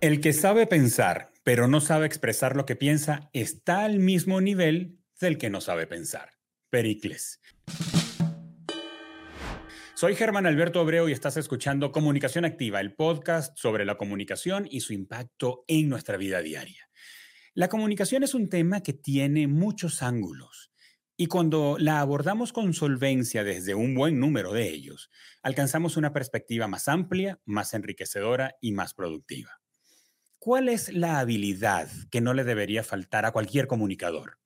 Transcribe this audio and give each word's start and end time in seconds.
El 0.00 0.22
que 0.22 0.32
sabe 0.32 0.66
pensar, 0.66 1.30
pero 1.44 1.68
no 1.68 1.82
sabe 1.82 2.06
expresar 2.06 2.56
lo 2.56 2.64
que 2.64 2.74
piensa, 2.74 3.28
está 3.34 3.84
al 3.84 3.98
mismo 3.98 4.40
nivel 4.40 4.98
del 5.20 5.36
que 5.36 5.50
no 5.50 5.60
sabe 5.60 5.86
pensar. 5.86 6.30
Pericles. 6.70 7.38
Soy 9.94 10.14
Germán 10.14 10.46
Alberto 10.46 10.80
Obreo 10.80 11.06
y 11.10 11.12
estás 11.12 11.36
escuchando 11.36 11.92
Comunicación 11.92 12.46
Activa, 12.46 12.80
el 12.80 12.94
podcast 12.94 13.58
sobre 13.58 13.84
la 13.84 13.98
comunicación 13.98 14.66
y 14.70 14.80
su 14.80 14.94
impacto 14.94 15.64
en 15.68 15.90
nuestra 15.90 16.16
vida 16.16 16.40
diaria. 16.40 16.88
La 17.52 17.68
comunicación 17.68 18.22
es 18.22 18.32
un 18.32 18.48
tema 18.48 18.82
que 18.82 18.94
tiene 18.94 19.48
muchos 19.48 20.02
ángulos 20.02 20.72
y 21.14 21.26
cuando 21.26 21.76
la 21.78 22.00
abordamos 22.00 22.54
con 22.54 22.72
solvencia 22.72 23.44
desde 23.44 23.74
un 23.74 23.94
buen 23.94 24.18
número 24.18 24.54
de 24.54 24.70
ellos, 24.70 25.10
alcanzamos 25.42 25.98
una 25.98 26.14
perspectiva 26.14 26.68
más 26.68 26.88
amplia, 26.88 27.38
más 27.44 27.74
enriquecedora 27.74 28.54
y 28.62 28.72
más 28.72 28.94
productiva. 28.94 29.59
¿Cuál 30.42 30.70
es 30.70 30.90
la 30.94 31.18
habilidad 31.18 31.90
que 32.10 32.22
no 32.22 32.32
le 32.32 32.44
debería 32.44 32.82
faltar 32.82 33.26
a 33.26 33.30
cualquier 33.30 33.66
comunicador? 33.66 34.38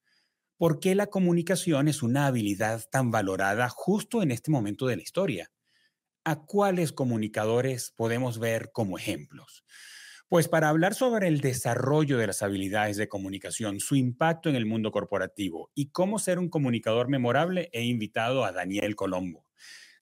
¿Por 0.56 0.80
qué 0.80 0.96
la 0.96 1.06
comunicación 1.06 1.88
es 1.88 2.02
una 2.02 2.26
habilidad 2.26 2.84
tan 2.90 3.12
valorada 3.12 3.68
justo 3.68 4.20
en 4.20 4.32
este 4.32 4.50
momento 4.50 4.88
de 4.88 4.96
la 4.96 5.02
historia? 5.02 5.52
¿A 6.24 6.46
cuáles 6.46 6.92
comunicadores 6.92 7.92
podemos 7.96 8.40
ver 8.40 8.72
como 8.72 8.98
ejemplos? 8.98 9.64
Pues 10.28 10.48
para 10.48 10.68
hablar 10.68 10.94
sobre 10.94 11.28
el 11.28 11.40
desarrollo 11.40 12.18
de 12.18 12.26
las 12.26 12.42
habilidades 12.42 12.96
de 12.96 13.08
comunicación, 13.08 13.80
su 13.80 13.96
impacto 13.96 14.48
en 14.48 14.56
el 14.56 14.66
mundo 14.66 14.90
corporativo 14.92 15.70
y 15.74 15.90
cómo 15.92 16.18
ser 16.18 16.40
un 16.40 16.50
comunicador 16.50 17.08
memorable, 17.08 17.70
he 17.72 17.84
invitado 17.84 18.44
a 18.44 18.52
Daniel 18.52 18.96
Colombo. 18.96 19.46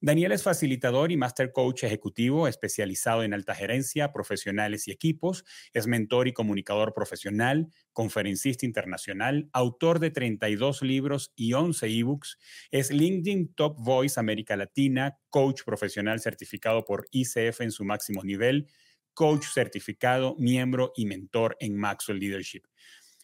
Daniel 0.05 0.33
es 0.33 0.43
facilitador 0.43 1.13
y 1.13 1.17
master 1.17 1.53
coach 1.53 1.85
ejecutivo 1.85 2.49
especializado 2.49 3.23
en 3.23 3.35
alta 3.35 3.55
gerencia, 3.55 4.13
profesionales 4.13 4.89
y 4.89 4.91
equipos. 4.91 5.45
Es 5.73 5.87
mentor 5.87 6.27
y 6.27 6.33
comunicador 6.33 6.93
profesional, 6.93 7.69
conferencista 7.93 8.67
internacional, 8.67 9.49
autor 9.53 10.01
de 10.01 10.11
32 10.11 10.83
libros 10.83 11.33
y 11.37 11.53
11 11.53 11.87
ebooks. 11.87 12.37
Es 12.73 12.91
LinkedIn 12.91 13.55
Top 13.55 13.77
Voice 13.79 14.19
América 14.19 14.57
Latina, 14.57 15.21
coach 15.29 15.63
profesional 15.65 16.19
certificado 16.19 16.85
por 16.85 17.07
ICF 17.13 17.61
en 17.61 17.71
su 17.71 17.85
máximo 17.85 18.25
nivel, 18.25 18.67
coach 19.15 19.47
certificado, 19.55 20.35
miembro 20.37 20.93
y 20.97 21.07
mentor 21.07 21.57
en 21.61 21.77
Maxwell 21.77 22.19
Leadership. 22.19 22.65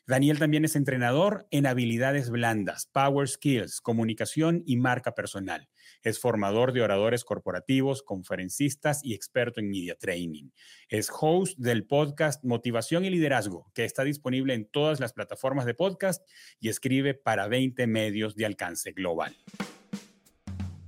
Daniel 0.09 0.39
también 0.39 0.65
es 0.65 0.75
entrenador 0.75 1.47
en 1.51 1.67
habilidades 1.67 2.31
blandas, 2.31 2.89
power 2.93 3.29
skills, 3.29 3.83
comunicación 3.83 4.63
y 4.65 4.79
marca 4.79 5.15
personal. 5.15 5.69
Es 6.03 6.19
formador 6.19 6.73
de 6.73 6.81
oradores 6.81 7.25
corporativos, 7.25 8.03
conferencistas 8.03 9.05
y 9.05 9.13
experto 9.13 9.61
en 9.61 9.69
media 9.69 9.97
training. 9.97 10.49
Es 10.89 11.11
host 11.13 11.59
del 11.59 11.85
podcast 11.85 12.43
Motivación 12.43 13.05
y 13.05 13.11
Liderazgo, 13.11 13.71
que 13.75 13.85
está 13.85 14.03
disponible 14.03 14.55
en 14.55 14.65
todas 14.65 14.99
las 14.99 15.13
plataformas 15.13 15.67
de 15.67 15.75
podcast 15.75 16.27
y 16.59 16.71
escribe 16.71 17.13
para 17.13 17.47
20 17.47 17.87
medios 17.87 18.35
de 18.35 18.47
alcance 18.47 18.93
global. 18.93 19.37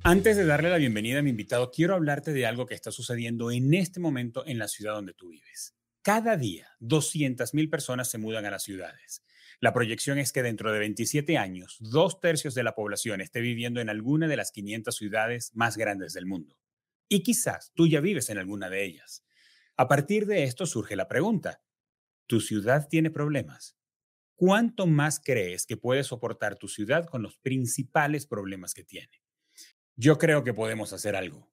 Antes 0.03 0.39
de 0.39 0.47
darle 0.47 0.71
la 0.71 0.79
bienvenida 0.79 1.19
a 1.19 1.23
mi 1.23 1.29
invitado, 1.29 1.71
quiero 1.71 1.95
hablarte 1.95 2.33
de 2.33 2.47
algo 2.47 2.65
que 2.65 2.75
está 2.75 2.91
sucediendo 2.91 3.51
en 3.51 3.75
este 3.75 4.01
momento 4.01 4.47
en 4.47 4.59
la 4.59 4.67
ciudad 4.67 4.95
donde 4.95 5.13
tú 5.13 5.29
vives. 5.29 5.75
Cada 6.03 6.39
día, 6.39 6.67
200.000 6.81 7.69
personas 7.69 8.11
se 8.11 8.17
mudan 8.17 8.47
a 8.47 8.51
las 8.51 8.63
ciudades. 8.63 9.23
La 9.61 9.75
proyección 9.75 10.19
es 10.19 10.33
que 10.33 10.43
dentro 10.43 10.73
de 10.73 10.79
27 10.79 11.37
años, 11.37 11.77
dos 11.79 12.21
tercios 12.21 12.55
de 12.55 12.63
la 12.63 12.75
población 12.75 13.21
esté 13.21 13.43
viviendo 13.43 13.83
en 13.83 13.91
alguna 13.91 14.27
de 14.27 14.37
las 14.39 14.51
500 14.51 14.97
ciudades 14.97 15.51
más 15.55 15.77
grandes 15.77 16.15
del 16.15 16.25
mundo. 16.25 16.59
Y 17.11 17.23
quizás 17.23 17.73
tú 17.75 17.87
ya 17.87 18.01
vives 18.01 18.31
en 18.31 18.39
alguna 18.39 18.71
de 18.71 18.83
ellas. 18.83 19.27
A 19.77 19.89
partir 19.89 20.25
de 20.25 20.45
esto 20.45 20.65
surge 20.65 20.97
la 20.97 21.07
pregunta, 21.07 21.63
¿tu 22.27 22.41
ciudad 22.41 22.89
tiene 22.89 23.11
problemas? 23.11 23.77
¿Cuánto 24.37 24.87
más 24.87 25.21
crees 25.21 25.67
que 25.67 25.77
puede 25.77 26.03
soportar 26.03 26.57
tu 26.57 26.69
ciudad 26.69 27.05
con 27.05 27.23
los 27.23 27.37
principales 27.37 28.27
problemas 28.27 28.73
que 28.73 28.85
tiene? 28.85 29.23
Yo 29.97 30.17
creo 30.17 30.45
que 30.45 30.55
podemos 30.55 30.95
hacer 30.95 31.15
algo. 31.15 31.50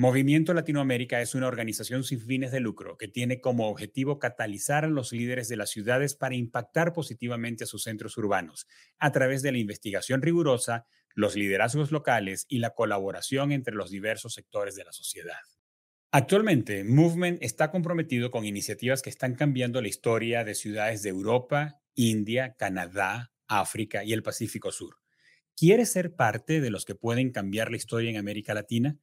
Movimiento 0.00 0.54
Latinoamérica 0.54 1.20
es 1.20 1.34
una 1.34 1.48
organización 1.48 2.04
sin 2.04 2.20
fines 2.20 2.52
de 2.52 2.60
lucro 2.60 2.96
que 2.96 3.08
tiene 3.08 3.40
como 3.40 3.68
objetivo 3.68 4.20
catalizar 4.20 4.84
a 4.84 4.88
los 4.88 5.12
líderes 5.12 5.48
de 5.48 5.56
las 5.56 5.70
ciudades 5.70 6.14
para 6.14 6.36
impactar 6.36 6.92
positivamente 6.92 7.64
a 7.64 7.66
sus 7.66 7.82
centros 7.82 8.16
urbanos 8.16 8.68
a 9.00 9.10
través 9.10 9.42
de 9.42 9.50
la 9.50 9.58
investigación 9.58 10.22
rigurosa, 10.22 10.86
los 11.16 11.34
liderazgos 11.34 11.90
locales 11.90 12.46
y 12.48 12.58
la 12.58 12.76
colaboración 12.76 13.50
entre 13.50 13.74
los 13.74 13.90
diversos 13.90 14.34
sectores 14.34 14.76
de 14.76 14.84
la 14.84 14.92
sociedad. 14.92 15.40
Actualmente, 16.12 16.84
Movement 16.84 17.42
está 17.42 17.72
comprometido 17.72 18.30
con 18.30 18.44
iniciativas 18.44 19.02
que 19.02 19.10
están 19.10 19.34
cambiando 19.34 19.82
la 19.82 19.88
historia 19.88 20.44
de 20.44 20.54
ciudades 20.54 21.02
de 21.02 21.08
Europa, 21.08 21.80
India, 21.96 22.54
Canadá, 22.56 23.32
África 23.48 24.04
y 24.04 24.12
el 24.12 24.22
Pacífico 24.22 24.70
Sur. 24.70 24.98
¿Quieres 25.56 25.90
ser 25.90 26.14
parte 26.14 26.60
de 26.60 26.70
los 26.70 26.84
que 26.84 26.94
pueden 26.94 27.32
cambiar 27.32 27.72
la 27.72 27.78
historia 27.78 28.10
en 28.10 28.16
América 28.16 28.54
Latina? 28.54 28.96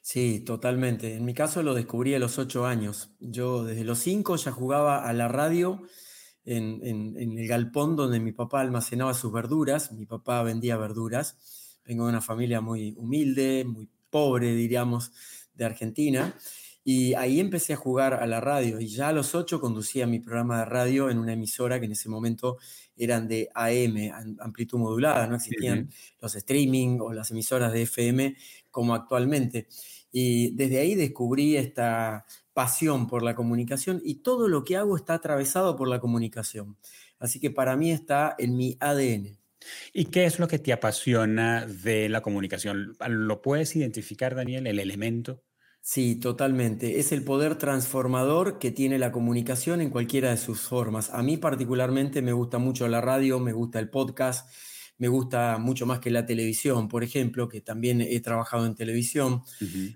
Sí, 0.00 0.40
totalmente. 0.40 1.14
En 1.14 1.24
mi 1.24 1.34
caso 1.34 1.62
lo 1.62 1.74
descubrí 1.74 2.14
a 2.14 2.18
los 2.18 2.38
ocho 2.38 2.66
años. 2.66 3.10
Yo 3.20 3.64
desde 3.64 3.84
los 3.84 3.98
cinco 3.98 4.36
ya 4.36 4.50
jugaba 4.50 5.06
a 5.06 5.12
la 5.12 5.28
radio 5.28 5.82
en, 6.44 6.80
en, 6.84 7.38
el 7.38 7.46
galpón 7.46 7.94
donde 7.94 8.18
mi 8.18 8.32
papá 8.32 8.62
almacenaba 8.62 9.14
sus 9.14 9.30
verduras. 9.30 9.92
Mi 9.92 10.06
papá 10.06 10.42
vendía 10.42 10.76
verduras. 10.76 11.78
Vengo 11.84 12.04
de 12.04 12.10
una 12.10 12.20
familia 12.20 12.60
muy 12.60 12.94
humilde, 12.96 13.64
muy 13.64 13.88
pobre, 14.10 14.54
diríamos 14.54 15.12
de 15.60 15.66
Argentina. 15.66 16.34
Y 16.82 17.12
ahí 17.14 17.40
empecé 17.40 17.74
a 17.74 17.76
jugar 17.76 18.14
a 18.14 18.26
la 18.26 18.40
radio 18.40 18.80
y 18.80 18.86
ya 18.88 19.08
a 19.08 19.12
los 19.12 19.34
ocho 19.34 19.60
conducía 19.60 20.06
mi 20.06 20.18
programa 20.18 20.60
de 20.60 20.64
radio 20.64 21.10
en 21.10 21.18
una 21.18 21.34
emisora 21.34 21.78
que 21.78 21.84
en 21.84 21.92
ese 21.92 22.08
momento 22.08 22.56
eran 22.96 23.28
de 23.28 23.50
AM, 23.54 24.38
amplitud 24.40 24.78
modulada, 24.78 25.26
no 25.26 25.36
existían 25.36 25.90
los 26.20 26.34
streaming 26.34 26.98
o 27.00 27.12
las 27.12 27.30
emisoras 27.30 27.72
de 27.72 27.82
FM 27.82 28.34
como 28.70 28.94
actualmente. 28.94 29.68
Y 30.10 30.56
desde 30.56 30.78
ahí 30.80 30.94
descubrí 30.94 31.56
esta 31.56 32.24
pasión 32.54 33.06
por 33.06 33.22
la 33.22 33.34
comunicación 33.34 34.00
y 34.02 34.16
todo 34.16 34.48
lo 34.48 34.64
que 34.64 34.76
hago 34.78 34.96
está 34.96 35.14
atravesado 35.14 35.76
por 35.76 35.86
la 35.86 36.00
comunicación. 36.00 36.78
Así 37.18 37.40
que 37.40 37.50
para 37.50 37.76
mí 37.76 37.92
está 37.92 38.34
en 38.38 38.56
mi 38.56 38.78
ADN. 38.80 39.38
¿Y 39.92 40.06
qué 40.06 40.24
es 40.24 40.38
lo 40.38 40.48
que 40.48 40.58
te 40.58 40.72
apasiona 40.72 41.66
de 41.66 42.08
la 42.08 42.22
comunicación? 42.22 42.96
¿Lo 43.06 43.42
puedes 43.42 43.76
identificar, 43.76 44.34
Daniel, 44.34 44.66
el 44.66 44.78
elemento? 44.78 45.42
Sí, 45.82 46.16
totalmente. 46.16 47.00
Es 47.00 47.10
el 47.10 47.24
poder 47.24 47.56
transformador 47.56 48.58
que 48.58 48.70
tiene 48.70 48.98
la 48.98 49.12
comunicación 49.12 49.80
en 49.80 49.90
cualquiera 49.90 50.30
de 50.30 50.36
sus 50.36 50.60
formas. 50.60 51.10
A 51.10 51.22
mí 51.22 51.36
particularmente 51.38 52.22
me 52.22 52.32
gusta 52.32 52.58
mucho 52.58 52.86
la 52.86 53.00
radio, 53.00 53.40
me 53.40 53.52
gusta 53.52 53.78
el 53.80 53.88
podcast, 53.88 54.48
me 54.98 55.08
gusta 55.08 55.56
mucho 55.58 55.86
más 55.86 55.98
que 55.98 56.10
la 56.10 56.26
televisión, 56.26 56.88
por 56.88 57.02
ejemplo, 57.02 57.48
que 57.48 57.62
también 57.62 58.02
he 58.02 58.20
trabajado 58.20 58.66
en 58.66 58.74
televisión. 58.74 59.42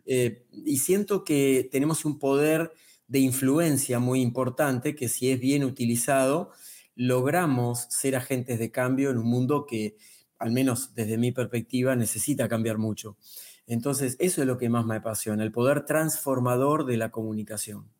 Eh, 0.06 0.46
y 0.50 0.78
siento 0.78 1.22
que 1.22 1.69
tenemos 1.70 2.04
un 2.06 2.19
poder 2.19 2.72
de 3.06 3.19
influencia 3.19 3.98
muy 3.98 4.22
importante 4.22 4.94
que 4.96 5.08
si 5.08 5.31
es 5.31 5.38
bien 5.38 5.62
utilizado, 5.64 6.50
logramos 6.96 7.86
ser 7.90 8.16
agentes 8.16 8.58
de 8.58 8.70
cambio 8.70 9.10
en 9.10 9.19
un 9.19 9.26
mundo 9.26 9.66
que, 9.66 9.96
al 10.38 10.50
menos 10.52 10.94
desde 10.94 11.19
mi 11.19 11.31
perspectiva, 11.31 11.94
necesita 11.94 12.48
cambiar 12.48 12.78
mucho. 12.78 13.19
Entonces, 13.66 14.16
eso 14.19 14.43
es 14.43 14.46
lo 14.46 14.58
que 14.58 14.69
más 14.69 14.84
me 14.84 14.96
apasiona, 14.96 15.43
el 15.43 15.52
poder 15.52 15.84
transformador 15.87 16.84
de 16.87 16.96
la 16.96 17.11
comunicación. 17.11 17.90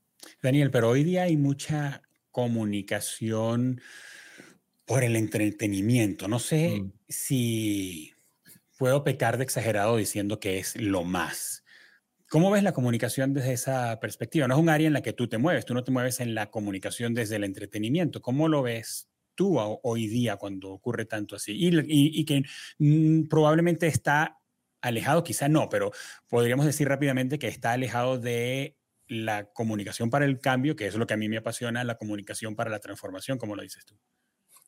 Daniel, 0.43 0.71
pero 0.71 0.91
hoy 0.91 1.05
día 1.05 1.23
hay 1.23 1.37
mucha 1.37 2.03
comunicación 2.31 3.81
por 4.85 5.05
el 5.05 5.17
entretenimiento. 5.17 6.29
No 6.29 6.39
sé 6.39 6.81
mm. 6.81 6.93
si 7.09 8.13
puedo 8.79 9.05
pecar 9.05 9.39
de 9.39 9.45
exagerado 9.45 9.97
diciendo 9.97 10.41
que 10.41 10.59
es 10.59 10.77
lo 10.77 11.05
más. 11.05 11.65
¿Cómo 12.29 12.51
ves 12.51 12.63
la 12.63 12.73
comunicación 12.73 13.33
desde 13.33 13.53
esa 13.53 14.01
perspectiva? 14.01 14.49
No 14.49 14.55
es 14.55 14.61
un 14.61 14.69
área 14.69 14.87
en 14.87 14.93
la 14.93 15.03
que 15.03 15.13
tú 15.13 15.29
te 15.29 15.39
mueves, 15.39 15.65
tú 15.65 15.75
no 15.75 15.85
te 15.85 15.93
mueves 15.93 16.21
en 16.21 16.35
la 16.35 16.51
comunicación 16.51 17.15
desde 17.15 17.37
el 17.37 17.45
entretenimiento. 17.45 18.21
¿Cómo 18.21 18.49
lo 18.49 18.63
ves 18.63 19.09
tú 19.35 19.59
hoy 19.59 20.09
día 20.09 20.37
cuando 20.37 20.71
ocurre 20.71 21.05
tanto 21.05 21.37
así? 21.37 21.53
Y, 21.55 22.25
que 22.25 22.43
mm, 22.79 23.29
probablemente 23.29 23.87
está 23.87 24.39
alejado, 24.87 25.25
quizá 25.25 25.49
no, 25.49 25.69
pero 25.69 25.93
podríamos 26.29 26.67
decir 26.67 26.89
rápidamente 26.89 27.39
que 27.39 27.49
está 27.49 27.73
alejado 27.73 28.19
de 28.19 28.79
la 29.07 29.53
comunicación 29.53 30.11
para 30.11 30.25
el 30.25 30.41
cambio, 30.41 30.77
que 30.77 30.87
es 30.87 30.95
lo 30.95 31.07
que 31.07 31.15
a 31.15 31.17
mí 31.17 31.29
me 31.29 31.39
apasiona, 31.39 31.85
la 31.85 31.97
comunicación 31.97 32.57
para 32.57 32.71
la 32.71 32.81
transformación, 32.81 33.39
como 33.39 33.57
lo 33.57 33.63
dices 33.63 33.85
tú. 33.85 33.99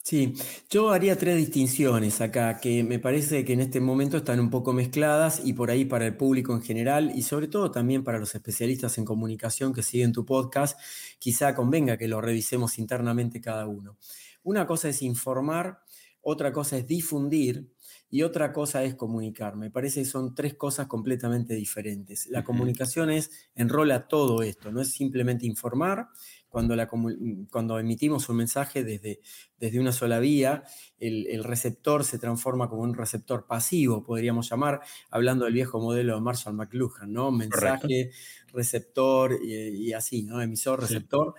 Sí, 0.06 0.34
yo 0.70 0.92
haría 0.92 1.18
tres 1.18 1.36
distinciones 1.36 2.20
acá 2.20 2.60
que 2.60 2.84
me 2.84 3.00
parece 3.00 3.44
que 3.44 3.54
en 3.54 3.60
este 3.60 3.80
momento 3.80 4.18
están 4.18 4.38
un 4.38 4.50
poco 4.50 4.72
mezcladas 4.72 5.40
y 5.44 5.52
por 5.52 5.68
ahí 5.68 5.84
para 5.84 6.06
el 6.06 6.16
público 6.16 6.54
en 6.54 6.62
general 6.62 7.10
y 7.12 7.22
sobre 7.22 7.48
todo 7.48 7.72
también 7.72 8.04
para 8.04 8.20
los 8.20 8.32
especialistas 8.36 8.98
en 8.98 9.04
comunicación 9.04 9.74
que 9.74 9.82
siguen 9.82 10.12
tu 10.12 10.24
podcast, 10.24 10.78
quizá 11.18 11.56
convenga 11.56 11.96
que 11.96 12.06
lo 12.06 12.20
revisemos 12.20 12.78
internamente 12.78 13.40
cada 13.40 13.66
uno. 13.66 13.98
Una 14.44 14.64
cosa 14.64 14.88
es 14.90 15.02
informar, 15.02 15.80
otra 16.20 16.52
cosa 16.52 16.76
es 16.78 16.86
difundir 16.86 17.72
y 18.16 18.22
otra 18.22 18.50
cosa 18.50 18.82
es 18.82 18.94
comunicar. 18.94 19.56
Me 19.56 19.70
parece 19.70 20.00
que 20.00 20.06
son 20.06 20.34
tres 20.34 20.54
cosas 20.54 20.86
completamente 20.86 21.54
diferentes. 21.54 22.26
La 22.28 22.44
comunicación 22.44 23.10
es, 23.10 23.50
enrola 23.54 24.08
todo 24.08 24.42
esto, 24.42 24.72
no 24.72 24.80
es 24.80 24.90
simplemente 24.90 25.44
informar, 25.44 26.08
cuando, 26.48 26.74
la, 26.74 26.88
cuando 26.88 27.78
emitimos 27.78 28.30
un 28.30 28.36
mensaje 28.38 28.84
desde, 28.84 29.20
desde 29.60 29.78
una 29.78 29.92
sola 29.92 30.18
vía, 30.18 30.62
el, 30.98 31.44
receptor 31.44 32.04
se 32.04 32.18
transforma 32.18 32.70
como 32.70 32.80
un 32.80 32.94
receptor 32.94 33.46
pasivo, 33.46 34.02
podríamos 34.02 34.48
llamar, 34.48 34.80
hablando 35.10 35.44
del 35.44 35.52
viejo 35.52 35.78
modelo 35.78 36.14
de 36.14 36.22
Marshall 36.22 36.54
McLuhan, 36.54 37.12
¿no? 37.12 37.30
Mensaje, 37.30 38.12
receptor 38.52 39.38
y, 39.42 39.92
así, 39.92 40.22
¿no? 40.22 40.40
Emisor, 40.40 40.80
receptor. 40.80 41.34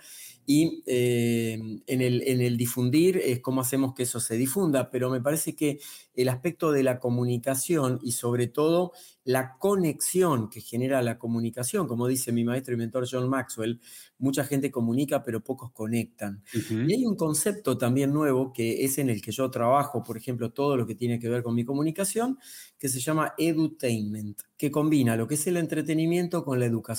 Y 0.50 0.82
eh, 0.86 1.58
en, 1.86 2.00
el, 2.00 2.22
en 2.26 2.40
el 2.40 2.56
difundir 2.56 3.18
es 3.18 3.40
cómo 3.40 3.60
hacemos 3.60 3.92
que 3.94 4.04
eso 4.04 4.18
se 4.18 4.36
difunda, 4.36 4.90
pero 4.90 5.10
me 5.10 5.20
parece 5.20 5.54
que 5.54 5.78
el 6.14 6.28
aspecto 6.30 6.72
de 6.72 6.82
la 6.82 6.98
comunicación 6.98 8.00
y 8.02 8.12
sobre 8.12 8.46
todo 8.46 8.92
la 9.24 9.58
conexión 9.58 10.48
que 10.48 10.62
genera 10.62 11.02
la 11.02 11.18
comunicación, 11.18 11.86
como 11.86 12.08
dice 12.08 12.32
mi 12.32 12.44
maestro 12.44 12.72
y 12.72 12.78
mentor 12.78 13.06
John 13.08 13.28
Maxwell, 13.28 13.78
mucha 14.18 14.42
gente 14.42 14.70
comunica 14.70 15.22
pero 15.22 15.44
pocos 15.44 15.70
conectan. 15.70 16.42
Y 16.70 16.94
hay 16.94 17.04
un 17.04 17.14
concepto 17.14 17.76
también 17.76 18.12
nuevo 18.12 18.52
que 18.52 18.84
es 18.84 18.96
en 18.96 19.10
el 19.10 19.20
que 19.20 19.32
yo 19.32 19.50
trabajo, 19.50 20.02
por 20.02 20.16
ejemplo, 20.16 20.50
todo 20.50 20.78
lo 20.78 20.86
que 20.86 20.94
tiene 20.94 21.18
que 21.20 21.28
ver 21.28 21.42
con 21.42 21.54
mi 21.54 21.64
comunicación, 21.64 22.38
que 22.78 22.88
se 22.88 23.00
llama 23.00 23.34
edutainment, 23.36 24.40
que 24.56 24.70
combina 24.70 25.14
lo 25.14 25.28
que 25.28 25.34
es 25.34 25.46
el 25.46 25.58
entretenimiento 25.58 26.42
con 26.42 26.58
la 26.58 26.66
educación, 26.66 26.97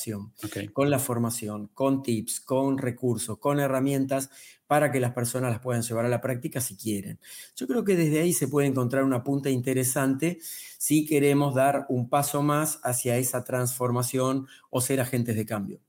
con 0.74 0.90
la 0.90 1.00
formación, 1.00 1.68
con 1.74 2.02
tips, 2.02 2.40
con 2.40 2.78
recursos, 2.78 3.38
con 3.40 3.60
herramientas 3.60 4.30
para 4.68 4.92
que 4.92 5.00
las 5.00 5.14
personas 5.14 5.52
las 5.52 5.62
puedan 5.62 5.82
llevar 5.82 6.06
a 6.06 6.10
la 6.10 6.22
práctica 6.22 6.62
si 6.62 6.76
quieren. 6.78 7.20
Yo 7.56 7.68
creo 7.68 7.84
que 7.84 7.96
desde 7.96 8.22
ahí 8.22 8.34
se 8.34 8.48
puede 8.48 8.68
encontrar 8.68 9.04
una 9.04 9.24
punta 9.24 9.50
interesante 9.50 10.40
si 10.78 11.06
queremos 11.06 11.56
dar 11.56 11.86
un 11.90 12.10
paso 12.10 12.44
más 12.44 12.80
hacia 12.84 13.18
esa 13.18 13.44
transformación 13.44 14.48
o 14.70 14.82
ser 14.82 15.02
agentes 15.02 15.36
de 15.36 15.46
cambio. 15.46 15.89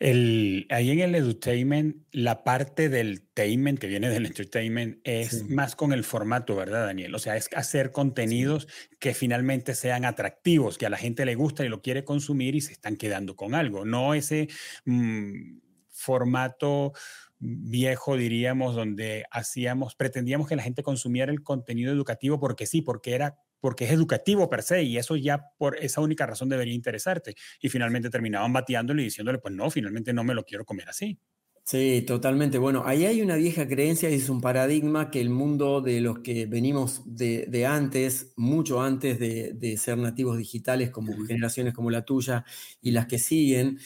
El, 0.00 0.66
ahí 0.70 0.90
en 0.90 1.00
el 1.00 1.14
edutainment, 1.14 2.04
la 2.10 2.42
parte 2.42 2.88
del 2.88 3.22
tainment 3.34 3.78
que 3.78 3.86
viene 3.86 4.08
del 4.08 4.26
entertainment 4.26 4.98
es 5.04 5.48
más 5.48 5.76
con 5.76 5.92
el 5.92 6.04
formato, 6.04 6.56
¿verdad, 6.56 6.86
Daniel? 6.86 7.14
O 7.14 7.18
sea, 7.18 7.36
es 7.36 7.50
hacer 7.54 7.92
contenidos 7.92 8.66
que 8.98 9.12
finalmente 9.14 9.74
sean 9.74 10.06
atractivos, 10.06 10.78
que 10.78 10.86
a 10.86 10.90
la 10.90 10.96
gente 10.96 11.26
le 11.26 11.34
gusta 11.34 11.64
y 11.64 11.68
lo 11.68 11.82
quiere 11.82 12.04
consumir 12.04 12.54
y 12.54 12.62
se 12.62 12.72
están 12.72 12.96
quedando 12.96 13.36
con 13.36 13.54
algo, 13.54 13.84
no 13.84 14.14
ese 14.14 14.48
mm, 14.86 15.58
formato 15.90 16.94
viejo, 17.38 18.16
diríamos, 18.16 18.74
donde 18.74 19.24
hacíamos, 19.30 19.94
pretendíamos 19.94 20.48
que 20.48 20.56
la 20.56 20.62
gente 20.62 20.82
consumiera 20.82 21.30
el 21.30 21.42
contenido 21.42 21.92
educativo 21.92 22.40
porque 22.40 22.66
sí, 22.66 22.82
porque 22.82 23.14
era 23.14 23.38
porque 23.60 23.84
es 23.84 23.92
educativo 23.92 24.48
per 24.48 24.62
se 24.62 24.82
y 24.82 24.96
eso 24.96 25.16
ya 25.16 25.52
por 25.58 25.76
esa 25.76 26.00
única 26.00 26.26
razón 26.26 26.48
debería 26.48 26.74
interesarte. 26.74 27.34
Y 27.60 27.68
finalmente 27.68 28.10
terminaban 28.10 28.52
bateándole 28.52 29.02
y 29.02 29.06
diciéndole, 29.06 29.38
pues 29.38 29.54
no, 29.54 29.70
finalmente 29.70 30.12
no 30.12 30.24
me 30.24 30.34
lo 30.34 30.44
quiero 30.44 30.64
comer 30.64 30.88
así. 30.88 31.18
Sí, 31.64 32.02
totalmente. 32.04 32.58
Bueno, 32.58 32.82
ahí 32.84 33.04
hay 33.04 33.22
una 33.22 33.36
vieja 33.36 33.68
creencia 33.68 34.10
y 34.10 34.14
es 34.14 34.28
un 34.28 34.40
paradigma 34.40 35.10
que 35.10 35.20
el 35.20 35.30
mundo 35.30 35.80
de 35.80 36.00
los 36.00 36.18
que 36.18 36.46
venimos 36.46 37.02
de, 37.06 37.64
antes, 37.64 38.32
mucho 38.36 38.82
antes 38.82 39.20
de, 39.20 39.76
ser 39.76 39.96
nativos 39.98 40.36
digitales 40.36 40.90
como 40.90 41.12
generaciones 41.26 41.72
como 41.72 41.90
la 41.90 42.04
tuya 42.04 42.44
y 42.82 42.90
las 42.90 43.06
que 43.06 43.20
siguen, 43.20 43.78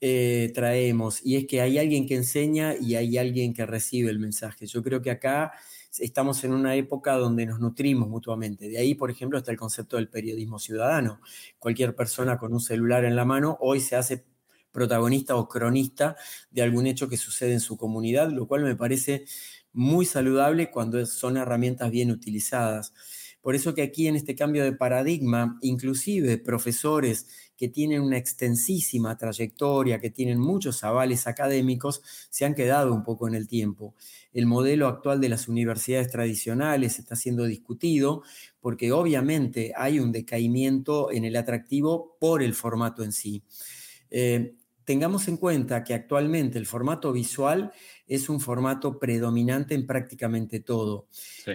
eh, 0.00 0.52
traemos, 0.54 1.24
y 1.24 1.36
es 1.36 1.46
que 1.46 1.60
hay 1.60 1.78
alguien 1.78 2.06
que 2.06 2.16
enseña 2.16 2.74
y 2.80 2.94
hay 2.96 3.18
alguien 3.18 3.54
que 3.54 3.66
recibe 3.66 4.10
el 4.10 4.18
mensaje. 4.20 4.66
Yo 4.66 4.82
creo 4.82 5.02
que 5.02 5.10
acá 5.10 5.52
estamos 5.98 6.42
en 6.44 6.52
una 6.52 6.74
época 6.76 7.14
donde 7.14 7.46
nos 7.46 7.60
nutrimos 7.60 8.08
mutuamente. 8.08 8.68
De 8.68 8.78
ahí, 8.78 8.94
por 8.94 9.10
ejemplo, 9.10 9.38
está 9.38 9.50
el 9.50 9.58
concepto 9.58 9.96
del 9.96 10.08
periodismo 10.08 10.58
ciudadano. 10.58 11.20
Cualquier 11.58 11.94
persona 11.94 12.38
con 12.38 12.52
un 12.52 12.60
celular 12.60 13.04
en 13.04 13.16
la 13.16 13.24
mano 13.24 13.58
hoy 13.60 13.80
se 13.80 13.96
hace 13.96 14.24
protagonista 14.72 15.36
o 15.36 15.48
cronista 15.48 16.16
de 16.50 16.62
algún 16.62 16.86
hecho 16.86 17.08
que 17.08 17.16
sucede 17.16 17.52
en 17.52 17.60
su 17.60 17.76
comunidad, 17.76 18.30
lo 18.30 18.46
cual 18.48 18.62
me 18.62 18.74
parece 18.74 19.26
muy 19.72 20.06
saludable 20.06 20.70
cuando 20.70 21.04
son 21.06 21.36
herramientas 21.36 21.90
bien 21.90 22.10
utilizadas. 22.10 22.94
Por 23.42 23.56
eso 23.56 23.74
que 23.74 23.82
aquí 23.82 24.06
en 24.06 24.14
este 24.16 24.36
cambio 24.36 24.62
de 24.64 24.72
paradigma, 24.72 25.58
inclusive 25.62 26.38
profesores 26.38 27.26
que 27.56 27.68
tienen 27.68 28.00
una 28.00 28.16
extensísima 28.16 29.16
trayectoria, 29.16 29.98
que 29.98 30.10
tienen 30.10 30.38
muchos 30.38 30.84
avales 30.84 31.26
académicos, 31.26 32.02
se 32.30 32.44
han 32.44 32.54
quedado 32.54 32.94
un 32.94 33.02
poco 33.02 33.26
en 33.28 33.34
el 33.34 33.48
tiempo. 33.48 33.94
El 34.32 34.46
modelo 34.46 34.86
actual 34.86 35.20
de 35.20 35.28
las 35.28 35.48
universidades 35.48 36.08
tradicionales 36.08 36.98
está 37.00 37.16
siendo 37.16 37.44
discutido 37.44 38.22
porque 38.60 38.92
obviamente 38.92 39.72
hay 39.76 39.98
un 39.98 40.12
decaimiento 40.12 41.10
en 41.10 41.24
el 41.24 41.36
atractivo 41.36 42.16
por 42.20 42.42
el 42.42 42.54
formato 42.54 43.02
en 43.02 43.12
sí. 43.12 43.42
Eh, 44.10 44.54
tengamos 44.84 45.28
en 45.28 45.36
cuenta 45.36 45.84
que 45.84 45.94
actualmente 45.94 46.58
el 46.58 46.66
formato 46.66 47.12
visual 47.12 47.72
es 48.06 48.28
un 48.28 48.40
formato 48.40 48.98
predominante 48.98 49.74
en 49.74 49.86
prácticamente 49.86 50.60
todo. 50.60 51.06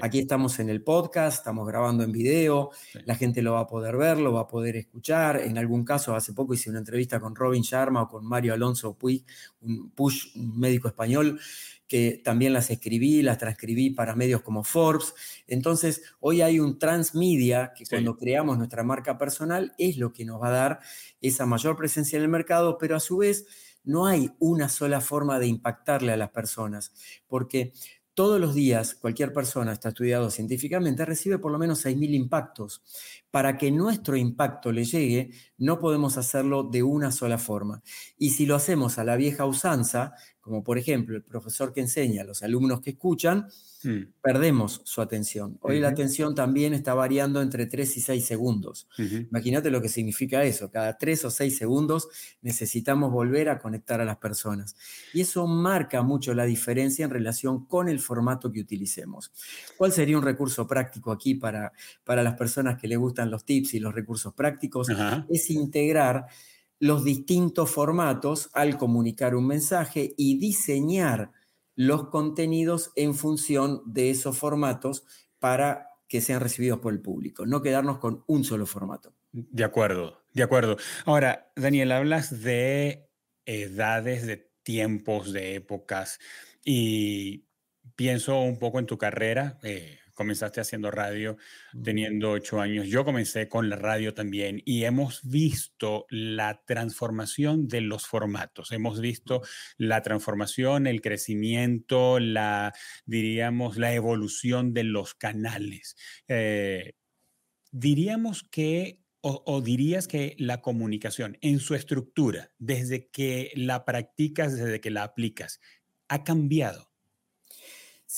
Aquí 0.01 0.20
estamos 0.20 0.60
en 0.60 0.70
el 0.70 0.82
podcast, 0.84 1.39
estamos 1.39 1.68
grabando 1.68 2.04
en 2.04 2.12
video, 2.12 2.72
la 3.06 3.16
gente 3.16 3.42
lo 3.42 3.54
va 3.54 3.62
a 3.62 3.68
poder 3.68 3.98
ver, 3.98 4.18
lo 4.18 4.34
va 4.34 4.42
a 4.42 4.48
poder 4.48 4.75
escuchar. 4.75 5.42
En 5.42 5.58
algún 5.58 5.84
caso, 5.84 6.16
hace 6.16 6.34
poco 6.34 6.54
hice 6.54 6.70
una 6.70 6.80
entrevista 6.80 7.20
con 7.20 7.36
Robin 7.36 7.62
Sharma 7.62 8.04
o 8.04 8.08
con 8.08 8.25
Mario 8.25 8.54
Alonso 8.54 8.98
Puig, 8.98 9.25
un 9.62 9.92
Push, 9.92 10.36
un 10.36 10.60
médico 10.60 10.88
español, 10.88 11.39
que 11.88 12.22
también 12.24 12.54
las 12.54 12.70
escribí, 12.70 13.22
las 13.22 13.38
transcribí 13.38 13.92
para 13.92 14.16
medios 14.16 14.42
como 14.42 14.63
Forbes. 14.63 15.13
Entonces, 15.48 16.01
hoy 16.20 16.42
hay 16.42 16.60
un 16.60 16.77
transmedia 16.77 17.72
que 17.75 17.86
cuando 17.86 18.18
creamos 18.18 18.58
nuestra 18.58 18.84
marca 18.84 19.18
personal 19.18 19.74
es 19.77 19.98
lo 19.98 20.12
que 20.12 20.25
nos 20.25 20.42
va 20.42 20.50
a 20.50 20.51
dar 20.51 20.80
esa 21.22 21.46
mayor 21.46 21.77
presencia 21.77 22.18
en 22.18 22.24
el 22.24 22.30
mercado, 22.30 22.77
pero 22.77 22.96
a 22.96 23.00
su 23.00 23.18
vez 23.18 23.46
no 23.88 24.06
hay 24.06 24.32
una 24.39 24.70
sola 24.70 25.01
forma 25.01 25.39
de 25.39 25.48
impactarle 25.48 26.12
a 26.12 26.17
las 26.17 26.29
personas, 26.29 26.94
porque 27.27 27.74
todos 28.17 28.41
los 28.41 28.56
días 28.56 28.96
cualquier 28.96 29.32
persona, 29.32 29.72
está 29.72 29.89
estudiado 29.89 30.32
científicamente, 30.32 31.06
recibe 31.06 31.38
por 31.38 31.51
lo 31.51 31.60
menos 31.60 31.86
6.000 31.86 32.15
impactos. 32.15 32.82
Para 33.29 33.60
que 33.60 33.70
nuestro 33.70 34.17
impacto 34.17 34.72
le 34.72 34.86
llegue, 34.86 35.29
no 35.60 35.77
podemos 35.77 36.17
hacerlo 36.17 36.63
de 36.63 36.82
una 36.82 37.12
sola 37.12 37.38
forma. 37.38 37.84
Y 38.17 38.32
si 38.32 38.48
lo 38.48 38.56
hacemos 38.56 38.98
a 38.98 39.03
la 39.03 39.17
vieja 39.17 39.46
usanza, 39.46 40.15
como 40.48 40.63
por 40.63 40.77
ejemplo 40.80 41.16
el 41.16 41.24
profesor 41.24 41.74
que 41.74 41.82
enseña 41.82 42.24
a 42.24 42.25
los 42.25 42.42
alumnos 42.42 42.82
que 42.82 42.92
escuchan, 42.92 43.48
Mm. 43.84 44.12
perdemos 44.22 44.82
su 44.86 45.01
atención. 45.01 45.58
Hoy 45.62 45.80
la 45.80 45.89
atención 45.89 46.34
también 46.34 46.74
está 46.74 46.94
variando 46.96 47.42
entre 47.42 47.68
3 47.68 47.98
y 47.98 48.01
6 48.01 48.25
segundos. 48.25 48.88
Imagínate 48.98 49.70
lo 49.70 49.82
que 49.82 49.89
significa 49.89 50.44
eso. 50.44 50.72
Cada 50.72 50.98
3 50.98 51.25
o 51.25 51.30
6 51.30 51.56
segundos 51.56 52.08
necesitamos 52.42 53.12
volver 53.12 53.50
a 53.50 53.60
conectar 53.60 54.01
a 54.01 54.06
las 54.06 54.18
personas. 54.18 54.75
Y 55.13 55.22
eso 55.22 55.46
marca 55.46 56.01
mucho 56.01 56.34
la 56.34 56.46
diferencia 56.46 57.06
en 57.06 57.12
relación 57.12 57.66
con 57.66 57.88
el 57.88 58.00
formato 58.00 58.51
que 58.51 58.62
utilicemos. 58.62 59.32
¿Cuál 59.77 59.92
sería 59.92 60.18
un 60.18 60.24
recurso 60.24 60.66
práctico 60.66 61.12
aquí 61.12 61.36
para, 61.36 61.72
para 62.04 62.24
las 62.24 62.36
personas 62.36 62.82
que 62.82 62.88
les 62.88 62.98
gustan 62.98 63.30
los 63.30 63.46
tips 63.46 63.75
y 63.75 63.80
los 63.80 63.94
recursos 63.94 64.34
prácticos? 64.34 64.88
Es 65.30 65.50
integrar 65.51 66.25
los 66.79 67.03
distintos 67.03 67.72
formatos 67.72 68.50
al 68.53 68.77
comunicar 68.77 69.36
un 69.36 69.48
mensaje 69.48 70.13
y 70.17 70.38
diseñar 70.38 71.31
los 71.75 72.10
contenidos 72.10 72.91
en 72.96 73.15
función 73.15 73.81
de 73.86 74.10
esos 74.10 74.38
formatos 74.38 75.05
para 75.39 75.89
que 76.07 76.22
sean 76.22 76.41
recibidos 76.41 76.79
por 76.79 76.93
el 76.93 77.01
público, 77.01 77.46
no 77.46 77.62
quedarnos 77.62 78.00
con 78.00 78.24
un 78.27 78.43
solo 78.43 78.65
formato. 78.65 79.13
De 79.31 79.63
acuerdo, 79.63 80.24
de 80.34 80.43
acuerdo. 80.43 80.77
Ahora, 81.05 81.51
Daniel, 81.55 81.91
hablas 81.91 82.41
de 82.41 83.10
edades, 83.46 84.25
de 84.25 84.51
tiempos, 84.63 85.34
de 85.34 85.55
épocas, 85.55 86.19
y 86.63 87.46
pienso 87.96 88.39
un 88.41 88.57
poco 88.57 88.79
en 88.79 88.86
tu 88.86 88.98
carrera. 88.98 89.60
Eh, 89.63 90.00
comenzaste 90.17 90.59
haciendo 90.59 90.91
radio 90.91 91.38
teniendo 91.83 92.31
ocho 92.31 92.59
años. 92.59 92.88
Yo 92.88 93.05
comencé 93.05 93.47
con 93.47 93.69
la 93.69 93.75
radio 93.75 94.13
también 94.13 94.62
y 94.65 94.83
hemos 94.83 95.21
visto 95.24 96.07
la 96.09 96.63
transformación 96.65 97.67
de 97.67 97.81
los 97.81 98.07
formatos. 98.07 98.71
Hemos 98.71 99.00
visto 99.00 99.43
la 99.77 100.01
transformación, 100.01 100.88
el 100.88 101.01
crecimiento, 101.01 102.19
la, 102.19 102.74
diríamos, 103.05 103.77
la 103.77 103.93
evolución 103.93 104.74
de 104.74 104.83
los 104.83 105.13
canales. 105.13 105.95
Eh, 106.27 106.95
diríamos 107.71 108.43
que 108.43 109.03
o, 109.21 109.62
dirías 109.62 110.07
que 110.07 110.36
la 110.39 110.62
comunicación 110.62 111.38
en 111.41 111.59
su 111.59 111.75
estructura, 111.75 112.51
desde 112.59 113.09
que 113.09 113.51
la 113.55 113.83
practicas, 113.83 114.55
desde 114.55 114.79
que 114.79 114.89
la 114.89 115.03
aplicas, 115.03 115.59
ha 116.07 116.24
cambiado? 116.24 116.91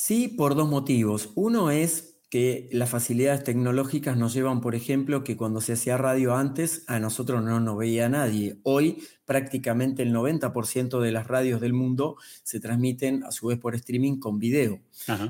Sí, 0.01 0.29
por 0.29 0.55
dos 0.55 0.69
motivos. 0.69 1.33
Uno 1.35 1.71
es 1.71 2.21
que 2.29 2.69
las 2.71 2.89
facilidades 2.89 3.43
tecnológicas 3.43 4.15
nos 4.15 4.33
llevan, 4.33 4.61
por 4.61 4.73
ejemplo, 4.73 5.25
que 5.25 5.35
cuando 5.35 5.59
se 5.59 5.73
hacía 5.73 5.97
radio 5.97 6.35
antes, 6.35 6.85
a 6.87 7.01
nosotros 7.01 7.43
no 7.43 7.59
nos 7.59 7.77
veía 7.77 8.07
nadie. 8.07 8.61
Hoy 8.63 9.03
prácticamente 9.25 10.03
el 10.03 10.13
90% 10.13 11.01
de 11.01 11.11
las 11.11 11.27
radios 11.27 11.59
del 11.59 11.73
mundo 11.73 12.15
se 12.43 12.61
transmiten 12.61 13.25
a 13.25 13.33
su 13.33 13.47
vez 13.47 13.59
por 13.59 13.75
streaming 13.75 14.19
con 14.19 14.39
video. 14.39 14.79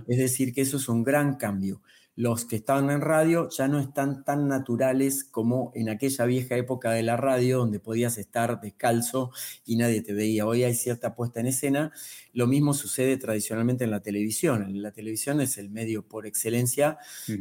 Es 0.07 0.17
decir, 0.19 0.53
que 0.53 0.61
eso 0.61 0.77
es 0.77 0.87
un 0.87 1.03
gran 1.03 1.37
cambio 1.37 1.81
los 2.19 2.43
que 2.43 2.57
estaban 2.57 2.89
en 2.89 2.99
radio 2.99 3.47
ya 3.47 3.69
no 3.69 3.79
están 3.79 4.25
tan 4.25 4.49
naturales 4.49 5.23
como 5.23 5.71
en 5.73 5.87
aquella 5.87 6.25
vieja 6.25 6.57
época 6.57 6.91
de 6.91 7.01
la 7.01 7.15
radio 7.15 7.59
donde 7.59 7.79
podías 7.79 8.17
estar 8.17 8.59
descalzo 8.59 9.31
y 9.65 9.77
nadie 9.77 10.01
te 10.01 10.11
veía. 10.11 10.45
Hoy 10.45 10.65
hay 10.65 10.73
cierta 10.73 11.15
puesta 11.15 11.39
en 11.39 11.47
escena. 11.47 11.93
Lo 12.33 12.45
mismo 12.45 12.73
sucede 12.73 13.15
tradicionalmente 13.15 13.85
en 13.85 13.91
la 13.91 14.01
televisión. 14.01 14.81
La 14.81 14.91
televisión 14.91 15.39
es 15.39 15.57
el 15.57 15.69
medio 15.69 16.05
por 16.09 16.27
excelencia 16.27 16.97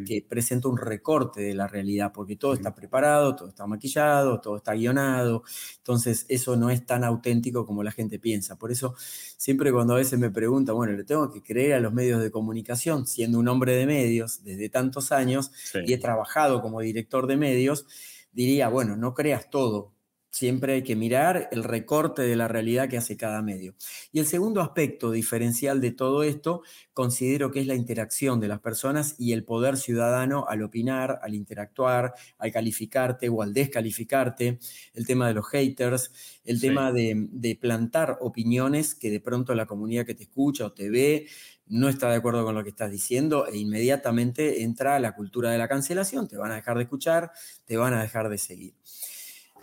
que 0.07 0.25
presenta 0.27 0.69
un 0.69 0.77
recorte 0.77 1.41
de 1.41 1.55
la 1.55 1.67
realidad 1.67 2.13
porque 2.15 2.37
todo 2.37 2.55
está 2.55 2.73
preparado, 2.73 3.35
todo 3.35 3.49
está 3.49 3.67
maquillado, 3.67 4.41
todo 4.41 4.59
está 4.59 4.75
guionado. 4.75 5.43
Entonces 5.79 6.25
eso 6.29 6.55
no 6.55 6.71
es 6.71 6.87
tan 6.87 7.03
auténtico 7.03 7.67
como 7.67 7.83
la 7.83 7.91
gente 7.91 8.21
piensa. 8.21 8.55
Por 8.55 8.71
eso 8.71 8.95
siempre 9.37 9.73
cuando 9.73 9.95
a 9.95 9.97
veces 9.97 10.21
me 10.21 10.31
preguntan, 10.31 10.77
bueno, 10.77 10.93
le 10.93 11.03
tengo 11.03 11.33
que 11.33 11.43
creer 11.43 11.75
a 11.75 11.81
los 11.81 11.93
medios 11.93 12.23
de 12.23 12.31
comunicación 12.31 13.09
siendo 13.09 13.41
un 13.41 13.49
hombre 13.49 13.75
de 13.75 13.85
medios 13.85 14.45
desde 14.45 14.68
tantos 14.69 15.13
años 15.13 15.51
y 15.87 15.93
he 15.93 15.99
trabajado 15.99 16.63
como 16.63 16.81
director 16.81 17.27
de 17.27 17.37
medios, 17.37 17.87
diría, 18.33 18.69
bueno, 18.69 18.97
no 18.97 19.15
creas 19.15 19.51
todo, 19.51 19.95
Siempre 20.31 20.75
hay 20.75 20.83
que 20.83 20.95
mirar 20.95 21.49
el 21.53 21.65
recorte 21.65 22.23
de 22.23 22.37
la 22.37 22.49
realidad 22.49 22.89
que 22.89 22.99
hace 22.99 23.17
cada 23.17 23.41
medio. 23.41 23.75
Y 24.13 24.21
el 24.21 24.27
segundo 24.27 24.61
aspecto 24.61 25.11
diferencial 25.11 25.81
de 25.81 25.91
todo 25.91 26.23
esto, 26.23 26.63
considero 26.93 27.51
que 27.51 27.61
es 27.61 27.67
la 27.67 27.75
interacción 27.75 28.39
de 28.39 28.47
las 28.47 28.61
personas 28.61 29.17
y 29.19 29.33
el 29.33 29.45
poder 29.45 29.79
ciudadano 29.79 30.45
al 30.47 30.63
opinar, 30.63 31.19
al 31.23 31.35
interactuar, 31.35 32.13
al 32.37 32.53
calificarte 32.53 33.31
o 33.31 33.43
al 33.43 33.55
descalificarte, 33.55 34.59
el 34.93 35.07
tema 35.07 35.27
de 35.29 35.35
los 35.35 35.49
haters, 35.49 36.13
el 36.45 36.61
tema 36.61 36.93
de, 36.93 37.27
de 37.31 37.57
plantar 37.57 38.19
opiniones 38.21 38.95
que 38.95 39.11
de 39.11 39.21
pronto 39.21 39.55
la 39.55 39.67
comunidad 39.67 40.05
que 40.05 40.15
te 40.15 40.25
escucha 40.25 40.67
o 40.67 40.73
te 40.73 40.91
ve 40.91 41.27
no 41.71 41.89
está 41.89 42.11
de 42.11 42.17
acuerdo 42.17 42.45
con 42.45 42.55
lo 42.55 42.63
que 42.63 42.71
estás 42.71 42.91
diciendo 42.91 43.47
e 43.47 43.59
inmediatamente 43.59 44.63
entra 44.63 44.99
la 45.01 45.15
cultura 45.15 45.51
de 45.51 45.59
la 45.59 45.69
cancelación, 45.69 46.29
te 46.29 46.37
van 46.37 46.53
a 46.53 46.57
dejar 46.57 46.77
de 46.77 46.85
escuchar, 46.85 47.33
te 47.65 47.77
van 47.77 47.95
a 47.95 48.03
dejar 48.03 48.29
de 48.29 48.39
seguir. 48.39 48.75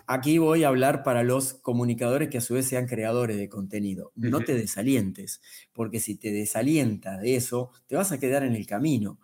Aquí 0.08 0.38
voy 0.38 0.64
a 0.64 0.68
hablar 0.68 1.02
para 1.02 1.24
los 1.24 1.56
comunicadores 1.56 2.30
que 2.30 2.38
a 2.38 2.42
su 2.42 2.54
vez 2.54 2.68
sean 2.68 2.86
creadores 2.86 3.38
de 3.38 3.50
contenido. 3.50 4.12
No 4.16 4.42
te 4.42 4.54
desalientes, 4.54 5.42
porque 5.74 6.00
si 6.00 6.16
te 6.16 6.32
desalienta 6.32 7.18
de 7.18 7.36
eso, 7.36 7.72
te 7.88 7.96
vas 7.96 8.12
a 8.12 8.20
quedar 8.20 8.44
en 8.44 8.56
el 8.56 8.68
camino. 8.68 9.20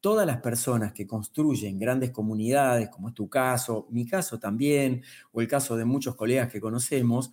Todas 0.00 0.26
las 0.26 0.38
personas 0.38 0.92
que 0.92 1.06
construyen 1.06 1.78
grandes 1.78 2.10
comunidades, 2.10 2.88
como 2.88 3.08
es 3.08 3.14
tu 3.14 3.28
caso, 3.28 3.86
mi 3.90 4.06
caso 4.06 4.40
también, 4.40 5.04
o 5.30 5.40
el 5.40 5.46
caso 5.46 5.76
de 5.76 5.84
muchos 5.84 6.16
colegas 6.16 6.50
que 6.50 6.60
conocemos, 6.60 7.30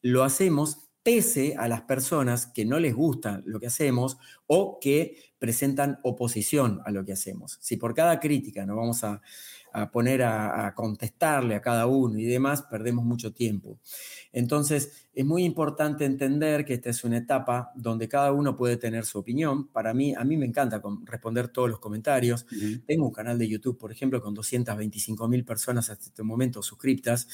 lo 0.00 0.24
hacemos 0.24 0.87
pese 1.02 1.54
a 1.56 1.68
las 1.68 1.82
personas 1.82 2.46
que 2.46 2.64
no 2.64 2.78
les 2.78 2.94
gusta 2.94 3.40
lo 3.44 3.60
que 3.60 3.68
hacemos 3.68 4.18
o 4.46 4.78
que 4.80 5.16
presentan 5.38 6.00
oposición 6.02 6.80
a 6.84 6.90
lo 6.90 7.04
que 7.04 7.12
hacemos. 7.12 7.58
Si 7.60 7.76
por 7.76 7.94
cada 7.94 8.18
crítica 8.18 8.66
nos 8.66 8.76
vamos 8.76 9.04
a, 9.04 9.20
poner 9.92 10.22
a, 10.22 10.74
contestarle 10.74 11.54
a 11.54 11.60
cada 11.60 11.86
uno 11.86 12.18
y 12.18 12.24
demás, 12.24 12.62
perdemos 12.62 13.04
mucho 13.04 13.32
tiempo. 13.32 13.78
Entonces, 14.32 15.08
es 15.14 15.24
muy 15.24 15.44
importante 15.44 16.04
entender 16.04 16.64
que 16.64 16.74
esta 16.74 16.90
es 16.90 17.04
una 17.04 17.18
etapa 17.18 17.70
donde 17.76 18.08
cada 18.08 18.32
uno 18.32 18.56
puede 18.56 18.76
tener 18.76 19.04
su 19.04 19.18
opinión. 19.18 19.68
Para 19.68 19.94
mí, 19.94 20.14
a 20.14 20.24
mí 20.24 20.36
me 20.36 20.46
encanta 20.46 20.82
responder 21.04 21.48
todos 21.48 21.70
los 21.70 21.78
comentarios. 21.78 22.46
Tengo 22.86 23.06
un 23.06 23.12
canal 23.12 23.38
de 23.38 23.48
YouTube, 23.48 23.78
por 23.78 23.92
ejemplo, 23.92 24.20
con 24.20 24.34
225 24.34 25.28
mil 25.28 25.44
personas 25.44 25.90
hasta 25.90 26.06
este 26.06 26.22
momento 26.22 26.62
suscriptas. 26.62 27.28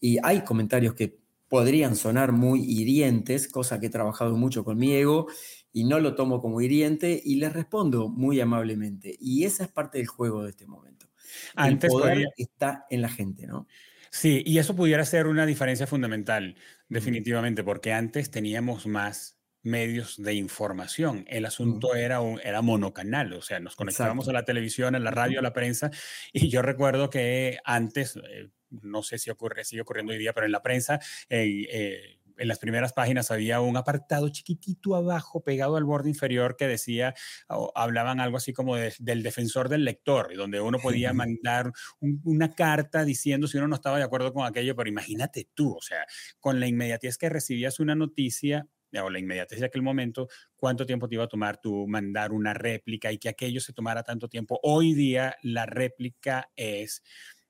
Y 0.00 0.18
hay 0.22 0.42
comentarios 0.42 0.94
que 0.94 1.21
podrían 1.52 1.96
sonar 1.96 2.32
muy 2.32 2.64
hirientes, 2.64 3.46
cosa 3.46 3.78
que 3.78 3.88
he 3.88 3.90
trabajado 3.90 4.38
mucho 4.38 4.64
con 4.64 4.78
mi 4.78 4.94
ego 4.94 5.26
y 5.70 5.84
no 5.84 6.00
lo 6.00 6.14
tomo 6.14 6.40
como 6.40 6.62
hiriente 6.62 7.20
y 7.22 7.34
les 7.36 7.52
respondo 7.52 8.08
muy 8.08 8.40
amablemente. 8.40 9.14
Y 9.20 9.44
esa 9.44 9.64
es 9.64 9.68
parte 9.68 9.98
del 9.98 10.06
juego 10.06 10.44
de 10.44 10.48
este 10.48 10.66
momento. 10.66 11.10
Antes 11.54 11.92
El 11.92 12.00
poder 12.00 12.28
está 12.38 12.86
en 12.88 13.02
la 13.02 13.10
gente, 13.10 13.46
¿no? 13.46 13.66
Sí, 14.10 14.42
y 14.46 14.56
eso 14.56 14.74
pudiera 14.74 15.04
ser 15.04 15.26
una 15.26 15.44
diferencia 15.44 15.86
fundamental, 15.86 16.56
definitivamente, 16.88 17.62
porque 17.62 17.92
antes 17.92 18.30
teníamos 18.30 18.86
más 18.86 19.38
medios 19.62 20.22
de 20.22 20.32
información. 20.32 21.26
El 21.28 21.44
asunto 21.44 21.94
era, 21.94 22.22
un, 22.22 22.40
era 22.42 22.62
monocanal, 22.62 23.30
o 23.34 23.42
sea, 23.42 23.60
nos 23.60 23.76
conectábamos 23.76 24.26
a 24.26 24.32
la 24.32 24.46
televisión, 24.46 24.94
a 24.94 24.98
la 24.98 25.10
radio, 25.10 25.40
a 25.40 25.42
la 25.42 25.52
prensa, 25.52 25.90
y 26.32 26.48
yo 26.48 26.62
recuerdo 26.62 27.10
que 27.10 27.58
antes, 27.62 28.16
eh, 28.16 28.48
no 28.82 29.02
sé 29.02 29.18
si 29.18 29.30
ocurre, 29.30 29.64
sigue 29.64 29.82
ocurriendo 29.82 30.12
hoy 30.12 30.18
día, 30.18 30.32
pero 30.32 30.46
en 30.46 30.52
la 30.52 30.62
prensa, 30.62 31.00
eh, 31.28 32.18
en 32.38 32.48
las 32.48 32.58
primeras 32.58 32.92
páginas 32.92 33.30
había 33.30 33.60
un 33.60 33.76
apartado 33.76 34.28
chiquitito 34.28 34.94
abajo, 34.96 35.42
pegado 35.42 35.76
al 35.76 35.84
borde 35.84 36.08
inferior, 36.08 36.56
que 36.56 36.66
decía, 36.66 37.14
o 37.48 37.72
hablaban 37.74 38.20
algo 38.20 38.36
así 38.36 38.52
como 38.52 38.76
del 38.76 39.22
defensor 39.22 39.68
del 39.68 39.84
lector, 39.84 40.34
donde 40.36 40.60
uno 40.60 40.78
podía 40.78 41.12
mandar 41.12 41.72
una 42.00 42.54
carta 42.54 43.04
diciendo 43.04 43.46
si 43.46 43.58
uno 43.58 43.68
no 43.68 43.76
estaba 43.76 43.98
de 43.98 44.04
acuerdo 44.04 44.32
con 44.32 44.46
aquello, 44.46 44.74
pero 44.74 44.88
imagínate 44.88 45.48
tú, 45.54 45.76
o 45.76 45.82
sea, 45.82 46.06
con 46.40 46.60
la 46.60 46.66
inmediatez 46.66 47.18
que 47.18 47.28
recibías 47.28 47.80
una 47.80 47.94
noticia, 47.94 48.66
o 49.00 49.08
la 49.08 49.18
inmediatez 49.18 49.60
de 49.60 49.66
aquel 49.66 49.82
momento, 49.82 50.28
cuánto 50.56 50.84
tiempo 50.84 51.08
te 51.08 51.14
iba 51.14 51.24
a 51.24 51.28
tomar 51.28 51.58
tú 51.60 51.86
mandar 51.88 52.32
una 52.32 52.52
réplica 52.52 53.10
y 53.10 53.18
que 53.18 53.30
aquello 53.30 53.60
se 53.60 53.72
tomara 53.72 54.02
tanto 54.02 54.28
tiempo. 54.28 54.60
Hoy 54.62 54.92
día 54.92 55.36
la 55.42 55.64
réplica 55.64 56.50
es 56.56 57.02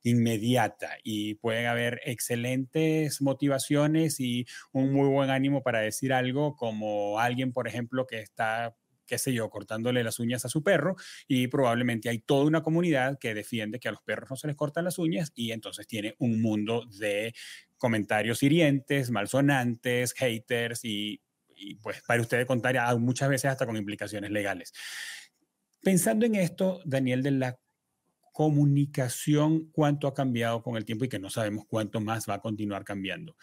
inmediata 0.03 0.97
y 1.03 1.35
pueden 1.35 1.67
haber 1.67 2.01
excelentes 2.05 3.21
motivaciones 3.23 4.21
y 4.21 4.47
un 4.73 4.93
muy 4.93 5.09
buen 5.09 5.31
ánimo 5.31 5.63
para 5.63 5.81
decir 5.81 6.13
algo 6.13 6.57
como 6.57 7.19
alguien, 7.19 7.53
por 7.53 7.69
ejemplo, 7.69 8.07
que 8.07 8.21
está 8.21 8.77
qué 9.13 9.19
sé 9.19 9.35
yo, 9.35 9.51
cortándole 9.51 10.03
las 10.03 10.19
uñas 10.21 10.47
a 10.47 10.49
su 10.49 10.63
perro 10.63 10.97
y 11.29 11.49
probablemente 11.49 12.09
hay 12.09 12.21
toda 12.21 12.47
una 12.47 12.63
comunidad 12.63 13.19
que 13.19 13.35
defiende 13.35 13.79
que 13.79 13.89
a 13.89 13.93
los 13.93 14.01
perros 14.01 14.31
no 14.31 14.37
se 14.37 14.47
les 14.47 14.57
cortan 14.57 14.85
las 14.85 14.99
uñas 14.99 15.33
y 15.35 15.53
entonces 15.53 15.87
tiene 15.87 16.15
un 16.19 16.41
mundo 16.41 16.87
de 16.99 17.35
comentarios 17.77 18.43
hirientes, 18.43 19.11
malsonantes, 19.11 20.15
haters 20.15 20.81
y, 20.85 21.21
pues 21.83 22.03
para 22.07 22.23
ustedes 22.23 22.47
contar 22.47 22.75
muchas 22.99 23.29
veces 23.29 23.51
hasta 23.51 23.67
con 23.67 23.77
implicaciones 23.77 24.31
legales. 24.31 24.73
Pensando 25.83 26.25
en 26.25 26.37
esto, 26.37 26.81
Daniel, 26.85 27.23
de 27.23 27.33
la 27.33 27.59
comunicación, 28.33 29.71
cuánto 29.73 30.09
ha 30.09 30.15
cambiado 30.15 30.63
con 30.63 30.77
el 30.77 30.85
tiempo 30.85 31.05
y 31.05 31.09
que 31.09 31.19
no 31.19 31.31
sabemos 31.31 31.65
cuánto 31.69 32.01
más 32.01 32.29
va 32.29 32.35
a 32.35 32.41
continuar 32.41 32.85
cambiando. 32.85 33.37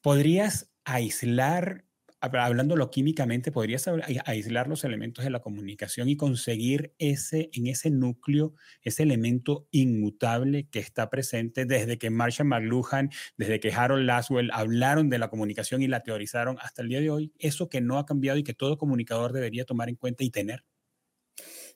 ¿Podrías 0.00 0.72
aislar, 0.84 1.84
hablándolo 2.20 2.90
químicamente, 2.90 3.52
podrías 3.52 3.88
aislar 4.26 4.68
los 4.68 4.84
elementos 4.84 5.24
de 5.24 5.30
la 5.30 5.40
comunicación 5.40 6.08
y 6.08 6.16
conseguir 6.16 6.94
ese, 6.98 7.50
en 7.52 7.66
ese 7.66 7.90
núcleo, 7.90 8.54
ese 8.82 9.02
elemento 9.04 9.68
inmutable 9.70 10.68
que 10.70 10.78
está 10.78 11.10
presente 11.10 11.66
desde 11.66 11.98
que 11.98 12.10
Marshall 12.10 12.48
McLuhan, 12.48 13.10
desde 13.36 13.60
que 13.60 13.72
Harold 13.72 14.06
Laswell 14.06 14.50
hablaron 14.52 15.10
de 15.10 15.18
la 15.18 15.30
comunicación 15.30 15.82
y 15.82 15.88
la 15.88 16.02
teorizaron 16.02 16.58
hasta 16.60 16.82
el 16.82 16.88
día 16.88 17.00
de 17.00 17.10
hoy, 17.10 17.32
eso 17.38 17.68
que 17.68 17.80
no 17.80 17.98
ha 17.98 18.06
cambiado 18.06 18.38
y 18.38 18.44
que 18.44 18.54
todo 18.54 18.78
comunicador 18.78 19.32
debería 19.32 19.64
tomar 19.64 19.88
en 19.88 19.96
cuenta 19.96 20.24
y 20.24 20.30
tener? 20.30 20.64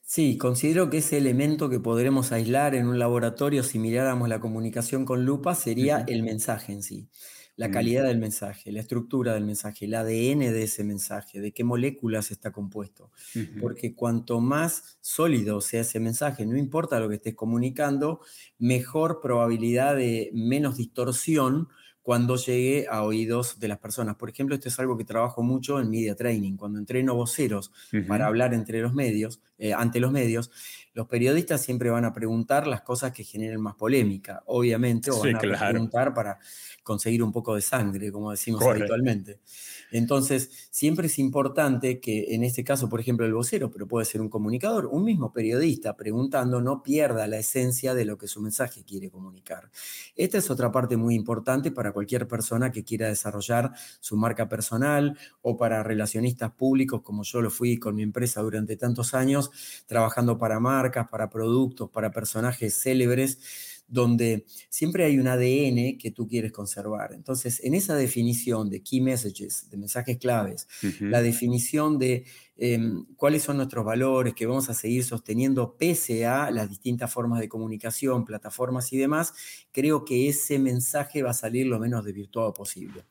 Sí, 0.09 0.37
considero 0.37 0.89
que 0.89 0.99
ese 0.99 1.17
elemento 1.17 1.69
que 1.69 1.81
podremos 1.81 2.31
aislar 2.31 2.75
en 2.75 2.87
un 2.87 2.97
laboratorio 2.97 3.61
si 3.61 3.77
miráramos 3.77 4.29
la 4.29 4.39
comunicación 4.39 5.03
con 5.03 5.25
lupa 5.25 5.53
sería 5.53 6.05
el 6.07 6.23
mensaje 6.23 6.71
en 6.71 6.81
sí. 6.81 7.09
la 7.57 7.71
calidad 7.71 8.05
del 8.05 8.17
mensaje, 8.17 8.71
la 8.71 8.79
estructura 8.79 9.33
del 9.33 9.43
mensaje, 9.45 9.85
el 9.85 9.95
ADN 9.95 10.39
de 10.53 10.63
ese 10.63 10.83
mensaje, 10.85 11.41
de 11.41 11.51
qué 11.53 11.63
moléculas 11.65 12.31
está 12.31 12.51
compuesto. 12.51 13.11
Porque 13.57 13.95
cuanto 13.95 14.39
más 14.39 14.97
sólido 15.01 15.59
sea 15.61 15.81
ese 15.81 15.99
mensaje, 15.99 16.45
no 16.45 16.57
importa 16.57 16.99
lo 17.01 17.09
que 17.09 17.15
estés 17.15 17.35
comunicando, 17.35 18.21
mejor 18.59 19.19
probabilidad 19.21 19.97
de 19.97 20.29
menos 20.33 20.77
distorsión 20.77 21.67
cuando 22.07 22.37
llegue 22.37 22.87
a 22.89 23.03
oídos 23.03 23.59
de 23.59 23.67
las 23.67 23.79
personas. 23.79 24.15
Por 24.15 24.29
ejemplo, 24.29 24.55
esto 24.55 24.69
es 24.69 24.79
algo 24.79 24.97
que 24.97 25.03
trabajo 25.03 25.43
mucho 25.43 25.77
en 25.81 25.89
media 25.89 26.15
training. 26.15 26.55
Cuando 26.55 26.79
entreno 26.79 27.13
voceros 27.15 27.73
para 28.07 28.27
hablar 28.27 28.53
entre 28.53 28.79
los 28.79 28.93
medios, 28.93 29.41
eh, 29.57 29.73
ante 29.73 29.99
los 29.99 30.09
medios, 30.09 30.49
los 30.93 31.07
periodistas 31.07 31.61
siempre 31.61 31.89
van 31.89 32.05
a 32.05 32.13
preguntar 32.13 32.65
las 32.65 32.81
cosas 32.81 33.11
que 33.11 33.25
generen 33.25 33.59
más 33.59 33.75
polémica, 33.75 34.41
obviamente, 34.45 35.11
o 35.11 35.19
van 35.19 35.35
a 35.35 35.39
preguntar 35.69 36.13
para 36.13 36.39
conseguir 36.81 37.21
un 37.21 37.33
poco 37.33 37.55
de 37.55 37.61
sangre, 37.61 38.09
como 38.09 38.31
decimos 38.31 38.63
habitualmente. 38.63 39.41
Entonces, 39.91 40.67
siempre 40.71 41.07
es 41.07 41.19
importante 41.19 41.99
que 41.99 42.35
en 42.35 42.43
este 42.43 42.63
caso, 42.63 42.89
por 42.89 42.99
ejemplo, 42.99 43.25
el 43.25 43.33
vocero, 43.33 43.71
pero 43.71 43.87
puede 43.87 44.05
ser 44.05 44.21
un 44.21 44.29
comunicador, 44.29 44.87
un 44.87 45.03
mismo 45.03 45.31
periodista 45.31 45.95
preguntando, 45.95 46.61
no 46.61 46.83
pierda 46.83 47.27
la 47.27 47.37
esencia 47.37 47.93
de 47.93 48.05
lo 48.05 48.17
que 48.17 48.27
su 48.27 48.41
mensaje 48.41 48.83
quiere 48.83 49.09
comunicar. 49.09 49.69
Esta 50.15 50.37
es 50.37 50.49
otra 50.49 50.71
parte 50.71 50.97
muy 50.97 51.15
importante 51.15 51.71
para 51.71 51.91
cualquier 51.91 52.27
persona 52.27 52.71
que 52.71 52.83
quiera 52.83 53.07
desarrollar 53.07 53.71
su 53.99 54.17
marca 54.17 54.49
personal 54.49 55.17
o 55.41 55.57
para 55.57 55.83
relacionistas 55.83 56.51
públicos, 56.51 57.01
como 57.01 57.23
yo 57.23 57.41
lo 57.41 57.49
fui 57.49 57.77
con 57.77 57.95
mi 57.95 58.03
empresa 58.03 58.41
durante 58.41 58.77
tantos 58.77 59.13
años, 59.13 59.51
trabajando 59.85 60.37
para 60.37 60.59
marcas, 60.59 61.07
para 61.09 61.29
productos, 61.29 61.89
para 61.89 62.11
personajes 62.11 62.75
célebres 62.81 63.39
donde 63.87 64.45
siempre 64.69 65.05
hay 65.05 65.17
un 65.17 65.27
ADN 65.27 65.97
que 65.97 66.11
tú 66.13 66.27
quieres 66.27 66.51
conservar. 66.51 67.13
Entonces, 67.13 67.61
en 67.63 67.73
esa 67.73 67.95
definición 67.95 68.69
de 68.69 68.83
key 68.83 69.01
messages, 69.01 69.69
de 69.69 69.77
mensajes 69.77 70.17
claves, 70.17 70.67
la 70.99 71.21
definición 71.21 71.97
de 71.97 72.25
em, 72.57 73.05
cuáles 73.15 73.43
son 73.43 73.57
nuestros 73.57 73.85
valores 73.85 74.33
que 74.33 74.45
vamos 74.45 74.69
a 74.69 74.73
seguir 74.73 75.03
sosteniendo 75.03 75.77
pese 75.77 76.25
a 76.25 76.51
las 76.51 76.69
distintas 76.69 77.11
formas 77.11 77.39
de 77.39 77.47
comunicación, 77.47 78.25
plataformas 78.25 78.91
y 78.91 78.97
demás, 78.97 79.33
creo 79.71 80.03
que 80.03 80.27
ese 80.27 80.59
mensaje 80.59 81.23
va 81.23 81.31
a 81.31 81.33
salir 81.33 81.67
lo 81.67 81.79
menos 81.79 82.03
desvirtuado 82.03 82.53
posible. 82.53 83.05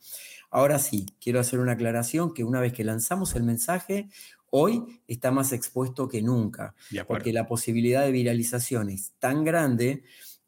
Ahora 0.51 0.79
sí, 0.79 1.07
quiero 1.21 1.41
hacer 1.41 1.59
una 1.59 1.73
aclaración 1.73 2.33
que 2.33 2.45
una 2.45 2.61
vez 2.61 2.73
que 2.73 2.85
lanzamos 2.85 3.35
el 3.35 3.43
mensaje, 3.43 4.09
hoy 4.51 5.01
está 5.09 5.31
más 5.31 5.53
expuesto 5.53 6.09
que 6.09 6.23
nunca, 6.23 6.75
porque 7.07 7.33
la 7.33 7.47
posibilidad 7.47 8.05
de 8.05 8.13
viralización 8.13 8.91
es 8.91 9.13
tan 9.19 9.45
grande 9.45 10.05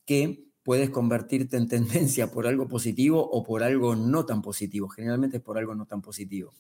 que 0.08 0.46
puedes 0.62 0.88
convertirte 0.88 1.58
en 1.58 1.68
tendencia 1.68 2.30
por 2.30 2.46
algo 2.46 2.66
positivo 2.66 3.22
o 3.30 3.44
por 3.44 3.62
algo 3.62 3.94
no 3.94 4.24
tan 4.24 4.40
positivo. 4.40 4.88
Generalmente 4.88 5.36
es 5.36 5.42
por 5.42 5.58
algo 5.58 5.74
no 5.74 5.84
tan 5.84 6.00
positivo. 6.00 6.54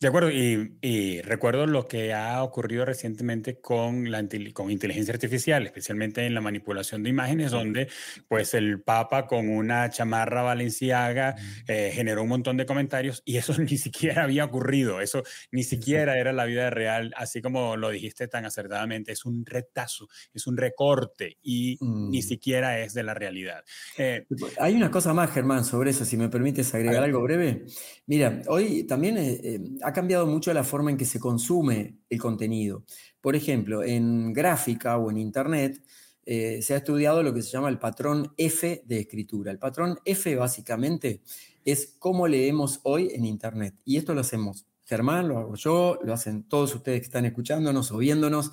De 0.00 0.08
acuerdo, 0.08 0.30
y, 0.30 1.20
recuerdo 1.20 1.66
lo 1.66 1.86
que 1.86 2.14
ha 2.14 2.42
ocurrido 2.42 2.86
recientemente 2.86 3.60
con, 3.60 4.10
la, 4.10 4.26
con 4.54 4.70
inteligencia 4.70 5.12
artificial, 5.12 5.66
especialmente 5.66 6.24
en 6.24 6.32
la 6.32 6.40
manipulación 6.40 7.02
de 7.02 7.10
imágenes, 7.10 7.50
donde 7.50 7.86
pues 8.26 8.54
el 8.54 8.80
Papa 8.80 9.26
con 9.26 9.50
una 9.50 9.90
chamarra 9.90 10.40
valenciaga 10.40 11.36
eh, 11.68 11.90
generó 11.92 12.22
un 12.22 12.30
montón 12.30 12.56
de 12.56 12.64
comentarios 12.64 13.20
y 13.26 13.36
eso 13.36 13.52
ni 13.58 13.76
siquiera 13.76 14.22
había 14.22 14.46
ocurrido, 14.46 15.02
eso 15.02 15.22
ni 15.52 15.64
siquiera 15.64 16.16
era 16.16 16.32
la 16.32 16.46
vida 16.46 16.70
real, 16.70 17.12
así 17.14 17.42
como 17.42 17.76
lo 17.76 17.90
dijiste 17.90 18.26
tan 18.26 18.46
acertadamente, 18.46 19.12
es 19.12 19.26
un 19.26 19.44
retazo, 19.44 20.08
es 20.32 20.46
un 20.46 20.56
recorte 20.56 21.36
y 21.42 21.76
ni 21.82 22.20
mm. 22.20 22.22
siquiera 22.22 22.80
es 22.80 22.94
de 22.94 23.02
la 23.02 23.12
realidad. 23.12 23.64
Eh, 23.98 24.24
Hay 24.60 24.76
una 24.76 24.90
cosa 24.90 25.12
más, 25.12 25.30
Germán, 25.30 25.62
sobre 25.62 25.90
eso, 25.90 26.06
si 26.06 26.16
me 26.16 26.30
permites 26.30 26.72
agregar 26.74 27.04
algo 27.04 27.20
breve. 27.20 27.66
Mira, 28.06 28.40
hoy 28.48 28.84
también... 28.84 29.18
Eh, 29.18 29.60
ha 29.90 29.92
cambiado 29.92 30.26
mucho 30.26 30.52
la 30.54 30.64
forma 30.64 30.90
en 30.90 30.96
que 30.96 31.04
se 31.04 31.20
consume 31.20 31.98
el 32.08 32.18
contenido. 32.18 32.84
Por 33.20 33.36
ejemplo, 33.36 33.82
en 33.82 34.32
gráfica 34.32 34.96
o 34.96 35.10
en 35.10 35.18
Internet 35.18 35.82
eh, 36.24 36.62
se 36.62 36.74
ha 36.74 36.78
estudiado 36.78 37.22
lo 37.22 37.34
que 37.34 37.42
se 37.42 37.50
llama 37.50 37.68
el 37.68 37.78
patrón 37.78 38.32
F 38.36 38.82
de 38.86 39.00
escritura. 39.00 39.50
El 39.50 39.58
patrón 39.58 39.98
F 40.04 40.34
básicamente 40.36 41.22
es 41.64 41.96
cómo 41.98 42.28
leemos 42.28 42.80
hoy 42.84 43.10
en 43.12 43.24
Internet. 43.24 43.74
Y 43.84 43.96
esto 43.96 44.14
lo 44.14 44.20
hacemos 44.20 44.66
Germán, 44.84 45.28
lo 45.28 45.38
hago 45.38 45.54
yo, 45.56 45.98
lo 46.02 46.12
hacen 46.12 46.44
todos 46.44 46.74
ustedes 46.74 47.00
que 47.00 47.06
están 47.06 47.24
escuchándonos 47.24 47.90
o 47.92 47.98
viéndonos. 47.98 48.52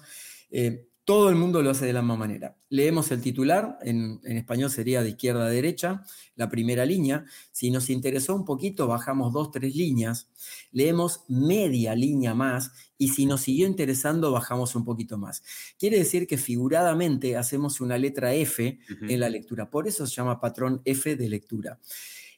Eh, 0.52 0.88
todo 1.08 1.30
el 1.30 1.38
mundo 1.38 1.62
lo 1.62 1.70
hace 1.70 1.86
de 1.86 1.94
la 1.94 2.02
misma 2.02 2.18
manera. 2.18 2.58
Leemos 2.68 3.12
el 3.12 3.22
titular, 3.22 3.80
en, 3.82 4.20
español 4.26 4.70
sería 4.70 5.02
de 5.02 5.12
izquierda 5.12 5.46
a 5.46 5.50
derecha, 5.50 6.04
la 6.36 6.50
primera 6.50 6.86
línea. 6.86 7.24
Si 7.54 7.72
nos 7.72 7.90
interesó 7.90 8.36
un 8.36 8.44
poquito, 8.44 8.88
bajamos 8.88 9.32
dos, 9.32 9.50
tres 9.52 9.74
líneas. 9.74 10.30
Leemos 10.74 11.24
media 11.30 11.96
línea 11.96 12.34
más 12.34 12.74
y 12.98 13.08
si 13.08 13.26
nos 13.26 13.40
siguió 13.40 13.68
interesando, 13.68 14.34
bajamos 14.34 14.76
un 14.76 14.84
poquito 14.84 15.18
más. 15.18 15.44
Quiere 15.80 15.98
decir 15.98 16.28
que 16.28 16.38
figuradamente 16.38 17.38
hacemos 17.38 17.80
una 17.80 17.98
letra 17.98 18.34
F 18.34 18.78
en 19.00 19.20
la 19.22 19.30
lectura. 19.30 19.70
Por 19.70 19.88
eso 19.88 20.06
se 20.06 20.14
llama 20.14 20.42
patrón 20.42 20.82
F 20.84 21.16
de 21.16 21.30
lectura. 21.30 21.80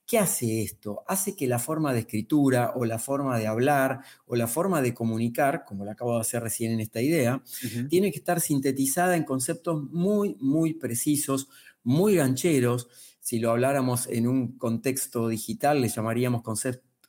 ¿Qué 0.10 0.18
hace 0.18 0.64
esto? 0.64 1.04
Hace 1.06 1.36
que 1.36 1.46
la 1.46 1.60
forma 1.60 1.94
de 1.94 2.00
escritura 2.00 2.74
o 2.76 2.84
la 2.84 2.98
forma 2.98 3.38
de 3.38 3.46
hablar 3.46 4.00
o 4.26 4.36
la 4.36 4.48
forma 4.48 4.82
de 4.82 4.96
comunicar, 4.96 5.66
como 5.66 5.86
lo 5.86 5.92
acabo 5.92 6.16
de 6.16 6.22
hacer 6.22 6.42
recién 6.42 6.72
en 6.72 6.80
esta 6.80 7.00
idea, 7.00 7.44
tiene 7.90 8.12
que 8.12 8.18
estar 8.18 8.42
sintetizada 8.42 9.16
en 9.16 9.24
conceptos 9.24 9.84
muy, 9.84 10.36
muy 10.40 10.74
precisos, 10.74 11.48
muy 11.84 12.16
gancheros. 12.16 12.88
Si 13.20 13.38
lo 13.38 13.52
habláramos 13.52 14.08
en 14.08 14.28
un 14.28 14.58
contexto 14.58 15.28
digital, 15.28 15.80
le 15.80 15.90
llamaríamos 15.90 16.42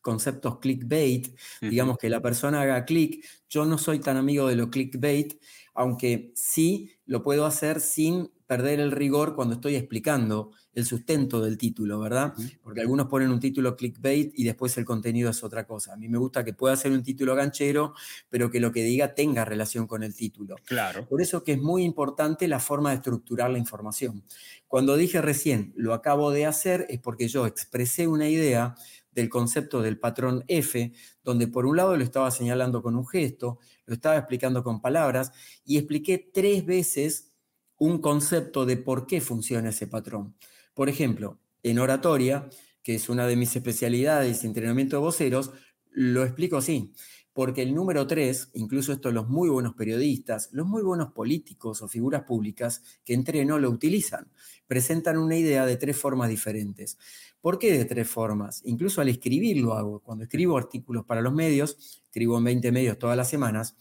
conceptos 0.03 0.59
clickbait, 0.59 1.35
digamos 1.63 1.97
que 1.97 2.11
la 2.11 2.21
persona 2.21 2.61
haga 2.61 2.85
clic. 2.85 3.25
Yo 3.49 3.65
no 3.65 3.79
soy 3.79 4.01
tan 4.01 4.19
amigo 4.19 4.47
de 4.47 4.57
lo 4.57 4.69
clickbait, 4.69 5.41
aunque 5.75 6.33
sí 6.35 6.93
lo 7.07 7.23
puedo 7.23 7.47
hacer 7.47 7.81
sin 7.81 8.31
perder 8.47 8.81
el 8.81 8.91
rigor 8.91 9.37
cuando 9.37 9.55
estoy 9.55 9.77
explicando 9.77 10.51
el 10.73 10.85
sustento 10.85 11.41
del 11.41 11.57
título, 11.57 12.01
¿verdad? 12.01 12.35
Porque 12.63 12.81
algunos 12.81 13.07
ponen 13.07 13.31
un 13.31 13.39
título 13.39 13.77
clickbait 13.77 14.33
y 14.37 14.45
después 14.45 14.77
el 14.77 14.85
contenido 14.85 15.31
es 15.31 15.45
otra 15.45 15.67
cosa. 15.67 15.93
A 15.93 15.97
mí 15.97 16.09
me 16.09 16.19
gusta 16.19 16.45
que 16.45 16.53
pueda 16.53 16.77
ser 16.77 16.91
un 16.93 17.03
título 17.03 17.37
ganchero, 17.37 17.95
pero 18.29 18.51
que 18.51 18.59
lo 18.59 18.73
que 18.73 18.83
diga 18.83 19.15
tenga 19.15 19.45
relación 19.45 19.87
con 19.87 20.03
el 20.03 20.17
título. 20.17 20.57
Claro. 20.65 21.07
Por 21.07 21.23
eso 21.23 21.45
que 21.45 21.53
es 21.53 21.61
muy 21.61 21.85
importante 21.85 22.49
la 22.49 22.59
forma 22.59 22.91
de 22.91 22.97
estructurar 22.97 23.51
la 23.51 23.59
información. 23.59 24.25
Cuando 24.67 24.97
dije 24.97 25.21
recién, 25.21 25.73
lo 25.77 25.95
acabo 25.95 26.33
de 26.33 26.47
hacer, 26.47 26.87
es 26.89 26.99
porque 26.99 27.29
yo 27.29 27.47
expresé 27.47 28.09
una 28.09 28.29
idea 28.29 28.75
del 29.13 29.29
concepto 29.29 29.83
del 29.83 29.99
patrón 29.99 30.45
F, 30.49 30.93
donde 31.25 31.49
por 31.49 31.67
un 31.67 31.77
lado 31.77 31.97
lo 31.97 32.05
estaba 32.05 32.31
señalando 32.31 32.83
con 32.83 32.97
un 32.97 33.07
gesto, 33.07 33.59
lo 33.91 33.95
estaba 33.95 34.17
explicando 34.17 34.63
con 34.63 34.81
palabras 34.81 35.33
y 35.65 35.77
expliqué 35.77 36.31
tres 36.33 36.65
veces 36.65 37.33
un 37.77 38.01
concepto 38.01 38.65
de 38.65 38.77
por 38.77 39.05
qué 39.09 39.21
funciona 39.21 39.71
ese 39.71 39.89
patrón. 39.89 40.37
Por 40.75 40.89
ejemplo, 40.89 41.41
en 41.65 41.81
oratoria, 41.81 42.49
que 42.85 42.95
es 42.95 43.09
una 43.09 43.27
de 43.27 43.35
mis 43.35 43.57
especialidades, 43.57 44.45
entrenamiento 44.45 44.95
de 44.97 45.03
voceros, 45.03 45.51
lo 45.91 46.23
explico 46.23 46.59
así, 46.59 46.95
porque 47.33 47.63
el 47.63 47.75
número 47.75 48.07
tres, 48.07 48.51
incluso 48.55 48.93
esto 48.93 49.11
los 49.11 49.29
muy 49.29 49.49
buenos 49.49 49.75
periodistas, 49.75 50.49
los 50.53 50.67
muy 50.67 50.83
buenos 50.83 51.13
políticos 51.13 51.83
o 51.83 51.89
figuras 51.89 52.25
públicas 52.25 52.83
que 53.05 53.15
entreno 53.15 53.59
lo 53.59 53.71
utilizan, 53.71 54.29
presentan 54.67 55.17
una 55.17 55.37
idea 55.37 55.67
de 55.67 55.77
tres 55.77 55.97
formas 55.97 56.29
diferentes. 56.29 56.99
¿Por 57.41 57.59
qué 57.59 57.73
de 57.73 57.85
tres 57.85 58.09
formas? 58.09 58.61
Incluso 58.65 59.01
al 59.01 59.09
escribir 59.09 59.57
lo 59.59 59.75
hago. 59.75 60.01
Cuando 60.01 60.25
escribo 60.25 60.59
artículos 60.59 61.05
para 61.05 61.23
los 61.23 61.33
medios, 61.33 62.03
escribo 62.05 62.37
en 62.39 62.45
20 62.45 62.73
medios 62.73 62.99
todas 62.99 63.17
las 63.17 63.31
semanas, 63.31 63.77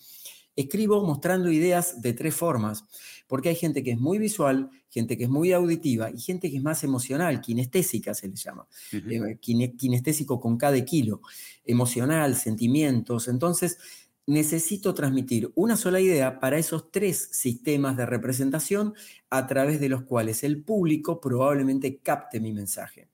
escribo 0.62 1.04
mostrando 1.06 1.52
ideas 1.52 2.02
de 2.02 2.13
tres 2.13 2.36
formas, 2.36 2.86
porque 3.28 3.50
hay 3.50 3.56
gente 3.56 3.84
que 3.84 3.91
es 3.91 4.00
muy 4.00 4.17
visual, 4.17 4.69
gente 4.89 5.17
que 5.17 5.24
es 5.26 5.30
muy 5.30 5.52
auditiva 5.52 6.10
y 6.10 6.19
gente 6.19 6.50
que 6.50 6.58
es 6.58 6.63
más 6.63 6.84
emocional, 6.84 7.41
kinestésica 7.41 8.13
se 8.13 8.28
le 8.28 8.36
llama, 8.36 8.67
eh, 8.91 9.38
kinestésico 9.39 10.39
con 10.39 10.58
cada 10.58 10.84
kilo, 10.84 11.22
emocional, 11.65 12.36
sentimientos. 12.36 13.28
Entonces, 13.28 13.78
necesito 14.26 14.93
transmitir 14.93 15.52
una 15.56 15.76
sola 15.76 16.00
idea 16.00 16.39
para 16.39 16.58
esos 16.58 16.91
tres 16.91 17.30
sistemas 17.32 17.98
de 17.98 18.06
representación 18.06 18.93
a 19.30 19.48
través 19.48 19.80
de 19.80 19.89
los 19.89 20.04
cuales 20.04 20.43
el 20.43 20.62
público 20.63 21.19
probablemente 21.19 21.98
capte 21.98 22.39
mi 22.39 22.54
mensaje. 22.54 23.08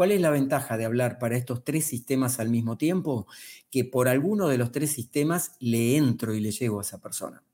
¿Cuál 0.00 0.12
es 0.12 0.20
la 0.22 0.30
ventaja 0.30 0.78
de 0.78 0.86
hablar 0.86 1.18
para 1.18 1.36
estos 1.36 1.62
tres 1.62 1.84
sistemas 1.84 2.40
al 2.40 2.48
mismo 2.48 2.78
tiempo? 2.78 3.26
Que 3.70 3.84
por 3.84 4.08
alguno 4.08 4.48
de 4.48 4.56
los 4.56 4.72
tres 4.72 4.92
sistemas 4.92 5.56
le 5.60 5.98
entro 5.98 6.32
y 6.34 6.40
le 6.40 6.52
llego 6.52 6.78
a 6.78 6.82
esa 6.82 7.02
persona. 7.02 7.44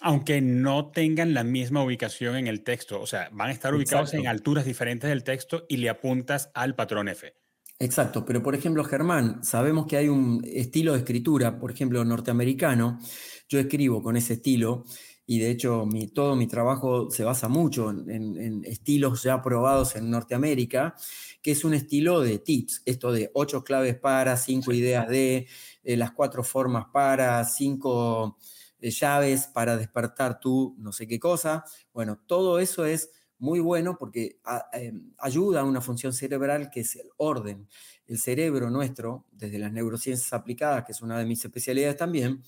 Aunque 0.00 0.40
no 0.40 0.92
tengan 0.92 1.34
la 1.34 1.42
misma 1.42 1.82
ubicación 1.82 2.36
en 2.36 2.46
el 2.46 2.62
texto, 2.62 3.00
o 3.00 3.06
sea, 3.08 3.30
van 3.32 3.48
a 3.48 3.52
estar 3.52 3.74
ubicados 3.74 4.14
en 4.14 4.28
alturas 4.28 4.64
diferentes 4.64 5.10
del 5.10 5.24
texto 5.24 5.66
y 5.68 5.78
le 5.78 5.88
apuntas 5.88 6.52
al 6.54 6.76
patrón 6.76 7.08
F. 7.08 7.34
Exacto, 7.80 8.24
pero 8.24 8.44
por 8.44 8.54
ejemplo, 8.54 8.84
Germán, 8.84 9.42
sabemos 9.42 9.88
que 9.88 9.96
hay 9.96 10.08
un 10.08 10.44
estilo 10.44 10.92
de 10.92 11.00
escritura, 11.00 11.58
por 11.58 11.72
ejemplo, 11.72 12.04
norteamericano. 12.04 13.00
Yo 13.48 13.58
escribo 13.58 14.04
con 14.04 14.16
ese 14.16 14.34
estilo 14.34 14.84
y 15.26 15.40
de 15.40 15.50
hecho 15.50 15.84
mi, 15.86 16.06
todo 16.06 16.36
mi 16.36 16.46
trabajo 16.46 17.10
se 17.10 17.24
basa 17.24 17.48
mucho 17.48 17.90
en, 17.90 18.64
estilos 18.64 19.24
ya 19.24 19.42
probados 19.42 19.96
en 19.96 20.08
Norteamérica, 20.10 20.94
que 21.42 21.50
es 21.50 21.64
un 21.64 21.74
estilo 21.74 22.20
de 22.20 22.38
tips, 22.38 22.82
esto 22.84 23.12
de 23.12 23.30
ocho 23.34 23.64
claves 23.64 23.96
para, 23.96 24.36
cinco 24.36 24.72
ideas 24.72 25.08
de, 25.08 25.48
eh, 25.82 25.96
las 25.96 26.12
cuatro 26.12 26.44
formas 26.44 26.86
para, 26.92 27.44
cinco 27.44 28.38
eh, 28.78 28.90
llaves 28.90 29.48
para 29.48 29.76
despertar 29.76 30.38
tú 30.38 30.76
no 30.78 30.92
sé 30.92 31.08
qué 31.08 31.18
cosa. 31.18 31.64
Bueno, 31.92 32.20
todo 32.26 32.60
eso 32.60 32.84
es 32.84 33.10
muy 33.38 33.60
bueno 33.60 33.96
porque 33.98 34.38
em, 34.72 35.12
ayuda 35.18 35.60
a 35.60 35.64
una 35.64 35.80
función 35.80 36.12
cerebral 36.12 36.70
que 36.70 36.80
es 36.80 36.96
el 36.96 37.08
orden. 37.16 37.68
El 38.06 38.18
cerebro 38.18 38.70
nuestro, 38.70 39.26
desde 39.32 39.58
las 39.58 39.72
neurociencias 39.72 40.32
aplicadas, 40.32 40.84
que 40.84 40.92
es 40.92 41.02
una 41.02 41.18
de 41.18 41.26
mis 41.26 41.44
especialidades 41.44 41.96
también, 41.96 42.42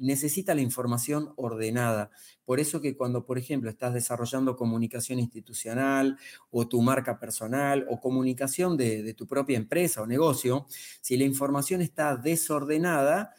necesita 0.00 0.54
la 0.54 0.62
información 0.62 1.32
ordenada. 1.36 2.10
Por 2.44 2.58
eso 2.58 2.80
que 2.80 2.96
cuando, 2.96 3.24
por 3.24 3.38
ejemplo, 3.38 3.70
estás 3.70 3.94
desarrollando 3.94 4.56
comunicación 4.56 5.20
institucional 5.20 6.18
o 6.50 6.66
tu 6.66 6.82
marca 6.82 7.20
personal 7.20 7.86
o 7.88 8.00
comunicación 8.00 8.76
de, 8.76 9.02
de 9.02 9.14
tu 9.14 9.26
propia 9.26 9.56
empresa 9.56 10.02
o 10.02 10.06
negocio, 10.06 10.66
si 11.00 11.16
la 11.16 11.24
información 11.24 11.80
está 11.80 12.16
desordenada, 12.16 13.34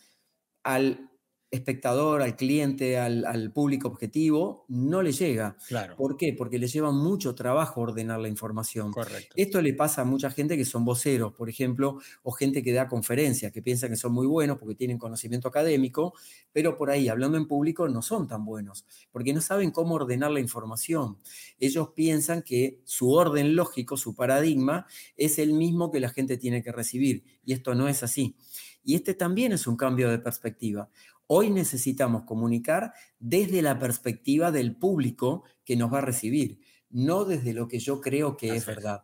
al 0.64 1.11
espectador, 1.52 2.22
al 2.22 2.38
cliente, 2.38 2.98
al, 2.98 3.52
público 3.52 3.90
objetivo, 3.90 4.66
no 4.70 5.02
le 5.02 5.12
llega. 5.12 5.58
Claro. 5.68 5.98
¿Por 5.98 6.16
qué? 6.16 6.34
Porque 6.34 6.58
le 6.58 6.68
lleva 6.68 6.92
mucho 6.92 7.36
trabajo 7.36 7.82
ordenar 7.82 8.22
la 8.22 8.30
información. 8.30 8.92
Correcto. 8.94 9.34
Esto 9.36 9.62
le 9.62 9.74
pasa 9.74 10.02
a 10.02 10.06
mucha 10.06 10.32
gente 10.32 10.56
que 10.56 10.64
son 10.64 10.86
voceros, 10.86 11.34
por 11.34 11.50
ejemplo, 11.50 12.00
o 12.24 12.32
gente 12.32 12.64
que 12.64 12.72
da 12.72 12.88
conferencias, 12.88 13.52
que 13.52 13.62
piensan 13.62 13.90
que 13.90 13.98
son 13.98 14.14
muy 14.14 14.28
buenos 14.28 14.58
porque 14.58 14.76
tienen 14.76 14.98
conocimiento 14.98 15.50
académico, 15.50 16.14
pero 16.54 16.78
por 16.78 16.90
ahí, 16.90 17.10
hablando 17.10 17.38
en 17.38 17.46
público, 17.48 17.90
no 17.90 18.02
son 18.02 18.28
tan 18.28 18.46
buenos, 18.46 18.86
porque 19.12 19.34
no 19.34 19.42
saben 19.42 19.72
cómo 19.72 19.96
ordenar 19.96 20.32
la 20.32 20.40
información. 20.40 21.18
Ellos 21.60 21.90
piensan 21.94 22.44
que 22.44 22.80
su 22.86 23.12
orden 23.12 23.58
lógico, 23.58 23.98
su 23.98 24.16
paradigma, 24.16 24.86
es 25.18 25.38
el 25.38 25.52
mismo 25.54 25.92
que 25.92 26.00
la 26.00 26.10
gente 26.10 26.38
tiene 26.38 26.64
que 26.64 26.72
recibir, 26.72 27.26
y 27.44 27.52
esto 27.52 27.76
no 27.76 27.90
es 27.90 28.04
así. 28.04 28.38
Y 28.84 28.96
este 28.96 29.14
también 29.14 29.52
es 29.52 29.68
un 29.68 29.76
cambio 29.76 30.10
de 30.10 30.20
perspectiva. 30.20 30.90
Hoy 31.28 31.50
necesitamos 31.50 32.24
comunicar 32.24 32.94
desde 33.20 33.62
la 33.62 33.80
perspectiva 33.80 34.52
del 34.52 34.76
público 34.76 35.44
que 35.64 35.76
nos 35.76 35.94
va 35.94 36.00
a 36.00 36.02
recibir, 36.02 36.60
no 36.90 37.26
desde 37.26 37.54
lo 37.54 37.68
que 37.68 37.80
yo 37.80 38.02
creo 38.02 38.36
que 38.36 38.56
es 38.56 38.66
verdad. 38.66 39.04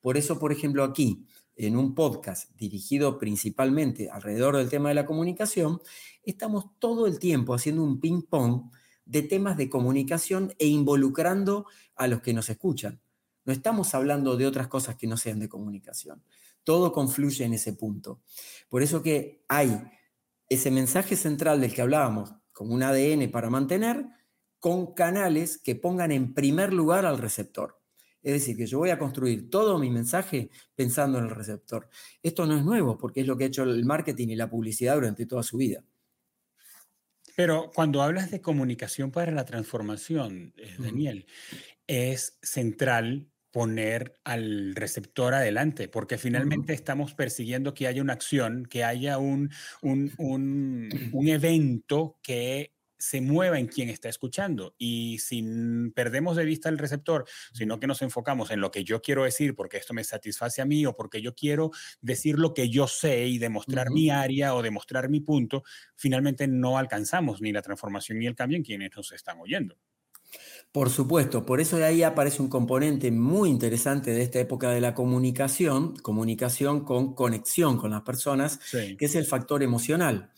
Por 0.00 0.16
eso, 0.16 0.38
por 0.38 0.52
ejemplo, 0.52 0.84
aquí, 0.84 1.26
en 1.56 1.76
un 1.76 1.94
podcast 1.94 2.50
dirigido 2.56 3.18
principalmente 3.18 4.10
alrededor 4.10 4.56
del 4.56 4.68
tema 4.68 4.88
de 4.88 4.96
la 4.96 5.06
comunicación, 5.06 5.80
estamos 6.24 6.66
todo 6.78 7.06
el 7.06 7.18
tiempo 7.18 7.54
haciendo 7.54 7.82
un 7.82 8.00
ping-pong 8.00 8.70
de 9.04 9.22
temas 9.22 9.56
de 9.56 9.68
comunicación 9.68 10.54
e 10.58 10.66
involucrando 10.66 11.66
a 11.94 12.06
los 12.06 12.20
que 12.20 12.34
nos 12.34 12.50
escuchan. 12.50 13.00
No 13.44 13.52
estamos 13.52 13.94
hablando 13.94 14.36
de 14.36 14.46
otras 14.46 14.68
cosas 14.68 14.96
que 14.96 15.06
no 15.06 15.16
sean 15.16 15.40
de 15.40 15.48
comunicación. 15.48 16.22
Todo 16.64 16.92
confluye 16.92 17.44
en 17.44 17.54
ese 17.54 17.72
punto. 17.72 18.22
Por 18.68 18.82
eso 18.82 19.02
que 19.02 19.44
hay 19.48 19.82
ese 20.48 20.70
mensaje 20.70 21.16
central 21.16 21.60
del 21.60 21.74
que 21.74 21.82
hablábamos, 21.82 22.34
como 22.52 22.74
un 22.74 22.82
ADN 22.82 23.30
para 23.30 23.50
mantener, 23.50 24.06
con 24.60 24.94
canales 24.94 25.58
que 25.58 25.74
pongan 25.74 26.12
en 26.12 26.34
primer 26.34 26.72
lugar 26.72 27.04
al 27.04 27.18
receptor. 27.18 27.80
Es 28.22 28.32
decir, 28.34 28.56
que 28.56 28.66
yo 28.66 28.78
voy 28.78 28.90
a 28.90 28.98
construir 28.98 29.50
todo 29.50 29.78
mi 29.78 29.90
mensaje 29.90 30.50
pensando 30.76 31.18
en 31.18 31.24
el 31.24 31.30
receptor. 31.30 31.88
Esto 32.22 32.46
no 32.46 32.56
es 32.56 32.64
nuevo, 32.64 32.96
porque 32.96 33.22
es 33.22 33.26
lo 33.26 33.36
que 33.36 33.44
ha 33.44 33.46
hecho 33.48 33.64
el 33.64 33.84
marketing 33.84 34.28
y 34.28 34.36
la 34.36 34.48
publicidad 34.48 34.94
durante 34.94 35.26
toda 35.26 35.42
su 35.42 35.56
vida. 35.56 35.82
Pero 37.34 37.72
cuando 37.74 38.02
hablas 38.02 38.30
de 38.30 38.40
comunicación 38.40 39.10
para 39.10 39.32
la 39.32 39.44
transformación, 39.44 40.54
eh, 40.56 40.76
Daniel, 40.78 41.26
es 41.86 42.38
central 42.42 43.31
poner 43.52 44.14
al 44.24 44.74
receptor 44.74 45.34
adelante, 45.34 45.86
porque 45.86 46.18
finalmente 46.18 46.72
estamos 46.72 47.14
persiguiendo 47.14 47.74
que 47.74 47.86
haya 47.86 48.02
una 48.02 48.14
acción, 48.14 48.66
que 48.66 48.82
haya 48.82 49.18
un, 49.18 49.50
un, 49.82 50.12
un, 50.16 50.88
evento 51.28 52.18
que 52.22 52.72
se 52.98 53.20
mueva 53.20 53.58
en 53.58 53.66
quien 53.66 53.90
está 53.90 54.08
escuchando. 54.08 54.74
Y 54.78 55.18
si 55.18 55.44
perdemos 55.94 56.36
de 56.36 56.44
vista 56.44 56.68
el 56.68 56.78
receptor, 56.78 57.26
sino 57.52 57.78
que 57.78 57.88
nos 57.88 58.00
enfocamos 58.00 58.50
en 58.52 58.60
lo 58.60 58.70
que 58.70 58.84
yo 58.84 59.02
quiero 59.02 59.24
decir, 59.24 59.54
porque 59.54 59.76
esto 59.76 59.92
me 59.92 60.04
satisface 60.04 60.62
a 60.62 60.64
mí 60.64 60.86
o 60.86 60.96
porque 60.96 61.20
yo 61.20 61.34
quiero 61.34 61.72
decir 62.00 62.38
lo 62.38 62.54
que 62.54 62.70
yo 62.70 62.86
sé 62.86 63.26
y 63.26 63.38
demostrar 63.38 63.90
mi 63.90 64.08
área 64.08 64.54
o 64.54 64.62
demostrar 64.62 65.08
mi 65.08 65.20
punto, 65.20 65.64
finalmente 65.96 66.46
no 66.46 66.78
alcanzamos 66.78 67.42
ni 67.42 67.52
la 67.52 67.60
transformación 67.60 68.18
ni 68.18 68.26
el 68.26 68.36
cambio 68.36 68.56
en 68.56 68.64
quienes 68.64 68.96
nos 68.96 69.12
están 69.12 69.40
oyendo. 69.40 69.76
Por 70.72 70.90
supuesto, 70.90 71.44
por 71.44 71.60
eso 71.60 71.76
de 71.76 71.84
ahí 71.84 72.02
aparece 72.02 72.40
un 72.42 72.48
componente 72.48 73.10
muy 73.10 73.50
interesante 73.50 74.12
de 74.12 74.22
esta 74.22 74.40
época 74.40 74.70
de 74.70 74.80
la 74.80 74.94
comunicación, 74.94 75.96
comunicación 75.96 76.84
con 76.84 77.14
conexión 77.14 77.76
con 77.76 77.90
las 77.90 78.02
personas, 78.02 78.60
que 78.96 79.04
es 79.06 79.14
el 79.14 79.26
factor 79.26 79.62
emocional. 79.62 80.32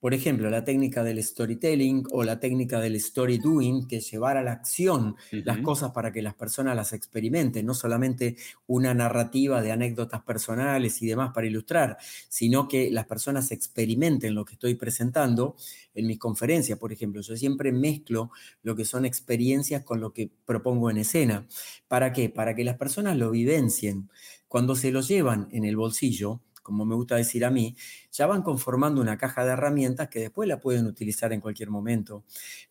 Por 0.00 0.14
ejemplo, 0.14 0.48
la 0.48 0.64
técnica 0.64 1.02
del 1.02 1.22
storytelling 1.22 2.04
o 2.12 2.22
la 2.22 2.38
técnica 2.38 2.78
del 2.78 2.94
story 2.96 3.38
doing, 3.38 3.88
que 3.88 3.96
es 3.96 4.08
llevar 4.10 4.36
a 4.36 4.42
la 4.42 4.52
acción 4.52 5.16
las 5.30 5.58
cosas 5.58 5.90
para 5.90 6.12
que 6.12 6.22
las 6.22 6.34
personas 6.34 6.76
las 6.76 6.92
experimenten, 6.92 7.66
no 7.66 7.74
solamente 7.74 8.36
una 8.68 8.94
narrativa 8.94 9.60
de 9.60 9.72
anécdotas 9.72 10.22
personales 10.22 11.02
y 11.02 11.06
demás 11.06 11.32
para 11.34 11.48
ilustrar, 11.48 11.96
sino 12.28 12.68
que 12.68 12.92
las 12.92 13.06
personas 13.06 13.50
experimenten 13.50 14.36
lo 14.36 14.44
que 14.44 14.52
estoy 14.52 14.76
presentando 14.76 15.56
en 15.94 16.06
mis 16.06 16.18
conferencias, 16.18 16.78
por 16.78 16.92
ejemplo. 16.92 17.20
Yo 17.20 17.36
siempre 17.36 17.72
mezclo 17.72 18.30
lo 18.62 18.76
que 18.76 18.84
son 18.84 19.04
experiencias 19.04 19.82
con 19.82 20.00
lo 20.00 20.12
que 20.12 20.30
propongo 20.44 20.90
en 20.90 20.98
escena. 20.98 21.48
¿Para 21.88 22.12
qué? 22.12 22.28
Para 22.28 22.54
que 22.54 22.62
las 22.62 22.76
personas 22.76 23.16
lo 23.16 23.32
vivencien. 23.32 24.08
Cuando 24.46 24.76
se 24.76 24.92
lo 24.92 25.00
llevan 25.00 25.48
en 25.50 25.64
el 25.64 25.76
bolsillo, 25.76 26.40
como 26.68 26.84
me 26.84 26.94
gusta 26.94 27.16
decir 27.16 27.46
a 27.46 27.50
mí, 27.50 27.74
ya 28.12 28.26
van 28.26 28.42
conformando 28.42 29.00
una 29.00 29.16
caja 29.16 29.42
de 29.42 29.52
herramientas 29.52 30.10
que 30.10 30.20
después 30.20 30.46
la 30.46 30.60
pueden 30.60 30.86
utilizar 30.86 31.32
en 31.32 31.40
cualquier 31.40 31.70
momento. 31.70 32.24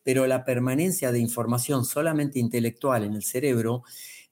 Pero 0.03 0.27
la 0.27 0.45
permanencia 0.45 1.11
de 1.11 1.17
información 1.17 1.83
solamente 1.83 2.37
intelectual 2.37 3.05
en 3.05 3.15
el 3.15 3.23
cerebro, 3.23 3.81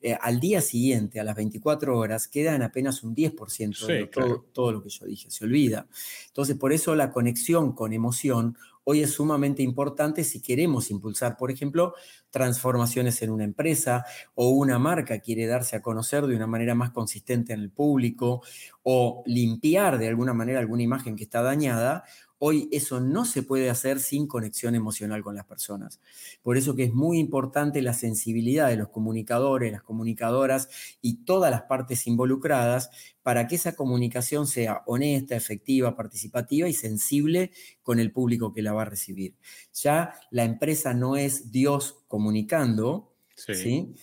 eh, 0.02 0.16
al 0.22 0.40
día 0.40 0.62
siguiente, 0.62 1.20
a 1.20 1.24
las 1.24 1.36
24 1.36 1.98
horas, 1.98 2.28
queda 2.28 2.54
en 2.54 2.62
apenas 2.62 3.02
un 3.02 3.16
10% 3.16 3.88
de 3.88 4.06
todo, 4.06 4.46
todo 4.54 4.72
lo 4.72 4.84
que 4.84 4.90
yo 4.90 5.04
dije, 5.08 5.32
se 5.32 5.46
olvida. 5.46 5.88
Entonces, 6.28 6.56
por 6.58 6.72
eso 6.72 6.94
la 6.94 7.10
conexión 7.10 7.74
con 7.74 7.92
emoción 7.92 8.56
hoy 8.86 9.02
es 9.02 9.12
sumamente 9.12 9.62
importante 9.62 10.24
si 10.24 10.42
queremos 10.42 10.90
impulsar, 10.90 11.38
por 11.38 11.52
ejemplo, 11.52 11.94
transformaciones 12.30 13.22
en 13.22 13.32
una 13.32 13.44
empresa 13.44 14.06
o 14.34 14.50
una 14.50 14.80
marca 14.80 15.20
quiere 15.20 15.48
darse 15.48 15.76
a 15.76 15.82
conocer 15.82 16.26
de 16.26 16.36
una 16.36 16.48
manera 16.48 16.76
más 16.76 16.92
consistente 16.92 17.54
en 17.54 17.60
el 17.60 17.72
público 17.72 18.42
o 18.84 19.24
limpiar 19.26 19.98
de 19.98 20.08
alguna 20.08 20.34
manera 20.34 20.60
alguna 20.60 20.84
imagen 20.84 21.16
que 21.16 21.24
está 21.24 21.42
dañada 21.42 22.04
Hoy 22.38 22.68
eso 22.72 23.00
no 23.00 23.26
se 23.26 23.44
puede 23.44 23.70
hacer 23.70 24.00
sin 24.00 24.28
conexión 24.28 24.76
emocional 24.76 25.24
con 25.24 25.36
las 25.36 25.46
personas. 25.46 26.02
Por 26.42 26.58
eso 26.58 26.76
que 26.76 26.84
es 26.84 26.94
muy 26.94 27.20
importante 27.20 27.82
la 27.82 27.94
sensibilidad 27.94 28.70
de 28.70 28.76
los 28.76 28.90
comunicadores, 28.90 29.72
las 29.72 29.84
comunicadoras 29.84 30.70
y 31.02 31.24
todas 31.24 31.50
las 31.50 31.64
partes 31.64 32.08
involucradas 32.08 32.90
para 33.24 33.48
que 33.48 33.56
esa 33.56 33.76
comunicación 33.76 34.48
sea 34.48 34.84
honesta, 34.86 35.36
efectiva, 35.36 35.96
participativa 35.96 36.68
y 36.68 36.74
sensible 36.74 37.52
con 37.82 38.00
el 38.00 38.12
público 38.12 38.54
que 38.54 38.62
la 38.62 38.74
va 38.74 38.84
a 38.84 38.86
recibir. 38.86 39.36
Ya 39.74 40.14
la 40.30 40.44
empresa 40.44 40.94
no 40.94 41.16
es 41.16 41.52
Dios 41.52 42.04
comunicando, 42.08 43.14
¿sí? 43.36 43.96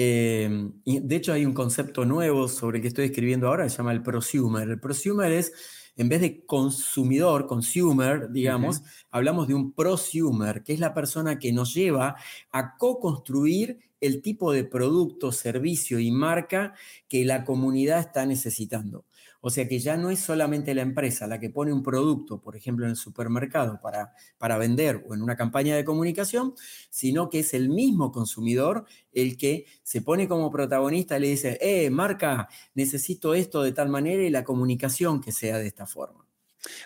Eh, 0.00 0.48
de 0.84 1.16
hecho, 1.16 1.32
hay 1.32 1.44
un 1.44 1.54
concepto 1.54 2.04
nuevo 2.04 2.46
sobre 2.46 2.78
el 2.78 2.82
que 2.82 2.88
estoy 2.88 3.06
escribiendo 3.06 3.48
ahora, 3.48 3.68
se 3.68 3.78
llama 3.78 3.90
el 3.90 4.02
prosumer. 4.02 4.68
El 4.68 4.78
prosumer 4.78 5.32
es 5.32 5.52
en 5.98 6.08
vez 6.08 6.20
de 6.20 6.46
consumidor, 6.46 7.46
consumer, 7.46 8.30
digamos, 8.30 8.82
hablamos 9.10 9.48
de 9.48 9.54
un 9.54 9.72
prosumer, 9.72 10.62
que 10.62 10.72
es 10.72 10.78
la 10.78 10.94
persona 10.94 11.40
que 11.40 11.52
nos 11.52 11.74
lleva 11.74 12.14
a 12.52 12.76
co-construir 12.76 13.80
el 14.00 14.22
tipo 14.22 14.52
de 14.52 14.62
producto, 14.62 15.32
servicio 15.32 15.98
y 15.98 16.12
marca 16.12 16.74
que 17.08 17.24
la 17.24 17.44
comunidad 17.44 17.98
está 17.98 18.24
necesitando. 18.26 19.04
O 19.40 19.50
sea 19.50 19.68
que 19.68 19.78
ya 19.78 19.96
no 19.96 20.10
es 20.10 20.18
solamente 20.18 20.74
la 20.74 20.82
empresa 20.82 21.26
la 21.26 21.38
que 21.38 21.50
pone 21.50 21.72
un 21.72 21.82
producto, 21.82 22.40
por 22.40 22.56
ejemplo, 22.56 22.84
en 22.84 22.90
el 22.90 22.96
supermercado 22.96 23.80
para, 23.80 24.12
para 24.36 24.58
vender 24.58 25.04
o 25.08 25.14
en 25.14 25.22
una 25.22 25.36
campaña 25.36 25.76
de 25.76 25.84
comunicación, 25.84 26.54
sino 26.90 27.30
que 27.30 27.40
es 27.40 27.54
el 27.54 27.68
mismo 27.68 28.10
consumidor 28.10 28.86
el 29.12 29.36
que 29.36 29.66
se 29.82 30.02
pone 30.02 30.28
como 30.28 30.50
protagonista 30.50 31.16
y 31.16 31.20
le 31.20 31.28
dice, 31.28 31.58
eh, 31.60 31.90
marca, 31.90 32.48
necesito 32.74 33.34
esto 33.34 33.62
de 33.62 33.72
tal 33.72 33.88
manera 33.88 34.22
y 34.22 34.30
la 34.30 34.44
comunicación 34.44 35.20
que 35.20 35.32
sea 35.32 35.58
de 35.58 35.66
esta 35.66 35.86
forma. 35.86 36.26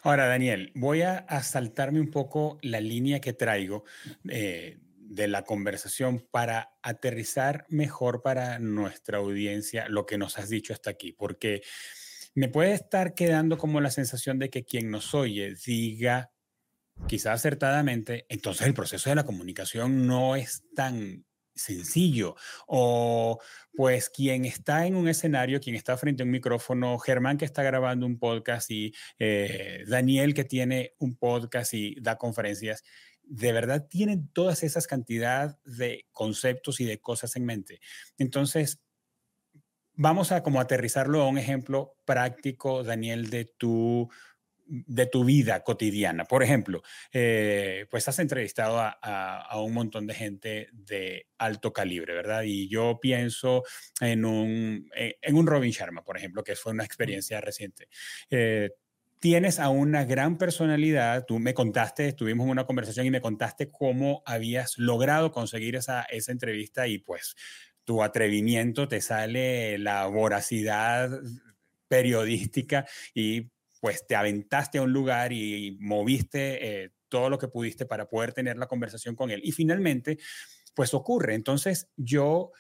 Ahora, 0.03 0.27
Daniel, 0.27 0.71
voy 0.75 1.03
a, 1.03 1.27
saltarme 1.43 2.01
un 2.01 2.11
poco 2.11 2.59
la 2.63 2.81
línea 2.81 3.21
que 3.21 3.33
traigo. 3.33 3.85
Eh, 4.29 4.79
de 5.13 5.29
la 5.29 5.45
conversación 5.45 6.27
para 6.31 6.73
aterrizar 6.83 7.67
mejor 7.69 8.23
para 8.23 8.59
nuestra 8.59 9.19
audiencia 9.19 9.87
lo 9.89 10.07
que 10.07 10.17
nos 10.17 10.39
has 10.39 10.49
dicho 10.49 10.73
hasta 10.73 10.89
aquí, 10.89 11.13
porque 11.13 11.63
me 12.35 12.49
puede 12.49 12.73
estar 12.73 13.15
quedando 13.15 13.59
como 13.59 13.81
la 13.81 13.91
sensación 13.91 14.39
de 14.39 14.51
que 14.51 14.65
quien 14.65 14.91
nos 14.91 15.15
oye 15.15 15.55
diga, 15.67 16.33
quizá 17.07 17.33
acertadamente, 17.33 18.27
entonces 18.29 18.67
el 18.67 18.75
proceso 18.75 19.11
de 19.11 19.17
la 19.17 19.25
comunicación 19.25 20.07
no 20.07 20.37
es 20.37 20.65
tan 20.75 21.25
sencillo. 21.55 22.35
O 22.67 23.41
pues 23.75 24.11
quien 24.11 24.45
está 24.45 24.87
en 24.87 24.97
un 24.97 25.09
escenario, 25.09 25.61
quien 25.61 25.77
está 25.77 25.97
frente 25.97 26.23
a 26.23 26.27
un 26.27 26.33
micrófono, 26.33 26.99
Germán 26.99 27.39
que 27.39 27.45
está 27.45 27.63
grabando 27.63 28.07
un 28.07 28.19
podcast 28.19 28.71
y 28.71 28.93
eh, 29.19 29.85
Daniel 29.87 30.35
que 30.35 30.45
tiene 30.45 30.95
un 30.99 31.17
podcast 31.17 31.75
y 31.75 31.97
da 32.01 32.17
conferencias, 32.17 32.83
de 33.23 33.53
verdad 33.53 33.87
tienen 33.89 34.29
todas 34.33 34.63
esas 34.63 34.87
cantidad 34.87 35.59
de 35.65 36.07
conceptos 36.13 36.81
y 36.81 36.85
de 36.85 37.01
cosas 37.01 37.37
en 37.37 37.45
mente. 37.45 37.81
Entonces, 38.19 38.81
vamos 40.03 40.33
a 40.33 40.43
como 40.43 40.61
aterrizarlo 40.61 41.23
a 41.23 41.29
un 41.29 41.39
ejemplo 41.39 41.97
práctico, 42.05 42.83
Daniel, 42.83 43.31
de 43.31 43.45
tu 43.45 44.11
de 44.65 45.07
tu 45.07 45.25
vida 45.25 45.63
cotidiana. 45.65 46.25
Por 46.25 46.43
ejemplo, 46.43 46.83
eh, 47.13 47.87
pues 47.91 48.09
has 48.09 48.19
entrevistado 48.21 48.79
a, 48.81 49.61
un 49.61 49.75
montón 49.75 50.07
de 50.07 50.15
gente 50.15 50.69
de 50.73 51.27
alto 51.37 51.73
calibre, 51.73 52.15
¿verdad? 52.15 52.43
Y 52.45 52.69
yo 52.69 52.99
pienso 53.01 53.65
en 54.01 54.25
un, 54.25 54.89
eh, 54.97 55.19
en 55.21 55.37
un 55.37 55.47
Robin 55.47 55.73
Sharma, 55.73 56.05
por 56.05 56.17
ejemplo, 56.17 56.43
que 56.43 56.57
fue 56.57 56.73
una 56.73 56.85
experiencia 56.85 57.41
reciente. 57.41 57.89
Eh, 58.31 58.71
tienes 59.19 59.59
a 59.59 59.69
una 59.69 60.05
gran 60.05 60.39
personalidad, 60.39 61.27
tú 61.27 61.39
me 61.39 61.55
contaste, 61.55 62.13
tuvimos 62.13 62.49
una 62.49 62.65
conversación 62.65 63.05
y 63.05 63.11
me 63.11 63.21
contaste 63.21 63.71
cómo 63.71 64.23
habías 64.25 64.79
logrado 64.79 65.33
conseguir 65.33 65.77
esa, 65.77 66.03
esa 66.05 66.33
entrevista 66.33 66.87
y 66.87 66.99
pues 66.99 67.37
tu 67.85 68.03
atrevimiento 68.03 68.89
te 68.89 69.01
sale 69.01 69.79
la 69.79 70.07
voracidad 70.07 71.11
periodística 71.89 72.87
y 73.15 73.51
pues 73.81 74.07
te 74.07 74.15
aventaste 74.15 74.79
a 74.79 74.83
un 74.83 74.93
lugar 74.93 75.33
y 75.33 75.77
moviste 75.81 76.85
eh, 76.85 76.91
todo 77.09 77.29
lo 77.29 77.39
que 77.39 77.49
pudiste 77.49 77.85
para 77.85 78.09
poder 78.09 78.33
tener 78.33 78.57
la 78.57 78.69
conversación 78.69 79.17
con 79.17 79.31
él. 79.31 79.41
Y 79.45 79.53
finalmente, 79.53 80.19
pues 80.75 80.95
ocurre. 80.95 81.35
Entonces 81.35 81.89
yo 81.97 82.53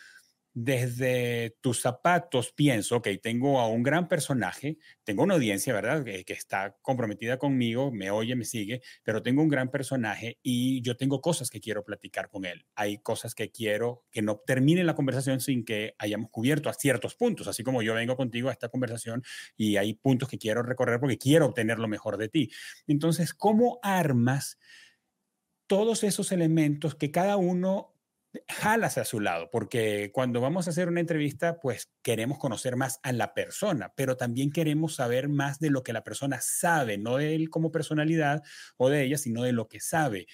desde 0.55 1.57
tus 1.61 1.81
zapatos 1.81 2.53
pienso, 2.53 3.01
que 3.01 3.17
tengo 3.19 3.61
a 3.61 3.69
un 3.69 3.83
gran 3.83 4.09
personaje, 4.09 4.79
tengo 5.05 5.23
una 5.23 5.35
audiencia, 5.35 5.73
¿verdad? 5.73 6.05
Que, 6.05 6.25
está 6.33 6.77
comprometida 6.83 7.39
conmigo, 7.39 7.91
me 7.91 8.11
oye, 8.11 8.35
me 8.37 8.45
sigue, 8.45 8.83
pero 9.03 9.23
tengo 9.23 9.43
un 9.43 9.49
gran 9.49 9.71
personaje 9.71 10.39
y 10.43 10.83
yo 10.83 10.97
tengo 10.97 11.21
cosas 11.21 11.51
que 11.51 11.61
quiero 11.61 11.85
platicar 11.85 12.29
con 12.29 12.45
él. 12.45 12.67
Hay 12.75 12.99
cosas 12.99 13.35
que 13.35 13.51
quiero 13.51 14.05
que 14.11 14.23
no 14.23 14.37
termine 14.47 14.85
la 14.85 14.95
conversación 14.95 15.41
sin 15.41 15.65
que 15.65 15.95
hayamos 15.99 16.31
cubierto 16.31 16.69
a 16.69 16.75
ciertos 16.75 17.15
puntos, 17.15 17.49
así 17.49 17.63
como 17.63 17.83
yo 17.83 17.95
vengo 17.95 18.17
contigo 18.17 18.49
a 18.49 18.53
esta 18.53 18.69
conversación 18.69 19.23
y 19.57 19.77
hay 19.77 19.95
puntos 19.95 20.29
que 20.29 20.39
quiero 20.39 20.63
recorrer 20.63 21.01
porque 21.01 21.19
quiero 21.19 21.47
obtener 21.47 21.79
lo 21.79 21.89
mejor 21.89 22.17
de 22.17 22.29
ti. 22.29 22.51
Entonces, 22.87 23.35
¿cómo 23.35 23.79
armas? 23.83 24.59
todos 25.73 26.05
esos 26.05 26.33
elementos 26.33 26.95
que 26.95 27.11
cada 27.11 27.39
uno 27.39 27.92
jalas 28.49 28.99
a 28.99 29.05
su 29.05 29.21
lado, 29.21 29.51
porque 29.51 30.11
cuando 30.13 30.41
vamos 30.41 30.67
a 30.67 30.71
hacer 30.71 30.89
una 30.89 31.01
entrevista, 31.01 31.59
pues 31.61 31.91
queremos 32.03 32.39
conocer 32.39 32.77
más 32.77 32.99
a 33.03 33.13
la 33.13 33.35
persona, 33.35 33.93
pero 33.97 34.17
también 34.17 34.51
queremos 34.51 34.95
saber 34.95 35.29
más 35.29 35.59
de 35.59 35.71
lo 35.71 35.83
que 35.83 35.93
la 35.93 36.05
persona 36.05 36.39
sabe, 36.41 36.99
no 36.99 37.17
de 37.19 37.35
él 37.35 37.51
como 37.51 37.71
personalidad 37.71 38.43
o 38.77 38.89
de 38.89 39.05
ella, 39.05 39.19
sino 39.19 39.43
de 39.43 39.53
lo 39.53 39.69
que 39.69 39.81
sabe. 39.81 40.27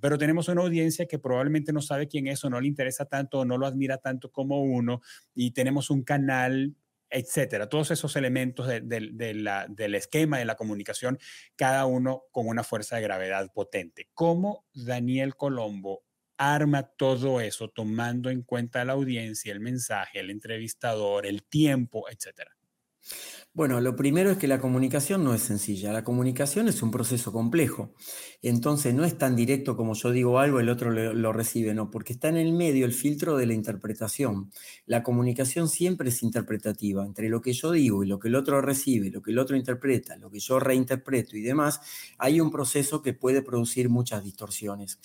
pero 0.00 0.18
tenemos 0.18 0.48
una 0.48 0.62
audiencia 0.62 1.06
que 1.06 1.18
probablemente 1.18 1.72
no 1.72 1.82
sabe 1.82 2.08
quién 2.08 2.26
es 2.26 2.44
o 2.44 2.50
no 2.50 2.60
le 2.60 2.68
interesa 2.68 3.04
tanto 3.04 3.40
o 3.40 3.44
no 3.44 3.58
lo 3.58 3.66
admira 3.66 3.98
tanto 3.98 4.30
como 4.30 4.62
uno 4.62 5.00
y 5.34 5.52
tenemos 5.52 5.90
un 5.90 6.02
canal 6.02 6.74
etcétera, 7.12 7.68
todos 7.68 7.90
esos 7.90 8.14
elementos 8.14 8.68
del 8.68 9.94
esquema 9.96 10.38
de 10.38 10.44
la 10.44 10.54
comunicación, 10.54 11.18
cada 11.56 11.84
uno 11.84 12.22
con 12.30 12.46
una 12.46 12.62
fuerza 12.62 12.96
de 12.96 13.02
gravedad 13.02 13.50
potente. 13.52 14.08
¿Cómo 14.14 14.64
Daniel 14.72 15.34
Colombo 15.34 16.04
arma 16.40 16.82
todo 16.82 17.40
eso 17.40 17.68
tomando 17.68 18.30
en 18.30 18.42
cuenta 18.42 18.84
la 18.84 18.94
audiencia, 18.94 19.52
el 19.52 19.60
mensaje, 19.60 20.20
el 20.20 20.30
entrevistador, 20.30 21.26
el 21.26 21.44
tiempo, 21.44 22.08
etcétera? 22.08 22.56
Bueno, 23.60 23.78
lo 23.82 23.94
primero 23.94 24.30
es 24.30 24.38
que 24.38 24.48
la 24.48 24.58
comunicación 24.58 25.22
no 25.22 25.34
es 25.34 25.42
sencilla. 25.42 25.92
La 25.92 26.02
comunicación 26.02 26.66
es 26.68 26.80
un 26.80 26.90
proceso 26.90 27.30
complejo. 27.30 27.92
Entonces 28.40 28.94
no 28.94 29.04
es 29.04 29.18
tan 29.18 29.36
directo 29.36 29.76
como 29.76 29.92
yo 29.92 30.12
digo 30.12 30.38
algo, 30.38 30.60
el 30.60 30.70
otro 30.70 30.90
lo, 30.90 31.32
recibe, 31.34 31.74
no, 31.74 31.90
porque 31.90 32.14
está 32.14 32.28
en 32.28 32.38
el 32.38 32.54
medio 32.54 32.86
el 32.86 32.94
filtro 32.94 33.36
de 33.36 33.44
la 33.44 33.52
interpretación. 33.52 34.50
La 34.86 35.02
comunicación 35.02 35.68
siempre 35.68 36.08
es 36.08 36.22
interpretativa. 36.22 37.04
Entre 37.04 37.28
lo 37.28 37.42
que 37.42 37.52
yo 37.52 37.70
digo 37.72 38.02
y 38.02 38.06
lo 38.06 38.18
que 38.18 38.28
el 38.28 38.36
otro 38.36 38.62
recibe, 38.62 39.10
lo 39.10 39.20
que 39.20 39.30
el 39.30 39.38
otro 39.38 39.58
interpreta, 39.58 40.16
lo 40.16 40.30
que 40.30 40.40
yo 40.40 40.58
reinterpreto 40.58 41.36
y 41.36 41.42
demás, 41.42 41.82
hay 42.16 42.40
un 42.40 42.50
proceso 42.50 43.02
que 43.02 43.12
puede 43.12 43.42
producir 43.42 43.90
muchas 43.90 44.24
distorsiones. 44.24 44.98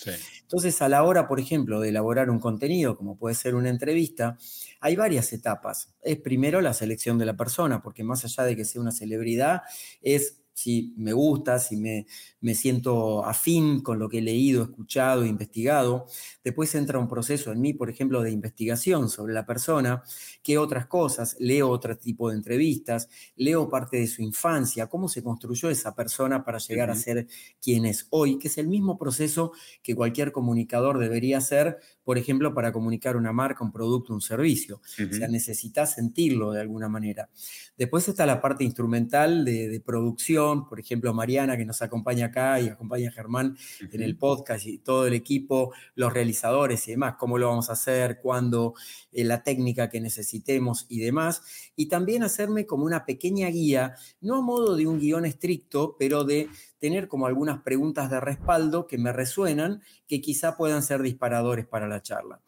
Entonces, 0.43 0.81
a 0.81 0.87
la 0.87 1.03
hora, 1.03 1.27
por 1.27 1.41
ejemplo, 1.41 1.81
de 1.81 1.89
elaborar 1.89 2.29
un 2.29 2.39
contenido, 2.39 2.95
como 2.95 3.17
puede 3.17 3.35
ser 3.35 3.53
una 3.53 3.67
entrevista, 3.67 4.37
hay 4.79 4.95
varias 4.95 5.33
etapas. 5.33 5.93
Es 6.01 6.17
primero 6.21 6.61
la 6.61 6.73
selección 6.73 7.17
de 7.17 7.25
la 7.25 7.35
persona, 7.35 7.81
porque 7.81 8.05
más 8.05 8.23
allá 8.23 8.44
de 8.45 8.55
que 8.55 8.65
sea 8.65 8.81
una 8.81 8.91
celebridad, 8.91 9.61
es 10.01 10.44
si 10.55 10.93
me 10.95 11.11
gusta, 11.11 11.59
si 11.59 11.75
me, 11.75 12.07
me, 12.39 12.55
siento 12.55 13.25
afín 13.25 13.81
con 13.81 13.99
lo 13.99 14.07
que 14.07 14.19
he 14.19 14.21
leído, 14.21 14.63
escuchado, 14.63 15.25
investigado. 15.25 16.07
Después 16.45 16.73
entra 16.75 16.97
un 16.97 17.09
proceso 17.09 17.51
en 17.51 17.59
mí, 17.59 17.73
por 17.73 17.89
ejemplo, 17.89 18.21
de 18.21 18.31
investigación 18.31 19.09
sobre 19.09 19.33
la 19.33 19.45
persona, 19.45 20.01
qué 20.41 20.57
otras 20.57 20.87
cosas, 20.87 21.35
leo 21.39 21.69
otro 21.69 21.97
tipo 21.97 22.29
de 22.29 22.37
entrevistas, 22.37 23.09
leo 23.35 23.69
parte 23.69 23.97
de 23.97 24.07
su 24.07 24.21
infancia, 24.21 24.87
cómo 24.87 25.09
se 25.09 25.21
construyó 25.21 25.69
esa 25.69 25.93
persona 25.93 26.45
para 26.45 26.57
llegar 26.59 26.89
a 26.89 26.95
ser 26.95 27.27
quien 27.61 27.85
es 27.85 28.07
hoy, 28.11 28.39
que 28.39 28.47
es 28.47 28.57
el 28.57 28.69
mismo 28.69 28.97
proceso 28.97 29.51
que 29.83 29.93
cualquier 29.93 30.31
comunicador 30.31 30.99
debería 30.99 31.39
hacer, 31.39 31.79
por 32.05 32.17
ejemplo, 32.17 32.53
para 32.53 32.71
comunicar 32.71 33.17
una 33.17 33.33
marca, 33.33 33.65
un 33.65 33.73
producto, 33.73 34.13
un 34.13 34.21
servicio. 34.21 34.77
O 34.77 35.13
sea, 35.13 35.27
necesitas 35.27 35.95
sentirlo 35.95 36.53
de 36.53 36.61
alguna 36.61 36.87
manera. 36.87 37.29
Después 37.77 38.07
está 38.07 38.25
la 38.25 38.39
parte 38.39 38.63
instrumental 38.63 39.43
de, 39.43 39.81
producción, 39.85 40.44
por 40.69 40.79
ejemplo, 40.79 41.13
Mariana, 41.13 41.57
que 41.57 41.65
nos 41.65 41.81
acompaña 41.81 42.27
acá 42.27 42.59
y 42.59 42.69
acompaña 42.69 43.09
a 43.09 43.11
Germán 43.11 43.57
en 43.91 44.01
el 44.01 44.17
podcast 44.17 44.65
y 44.65 44.77
todo 44.77 45.07
el 45.07 45.13
equipo, 45.13 45.73
los 45.95 46.13
realizadores 46.13 46.87
y 46.87 46.91
demás, 46.91 47.15
cómo 47.17 47.37
lo 47.37 47.47
vamos 47.47 47.69
a 47.69 47.73
hacer, 47.73 48.19
cuándo, 48.21 48.75
eh, 49.11 49.23
la 49.23 49.43
técnica 49.43 49.89
que 49.89 49.99
necesitemos 49.99 50.85
y 50.89 50.99
demás. 50.99 51.41
Y 51.75 51.87
también 51.87 52.23
hacerme 52.23 52.65
como 52.65 52.85
una 52.85 53.05
pequeña 53.05 53.47
guía, 53.49 53.95
no 54.21 54.35
a 54.35 54.41
modo 54.41 54.75
de 54.75 54.87
un 54.87 54.99
guion 54.99 55.25
estricto, 55.25 55.95
pero 55.97 56.23
de 56.23 56.49
tener 56.79 57.07
como 57.07 57.25
algunas 57.25 57.61
preguntas 57.63 58.09
de 58.11 58.19
respaldo 58.19 58.85
que 58.85 58.97
me 58.97 59.11
resuenan, 59.11 59.81
que 60.07 60.21
quizá 60.21 60.55
puedan 60.55 60.83
ser 60.83 61.01
disparadores 61.01 61.65
para 61.65 61.87
la 61.87 62.01
charla. 62.01 62.41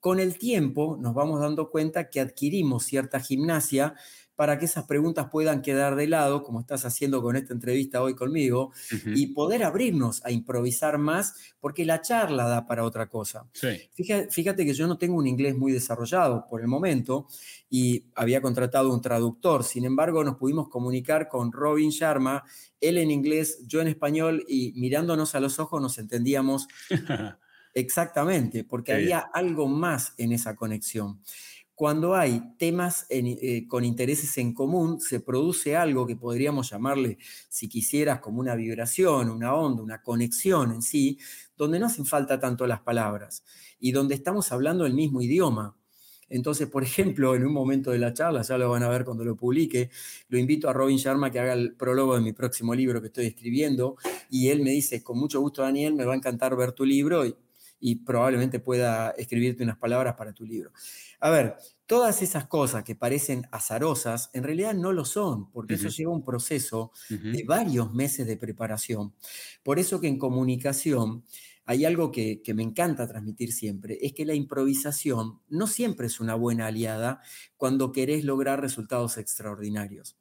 Con 0.00 0.20
el 0.20 0.38
tiempo 0.38 0.96
nos 1.00 1.14
vamos 1.14 1.40
dando 1.40 1.70
cuenta 1.70 2.10
que 2.10 2.20
adquirimos 2.20 2.84
cierta 2.84 3.18
gimnasia 3.18 3.94
para 4.38 4.56
que 4.56 4.66
esas 4.66 4.84
preguntas 4.84 5.30
puedan 5.32 5.62
quedar 5.62 5.96
de 5.96 6.06
lado, 6.06 6.44
como 6.44 6.60
estás 6.60 6.84
haciendo 6.84 7.20
con 7.22 7.34
esta 7.34 7.52
entrevista 7.52 8.00
hoy 8.00 8.14
conmigo, 8.14 8.70
y 9.04 9.34
poder 9.34 9.64
abrirnos 9.64 10.24
a 10.24 10.30
improvisar 10.30 10.96
más, 10.96 11.34
porque 11.58 11.84
la 11.84 12.02
charla 12.02 12.46
da 12.46 12.64
para 12.64 12.84
otra 12.84 13.08
cosa. 13.08 13.48
Fíjate, 14.30 14.64
que 14.64 14.74
yo 14.74 14.86
no 14.86 14.96
tengo 14.96 15.16
un 15.16 15.26
inglés 15.26 15.56
muy 15.56 15.72
desarrollado 15.72 16.46
por 16.48 16.60
el 16.60 16.68
momento 16.68 17.26
y 17.68 18.04
había 18.14 18.40
contratado 18.40 18.94
un 18.94 19.02
traductor, 19.02 19.64
sin 19.64 19.84
embargo 19.84 20.22
nos 20.22 20.36
pudimos 20.36 20.68
comunicar 20.68 21.26
con 21.26 21.50
Robin 21.50 21.90
Sharma, 21.90 22.44
él 22.80 22.98
en 22.98 23.10
inglés, 23.10 23.64
yo 23.66 23.80
en 23.80 23.88
español, 23.88 24.44
y 24.46 24.72
mirándonos 24.76 25.34
a 25.34 25.40
los 25.40 25.58
ojos 25.58 25.82
nos 25.82 25.98
entendíamos. 25.98 26.68
Exactamente, 27.74 28.64
porque 28.64 28.92
había 28.92 29.18
algo 29.18 29.68
más 29.68 30.14
en 30.16 30.32
esa 30.32 30.56
conexión. 30.56 31.20
Cuando 31.78 32.16
hay 32.16 32.42
temas 32.58 33.06
eh, 33.08 33.68
con 33.68 33.84
intereses 33.84 34.36
en 34.38 34.52
común, 34.52 35.00
se 35.00 35.20
produce 35.20 35.76
algo 35.76 36.08
que 36.08 36.16
podríamos 36.16 36.70
llamarle, 36.70 37.18
si 37.48 37.68
quisieras, 37.68 38.18
como 38.18 38.40
una 38.40 38.56
vibración, 38.56 39.30
una 39.30 39.54
onda, 39.54 39.80
una 39.80 40.02
conexión 40.02 40.72
en 40.72 40.82
sí, 40.82 41.20
donde 41.56 41.78
no 41.78 41.86
hacen 41.86 42.04
falta 42.04 42.40
tanto 42.40 42.66
las 42.66 42.80
palabras 42.80 43.44
y 43.78 43.92
donde 43.92 44.16
estamos 44.16 44.50
hablando 44.50 44.86
el 44.86 44.92
mismo 44.92 45.22
idioma. 45.22 45.76
Entonces, 46.28 46.66
por 46.66 46.82
ejemplo, 46.90 47.36
en 47.36 47.46
un 47.46 47.52
momento 47.52 47.92
de 47.92 48.00
la 48.00 48.12
charla, 48.12 48.42
ya 48.42 48.58
lo 48.58 48.68
van 48.70 48.82
a 48.82 48.88
ver 48.88 49.04
cuando 49.04 49.24
lo 49.24 49.36
publique, 49.36 49.90
lo 50.30 50.36
invito 50.36 50.68
a 50.68 50.72
Robin 50.72 50.96
Sharma 50.96 51.30
que 51.30 51.38
haga 51.38 51.52
el 51.52 51.76
prólogo 51.76 52.16
de 52.16 52.22
mi 52.22 52.32
próximo 52.32 52.74
libro 52.74 53.00
que 53.00 53.06
estoy 53.06 53.26
escribiendo 53.26 53.98
y 54.28 54.48
él 54.48 54.62
me 54.62 54.72
dice, 54.72 55.04
con 55.04 55.16
mucho 55.16 55.40
gusto 55.40 55.62
Daniel, 55.62 55.94
me 55.94 56.04
va 56.04 56.14
a 56.14 56.16
encantar 56.16 56.56
ver 56.56 56.72
tu 56.72 56.84
libro 56.84 57.24
y, 57.24 57.36
y 57.80 57.96
probablemente 57.96 58.60
pueda 58.60 59.10
escribirte 59.10 59.62
unas 59.62 59.78
palabras 59.78 60.14
para 60.14 60.32
tu 60.32 60.44
libro. 60.44 60.72
A 61.20 61.30
ver, 61.30 61.56
todas 61.86 62.22
esas 62.22 62.46
cosas 62.46 62.84
que 62.84 62.94
parecen 62.94 63.46
azarosas, 63.50 64.30
en 64.32 64.44
realidad 64.44 64.74
no 64.74 64.92
lo 64.92 65.04
son, 65.04 65.50
porque 65.50 65.74
eso 65.74 65.88
lleva 65.88 66.12
un 66.12 66.24
proceso 66.24 66.92
de 67.08 67.44
varios 67.44 67.92
meses 67.92 68.26
de 68.26 68.36
preparación. 68.36 69.14
Por 69.62 69.78
eso 69.78 70.00
que 70.00 70.08
en 70.08 70.18
comunicación 70.18 71.24
hay 71.64 71.84
algo 71.84 72.10
que, 72.10 72.40
que, 72.42 72.54
me 72.54 72.62
encanta 72.62 73.06
transmitir 73.06 73.52
siempre, 73.52 73.98
es 74.00 74.14
que 74.14 74.24
la 74.24 74.34
improvisación 74.34 75.40
no 75.48 75.66
siempre 75.66 76.06
es 76.06 76.18
una 76.18 76.34
buena 76.34 76.66
aliada 76.66 77.20
cuando 77.58 77.92
querés 77.92 78.24
lograr 78.24 78.60
resultados 78.60 79.18
extraordinarios. 79.18 80.16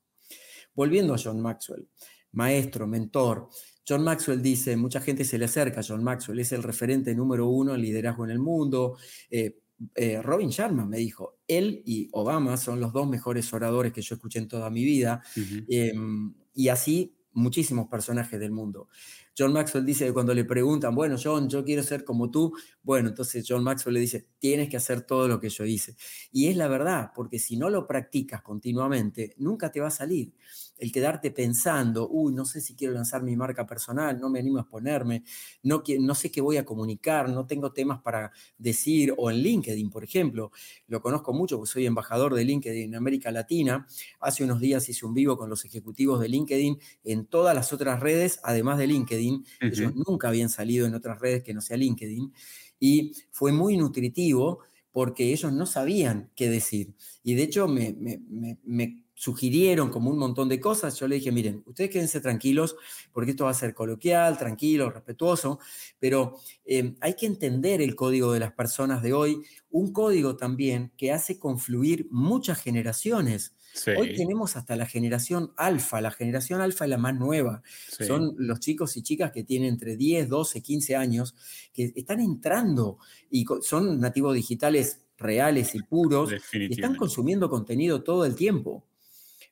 Volviendo 0.73 1.13
a 1.13 1.17
John 1.17 1.41
Maxwell. 1.41 1.87
maestro, 2.31 2.85
mentor. 2.85 3.49
John 3.87 4.03
Maxwell 4.03 4.41
dice, 4.41 4.75
mucha 4.75 4.99
gente 4.99 5.23
se 5.23 5.37
le 5.37 5.45
acerca 5.45 5.79
a 5.79 5.83
John 5.87 6.03
Maxwell, 6.03 6.39
es 6.39 6.51
el 6.51 6.63
referente 6.63 7.15
número 7.15 7.47
uno 7.47 7.73
en 7.73 7.81
liderazgo 7.81 8.25
en 8.25 8.31
el 8.31 8.39
mundo. 8.39 8.97
Eh, 9.29 9.61
eh, 9.95 10.21
Robin 10.21 10.49
Sharma 10.49 10.85
me 10.85 10.97
dijo, 10.97 11.39
él 11.47 11.83
y 11.85 12.09
Obama 12.11 12.57
son 12.57 12.81
los 12.81 12.91
dos 12.91 13.07
mejores 13.07 13.51
oradores 13.53 13.93
que 13.93 14.01
yo 14.01 14.15
escuché 14.15 14.39
en 14.39 14.47
toda 14.47 14.69
mi 14.69 14.83
vida. 14.83 15.23
Em, 15.69 16.33
y 16.53 16.67
así 16.67 17.13
muchísimos 17.33 17.87
personajes 17.87 18.39
del 18.39 18.51
mundo. 18.51 18.89
John 19.37 19.53
Maxwell 19.53 19.85
dice 19.85 20.07
que 20.07 20.13
cuando 20.13 20.33
le 20.33 20.43
preguntan, 20.43 20.95
bueno, 20.95 21.15
John, 21.23 21.47
yo 21.47 21.63
quiero 21.63 21.83
ser 21.83 22.03
como 22.03 22.31
tú, 22.31 22.51
bueno, 22.81 23.09
entonces 23.09 23.45
John 23.47 23.63
Maxwell 23.63 23.93
le 23.93 23.99
dice, 23.99 24.27
tienes 24.39 24.69
que 24.69 24.77
hacer 24.77 25.01
todo 25.03 25.27
lo 25.27 25.39
que 25.39 25.49
yo 25.49 25.63
hice. 25.63 25.95
Y 26.31 26.47
es 26.47 26.57
la 26.57 26.67
verdad, 26.67 27.11
porque 27.15 27.37
si 27.37 27.55
no 27.55 27.69
lo 27.69 27.85
practicas 27.85 28.41
continuamente, 28.41 29.35
nunca 29.37 29.71
te 29.71 29.79
va 29.79 29.87
a 29.87 29.91
salir 29.91 30.33
el 30.77 30.91
quedarte 30.91 31.31
pensando, 31.31 32.07
uy, 32.09 32.33
no 32.33 32.45
sé 32.45 32.61
si 32.61 32.75
quiero 32.75 32.93
lanzar 32.93 33.23
mi 33.23 33.35
marca 33.35 33.65
personal, 33.65 34.19
no 34.19 34.29
me 34.29 34.39
animo 34.39 34.57
a 34.59 34.61
exponerme, 34.61 35.23
no, 35.63 35.83
no 35.99 36.15
sé 36.15 36.31
qué 36.31 36.41
voy 36.41 36.57
a 36.57 36.65
comunicar, 36.65 37.29
no 37.29 37.45
tengo 37.45 37.71
temas 37.73 38.01
para 38.01 38.31
decir, 38.57 39.13
o 39.17 39.31
en 39.31 39.37
LinkedIn, 39.37 39.89
por 39.89 40.03
ejemplo, 40.03 40.51
lo 40.87 41.01
conozco 41.01 41.33
mucho 41.33 41.57
porque 41.57 41.71
soy 41.71 41.85
embajador 41.85 42.33
de 42.35 42.45
LinkedIn 42.45 42.83
en 42.89 42.95
América 42.95 43.31
Latina, 43.31 43.87
hace 44.19 44.43
unos 44.43 44.59
días 44.59 44.87
hice 44.89 45.05
un 45.05 45.13
vivo 45.13 45.37
con 45.37 45.49
los 45.49 45.65
ejecutivos 45.65 46.19
de 46.19 46.29
LinkedIn 46.29 46.77
en 47.03 47.25
todas 47.25 47.55
las 47.55 47.73
otras 47.73 47.99
redes, 47.99 48.39
además 48.43 48.77
de 48.77 48.87
LinkedIn, 48.87 49.45
ellos 49.69 49.93
nunca 49.95 50.27
habían 50.29 50.49
salido 50.49 50.85
en 50.85 50.93
otras 50.93 51.19
redes 51.19 51.43
que 51.43 51.53
no 51.53 51.61
sea 51.61 51.77
LinkedIn, 51.77 52.33
y 52.79 53.13
fue 53.31 53.51
muy 53.51 53.77
nutritivo 53.77 54.59
porque 54.91 55.31
ellos 55.31 55.51
no 55.53 55.65
sabían 55.65 56.31
qué 56.35 56.49
decir. 56.49 56.95
Y 57.23 57.35
de 57.35 57.43
hecho 57.43 57.67
me, 57.67 57.93
me, 57.93 58.19
me 58.63 59.03
sugirieron 59.17 59.89
como 59.89 60.11
un 60.11 60.19
montón 60.19 60.47
de 60.47 60.59
cosas, 60.59 60.99
yo 60.99 61.07
le 61.07 61.15
dije, 61.15 61.31
miren, 61.31 61.63
ustedes 61.65 61.89
quédense 61.89 62.21
tranquilos 62.21 62.75
porque 63.11 63.31
esto 63.31 63.45
va 63.45 63.49
a 63.49 63.55
ser 63.55 63.73
coloquial, 63.73 64.37
tranquilo, 64.37 64.91
respetuoso, 64.91 65.59
pero 65.97 66.35
eh, 66.65 66.93
hay 67.01 67.15
que 67.15 67.25
entender 67.25 67.81
el 67.81 67.95
código 67.95 68.31
de 68.31 68.39
las 68.39 68.53
personas 68.53 69.01
de 69.01 69.13
hoy, 69.13 69.41
un 69.71 69.91
código 69.91 70.37
también 70.37 70.93
que 70.97 71.11
hace 71.11 71.39
confluir 71.39 72.07
muchas 72.11 72.61
generaciones. 72.61 73.55
Hoy 73.97 74.15
tenemos 74.15 74.55
hasta 74.55 74.75
la 74.75 74.85
generación 74.85 75.51
alfa, 75.57 75.99
la 75.99 76.11
generación 76.11 76.61
alfa 76.61 76.85
es 76.85 76.89
la 76.89 76.97
más 76.97 77.15
nueva. 77.15 77.63
Son 77.87 78.35
los 78.37 78.59
chicos 78.59 78.97
y 78.97 79.03
chicas 79.03 79.31
que 79.31 79.43
tienen 79.43 79.69
entre 79.69 79.97
10, 79.97 80.29
12, 80.29 80.61
15 80.61 80.95
años, 80.95 81.35
que 81.73 81.91
están 81.95 82.19
entrando 82.19 82.99
y 83.31 83.45
son 83.61 83.99
nativos 83.99 84.35
digitales 84.35 85.01
reales 85.17 85.73
y 85.73 85.81
puros, 85.81 86.31
y 86.53 86.73
están 86.73 86.95
consumiendo 86.95 87.49
contenido 87.49 88.03
todo 88.03 88.25
el 88.25 88.35
tiempo. 88.35 88.86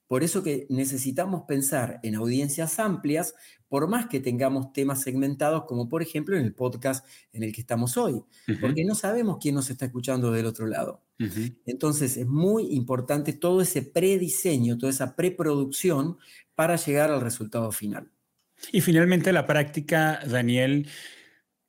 Por 0.07 0.23
eso 0.23 0.43
que 0.43 0.67
necesitamos 0.69 1.43
pensar 1.47 1.99
en 2.03 2.15
audiencias 2.15 2.79
amplias, 2.79 3.33
por 3.67 3.87
más 3.87 4.05
que 4.07 4.19
tengamos 4.19 4.71
temas 4.71 5.01
segmentados, 5.01 5.65
como 5.65 5.89
por 5.89 6.01
ejemplo 6.01 6.37
en 6.37 6.45
el 6.45 6.53
podcast 6.53 7.05
en 7.33 7.43
el 7.43 7.51
que 7.51 7.61
estamos 7.61 7.97
hoy, 7.97 8.23
porque 8.61 8.85
no 8.85 8.93
sabemos 8.93 9.37
quién 9.41 9.55
nos 9.55 9.69
está 9.69 9.85
escuchando 9.85 10.31
del 10.31 10.45
otro 10.45 10.67
lado. 10.67 11.01
Entonces 11.65 12.17
es 12.17 12.27
muy 12.27 12.73
importante 12.75 13.33
todo 13.33 13.61
ese 13.61 13.81
prediseño, 13.81 14.77
toda 14.77 14.91
esa 14.91 15.15
preproducción 15.15 16.17
para 16.53 16.75
llegar 16.75 17.09
al 17.09 17.21
resultado 17.21 17.71
final. 17.71 18.11
Y 18.71 18.81
finalmente 18.81 19.33
la 19.33 19.45
práctica, 19.45 20.21
Daniel, 20.27 20.87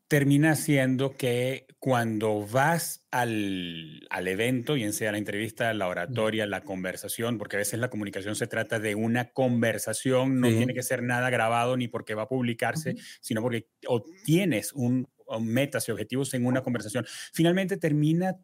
termina 0.09 0.55
siendo 0.55 1.16
que 1.16 1.65
cuando 1.78 2.46
vas 2.46 3.06
al, 3.10 4.08
evento, 4.10 4.74
bien 4.74 4.92
sea 4.92 5.12
la 5.12 5.18
entrevista, 5.18 5.72
la 5.74 5.88
oratoria, 5.88 6.46
la 6.46 6.62
conversación, 6.62 7.38
porque 7.38 7.56
a 7.56 7.58
veces 7.58 7.78
la 7.78 7.90
comunicación 7.90 8.34
se 8.34 8.46
trata 8.46 8.80
de 8.80 8.94
una 8.94 9.26
conversación, 9.32 10.40
no 10.40 10.48
tiene 10.48 10.74
que 10.74 10.82
ser 10.82 11.02
nada 11.02 11.30
grabado 11.30 11.76
ni 11.76 11.88
porque 11.88 12.14
va 12.14 12.22
a 12.22 12.28
publicarse, 12.28 12.96
sino 13.20 13.42
porque 13.42 13.68
obtienes 13.86 14.72
un, 14.72 15.06
metas 15.40 15.88
y 15.88 15.92
objetivos 15.92 16.32
en 16.34 16.46
una 16.46 16.62
conversación. 16.62 17.04
Finalmente 17.32 17.76
termina 17.76 18.36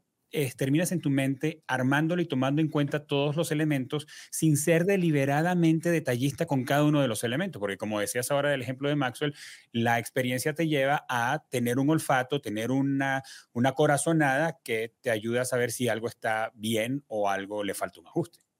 terminas 0.57 0.93
en 0.93 1.01
tu 1.01 1.11
mente 1.11 1.63
armándolo 1.67 2.23
y 2.23 2.27
tomando 2.27 2.61
en 2.63 2.69
cuenta 2.69 3.07
todos 3.07 3.37
los 3.37 3.51
elementos 3.51 4.07
sin 4.31 4.57
ser 4.57 4.85
deliberadamente 4.85 5.91
detallista 5.91 6.47
con 6.47 6.65
cada 6.65 6.85
uno 6.85 7.01
de 7.01 7.09
los 7.09 7.25
elementos, 7.25 7.61
porque 7.61 7.77
como 7.77 8.01
decías 8.01 8.31
ahora 8.31 8.51
del 8.51 8.63
ejemplo 8.63 8.89
de 8.89 8.97
Maxwell, 8.97 9.35
la 9.73 9.99
experiencia 9.99 10.55
te 10.55 10.69
lleva 10.69 11.05
a 11.09 11.45
tener 11.51 11.79
un 11.79 11.91
olfato, 11.91 12.41
tener 12.41 12.71
una, 12.71 13.23
una 13.53 13.73
corazonada 13.73 14.59
que 14.65 14.95
te 15.01 15.11
ayuda 15.11 15.43
a 15.43 15.45
saber 15.45 15.71
si 15.71 15.89
algo 15.89 16.09
está 16.09 16.53
bien 16.55 17.05
o 17.09 17.29
algo 17.29 17.65
le 17.65 17.75
falta 17.75 18.01
un 18.01 18.07
ajuste. 18.07 18.52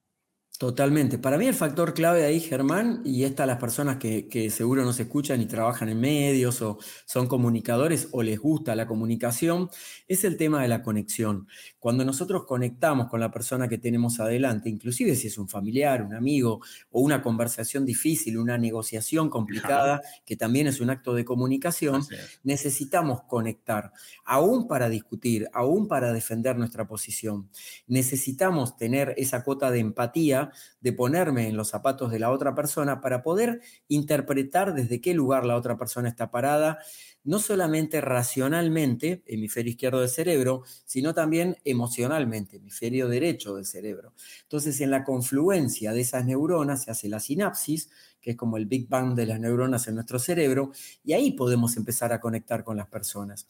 Totalmente. 0.63 1.19
Para 1.19 1.39
mí 1.39 1.49
el 1.49 1.55
factor 1.55 1.93
clave 1.93 2.25
ahí, 2.25 2.39
Germán, 2.39 3.03
y 3.05 3.25
estas 3.25 3.49
las 3.49 3.59
personas 3.59 3.97
que, 3.97 4.29
que, 4.29 4.49
seguro 4.49 4.85
nos 4.85 5.01
escuchan 5.01 5.41
y 5.41 5.47
trabajan 5.47 5.89
en 5.89 5.99
medios 5.99 6.63
o 6.63 6.79
son 7.05 7.27
comunicadores 7.27 8.07
o 8.13 8.23
les 8.23 8.39
gusta 8.39 8.77
la 8.77 8.87
comunicación, 8.87 9.71
es 10.07 10.23
el 10.23 10.37
tema 10.37 10.63
de 10.63 10.69
la 10.69 10.85
conexión. 10.85 11.49
Cuando 11.81 12.05
nosotros 12.05 12.45
conectamos 12.47 13.09
con 13.09 13.19
la 13.19 13.33
persona 13.33 13.67
que 13.67 13.79
tenemos 13.79 14.21
adelante, 14.21 14.71
inclusive 14.71 15.17
si 15.17 15.27
es 15.27 15.37
un 15.37 15.49
familiar, 15.49 16.01
un 16.01 16.15
amigo 16.15 16.61
o 16.93 17.01
una 17.01 17.23
conversación 17.23 17.85
difícil, 17.85 18.39
una 18.39 18.57
negociación 18.57 19.31
complicada, 19.31 20.01
que 20.25 20.37
también 20.37 20.69
es 20.69 20.81
un 20.81 20.91
acto 20.91 21.13
de 21.13 21.25
comunicación, 21.25 22.07
necesitamos 22.45 23.25
conectar, 23.25 23.93
aún 24.25 24.69
para 24.69 24.89
discutir, 24.89 25.49
aún 25.53 25.89
para 25.89 26.13
defender 26.13 26.57
nuestra 26.57 26.87
posición. 26.87 27.51
Necesitamos 27.89 28.77
tener 28.77 29.13
esa 29.17 29.43
cuota 29.43 29.73
de 29.73 29.81
empatía 29.81 30.52
de 30.81 30.93
ponerme 30.93 31.49
en 31.49 31.57
los 31.57 31.69
zapatos 31.69 32.11
de 32.11 32.19
la 32.19 32.31
otra 32.31 32.55
persona 32.55 33.01
para 33.01 33.23
poder 33.23 33.61
interpretar 33.89 34.75
desde 34.75 35.01
qué 35.01 35.15
lugar 35.15 35.45
la 35.45 35.57
otra 35.57 35.77
persona 35.77 36.09
está 36.09 36.31
parada, 36.31 36.79
no 37.25 37.39
solamente 37.39 38.01
racionalmente, 38.01 39.23
hemisferio 39.27 39.71
izquierdo 39.71 40.01
del 40.01 40.09
cerebro, 40.09 40.65
sino 40.85 41.15
también 41.15 41.57
emocionalmente, 41.65 42.57
hemisferio 42.57 43.09
derecho 43.09 43.55
del 43.55 43.67
cerebro. 43.67 44.15
Entonces, 44.43 44.81
en 44.81 44.91
la 44.91 45.05
confluencia 45.05 45.93
de 45.93 46.01
esas 46.01 46.25
neuronas 46.25 46.85
se 46.85 46.91
hace 46.91 47.09
la 47.09 47.21
sinapsis, 47.21 47.91
que 48.23 48.31
es 48.31 48.37
como 48.37 48.57
el 48.57 48.67
Big 48.67 48.89
Bang 48.89 49.15
de 49.15 49.27
las 49.27 49.41
neuronas 49.41 49.89
en 49.89 49.97
nuestro 49.97 50.19
cerebro, 50.19 50.71
y 51.05 51.13
ahí 51.13 51.33
podemos 51.33 51.77
empezar 51.77 52.13
a 52.13 52.21
conectar 52.21 52.65
con 52.65 52.77
las 52.77 52.87
personas. 52.87 53.47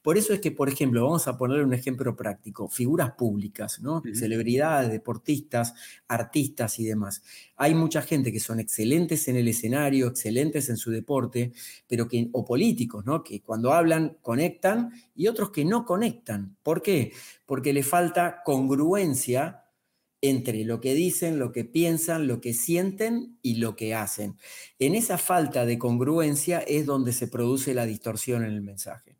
Por 0.00 0.16
eso 0.16 0.32
es 0.32 0.40
que, 0.40 0.52
por 0.52 0.68
ejemplo, 0.68 1.04
vamos 1.04 1.28
a 1.28 1.36
poner 1.36 1.62
un 1.62 1.74
ejemplo 1.74 2.16
práctico, 2.16 2.68
figuras 2.68 3.12
públicas, 3.12 3.80
¿no? 3.80 4.02
Celebridades, 4.14 4.90
deportistas, 4.90 5.74
artistas 6.08 6.78
y 6.78 6.84
demás. 6.84 7.22
Hay 7.56 7.74
mucha 7.74 8.02
gente 8.02 8.32
que 8.32 8.40
son 8.40 8.60
excelentes 8.60 9.28
en 9.28 9.36
el 9.36 9.48
escenario, 9.48 10.06
excelentes 10.06 10.68
en 10.68 10.76
su 10.76 10.90
deporte, 10.90 11.52
pero 11.86 12.08
que, 12.08 12.28
o 12.32 12.44
políticos, 12.44 13.04
¿no? 13.04 13.22
Que 13.22 13.42
cuando 13.42 13.72
hablan 13.72 14.18
conectan 14.22 14.92
y 15.14 15.26
otros 15.26 15.50
que 15.50 15.64
no 15.64 15.84
conectan. 15.84 16.56
¿Por 16.62 16.82
qué? 16.82 17.12
Porque 17.46 17.72
le 17.72 17.82
falta 17.82 18.42
congruencia 18.44 19.61
entre 20.22 20.64
lo 20.64 20.80
que 20.80 20.94
dicen, 20.94 21.38
lo 21.40 21.52
que 21.52 21.64
piensan, 21.64 22.28
lo 22.28 22.40
que 22.40 22.54
sienten 22.54 23.38
y 23.42 23.56
lo 23.56 23.74
que 23.76 23.94
hacen. 23.94 24.38
En 24.78 24.94
esa 24.94 25.18
falta 25.18 25.66
de 25.66 25.78
congruencia 25.78 26.60
es 26.60 26.86
donde 26.86 27.12
se 27.12 27.26
produce 27.26 27.74
la 27.74 27.84
distorsión 27.84 28.44
en 28.44 28.52
el 28.52 28.62
mensaje. 28.62 29.16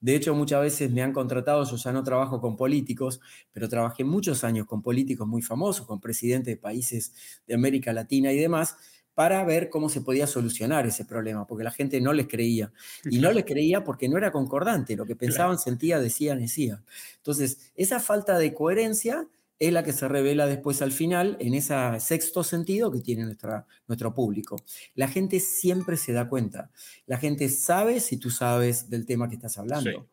De 0.00 0.14
hecho, 0.14 0.34
muchas 0.34 0.60
veces 0.60 0.90
me 0.92 1.02
han 1.02 1.12
contratado, 1.12 1.64
yo 1.64 1.76
ya 1.76 1.90
no 1.90 2.04
trabajo 2.04 2.40
con 2.40 2.56
políticos, 2.56 3.20
pero 3.52 3.68
trabajé 3.68 4.04
muchos 4.04 4.44
años 4.44 4.66
con 4.66 4.82
políticos 4.82 5.26
muy 5.26 5.42
famosos, 5.42 5.84
con 5.84 6.00
presidentes 6.00 6.54
de 6.54 6.60
países 6.60 7.12
de 7.46 7.54
América 7.54 7.92
Latina 7.92 8.30
y 8.32 8.36
demás, 8.36 8.76
para 9.14 9.42
ver 9.44 9.68
cómo 9.70 9.88
se 9.88 10.02
podía 10.02 10.26
solucionar 10.26 10.86
ese 10.86 11.06
problema, 11.06 11.46
porque 11.46 11.64
la 11.64 11.70
gente 11.70 12.00
no 12.00 12.12
les 12.12 12.28
creía. 12.28 12.70
Y 13.04 13.18
no 13.18 13.32
les 13.32 13.46
creía 13.46 13.82
porque 13.82 14.08
no 14.08 14.18
era 14.18 14.30
concordante, 14.30 14.94
lo 14.94 15.06
que 15.06 15.16
pensaban, 15.16 15.58
sentían, 15.58 16.02
decían, 16.02 16.38
decían. 16.38 16.84
Entonces, 17.16 17.72
esa 17.74 17.98
falta 17.98 18.38
de 18.38 18.52
coherencia 18.52 19.26
es 19.58 19.72
la 19.72 19.82
que 19.82 19.92
se 19.92 20.06
revela 20.08 20.46
después 20.46 20.82
al 20.82 20.92
final 20.92 21.36
en 21.40 21.54
ese 21.54 21.74
sexto 22.00 22.44
sentido 22.44 22.92
que 22.92 23.00
tiene 23.00 23.24
nuestra, 23.24 23.66
nuestro 23.86 24.12
público. 24.12 24.56
La 24.94 25.08
gente 25.08 25.40
siempre 25.40 25.96
se 25.96 26.12
da 26.12 26.28
cuenta. 26.28 26.70
La 27.06 27.18
gente 27.18 27.48
sabe 27.48 28.00
si 28.00 28.18
tú 28.18 28.30
sabes 28.30 28.90
del 28.90 29.06
tema 29.06 29.28
que 29.28 29.36
estás 29.36 29.56
hablando. 29.58 30.08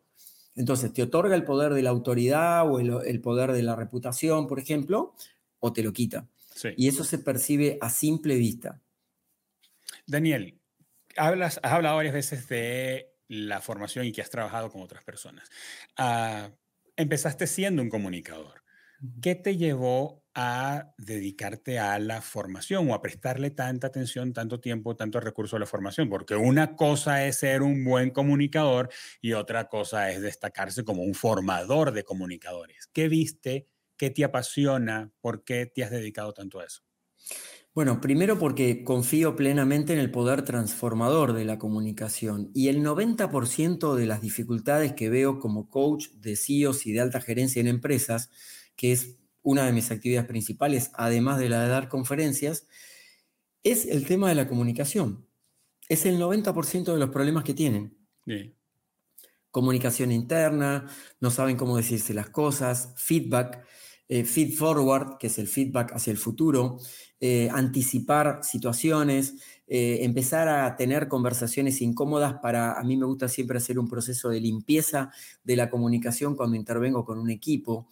Entonces, 0.56 0.92
te 0.92 1.02
otorga 1.02 1.34
el 1.34 1.44
poder 1.44 1.74
de 1.74 1.82
la 1.82 1.90
autoridad 1.90 2.70
o 2.70 2.78
el, 2.78 3.20
poder 3.20 3.52
de 3.52 3.62
la 3.62 3.74
reputación, 3.76 4.46
por 4.46 4.58
ejemplo, 4.58 5.14
o 5.58 5.72
te 5.72 5.82
lo 5.82 5.92
quita. 5.92 6.26
Y 6.76 6.88
eso 6.88 7.04
se 7.04 7.18
percibe 7.18 7.78
a 7.80 7.90
simple 7.90 8.36
vista. 8.36 8.80
Daniel, 10.06 10.60
hablas, 11.16 11.58
has 11.62 11.72
hablado 11.72 11.96
varias 11.96 12.14
veces 12.14 12.48
de 12.48 13.12
la 13.28 13.60
formación 13.60 14.06
y 14.06 14.12
que 14.12 14.22
has 14.22 14.30
trabajado 14.30 14.70
con 14.70 14.80
otras 14.82 15.02
personas. 15.02 15.50
Ah, 15.96 16.50
empezaste 16.96 17.46
siendo 17.46 17.82
un 17.82 17.88
comunicador. 17.88 18.63
¿Qué 19.20 19.34
te 19.34 19.56
llevó 19.56 20.24
a 20.34 20.94
dedicarte 20.98 21.78
a 21.78 21.98
la 21.98 22.22
formación 22.22 22.90
o 22.90 22.94
a 22.94 23.02
prestarle 23.02 23.50
tanta 23.50 23.88
atención, 23.88 24.32
tanto 24.32 24.60
tiempo, 24.60 24.96
tanto 24.96 25.20
recurso 25.20 25.56
a 25.56 25.58
la 25.58 25.66
formación? 25.66 26.08
Porque 26.08 26.36
una 26.36 26.76
cosa 26.76 27.26
es 27.26 27.36
ser 27.38 27.62
un 27.62 27.84
buen 27.84 28.10
comunicador 28.10 28.88
y 29.20 29.32
otra 29.32 29.68
cosa 29.68 30.10
es 30.10 30.22
destacarse 30.22 30.84
como 30.84 31.02
un 31.02 31.14
formador 31.14 31.92
de 31.92 32.04
comunicadores. 32.04 32.88
¿Qué 32.92 33.08
viste? 33.08 33.68
¿Qué 33.96 34.10
te 34.10 34.24
apasiona? 34.24 35.12
¿Por 35.20 35.44
qué 35.44 35.66
te 35.66 35.84
has 35.84 35.90
dedicado 35.90 36.32
tanto 36.32 36.60
a 36.60 36.64
eso? 36.64 36.82
Bueno, 37.74 38.00
primero 38.00 38.38
porque 38.38 38.84
confío 38.84 39.34
plenamente 39.34 39.92
en 39.92 39.98
el 39.98 40.12
poder 40.12 40.42
transformador 40.42 41.32
de 41.32 41.44
la 41.44 41.58
comunicación 41.58 42.50
y 42.54 42.68
el 42.68 42.82
90% 42.82 43.96
de 43.96 44.06
las 44.06 44.20
dificultades 44.20 44.92
que 44.92 45.10
veo 45.10 45.40
como 45.40 45.68
coach 45.68 46.08
de 46.10 46.36
CEOs 46.36 46.86
y 46.86 46.92
de 46.92 47.00
alta 47.00 47.20
gerencia 47.20 47.58
en 47.60 47.66
empresas, 47.66 48.30
que 48.76 48.92
es 48.92 49.16
una 49.42 49.66
de 49.66 49.72
mis 49.72 49.90
actividades 49.90 50.28
principales, 50.28 50.90
además 50.94 51.38
de 51.38 51.48
la 51.48 51.62
de 51.62 51.68
dar 51.68 51.88
conferencias, 51.88 52.66
es 53.62 53.86
el 53.86 54.06
tema 54.06 54.28
de 54.28 54.34
la 54.34 54.48
comunicación. 54.48 55.26
Es 55.88 56.06
el 56.06 56.18
90% 56.18 56.92
de 56.92 56.98
los 56.98 57.10
problemas 57.10 57.44
que 57.44 57.54
tienen. 57.54 57.96
Comunicación 59.50 60.12
interna, 60.12 60.88
no 61.20 61.30
saben 61.30 61.56
cómo 61.56 61.76
decirse 61.76 62.14
las 62.14 62.30
cosas, 62.30 62.92
feedback, 62.96 63.64
eh, 64.08 64.24
feed 64.24 64.54
forward, 64.54 65.16
que 65.18 65.28
es 65.28 65.38
el 65.38 65.48
feedback 65.48 65.92
hacia 65.92 66.10
el 66.10 66.18
futuro, 66.18 66.78
eh, 67.20 67.48
anticipar 67.50 68.40
situaciones, 68.42 69.34
eh, 69.66 70.00
empezar 70.02 70.46
a 70.48 70.76
tener 70.76 71.08
conversaciones 71.08 71.80
incómodas 71.80 72.34
para, 72.42 72.78
a 72.78 72.82
mí 72.84 72.98
me 72.98 73.06
gusta 73.06 73.28
siempre 73.28 73.56
hacer 73.56 73.78
un 73.78 73.88
proceso 73.88 74.28
de 74.28 74.40
limpieza 74.40 75.10
de 75.42 75.56
la 75.56 75.70
comunicación 75.70 76.36
cuando 76.36 76.56
intervengo 76.56 77.04
con 77.04 77.18
un 77.18 77.30
equipo. 77.30 77.88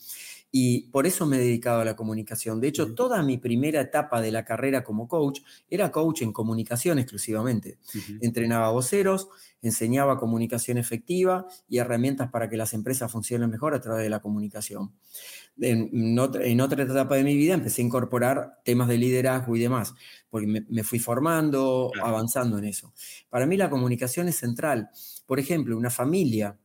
Y 0.54 0.88
por 0.88 1.06
eso 1.06 1.24
me 1.24 1.38
he 1.38 1.40
dedicado 1.40 1.80
a 1.80 1.84
la 1.86 1.96
comunicación. 1.96 2.60
De 2.60 2.68
hecho, 2.68 2.94
toda 2.94 3.22
mi 3.22 3.38
primera 3.38 3.80
etapa 3.80 4.20
de 4.20 4.30
la 4.30 4.44
carrera 4.44 4.84
como 4.84 5.08
coach 5.08 5.40
era 5.70 5.90
coach 5.90 6.20
en 6.20 6.30
comunicación 6.30 6.98
exclusivamente. 6.98 7.78
Entrenaba 8.20 8.70
voceros, 8.70 9.28
enseñaba 9.62 10.18
comunicación 10.18 10.76
efectiva 10.76 11.46
y 11.70 11.78
herramientas 11.78 12.30
para 12.30 12.50
que 12.50 12.58
las 12.58 12.74
empresas 12.74 13.10
funcionen 13.10 13.48
mejor 13.48 13.72
a 13.72 13.80
través 13.80 14.02
de 14.02 14.10
la 14.10 14.20
comunicación. 14.20 14.92
En, 15.58 16.18
otra, 16.18 16.44
etapa 16.44 17.16
de 17.16 17.24
mi 17.24 17.34
vida 17.34 17.54
empecé 17.54 17.80
a 17.80 17.86
incorporar 17.86 18.60
temas 18.62 18.88
de 18.88 18.98
liderazgo 18.98 19.56
y 19.56 19.60
demás, 19.60 19.94
porque 20.28 20.46
me, 20.46 20.84
fui 20.84 20.98
formando, 20.98 21.90
avanzando 22.02 22.58
en 22.58 22.64
eso. 22.64 22.92
Para 23.30 23.46
mí 23.46 23.56
la 23.56 23.70
comunicación 23.70 24.28
es 24.28 24.36
central. 24.36 24.90
Por 25.24 25.40
ejemplo, 25.40 25.78
una 25.78 25.90
familia 25.90 26.58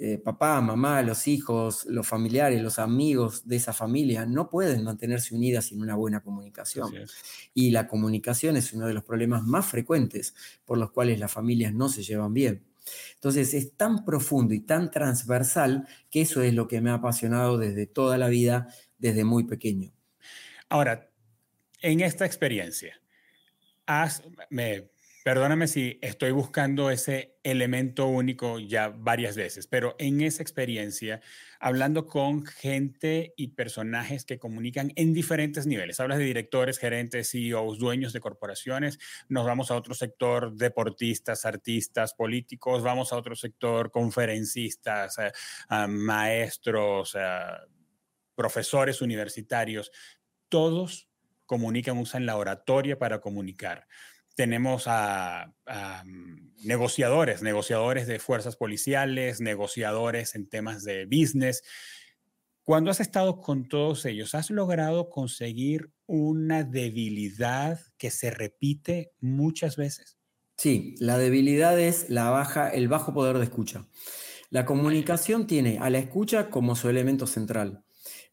eh, 0.00 0.16
papá, 0.16 0.60
mamá, 0.60 1.02
los 1.02 1.26
hijos, 1.26 1.84
los 1.86 2.06
familiares, 2.06 2.62
los 2.62 2.78
amigos 2.78 3.48
de 3.48 3.56
esa 3.56 3.72
familia 3.72 4.24
no 4.26 4.48
pueden 4.48 4.84
mantenerse 4.84 5.34
unidas 5.34 5.66
sin 5.66 5.82
una 5.82 5.96
buena 5.96 6.20
comunicación. 6.20 6.94
Y 7.52 7.72
la 7.72 7.88
comunicación 7.88 8.56
es 8.56 8.72
uno 8.72 8.86
de 8.86 8.94
los 8.94 9.02
problemas 9.02 9.42
más 9.42 9.66
frecuentes 9.66 10.36
por 10.64 10.78
los 10.78 10.92
cuales 10.92 11.18
las 11.18 11.32
familias 11.32 11.74
no 11.74 11.88
se 11.88 12.04
llevan 12.04 12.32
bien. 12.32 12.64
Entonces 13.14 13.52
es 13.54 13.76
tan 13.76 14.04
profundo 14.04 14.54
y 14.54 14.60
tan 14.60 14.92
transversal 14.92 15.88
que 16.10 16.20
eso 16.20 16.42
es 16.42 16.54
lo 16.54 16.68
que 16.68 16.80
me 16.80 16.90
ha 16.90 16.94
apasionado 16.94 17.58
desde 17.58 17.86
toda 17.86 18.18
la 18.18 18.28
vida, 18.28 18.68
desde 18.98 19.24
muy 19.24 19.44
pequeño. 19.44 19.92
Ahora, 20.68 21.10
en 21.82 22.02
esta 22.02 22.24
experiencia, 22.24 23.00
has, 23.84 24.22
me, 24.48 24.90
Perdóname 25.28 25.68
si 25.68 25.98
estoy 26.00 26.30
buscando 26.30 26.90
ese 26.90 27.36
elemento 27.42 28.06
único 28.06 28.58
ya 28.60 28.88
varias 28.88 29.36
veces, 29.36 29.66
pero 29.66 29.94
en 29.98 30.22
esa 30.22 30.40
experiencia, 30.40 31.20
hablando 31.60 32.06
con 32.06 32.46
gente 32.46 33.34
y 33.36 33.48
personajes 33.48 34.24
que 34.24 34.38
comunican 34.38 34.90
en 34.96 35.12
diferentes 35.12 35.66
niveles, 35.66 36.00
hablas 36.00 36.16
de 36.16 36.24
directores, 36.24 36.78
gerentes, 36.78 37.30
CEOs, 37.30 37.78
dueños 37.78 38.14
de 38.14 38.20
corporaciones, 38.20 38.98
nos 39.28 39.44
vamos 39.44 39.70
a 39.70 39.76
otro 39.76 39.92
sector, 39.92 40.54
deportistas, 40.54 41.44
artistas, 41.44 42.14
políticos, 42.14 42.82
vamos 42.82 43.12
a 43.12 43.16
otro 43.16 43.36
sector, 43.36 43.90
conferencistas, 43.90 45.18
eh, 45.18 45.30
maestros, 45.88 47.14
profesores 48.34 49.02
universitarios, 49.02 49.92
todos 50.48 51.10
comunican, 51.44 51.98
usan 51.98 52.24
la 52.24 52.38
oratoria 52.38 52.98
para 52.98 53.20
comunicar 53.20 53.86
tenemos 54.38 54.84
a, 54.86 55.52
mm, 56.04 56.64
negociadores, 56.64 57.42
negociadores 57.42 58.06
de 58.06 58.20
fuerzas 58.20 58.54
policiales, 58.54 59.40
negociadores 59.40 60.36
en 60.36 60.48
temas 60.48 60.84
de 60.84 61.06
business. 61.06 61.64
Cuando 62.62 62.92
has 62.92 63.00
estado 63.00 63.40
con 63.40 63.66
todos 63.66 64.04
ellos, 64.04 64.36
¿has 64.36 64.50
logrado 64.50 65.10
conseguir 65.10 65.90
una 66.06 66.62
debilidad 66.62 67.80
que 67.96 68.12
se 68.12 68.30
repite 68.30 69.10
muchas 69.18 69.76
veces? 69.76 70.18
Sí, 70.56 70.94
la 71.00 71.18
debilidad 71.18 71.76
es 71.80 72.08
la 72.08 72.30
baja, 72.30 72.68
el 72.68 72.86
bajo 72.86 73.12
poder 73.12 73.38
de 73.38 73.44
escucha. 73.44 73.88
La 74.50 74.64
comunicación 74.64 75.48
tiene 75.48 75.78
a 75.80 75.90
la 75.90 75.98
escucha 75.98 76.48
como 76.48 76.76
su 76.76 76.88
elemento 76.88 77.26
central. 77.26 77.82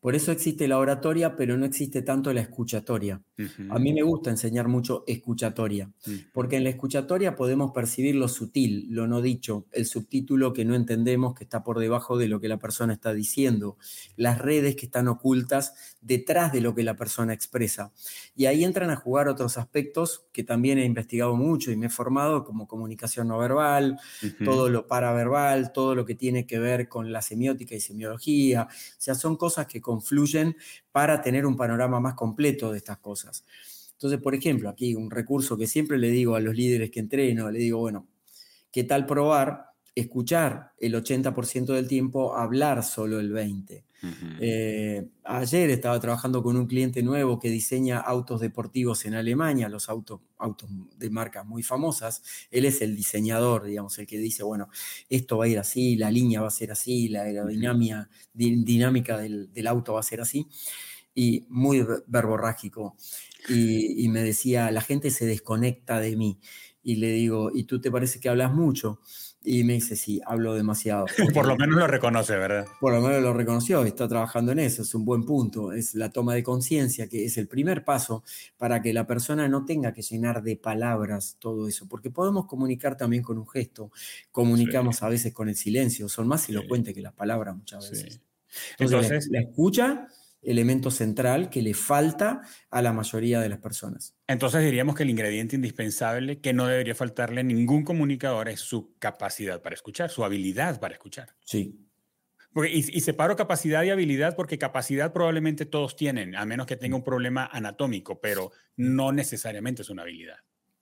Por 0.06 0.14
eso 0.14 0.32
existe 0.32 0.68
la 0.68 0.78
oratoria, 0.78 1.36
pero 1.36 1.58
no 1.58 1.66
existe 1.66 2.04
tanto 2.04 2.32
la 2.32 2.42
escuchatoria. 2.42 3.24
A 3.70 3.80
mí 3.80 3.92
me 3.92 4.04
gusta 4.04 4.30
enseñar 4.30 4.68
mucho 4.68 5.04
escuchatoria, 5.08 5.92
porque 6.32 6.58
en 6.58 6.64
la 6.64 6.70
escuchatoria 6.70 7.36
podemos 7.36 7.72
percibir 7.72 8.14
lo 8.14 8.28
sutil, 8.28 8.86
lo 8.92 9.08
no 9.08 9.20
dicho, 9.24 9.66
el 9.72 9.88
subtítulo 9.88 10.54
que 10.54 10.64
no 10.64 10.76
entendemos, 10.76 11.34
que 11.34 11.44
está 11.44 11.64
por 11.64 11.80
debajo 11.80 12.20
de 12.20 12.28
lo 12.28 12.40
que 12.40 12.48
la 12.48 12.60
persona 12.60 12.94
está 12.94 13.16
diciendo, 13.16 13.80
las 14.16 14.38
redes 14.38 14.76
que 14.76 14.86
están 14.86 15.08
ocultas 15.08 15.74
detrás 16.02 16.54
de 16.54 16.62
lo 16.62 16.76
que 16.76 16.84
la 16.84 16.96
persona 16.96 17.34
expresa. 17.34 17.92
Y 18.36 18.46
ahí 18.46 18.64
entran 18.64 18.92
a 18.92 18.96
jugar 18.98 19.28
otros 19.28 19.58
aspectos 19.58 20.28
que 20.32 20.44
también 20.44 20.78
he 20.78 20.86
investigado 20.86 21.36
mucho 21.36 21.72
y 21.72 21.78
me 21.78 21.88
he 21.88 21.90
formado, 21.90 22.44
como 22.44 22.68
comunicación 22.68 23.30
no 23.30 23.40
verbal, 23.40 23.98
todo 24.44 24.70
lo 24.70 24.86
paraverbal, 24.86 25.74
todo 25.74 25.96
lo 25.96 26.06
que 26.06 26.14
tiene 26.14 26.46
que 26.46 26.60
ver 26.60 26.88
con 26.88 27.12
la 27.12 27.24
semiótica 27.24 27.74
y 27.74 27.80
semiología. 27.80 28.68
O 28.70 28.96
sea, 29.00 29.16
son 29.16 29.36
cosas 29.36 29.66
que 29.66 29.82
confluyen 29.96 30.58
para 30.92 31.22
tener 31.22 31.46
un 31.46 31.56
panorama 31.56 32.00
más 32.00 32.16
completo 32.16 32.72
de 32.72 32.80
estas 32.80 32.98
cosas. 32.98 33.46
Entonces, 33.94 34.20
por 34.20 34.36
ejemplo, 34.36 34.68
aquí 34.68 34.94
un 34.94 35.10
recurso 35.10 35.58
que 35.58 35.68
siempre 35.68 35.98
le 35.98 36.10
digo 36.10 36.36
a 36.36 36.42
los 36.42 36.54
líderes 36.54 36.92
que 36.92 37.00
entreno, 37.00 37.50
le 37.50 37.60
digo, 37.60 37.80
bueno, 37.80 38.08
¿qué 38.72 38.84
tal 38.84 39.06
probar? 39.06 39.68
Escuchar 39.96 40.74
el 40.78 40.96
80% 40.96 41.74
del 41.74 41.88
tiempo, 41.88 42.36
hablar 42.36 42.84
solo 42.84 43.22
el 43.22 43.32
20%. 43.32 43.85
Eh, 44.40 45.08
ayer 45.24 45.70
estaba 45.70 46.00
trabajando 46.00 46.44
con 46.44 46.58
un 46.58 46.68
cliente 46.68 47.02
nuevo 47.02 47.40
que 47.40 47.50
diseña 47.50 48.00
autos 48.00 48.42
deportivos 48.42 49.06
en 49.06 49.16
Alemania, 49.16 49.70
los 49.70 49.90
autos, 49.90 50.22
autos 50.38 50.70
de 50.98 51.10
marcas 51.10 51.46
muy 51.46 51.64
famosas. 51.64 52.22
Él 52.52 52.66
es 52.66 52.82
el 52.82 52.96
diseñador, 52.96 53.64
digamos, 53.64 53.98
el 53.98 54.08
que 54.08 54.18
dice, 54.18 54.44
bueno, 54.44 54.70
esto 55.10 55.38
va 55.38 55.46
a 55.46 55.48
ir 55.48 55.60
así, 55.60 55.96
la 55.96 56.12
línea 56.12 56.42
va 56.42 56.48
a 56.48 56.52
ser 56.52 56.72
así, 56.72 57.08
la 57.08 57.24
aerodinámica 57.24 58.10
dinámica 58.34 59.18
del, 59.18 59.68
auto 59.68 59.94
va 59.94 60.02
a 60.02 60.04
ser 60.04 60.22
así. 60.22 60.48
Y 61.14 61.46
muy 61.50 61.86
verborrágico. 62.08 62.96
Y, 63.48 64.04
y 64.04 64.10
me 64.10 64.22
decía, 64.22 64.70
la 64.72 64.82
gente 64.82 65.12
se 65.12 65.26
desconecta 65.26 66.00
de 66.00 66.16
mí. 66.16 66.40
Y 66.84 66.96
le 66.98 67.12
digo, 67.12 67.52
¿y 67.54 67.64
tú 67.64 67.82
te 67.82 67.90
parece 67.90 68.20
que 68.20 68.30
hablas 68.30 68.54
mucho? 68.54 69.00
Y 69.46 69.64
me 69.64 69.74
dice, 69.74 69.96
sí, 69.96 70.20
hablo 70.26 70.56
demasiado. 70.56 71.06
por 71.34 71.46
lo 71.46 71.56
menos 71.56 71.78
lo 71.78 71.88
reconoce, 71.88 72.36
¿verdad? 72.36 72.66
Por 72.80 72.94
lo 72.94 73.02
menos 73.02 73.22
lo 73.22 73.34
reconoció, 73.34 73.84
está 73.84 74.08
trabajando 74.08 74.52
en 74.52 74.60
eso, 74.60 74.82
es 74.82 74.96
un 74.96 75.06
buen 75.06 75.24
punto. 75.24 75.72
Es 75.72 75.94
la 75.94 76.10
toma 76.10 76.34
de 76.34 76.44
conciencia, 76.44 77.08
que 77.08 77.26
es 77.26 77.38
el 77.38 77.48
primer 77.48 77.84
paso 77.84 78.24
para 78.58 78.82
que 78.82 78.92
la 78.94 79.06
persona 79.06 79.48
no 79.48 79.66
tenga 79.66 79.94
que 79.94 80.02
llenar 80.02 80.42
de 80.42 80.58
palabras 80.58 81.38
todo 81.40 81.68
eso, 81.68 81.88
porque 81.88 82.10
podemos 82.10 82.46
comunicar 82.48 82.98
también 82.98 83.24
con 83.24 83.38
un 83.38 83.48
gesto, 83.48 83.92
comunicamos 84.32 85.04
a 85.04 85.10
veces 85.10 85.34
con 85.34 85.48
el 85.48 85.56
silencio, 85.56 86.10
son 86.10 86.28
más 86.28 86.50
elocuentes 86.50 86.94
que 86.94 87.02
las 87.02 87.14
palabras 87.14 87.56
muchas 87.56 87.90
veces. 87.92 88.22
Entonces, 88.80 89.28
la 89.30 89.42
escucha 89.42 90.08
elemento 90.46 90.92
central 90.92 91.50
que 91.50 91.62
le 91.62 91.74
falta 91.74 92.42
a 92.70 92.82
la 92.82 92.94
mayoría 92.94 93.40
de 93.40 93.50
las 93.50 93.60
personas. 93.60 94.16
Entonces 94.28 94.64
diríamos 94.64 94.96
que 94.96 95.04
el 95.04 95.10
ingrediente 95.10 95.56
indispensable 95.56 96.40
que 96.40 96.54
no 96.54 96.68
debería 96.68 96.96
faltarle 96.96 97.42
a 97.42 97.44
ningún 97.44 97.84
comunicador 97.84 98.50
es 98.50 98.60
su 98.60 98.96
capacidad 99.00 99.62
para 99.62 99.76
escuchar, 99.76 100.10
su 100.10 100.24
habilidad 100.24 100.80
para 100.80 100.94
escuchar. 100.94 101.36
Sí. 101.44 101.80
y, 102.72 103.02
separo 103.02 103.36
capacidad 103.36 103.84
y 103.84 103.90
habilidad 103.90 104.36
porque 104.36 104.58
capacidad 104.58 105.12
probablemente 105.12 105.66
todos 105.66 105.96
tienen, 105.96 106.36
a 106.36 106.46
menos 106.46 106.68
que 106.68 106.78
tenga 106.78 106.96
un 106.96 107.04
problema 107.04 107.50
anatómico, 107.52 108.22
pero 108.22 108.52
no 108.78 109.12
necesariamente 109.12 109.82
es 109.82 109.90
una 109.90 110.04
habilidad. 110.04 110.38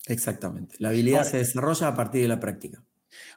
Exactamente. 0.07 0.75
La 0.79 0.89
habilidad 0.89 1.23
se 1.23 1.37
desarrolla 1.37 1.87
a 1.87 1.95
partir 1.95 2.21
de 2.21 2.27
la 2.27 2.39
práctica. 2.39 2.83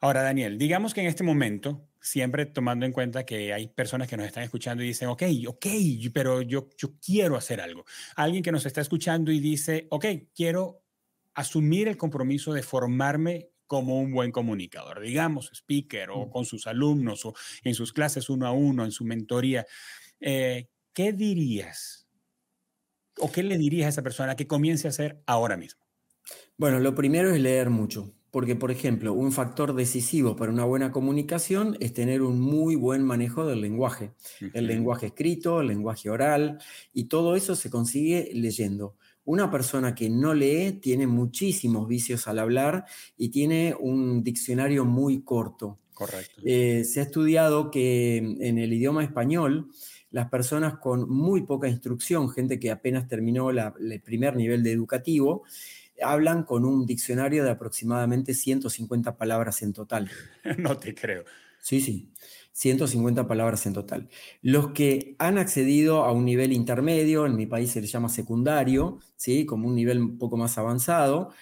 Ahora, 0.00 0.22
Daniel, 0.22 0.58
digamos 0.58 0.94
que 0.94 1.00
en 1.00 1.06
este 1.06 1.24
momento 1.24 1.88
siempre 2.06 2.46
tomando 2.46 2.86
en 2.86 2.92
cuenta 2.92 3.26
que 3.26 3.52
hay 3.52 3.66
personas 3.66 4.08
que 4.08 4.16
nos 4.16 4.26
están 4.26 4.44
escuchando 4.44 4.82
y 4.82 4.86
dicen, 4.86 5.08
ok, 5.08 5.22
ok, 5.48 5.66
pero 6.14 6.40
yo, 6.40 6.68
yo 6.76 6.94
quiero 7.04 7.36
hacer 7.36 7.60
algo. 7.60 7.84
Alguien 8.14 8.44
que 8.44 8.52
nos 8.52 8.64
está 8.64 8.80
escuchando 8.80 9.32
y 9.32 9.40
dice, 9.40 9.88
ok, 9.90 10.06
quiero 10.34 10.82
asumir 11.34 11.88
el 11.88 11.96
compromiso 11.96 12.52
de 12.52 12.62
formarme 12.62 13.50
como 13.66 14.00
un 14.00 14.12
buen 14.12 14.30
comunicador, 14.30 15.00
digamos, 15.00 15.50
speaker 15.52 16.10
o 16.10 16.30
con 16.30 16.44
sus 16.44 16.68
alumnos 16.68 17.24
o 17.26 17.34
en 17.64 17.74
sus 17.74 17.92
clases 17.92 18.30
uno 18.30 18.46
a 18.46 18.52
uno, 18.52 18.84
en 18.84 18.92
su 18.92 19.04
mentoría. 19.04 19.66
Eh, 20.20 20.68
¿Qué 20.92 21.12
dirías 21.12 22.08
o 23.18 23.30
qué 23.32 23.42
le 23.42 23.58
dirías 23.58 23.86
a 23.86 23.88
esa 23.90 24.02
persona 24.02 24.36
que 24.36 24.46
comience 24.46 24.86
a 24.86 24.90
hacer 24.90 25.22
ahora 25.26 25.56
mismo? 25.56 25.84
Bueno, 26.56 26.78
lo 26.78 26.94
primero 26.94 27.34
es 27.34 27.40
leer 27.40 27.68
mucho. 27.68 28.15
Porque, 28.36 28.54
por 28.54 28.70
ejemplo, 28.70 29.14
un 29.14 29.32
factor 29.32 29.74
decisivo 29.74 30.36
para 30.36 30.52
una 30.52 30.66
buena 30.66 30.92
comunicación 30.92 31.78
es 31.80 31.94
tener 31.94 32.20
un 32.20 32.38
muy 32.38 32.74
buen 32.76 33.02
manejo 33.02 33.46
del 33.46 33.62
lenguaje. 33.62 34.12
El 34.52 34.66
lenguaje 34.66 35.06
escrito, 35.06 35.62
el 35.62 35.68
lenguaje 35.68 36.10
oral, 36.10 36.58
y 36.92 37.04
todo 37.04 37.34
eso 37.34 37.56
se 37.56 37.70
consigue 37.70 38.28
leyendo. 38.34 38.96
Una 39.24 39.50
persona 39.50 39.94
que 39.94 40.10
no 40.10 40.34
lee 40.34 40.72
tiene 40.82 41.06
muchísimos 41.06 41.88
vicios 41.88 42.28
al 42.28 42.38
hablar 42.38 42.84
y 43.16 43.30
tiene 43.30 43.74
un 43.80 44.22
diccionario 44.22 44.84
muy 44.84 45.22
corto. 45.22 45.78
Correcto. 45.94 46.42
Eh, 46.44 46.84
se 46.84 47.00
ha 47.00 47.04
estudiado 47.04 47.70
que 47.70 48.18
en 48.18 48.58
el 48.58 48.70
idioma 48.70 49.02
español, 49.02 49.70
las 50.10 50.28
personas 50.28 50.76
con 50.76 51.08
muy 51.08 51.44
poca 51.44 51.68
instrucción, 51.68 52.28
gente 52.28 52.60
que 52.60 52.70
apenas 52.70 53.08
terminó 53.08 53.48
el 53.48 54.02
primer 54.02 54.36
nivel 54.36 54.62
de 54.62 54.72
educativo, 54.72 55.44
hablan 56.02 56.44
con 56.44 56.64
un 56.64 56.86
diccionario 56.86 57.44
de 57.44 57.50
aproximadamente 57.50 58.34
150 58.34 59.16
palabras 59.16 59.62
en 59.62 59.72
total. 59.72 60.10
No 60.58 60.78
te 60.78 60.94
creo. 60.94 61.24
Sí, 61.60 61.80
sí. 61.80 62.10
150 62.52 63.26
palabras 63.28 63.66
en 63.66 63.74
total. 63.74 64.08
Los 64.40 64.70
que 64.72 65.14
han 65.18 65.36
accedido 65.36 66.04
a 66.04 66.12
un 66.12 66.24
nivel 66.24 66.52
intermedio, 66.52 67.26
en 67.26 67.36
mi 67.36 67.44
país 67.44 67.72
se 67.72 67.82
le 67.82 67.86
llama 67.86 68.08
secundario, 68.08 68.98
¿sí? 69.16 69.44
como 69.44 69.68
un 69.68 69.74
nivel 69.74 69.98
un 69.98 70.18
poco 70.18 70.38
más 70.38 70.56
avanzado, 70.56 71.32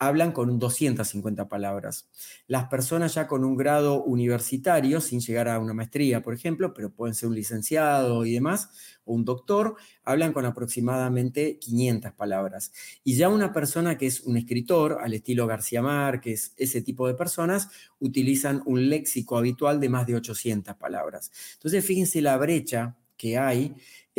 hablan 0.00 0.32
con 0.32 0.58
250 0.58 1.46
palabras. 1.46 2.08
Las 2.46 2.64
personas 2.64 3.14
ya 3.14 3.28
con 3.28 3.44
un 3.44 3.54
grado 3.54 4.02
universitario, 4.02 5.00
sin 5.00 5.20
llegar 5.20 5.46
a 5.48 5.58
una 5.60 5.74
maestría, 5.74 6.22
por 6.22 6.32
ejemplo, 6.32 6.72
pero 6.72 6.90
pueden 6.90 7.14
ser 7.14 7.28
un 7.28 7.34
licenciado 7.34 8.24
y 8.24 8.32
demás, 8.32 8.70
o 9.04 9.12
un 9.12 9.26
doctor, 9.26 9.76
hablan 10.02 10.32
con 10.32 10.46
aproximadamente 10.46 11.58
500 11.58 12.12
palabras. 12.14 12.72
Y 13.04 13.16
ya 13.16 13.28
una 13.28 13.52
persona 13.52 13.98
que 13.98 14.06
es 14.06 14.22
un 14.22 14.38
escritor, 14.38 14.98
al 15.02 15.12
estilo 15.12 15.46
García 15.46 15.82
Márquez, 15.82 16.54
ese 16.56 16.80
tipo 16.80 17.06
de 17.06 17.14
personas, 17.14 17.68
utilizan 17.98 18.62
un 18.64 18.88
léxico 18.88 19.36
habitual 19.36 19.80
de 19.80 19.90
más 19.90 20.06
de 20.06 20.14
800 20.16 20.76
palabras. 20.76 21.30
Entonces, 21.54 21.84
fíjense 21.84 22.22
la 22.22 22.38
brecha 22.38 22.96
que 23.18 23.36
hay 23.36 23.74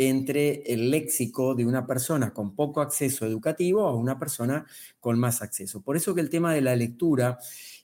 entre 0.08 0.62
el 0.72 0.90
léxico 0.90 1.54
de 1.54 1.66
una 1.66 1.86
persona 1.86 2.32
con 2.32 2.54
poco 2.54 2.80
acceso 2.80 3.26
educativo 3.26 3.86
a 3.86 3.94
una 3.94 4.18
persona 4.18 4.66
con 5.00 5.18
más 5.18 5.42
acceso. 5.42 5.82
Por 5.82 5.96
eso 5.96 6.14
que 6.14 6.20
el 6.20 6.30
tema 6.30 6.54
de 6.54 6.60
la 6.60 6.76
lectura, 6.76 7.38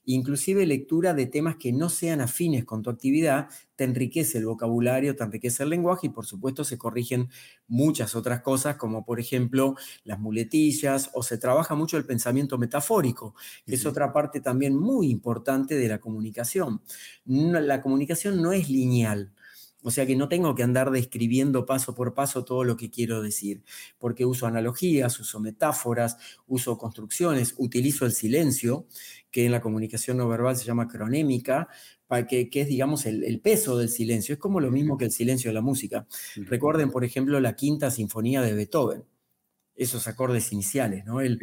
inclusive 0.04 0.64
lectura 0.66 1.14
de 1.14 1.26
temas 1.26 1.56
que 1.56 1.72
no 1.72 1.88
sean 1.90 2.20
afines 2.20 2.64
con 2.64 2.82
tu 2.82 2.90
actividad, 2.90 3.48
te 3.76 3.84
enriquece 3.84 4.38
el 4.38 4.46
vocabulario, 4.46 5.14
te 5.14 5.24
enriquece 5.24 5.62
el 5.62 5.70
lenguaje 5.70 6.08
y 6.08 6.10
por 6.10 6.26
supuesto 6.26 6.64
se 6.64 6.78
corrigen 6.78 7.28
muchas 7.66 8.16
otras 8.16 8.40
cosas, 8.40 8.76
como 8.76 9.04
por 9.04 9.20
ejemplo 9.20 9.76
las 10.04 10.18
muletillas 10.18 11.10
o 11.14 11.22
se 11.22 11.38
trabaja 11.38 11.74
mucho 11.74 11.96
el 11.96 12.04
pensamiento 12.04 12.58
metafórico, 12.58 13.34
que 13.66 13.74
es 13.74 13.86
otra 13.86 14.12
parte 14.12 14.40
también 14.40 14.76
muy 14.76 15.10
importante 15.10 15.76
de 15.76 15.88
la 15.88 15.98
comunicación. 16.00 16.82
la 17.26 17.80
comunicación 17.82 18.42
no 18.42 18.52
es 18.52 18.68
lineal. 18.70 19.32
O 19.82 19.90
sea 19.90 20.06
que 20.06 20.16
no 20.16 20.28
tengo 20.28 20.54
que 20.54 20.64
andar 20.64 20.90
describiendo 20.90 21.64
paso 21.64 21.94
por 21.94 22.12
paso 22.12 22.44
todo 22.44 22.64
lo 22.64 22.76
que 22.76 22.90
quiero 22.90 23.22
decir, 23.22 23.62
porque 23.98 24.24
uso 24.24 24.46
analogías, 24.46 25.20
uso 25.20 25.38
metáforas, 25.38 26.16
uso 26.46 26.76
construcciones, 26.76 27.54
utilizo 27.58 28.04
el 28.04 28.12
silencio, 28.12 28.86
que 29.30 29.46
en 29.46 29.52
la 29.52 29.60
comunicación 29.60 30.16
no 30.16 30.28
verbal 30.28 30.56
se 30.56 30.64
llama 30.64 30.88
cronémica, 30.88 31.68
para 32.08 32.26
que, 32.26 32.48
es, 32.52 32.66
digamos, 32.66 33.06
el, 33.06 33.40
peso 33.40 33.78
del 33.78 33.90
silencio. 33.90 34.32
Es 34.32 34.38
como 34.40 34.60
lo 34.60 34.70
mismo 34.70 34.96
que 34.96 35.04
el 35.04 35.12
silencio 35.12 35.50
de 35.50 35.54
la 35.54 35.60
música. 35.60 36.06
Recuerden, 36.36 36.90
por 36.90 37.04
ejemplo, 37.04 37.38
la 37.38 37.54
quinta 37.54 37.90
sinfonía 37.90 38.40
de 38.40 38.54
Beethoven, 38.54 39.04
esos 39.76 40.08
acordes 40.08 40.50
iniciales, 40.52 41.04
¿no? 41.04 41.20
El 41.20 41.38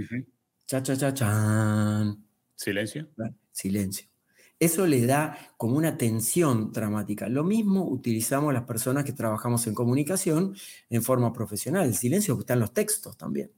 cha, 0.65 0.81
cha, 0.81 0.97
cha, 0.97 1.13
chan. 1.13 2.25
Silencio. 2.55 3.07
Silencio. 3.51 4.14
Eso 4.59 4.87
le 4.87 5.05
da 5.05 5.37
como 5.57 5.75
una 5.75 5.97
tensión 5.97 6.71
dramática. 6.71 7.27
Lo 7.27 7.43
mismo 7.43 7.87
utilizamos 7.87 8.53
las 8.53 8.63
personas 8.63 9.03
que 9.03 9.13
trabajamos 9.13 9.67
en 9.67 9.73
comunicación 9.73 10.55
en 10.89 11.03
forma 11.03 11.33
profesional. 11.33 11.87
El 11.87 11.95
silencio 11.95 12.39
está 12.39 12.53
en 12.53 12.61
los 12.61 12.73
textos 12.73 13.17
también. 13.17 13.51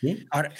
Sí. 0.00 0.26
Ahora, 0.30 0.52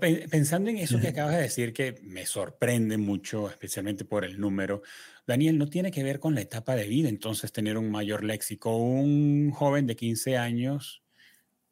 pensando 0.00 0.68
en 0.70 0.78
eso 0.78 0.98
que 0.98 1.08
acabas 1.08 1.36
de 1.36 1.42
decir, 1.42 1.72
que 1.72 2.00
me 2.02 2.26
sorprende 2.26 2.98
mucho, 2.98 3.48
especialmente 3.48 4.04
por 4.04 4.24
el 4.24 4.40
número, 4.40 4.82
Daniel, 5.26 5.58
no 5.58 5.68
tiene 5.68 5.92
que 5.92 6.02
ver 6.02 6.18
con 6.18 6.34
la 6.34 6.40
etapa 6.40 6.74
de 6.74 6.88
vida, 6.88 7.08
entonces 7.08 7.52
tener 7.52 7.78
un 7.78 7.90
mayor 7.90 8.24
léxico. 8.24 8.76
Un 8.76 9.52
joven 9.52 9.86
de 9.86 9.94
15 9.94 10.38
años 10.38 11.04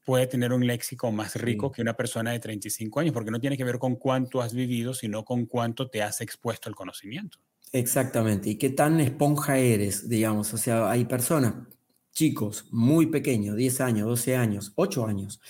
puede 0.07 0.28
tener 0.28 0.52
un 0.52 0.64
léxico 0.64 1.11
más 1.11 1.34
rico 1.34 1.72
que 1.72 1.82
una 1.82 1.96
persona 1.96 2.30
de 2.30 2.38
35 2.38 3.00
años, 3.00 3.12
porque 3.12 3.32
no 3.32 3.40
tiene 3.40 3.57
que 3.57 3.64
ver 3.64 3.80
con 3.80 3.96
cuánto 3.96 4.40
has 4.40 4.54
vivido, 4.54 4.94
sino 4.94 5.24
con 5.24 5.46
cuánto 5.46 5.90
te 5.90 6.00
has 6.00 6.20
expuesto 6.20 6.68
al 6.68 6.76
conocimiento. 6.76 7.38
Exactamente, 7.72 8.50
y 8.50 8.57
qué 8.57 8.70
tan 8.70 9.00
esponja 9.00 9.59
eres, 9.59 10.09
digamos. 10.09 10.54
O 10.54 10.59
sea, 10.59 10.88
hay 10.88 11.07
personas, 11.07 11.54
chicos 12.12 12.68
muy 12.70 13.07
pequeños, 13.07 13.57
10 13.57 13.80
años, 13.80 14.07
12 14.07 14.36
años, 14.36 14.72
8 14.76 15.07
años, 15.07 15.40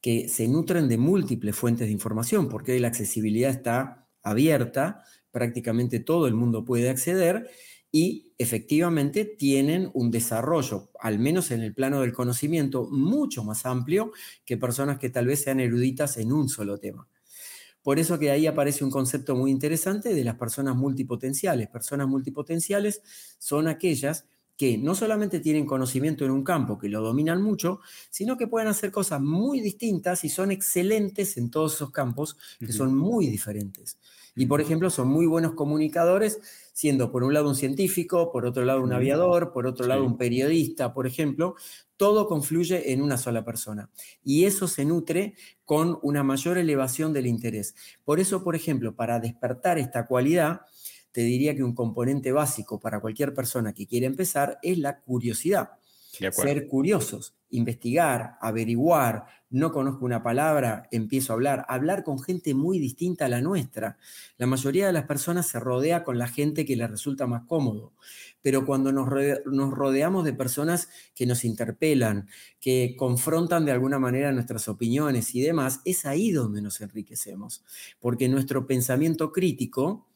que 0.00 0.30
se 0.30 0.48
nutren 0.48 0.88
de 0.88 0.96
múltiples 0.96 1.54
fuentes 1.54 1.86
de 1.86 1.92
información, 1.92 2.48
porque 2.48 2.72
hoy 2.72 2.78
la 2.78 2.88
accesibilidad 2.88 3.50
está 3.50 4.08
abierta, 4.22 5.04
prácticamente 5.30 6.00
todo 6.00 6.26
el 6.26 6.32
mundo 6.32 6.64
puede 6.64 6.88
acceder 6.88 7.50
y 7.92 8.32
efectivamente 8.38 9.24
tienen 9.24 9.90
un 9.94 10.10
desarrollo, 10.10 10.90
al 11.00 11.18
menos 11.18 11.50
en 11.50 11.62
el 11.62 11.74
plano 11.74 12.00
del 12.00 12.12
conocimiento, 12.12 12.88
mucho 12.90 13.44
más 13.44 13.64
amplio 13.66 14.12
que 14.44 14.56
personas 14.56 14.98
que 14.98 15.10
tal 15.10 15.26
vez 15.26 15.42
sean 15.42 15.60
eruditas 15.60 16.16
en 16.18 16.32
un 16.32 16.48
solo 16.48 16.78
tema. 16.78 17.08
Por 17.82 18.00
eso 18.00 18.18
que 18.18 18.32
ahí 18.32 18.48
aparece 18.48 18.84
un 18.84 18.90
concepto 18.90 19.36
muy 19.36 19.50
interesante 19.50 20.12
de 20.12 20.24
las 20.24 20.34
personas 20.34 20.74
multipotenciales. 20.74 21.68
Personas 21.68 22.08
multipotenciales 22.08 23.00
son 23.38 23.68
aquellas 23.68 24.26
que 24.56 24.78
no 24.78 24.94
solamente 24.94 25.38
tienen 25.38 25.66
conocimiento 25.66 26.24
en 26.24 26.30
un 26.30 26.42
campo, 26.42 26.78
que 26.78 26.88
lo 26.88 27.00
dominan 27.00 27.42
mucho, 27.42 27.80
sino 28.10 28.36
que 28.36 28.48
pueden 28.48 28.68
hacer 28.68 28.90
cosas 28.90 29.20
muy 29.20 29.60
distintas 29.60 30.24
y 30.24 30.30
son 30.30 30.50
excelentes 30.50 31.36
en 31.36 31.50
todos 31.50 31.74
esos 31.74 31.90
campos 31.90 32.36
que 32.58 32.72
son 32.72 32.96
muy 32.96 33.28
diferentes. 33.28 33.98
Y 34.36 34.46
por 34.46 34.60
ejemplo, 34.60 34.90
son 34.90 35.08
muy 35.08 35.26
buenos 35.26 35.54
comunicadores, 35.54 36.38
siendo 36.74 37.10
por 37.10 37.24
un 37.24 37.32
lado 37.32 37.48
un 37.48 37.56
científico, 37.56 38.30
por 38.30 38.44
otro 38.44 38.64
lado 38.64 38.82
un 38.82 38.92
aviador, 38.92 39.50
por 39.52 39.66
otro 39.66 39.86
lado 39.86 40.04
un 40.04 40.18
periodista, 40.18 40.92
por 40.92 41.06
ejemplo, 41.06 41.56
todo 41.96 42.28
confluye 42.28 42.92
en 42.92 43.00
una 43.00 43.16
sola 43.16 43.44
persona. 43.44 43.90
Y 44.22 44.44
eso 44.44 44.68
se 44.68 44.84
nutre 44.84 45.34
con 45.64 45.98
una 46.02 46.22
mayor 46.22 46.58
elevación 46.58 47.14
del 47.14 47.26
interés. 47.26 47.74
Por 48.04 48.20
eso, 48.20 48.44
por 48.44 48.54
ejemplo, 48.54 48.94
para 48.94 49.18
despertar 49.18 49.78
esta 49.78 50.06
cualidad, 50.06 50.60
te 51.12 51.22
diría 51.22 51.56
que 51.56 51.64
un 51.64 51.74
componente 51.74 52.30
básico 52.30 52.78
para 52.78 53.00
cualquier 53.00 53.32
persona 53.32 53.72
que 53.72 53.86
quiera 53.86 54.06
empezar 54.06 54.58
es 54.62 54.76
la 54.76 55.00
curiosidad. 55.00 55.70
Ser 56.18 56.66
curiosos, 56.66 57.34
investigar, 57.50 58.36
averiguar, 58.40 59.26
no 59.50 59.70
conozco 59.70 60.04
una 60.04 60.22
palabra, 60.22 60.88
empiezo 60.90 61.32
a 61.32 61.34
hablar, 61.34 61.64
hablar 61.68 62.02
con 62.02 62.18
gente 62.20 62.54
muy 62.54 62.78
distinta 62.78 63.26
a 63.26 63.28
la 63.28 63.40
nuestra. 63.40 63.98
La 64.38 64.46
mayoría 64.46 64.86
de 64.86 64.92
las 64.92 65.04
personas 65.04 65.46
se 65.46 65.60
rodea 65.60 66.02
con 66.02 66.18
la 66.18 66.28
gente 66.28 66.64
que 66.64 66.76
les 66.76 66.90
resulta 66.90 67.26
más 67.26 67.42
cómodo, 67.46 67.92
pero 68.42 68.66
cuando 68.66 68.92
nos, 68.92 69.08
rodeamos 69.08 70.24
de 70.24 70.32
personas 70.32 70.88
que 71.14 71.26
nos 71.26 71.44
interpelan, 71.44 72.28
que 72.60 72.94
confrontan 72.98 73.64
de 73.64 73.72
alguna 73.72 73.98
manera 73.98 74.32
nuestras 74.32 74.68
opiniones 74.68 75.34
y 75.34 75.42
demás, 75.42 75.80
es 75.84 76.06
ahí 76.06 76.32
donde 76.32 76.62
nos 76.62 76.80
enriquecemos, 76.80 77.64
porque 78.00 78.28
nuestro 78.28 78.66
pensamiento 78.66 79.32
crítico 79.32 80.08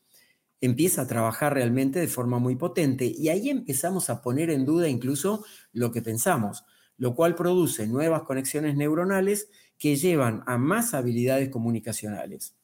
empieza 0.61 1.03
a 1.03 1.07
trabajar 1.07 1.55
realmente 1.55 1.99
de 1.99 2.09
forma 2.09 2.39
muy 2.39 2.57
potente 2.57 3.07
y 3.07 3.29
ahí 3.29 3.51
empezamos 3.51 4.11
a 4.11 4.23
poner 4.23 4.51
en 4.51 4.65
duda 4.65 4.89
incluso 4.89 5.45
lo 5.73 5.91
que 5.91 6.03
pensamos 6.03 6.65
lo 7.01 7.15
cual 7.15 7.35
produce 7.35 7.87
nuevas 7.87 8.23
conexiones 8.25 8.77
neuronales 8.77 9.49
que 9.79 9.97
llevan 9.97 10.43
a 10.47 10.59
más 10.59 10.93
habilidades 10.93 11.49
comunicacionales. 11.49 12.55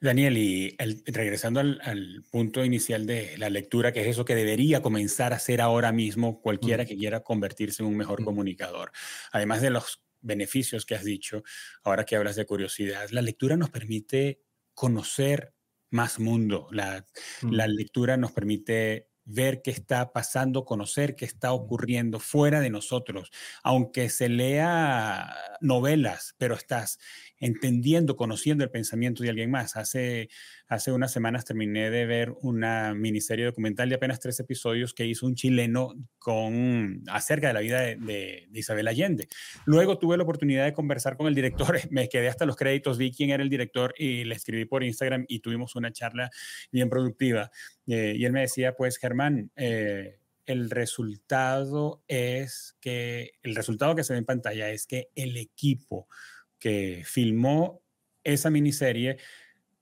Daniel, 0.00 0.36
y 0.38 0.76
regresando 1.06 1.60
al, 1.60 2.24
punto 2.32 2.64
inicial 2.64 3.06
de 3.06 3.38
la 3.38 3.48
lectura, 3.48 3.92
que 3.92 4.00
es 4.00 4.08
eso 4.08 4.24
que 4.24 4.34
debería 4.34 4.82
comenzar 4.82 5.32
a 5.32 5.36
hacer 5.36 5.60
ahora 5.60 5.92
mismo 5.92 6.40
cualquiera 6.42 6.84
que 6.84 6.96
quiera 6.96 7.20
convertirse 7.20 7.84
en 7.84 7.88
un 7.88 7.96
mejor 7.96 8.24
comunicador, 8.24 8.90
además 9.30 9.62
de 9.62 9.70
los 9.70 10.02
beneficios 10.20 10.84
que 10.84 10.96
has 10.96 11.04
dicho, 11.04 11.44
ahora 11.84 12.04
que 12.04 12.16
hablas 12.16 12.34
de 12.34 12.46
curiosidad, 12.46 13.08
la 13.10 13.22
lectura 13.22 13.56
nos 13.56 13.70
permite 13.70 14.40
conocer 14.74 15.54
más 15.90 16.18
mundo, 16.20 16.68
la, 16.70 17.06
la 17.42 17.66
lectura 17.66 18.16
nos 18.16 18.32
permite 18.32 19.08
ver 19.24 19.62
qué 19.62 19.70
está 19.70 20.12
pasando, 20.12 20.64
conocer 20.64 21.14
qué 21.14 21.24
está 21.24 21.52
ocurriendo 21.52 22.18
fuera 22.18 22.60
de 22.60 22.70
nosotros. 22.70 23.30
Aunque 23.62 24.08
se 24.08 24.28
lea 24.28 25.34
novelas, 25.60 26.34
pero 26.38 26.54
estás 26.54 26.98
entendiendo, 27.38 28.16
conociendo 28.16 28.64
el 28.64 28.70
pensamiento 28.70 29.22
de 29.22 29.30
alguien 29.30 29.50
más. 29.50 29.76
Hace, 29.76 30.28
hace 30.70 30.92
unas 30.92 31.12
semanas 31.12 31.44
terminé 31.44 31.90
de 31.90 32.06
ver 32.06 32.32
una 32.42 32.94
miniserie 32.94 33.44
documental 33.44 33.88
de 33.88 33.96
apenas 33.96 34.20
tres 34.20 34.38
episodios 34.38 34.94
que 34.94 35.04
hizo 35.04 35.26
un 35.26 35.34
chileno 35.34 35.94
con, 36.20 37.02
acerca 37.08 37.48
de 37.48 37.54
la 37.54 37.60
vida 37.60 37.80
de, 37.80 38.48
Isabel 38.54 38.86
Allende. 38.86 39.26
Luego 39.64 39.98
tuve 39.98 40.16
la 40.16 40.22
oportunidad 40.22 40.64
de 40.64 40.72
conversar 40.72 41.16
con 41.16 41.26
el 41.26 41.34
director, 41.34 41.76
me 41.90 42.08
quedé 42.08 42.28
hasta 42.28 42.46
los 42.46 42.54
créditos, 42.54 42.98
vi 42.98 43.10
quién 43.10 43.30
era 43.30 43.42
el 43.42 43.50
director 43.50 43.92
y 43.98 44.22
le 44.22 44.36
escribí 44.36 44.64
por 44.64 44.84
Instagram 44.84 45.24
y 45.26 45.40
tuvimos 45.40 45.74
una 45.74 45.92
charla 45.92 46.30
bien 46.70 46.88
productiva. 46.88 47.50
Eh, 47.88 48.14
y 48.16 48.24
él 48.24 48.30
me 48.30 48.42
decía, 48.42 48.76
pues 48.76 48.96
Germán, 48.98 49.50
eh, 49.56 50.20
el 50.46 50.70
resultado 50.70 52.04
es 52.06 52.76
que, 52.80 53.32
el 53.42 53.56
resultado 53.56 53.96
que 53.96 54.04
se 54.04 54.12
ve 54.12 54.20
en 54.20 54.24
pantalla 54.24 54.70
es 54.70 54.86
que 54.86 55.08
el 55.16 55.36
equipo 55.36 56.06
que 56.60 57.02
filmó 57.04 57.82
esa 58.22 58.50
miniserie, 58.50 59.16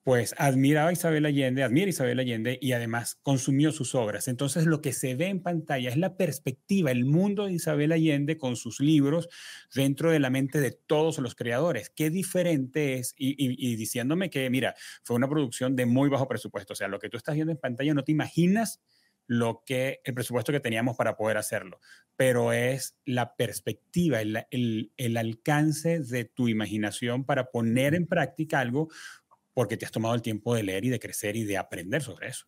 pues 0.09 0.35
admiraba 0.39 0.89
a 0.89 0.93
Isabel 0.95 1.27
Allende, 1.27 1.63
admira 1.63 1.85
a 1.85 1.91
Isabel 1.91 2.19
Allende 2.19 2.59
y 2.63 2.73
además 2.73 3.19
consumió 3.23 3.73
sus 3.73 3.95
obras. 3.95 4.27
Entonces 4.27 4.65
lo 4.65 4.81
que 4.81 4.95
se 4.95 5.15
ve 5.17 5.27
en 5.27 5.43
pantalla 5.43 5.91
es 5.91 5.99
la 5.99 6.17
perspectiva, 6.17 6.91
el 6.91 7.05
mundo 7.05 7.45
de 7.45 7.53
Isabel 7.53 7.93
Allende 7.93 8.39
con 8.39 8.57
sus 8.57 8.81
libros 8.81 9.29
dentro 9.75 10.11
de 10.11 10.19
la 10.19 10.31
mente 10.31 10.63
de 10.63 10.71
todos 10.71 11.19
los 11.19 11.35
creadores. 11.35 11.91
Qué 11.91 12.09
diferente 12.09 12.95
es, 12.95 13.15
y, 13.19 13.77
diciéndome 13.77 14.31
que, 14.31 14.49
mira, 14.49 14.75
fue 15.03 15.15
una 15.15 15.29
producción 15.29 15.77
de 15.77 15.85
muy 15.85 16.09
bajo 16.09 16.27
presupuesto, 16.27 16.73
o 16.73 16.77
sea, 16.77 16.89
lo 16.89 17.01
que 17.01 17.11
tú 17.11 17.19
estás 17.19 17.35
viendo 17.35 17.53
en 17.53 17.59
pantalla 17.59 17.93
no 17.93 18.03
te 18.03 18.13
imaginas 18.13 18.81
lo 19.27 19.63
que 19.67 20.01
el 20.05 20.15
presupuesto 20.15 20.53
que 20.53 20.61
teníamos 20.61 20.97
para 20.97 21.19
poder 21.19 21.37
hacerlo, 21.37 21.81
pero 22.17 22.55
es 22.55 22.97
la 23.05 23.37
perspectiva, 23.37 24.23
el, 24.23 25.17
alcance 25.19 26.01
de 26.01 26.25
tu 26.25 26.49
imaginación 26.49 27.27
para 27.27 27.51
poner 27.51 27.95
en 27.95 28.07
práctica 28.07 28.61
algo 28.61 28.89
porque 29.59 29.77
te 29.77 29.85
has 29.85 29.91
tomado 29.91 30.15
el 30.15 30.23
tiempo 30.23 30.55
de 30.55 30.63
leer 30.63 30.85
y 30.85 30.89
de 30.89 31.01
crecer 31.01 31.35
y 31.35 31.43
de 31.43 31.59
aprender 31.59 32.01
sobre 32.01 32.29
eso. 32.29 32.47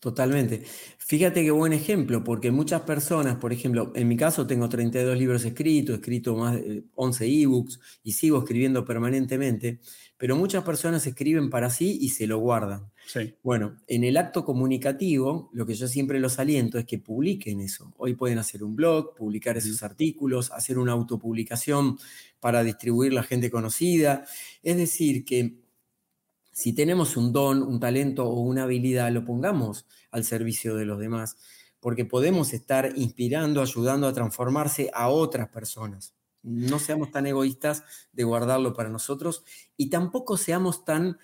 Totalmente. 0.00 0.62
Fíjate 0.96 1.42
qué 1.42 1.50
buen 1.50 1.74
ejemplo, 1.74 2.24
porque 2.24 2.50
muchas 2.50 2.80
personas, 2.80 3.36
por 3.36 3.52
ejemplo, 3.52 3.92
en 3.94 4.08
mi 4.08 4.16
caso 4.16 4.46
tengo 4.46 4.70
32 4.70 5.18
libros 5.18 5.44
escritos, 5.44 5.92
he 5.92 5.96
escrito 5.96 6.34
más 6.34 6.54
de 6.54 6.84
11 6.94 7.26
ebooks 7.26 7.78
y 8.02 8.12
sigo 8.12 8.38
escribiendo 8.38 8.86
permanentemente, 8.86 9.80
pero 10.16 10.34
muchas 10.34 10.64
personas 10.64 11.06
escriben 11.06 11.50
para 11.50 11.68
sí 11.68 11.98
y 12.00 12.08
se 12.08 12.26
lo 12.26 12.38
guardan. 12.38 12.90
Sí. 13.06 13.34
Bueno, 13.42 13.76
en 13.86 14.02
el 14.04 14.16
acto 14.16 14.46
comunicativo, 14.46 15.50
lo 15.52 15.66
que 15.66 15.74
yo 15.74 15.88
siempre 15.88 16.20
los 16.20 16.38
aliento 16.38 16.78
es 16.78 16.86
que 16.86 17.00
publiquen 17.00 17.60
eso. 17.60 17.92
Hoy 17.98 18.14
pueden 18.14 18.38
hacer 18.38 18.64
un 18.64 18.74
blog, 18.74 19.14
publicar 19.14 19.58
esos 19.58 19.82
artículos, 19.82 20.52
hacer 20.52 20.78
una 20.78 20.92
autopublicación 20.92 21.98
para 22.40 22.64
distribuir 22.64 23.12
la 23.12 23.24
gente 23.24 23.50
conocida. 23.50 24.24
Es 24.62 24.78
decir, 24.78 25.26
que 25.26 25.63
si 26.54 26.72
tenemos 26.72 27.16
un 27.16 27.32
don, 27.32 27.64
un 27.64 27.80
talento 27.80 28.26
o 28.26 28.40
una 28.40 28.62
habilidad, 28.62 29.10
lo 29.10 29.24
pongamos 29.24 29.86
al 30.12 30.22
servicio 30.22 30.76
de 30.76 30.84
los 30.84 31.00
demás, 31.00 31.36
porque 31.80 32.04
podemos 32.04 32.52
estar 32.52 32.92
inspirando, 32.94 33.60
ayudando 33.60 34.06
a 34.06 34.12
transformarse 34.12 34.88
a 34.94 35.08
otras 35.08 35.48
personas. 35.48 36.14
No 36.44 36.78
seamos 36.78 37.10
tan 37.10 37.26
egoístas 37.26 37.82
de 38.12 38.22
guardarlo 38.22 38.72
para 38.72 38.88
nosotros 38.88 39.42
y 39.76 39.90
tampoco 39.90 40.36
seamos 40.36 40.84
tan 40.84 41.18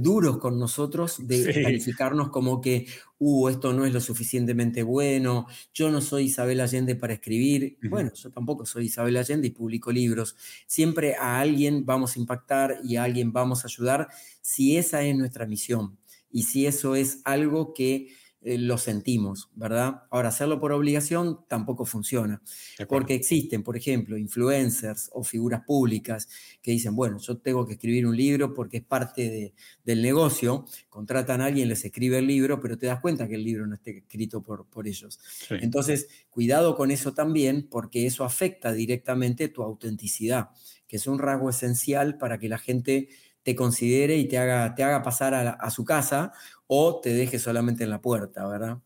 duros 0.00 0.38
con 0.38 0.58
nosotros 0.58 1.26
de 1.26 1.52
calificarnos 1.62 2.30
como 2.30 2.60
que, 2.60 2.86
uh, 3.18 3.48
esto 3.48 3.72
no 3.72 3.84
es 3.84 3.92
lo 3.92 4.00
suficientemente 4.00 4.82
bueno, 4.82 5.46
yo 5.74 5.90
no 5.90 6.00
soy 6.00 6.24
Isabel 6.24 6.60
Allende 6.60 6.96
para 6.96 7.14
escribir. 7.14 7.78
Bueno, 7.88 8.12
yo 8.14 8.30
tampoco 8.30 8.66
soy 8.66 8.86
Isabel 8.86 9.16
Allende 9.16 9.48
y 9.48 9.50
publico 9.50 9.92
libros. 9.92 10.36
Siempre 10.66 11.14
a 11.16 11.40
alguien 11.40 11.84
vamos 11.84 12.16
a 12.16 12.18
impactar 12.20 12.78
y 12.84 12.96
a 12.96 13.04
alguien 13.04 13.32
vamos 13.32 13.64
a 13.64 13.68
ayudar 13.68 14.08
si 14.40 14.76
esa 14.76 15.02
es 15.02 15.16
nuestra 15.16 15.46
misión 15.46 15.98
y 16.30 16.44
si 16.44 16.66
eso 16.66 16.96
es 16.96 17.20
algo 17.24 17.74
que 17.74 18.08
eh, 18.44 18.58
lo 18.58 18.76
sentimos, 18.76 19.50
¿verdad? 19.54 20.02
Ahora, 20.10 20.30
hacerlo 20.30 20.58
por 20.58 20.72
obligación 20.72 21.44
tampoco 21.48 21.84
funciona, 21.84 22.42
porque 22.88 23.14
existen, 23.14 23.62
por 23.62 23.76
ejemplo, 23.76 24.18
influencers 24.18 25.10
o 25.12 25.22
figuras 25.22 25.62
públicas 25.64 26.28
que 26.60 26.72
dicen, 26.72 26.96
bueno, 26.96 27.18
yo 27.18 27.38
tengo 27.38 27.64
que 27.66 27.74
escribir 27.74 28.06
un 28.06 28.16
libro 28.16 28.52
porque 28.52 28.78
es 28.78 28.84
parte 28.84 29.54
del 29.84 30.02
negocio, 30.02 30.64
contratan 30.88 31.40
a 31.40 31.46
alguien, 31.46 31.68
les 31.68 31.84
escribe 31.84 32.18
el 32.18 32.26
libro, 32.26 32.60
pero 32.60 32.76
te 32.76 32.86
das 32.86 33.00
cuenta 33.00 33.28
que 33.28 33.36
el 33.36 33.44
libro 33.44 33.66
no 33.66 33.76
esté 33.76 33.98
escrito 33.98 34.42
por, 34.42 34.66
por 34.66 34.88
ellos. 34.88 35.20
Entonces, 35.50 36.08
cuidado 36.28 36.76
con 36.76 36.90
eso 36.90 37.14
también, 37.14 37.68
porque 37.70 38.06
eso 38.06 38.24
afecta 38.24 38.72
directamente 38.72 39.48
tu 39.48 39.62
autenticidad, 39.62 40.50
que 40.88 40.96
es 40.96 41.06
un 41.06 41.20
rasgo 41.20 41.48
esencial 41.50 42.18
para 42.18 42.38
que 42.38 42.48
la 42.48 42.58
gente 42.58 43.08
te 43.42 43.56
considere 43.56 44.16
y 44.16 44.28
te 44.28 44.38
haga, 44.38 44.74
te 44.74 44.84
haga 44.84 45.02
pasar 45.02 45.34
a, 45.34 45.70
su 45.70 45.84
casa 45.84 46.32
o 46.74 47.02
te 47.02 47.12
deje 47.12 47.38
solamente 47.38 47.84
en 47.84 47.90
la 47.90 48.00
puerta, 48.00 48.46
¿verdad? 48.48 48.78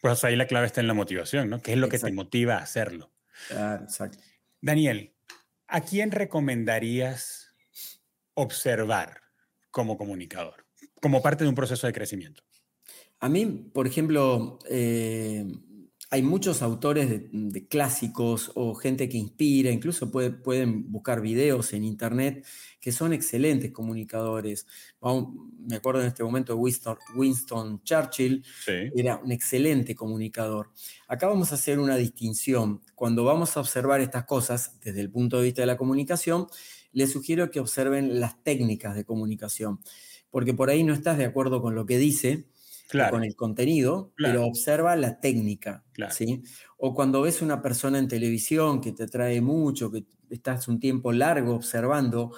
Pues 0.00 0.22
ahí 0.22 0.36
la 0.36 0.46
clave 0.46 0.66
está 0.66 0.80
en 0.80 0.86
la 0.86 0.94
motivación, 0.94 1.50
¿no? 1.50 1.60
¿Qué 1.60 1.72
es 1.72 1.78
lo 1.78 1.88
que 1.88 1.98
te 1.98 2.12
motiva 2.12 2.54
a 2.54 2.62
hacerlo? 2.62 3.12
Claro, 3.48 3.82
exacto. 3.82 4.18
Daniel, 4.60 5.12
¿a 5.66 5.80
quién 5.80 6.12
recomendarías 6.12 7.52
observar 8.34 9.22
como 9.72 9.96
comunicador, 9.96 10.66
como 11.00 11.20
parte 11.20 11.42
de 11.42 11.48
un 11.48 11.56
proceso 11.56 11.88
de 11.88 11.92
crecimiento? 11.92 12.44
A 13.18 13.28
mí, 13.28 13.44
por 13.74 13.88
ejemplo, 13.88 14.60
eh, 14.70 15.44
hay 16.12 16.20
muchos 16.20 16.60
autores 16.60 17.08
de, 17.08 17.66
clásicos 17.68 18.52
o 18.54 18.74
gente 18.74 19.08
que 19.08 19.16
inspira, 19.16 19.70
incluso 19.70 20.10
pueden 20.10 20.92
buscar 20.92 21.22
videos 21.22 21.72
en 21.72 21.84
internet 21.84 22.44
que 22.78 22.92
son 22.92 23.14
excelentes 23.14 23.72
comunicadores. 23.72 24.66
me 25.00 25.76
acuerdo 25.76 26.02
en 26.02 26.08
este 26.08 26.22
momento 26.22 26.52
de 26.52 26.58
Winston, 26.60 26.98
Winston 27.16 27.82
Churchill, 27.82 28.44
era 28.94 29.22
un 29.24 29.32
excelente 29.32 29.94
comunicador. 29.94 30.70
Acá 31.08 31.28
vamos 31.28 31.50
a 31.50 31.54
hacer 31.54 31.78
una 31.78 31.96
distinción. 31.96 32.82
Cuando 32.94 33.24
vamos 33.24 33.56
a 33.56 33.60
observar 33.60 34.02
estas 34.02 34.26
cosas 34.26 34.78
desde 34.82 35.00
el 35.00 35.10
punto 35.10 35.38
de 35.38 35.44
vista 35.44 35.62
de 35.62 35.66
la 35.66 35.78
comunicación, 35.78 36.46
les 36.92 37.10
sugiero 37.10 37.50
que 37.50 37.58
observen 37.58 38.20
las 38.20 38.42
técnicas 38.44 38.94
de 38.94 39.06
comunicación, 39.06 39.80
porque 40.30 40.52
por 40.52 40.68
ahí 40.68 40.84
no 40.84 40.92
estás 40.92 41.16
de 41.16 41.24
acuerdo 41.24 41.62
con 41.62 41.74
lo 41.74 41.86
que 41.86 41.96
dice, 41.96 42.44
con 43.10 43.24
el 43.24 43.34
contenido, 43.36 44.12
pero 44.20 44.44
observa 44.46 44.96
la 44.96 45.20
técnica. 45.20 45.84
¿sí? 46.08 46.42
O 46.76 46.94
cuando 46.94 47.22
ves 47.22 47.42
una 47.42 47.62
persona 47.62 47.98
en 47.98 48.08
televisión 48.08 48.80
que 48.80 48.92
te 48.92 49.04
atrae 49.04 49.40
mucho, 49.40 49.90
que 49.90 50.04
estás 50.30 50.68
un 50.68 50.80
tiempo 50.80 51.12
largo 51.12 51.54
observando, 51.54 52.32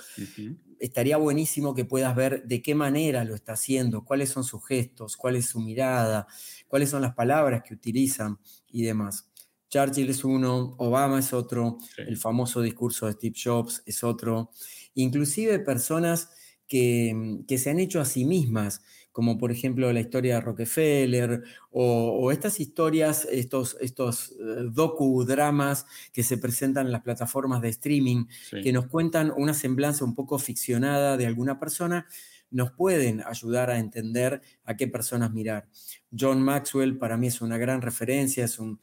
estaría 0.78 1.16
buenísimo 1.16 1.74
que 1.74 1.84
puedas 1.84 2.14
ver 2.14 2.44
de 2.44 2.62
qué 2.62 2.74
manera 2.74 3.24
lo 3.24 3.34
está 3.34 3.55
haciendo, 3.55 4.05
cuáles 4.05 4.30
son 4.30 4.44
sus 4.44 4.66
gestos, 4.66 5.16
cuál 5.16 5.36
es 5.36 5.46
su 5.46 5.61
mirada, 5.61 6.26
cuáles 6.68 6.90
son 6.90 7.02
las 7.02 7.14
palabras 7.14 7.62
que 7.66 7.74
utilizan 7.74 8.38
y 8.70 8.82
demás. 8.82 9.30
Churchill 9.70 10.11
es 10.11 10.24
uno, 10.24 10.74
Obama 10.78 11.18
es 11.18 11.32
otro, 11.32 11.78
el 11.96 12.16
famoso 12.16 12.61
discurso 12.61 13.07
de 13.07 13.12
Steve 13.12 13.34
Jobs 13.42 13.82
es 13.86 14.05
otro, 14.05 14.50
inclusive 14.94 15.59
personas 15.59 16.30
que, 16.68 17.40
que 17.48 17.59
se 17.59 17.70
han 17.70 17.80
hecho 17.80 18.00
a 18.00 18.05
sí 18.05 18.24
mismas 18.24 18.82
como 19.14 19.38
por 19.38 19.52
ejemplo 19.52 19.92
la 19.92 20.00
historia 20.00 20.34
de 20.34 20.40
Rockefeller 20.40 21.44
o, 21.70 22.32
estas 22.32 22.58
historias, 22.58 23.28
estos, 23.30 23.76
estos 23.80 24.32
eh, 24.32 24.66
docudramas 24.72 25.86
que 26.12 26.24
se 26.24 26.36
presentan 26.36 26.86
en 26.86 26.92
las 26.92 27.02
plataformas 27.02 27.62
de 27.62 27.68
streaming, 27.68 28.26
que 28.50 28.72
nos 28.72 28.88
cuentan 28.88 29.32
una 29.36 29.54
semblanza 29.54 30.04
un 30.04 30.16
poco 30.16 30.36
ficcionada 30.40 31.16
de 31.16 31.26
alguna 31.26 31.60
persona, 31.60 32.08
nos 32.50 32.72
pueden 32.72 33.22
ayudar 33.24 33.70
a 33.70 33.78
entender 33.78 34.42
a 34.64 34.76
qué 34.76 34.88
personas 34.88 35.32
mirar. 35.32 35.68
John 36.10 36.42
Maxwell 36.42 36.98
para 36.98 37.16
mí 37.16 37.28
es 37.28 37.40
una 37.40 37.56
gran 37.56 37.82
referencia, 37.82 38.44
es 38.44 38.58
un, 38.58 38.80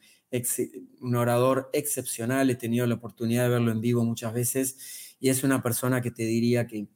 un 1.01 1.15
orador 1.17 1.69
excepcional, 1.73 2.49
he 2.49 2.55
tenido 2.55 2.88
la 2.88 2.95
oportunidad 2.95 3.43
de 3.43 3.49
verlo 3.49 3.73
en 3.73 3.82
vivo 3.82 4.05
muchas 4.05 4.34
veces 4.34 5.17
y 5.19 5.27
es 5.27 5.43
una 5.43 5.61
persona 5.61 6.01
que 6.01 6.11
te 6.11 6.23
diría 6.23 6.67
que 6.67 6.88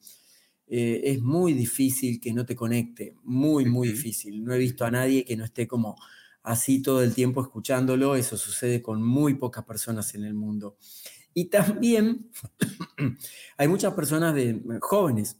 eh, 0.68 1.01
es 1.05 1.22
muy 1.22 1.53
difícil 1.53 2.20
que 2.20 2.34
no 2.34 2.45
te 2.45 2.55
conecte, 2.55 3.16
muy, 3.24 3.66
muy 3.66 3.89
difícil. 3.89 4.43
No 4.43 4.53
he 4.53 4.57
visto 4.57 4.86
a 4.86 4.91
nadie 4.91 5.24
que 5.24 5.38
no 5.38 5.45
esté 5.45 5.68
como 5.68 5.95
así 6.43 6.82
todo 6.82 7.03
el 7.03 7.13
tiempo 7.13 7.41
escuchándolo, 7.41 8.16
eso 8.16 8.38
sucede 8.38 8.82
con 8.82 9.01
muy 9.03 9.36
pocas 9.36 9.66
personas 9.66 10.13
en 10.16 10.24
el 10.24 10.34
mundo. 10.34 10.78
Y 11.34 11.45
también 11.45 12.32
hay 13.57 13.68
muchas 13.68 13.93
personas 13.93 14.34
de, 14.36 14.61
jóvenes 14.82 15.38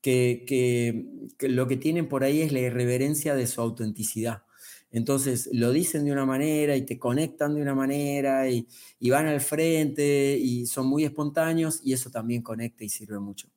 que, 0.00 0.44
que, 0.46 1.48
lo 1.48 1.66
que 1.66 1.76
tienen 1.76 2.08
por 2.08 2.24
ahí 2.24 2.42
es 2.42 2.52
la 2.52 2.60
irreverencia 2.60 3.34
de 3.34 3.46
su 3.46 3.60
autenticidad. 3.60 4.44
Entonces 4.90 5.50
lo 5.52 5.72
dicen 5.72 6.04
de 6.04 6.12
una 6.12 6.24
manera 6.24 6.76
y 6.76 6.82
te 6.82 6.98
conectan 6.98 7.54
de 7.54 7.62
una 7.62 7.74
manera 7.74 8.48
y, 8.48 8.66
y 9.00 9.10
van 9.10 9.26
al 9.26 9.40
frente 9.40 10.38
y 10.40 10.66
son 10.66 10.86
muy 10.86 11.04
espontáneos 11.04 11.80
y 11.84 11.92
eso 11.92 12.10
también 12.10 12.42
conecta 12.42 12.84
y 12.84 12.88
sirve 12.88 13.18
mucho. 13.18 13.48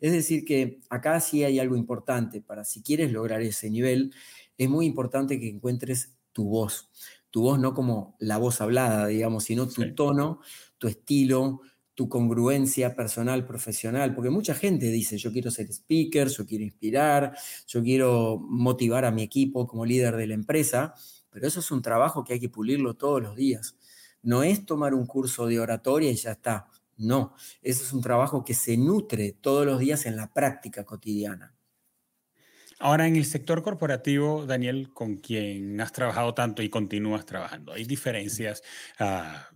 Es 0.00 0.12
decir, 0.12 0.44
que 0.44 0.80
acá 0.90 1.20
sí 1.20 1.44
hay 1.44 1.58
algo 1.58 1.76
importante 1.76 2.40
para 2.40 2.64
si 2.64 2.82
quieres 2.82 3.12
lograr 3.12 3.42
ese 3.42 3.70
nivel, 3.70 4.12
es 4.58 4.68
muy 4.68 4.86
importante 4.86 5.40
que 5.40 5.48
encuentres 5.48 6.16
tu 6.32 6.44
voz. 6.44 6.90
Tu 7.30 7.42
voz 7.42 7.58
no 7.58 7.74
como 7.74 8.16
la 8.18 8.38
voz 8.38 8.60
hablada, 8.60 9.06
digamos, 9.06 9.44
sino 9.44 9.68
tu 9.68 9.94
tono, 9.94 10.40
tu 10.78 10.88
estilo, 10.88 11.60
tu 11.96 12.10
congruencia 12.10 12.94
personal, 12.94 13.46
profesional, 13.46 14.14
porque 14.14 14.28
mucha 14.28 14.54
gente 14.54 14.90
dice, 14.90 15.16
yo 15.16 15.32
quiero 15.32 15.50
ser 15.50 15.72
speaker, 15.72 16.28
yo 16.28 16.44
quiero 16.44 16.62
inspirar, 16.62 17.34
yo 17.66 17.82
quiero 17.82 18.38
motivar 18.38 19.06
a 19.06 19.10
mi 19.10 19.22
equipo 19.22 19.66
como 19.66 19.86
líder 19.86 20.14
de 20.16 20.26
la 20.26 20.34
empresa, 20.34 20.94
pero 21.30 21.48
eso 21.48 21.60
es 21.60 21.70
un 21.70 21.80
trabajo 21.80 22.22
que 22.22 22.34
hay 22.34 22.40
que 22.40 22.50
pulirlo 22.50 22.94
todos 22.94 23.22
los 23.22 23.34
días. 23.34 23.76
No 24.22 24.42
es 24.42 24.66
tomar 24.66 24.92
un 24.92 25.06
curso 25.06 25.46
de 25.46 25.58
oratoria 25.58 26.10
y 26.10 26.16
ya 26.16 26.32
está. 26.32 26.68
No, 26.96 27.34
eso 27.62 27.84
es 27.84 27.92
un 27.92 28.00
trabajo 28.00 28.44
que 28.44 28.54
se 28.54 28.76
nutre 28.76 29.32
todos 29.32 29.66
los 29.66 29.78
días 29.78 30.06
en 30.06 30.16
la 30.16 30.32
práctica 30.32 30.84
cotidiana. 30.84 31.54
Ahora, 32.78 33.06
en 33.06 33.16
el 33.16 33.24
sector 33.24 33.62
corporativo, 33.62 34.44
Daniel, 34.44 34.90
con 34.92 35.16
quien 35.16 35.80
has 35.80 35.92
trabajado 35.92 36.34
tanto 36.34 36.62
y 36.62 36.68
continúas 36.68 37.24
trabajando, 37.24 37.72
¿hay 37.72 37.84
diferencias 37.84 38.62
ah, 38.98 39.48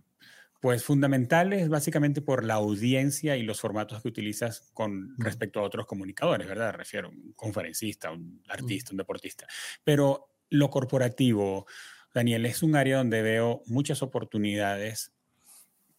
Pues 0.59 0.83
fundamentales 0.83 1.69
básicamente 1.69 2.21
por 2.21 2.43
la 2.43 2.55
audiencia 2.55 3.37
y 3.37 3.43
los 3.43 3.61
formatos 3.61 4.01
que 4.01 4.07
utilizas 4.07 4.71
con 4.73 5.15
respecto 5.19 5.59
a 5.59 5.63
otros 5.63 5.85
comunicadores, 5.85 6.47
¿verdad? 6.47 6.73
Refiero 6.73 7.09
a 7.09 7.11
un 7.11 7.33
conferencista, 7.33 8.11
un 8.11 8.41
mm. 8.47 8.51
artista, 8.51 8.91
un 8.91 8.97
deportista. 8.97 9.47
Pero 9.83 10.31
lo 10.49 10.69
corporativo, 10.69 11.67
Daniel, 12.13 12.45
es 12.45 12.63
un 12.63 12.75
área 12.75 12.97
donde 12.97 13.21
veo 13.21 13.61
muchas 13.67 14.01
oportunidades 14.01 15.13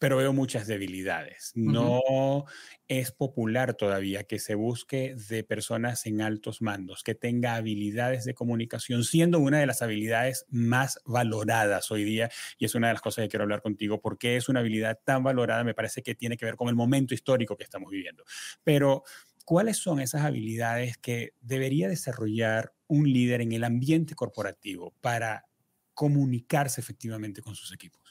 pero 0.02 0.16
veo 0.16 0.32
muchas 0.32 0.66
debilidades. 0.66 1.52
No 1.54 2.44
es 2.88 3.12
popular 3.12 3.74
todavía 3.74 4.24
que 4.24 4.40
se 4.40 4.56
busque 4.56 5.14
de 5.28 5.44
personas 5.44 6.06
en 6.06 6.20
altos 6.20 6.60
mandos, 6.60 7.04
que 7.04 7.14
tenga 7.14 7.54
habilidades 7.54 8.24
de 8.24 8.34
comunicación, 8.34 9.04
siendo 9.04 9.38
una 9.38 9.60
de 9.60 9.66
las 9.66 9.80
habilidades 9.80 10.44
más 10.50 10.98
valoradas 11.04 11.88
hoy 11.92 12.02
día. 12.02 12.30
Y 12.58 12.64
es 12.64 12.74
una 12.74 12.88
de 12.88 12.94
las 12.94 13.00
cosas 13.00 13.22
que 13.22 13.28
quiero 13.28 13.44
hablar 13.44 13.62
contigo, 13.62 14.00
porque 14.00 14.34
es 14.36 14.48
una 14.48 14.58
habilidad 14.58 14.98
tan 15.04 15.22
valorada, 15.22 15.62
me 15.62 15.72
parece 15.72 16.02
que 16.02 16.16
tiene 16.16 16.36
que 16.36 16.46
ver 16.46 16.56
con 16.56 16.68
el 16.68 16.74
momento 16.74 17.14
histórico 17.14 17.56
que 17.56 17.62
estamos 17.62 17.88
viviendo. 17.92 18.24
Pero, 18.64 19.04
¿cuáles 19.44 19.76
son 19.76 20.00
esas 20.00 20.22
habilidades 20.22 20.98
que 20.98 21.34
debería 21.40 21.88
desarrollar 21.88 22.74
un 22.88 23.04
líder 23.04 23.40
en 23.40 23.52
el 23.52 23.62
ambiente 23.62 24.16
corporativo 24.16 24.96
para 25.00 25.46
comunicarse 25.94 26.80
efectivamente 26.80 27.40
con 27.40 27.54
sus 27.54 27.72
equipos? 27.72 28.01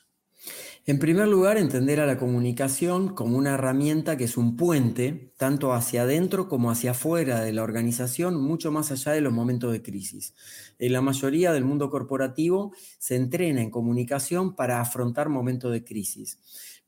En 0.87 0.97
primer 0.97 1.27
lugar, 1.27 1.57
entender 1.57 1.99
a 1.99 2.07
la 2.07 2.17
comunicación 2.17 3.13
como 3.13 3.37
una 3.37 3.53
herramienta 3.53 4.17
que 4.17 4.23
es 4.23 4.35
un 4.35 4.57
puente, 4.57 5.31
tanto 5.37 5.73
hacia 5.73 6.03
adentro 6.03 6.47
como 6.47 6.71
hacia 6.71 6.91
afuera 6.91 7.41
de 7.41 7.53
la 7.53 7.61
organización, 7.61 8.41
mucho 8.41 8.71
más 8.71 8.91
allá 8.91 9.11
de 9.11 9.21
los 9.21 9.31
momentos 9.31 9.71
de 9.71 9.83
crisis. 9.83 10.33
En 10.79 10.93
la 10.93 11.01
mayoría 11.01 11.53
del 11.53 11.65
mundo 11.65 11.91
corporativo 11.91 12.73
se 12.97 13.15
entrena 13.15 13.61
en 13.61 13.69
comunicación 13.69 14.55
para 14.55 14.81
afrontar 14.81 15.29
momentos 15.29 15.71
de 15.71 15.83
crisis 15.83 16.39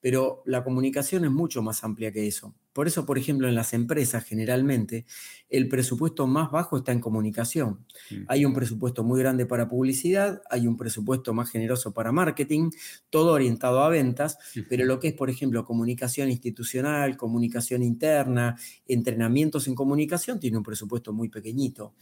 pero 0.04 0.44
la 0.46 0.66
comunicación 0.66 1.24
es 1.24 1.32
mucho 1.32 1.62
más 1.62 1.82
amplia 1.86 2.12
que 2.12 2.28
eso. 2.28 2.54
Por 2.74 2.88
eso, 2.88 3.06
por 3.06 3.18
ejemplo, 3.18 3.48
en 3.48 3.56
las 3.56 3.74
empresas 3.74 4.26
generalmente 4.26 5.06
el 5.50 5.70
presupuesto 5.70 6.28
más 6.28 6.52
bajo 6.52 6.76
está 6.76 6.92
en 6.92 7.00
comunicación. 7.00 7.86
Mm. 8.12 8.16
Hay 8.28 8.44
un 8.44 8.54
presupuesto 8.54 9.04
muy 9.04 9.22
grande 9.22 9.46
para 9.46 9.70
publicidad, 9.70 10.42
hay 10.50 10.68
un 10.68 10.76
presupuesto 10.76 11.34
más 11.34 11.50
generoso 11.50 11.94
para 11.94 12.12
marketing, 12.12 12.72
todo 13.10 13.32
orientado 13.32 13.82
a 13.82 13.88
ventas, 13.88 14.40
pero 14.68 14.84
lo 14.84 15.00
que 15.00 15.10
es, 15.10 15.14
por 15.14 15.30
ejemplo, 15.30 15.64
comunicación 15.64 16.30
institucional, 16.30 17.16
comunicación 17.16 17.82
interna, 17.82 18.58
entrenamientos 18.86 19.70
en 19.70 19.76
comunicación, 19.76 20.38
tiene 20.38 20.58
un 20.58 20.64
presupuesto 20.64 21.14
muy 21.14 21.30
pequeñito. 21.30 21.94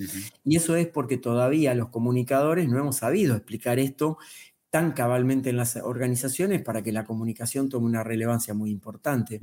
Y 0.44 0.56
eso 0.56 0.76
es 0.76 0.88
porque 0.88 1.18
todavía 1.18 1.76
los 1.76 1.90
comunicadores 1.90 2.68
no 2.68 2.80
hemos 2.80 2.96
sabido 2.96 3.36
explicar 3.36 3.78
esto 3.78 4.18
tan 4.72 4.94
cabalmente 4.94 5.50
en 5.50 5.58
las 5.58 5.76
organizaciones 5.76 6.64
para 6.64 6.82
que 6.82 6.94
la 6.94 7.04
comunicación 7.04 7.68
tome 7.70 7.88
una 7.88 8.04
relevancia 8.04 8.54
muy 8.54 8.72
importante. 8.72 9.42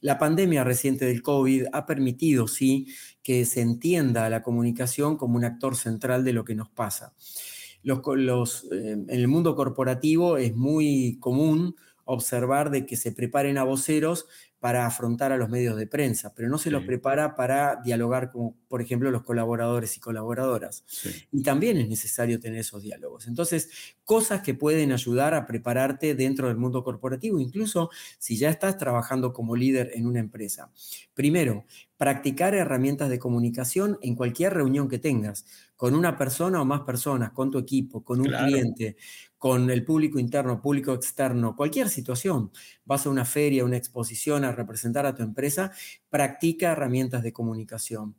La 0.00 0.18
pandemia 0.18 0.62
reciente 0.62 1.04
del 1.04 1.20
COVID 1.20 1.66
ha 1.72 1.84
permitido, 1.84 2.46
sí, 2.46 2.86
que 3.22 3.44
se 3.44 3.60
entienda 3.60 4.30
la 4.30 4.40
comunicación 4.40 5.16
como 5.16 5.36
un 5.36 5.44
actor 5.44 5.76
central 5.76 6.24
de 6.24 6.32
lo 6.32 6.44
que 6.44 6.54
nos 6.54 6.70
pasa. 6.70 7.12
Los, 7.82 8.64
eh, 8.70 8.92
en 8.92 9.10
el 9.10 9.28
mundo 9.28 9.56
corporativo 9.56 10.36
es 10.36 10.54
muy 10.54 11.18
común 11.18 11.74
observar 12.04 12.70
de 12.70 12.86
que 12.86 12.96
se 12.96 13.12
preparen 13.12 13.58
a 13.58 13.64
voceros 13.64 14.26
para 14.60 14.86
afrontar 14.86 15.30
a 15.30 15.36
los 15.36 15.48
medios 15.48 15.76
de 15.76 15.86
prensa, 15.86 16.32
pero 16.34 16.48
no 16.48 16.58
se 16.58 16.70
los 16.70 16.84
prepara 16.84 17.36
para 17.36 17.76
dialogar 17.84 18.32
con, 18.32 18.54
por 18.66 18.82
ejemplo, 18.82 19.10
los 19.10 19.22
colaboradores 19.22 19.96
y 19.96 20.00
colaboradoras. 20.00 20.84
Y 21.30 21.42
también 21.42 21.76
es 21.78 21.88
necesario 21.88 22.40
tener 22.40 22.58
esos 22.58 22.82
diálogos. 22.82 23.28
Entonces, 23.28 23.70
cosas 24.04 24.42
que 24.42 24.54
pueden 24.54 24.90
ayudar 24.92 25.34
a 25.34 25.46
prepararte 25.46 26.14
dentro 26.14 26.48
del 26.48 26.56
mundo 26.56 26.82
corporativo, 26.82 27.38
incluso 27.38 27.90
si 28.18 28.36
ya 28.36 28.50
estás 28.50 28.78
trabajando 28.78 29.32
como 29.32 29.54
líder 29.54 29.92
en 29.94 30.06
una 30.06 30.18
empresa. 30.18 30.72
Primero, 31.14 31.64
practicar 31.96 32.54
herramientas 32.54 33.10
de 33.10 33.18
comunicación 33.18 33.98
en 34.02 34.14
cualquier 34.14 34.54
reunión 34.54 34.88
que 34.88 34.98
tengas, 34.98 35.44
con 35.76 35.94
una 35.94 36.16
persona 36.16 36.60
o 36.60 36.64
más 36.64 36.80
personas, 36.82 37.32
con 37.32 37.50
tu 37.50 37.58
equipo, 37.58 38.02
con 38.02 38.20
un 38.20 38.26
cliente, 38.26 38.96
con 39.38 39.70
el 39.70 39.84
público 39.84 40.18
interno, 40.18 40.60
público 40.60 40.92
externo, 40.92 41.56
cualquier 41.56 41.88
situación. 41.88 42.50
Vas 42.84 43.06
a 43.06 43.10
una 43.10 43.24
feria, 43.24 43.64
una 43.64 43.76
exposición, 43.76 44.44
a 44.44 44.52
representar 44.52 45.06
a 45.06 45.14
tu 45.14 45.22
empresa, 45.22 45.72
practica 46.10 46.72
herramientas 46.72 47.22
de 47.22 47.32
comunicación. 47.32 48.16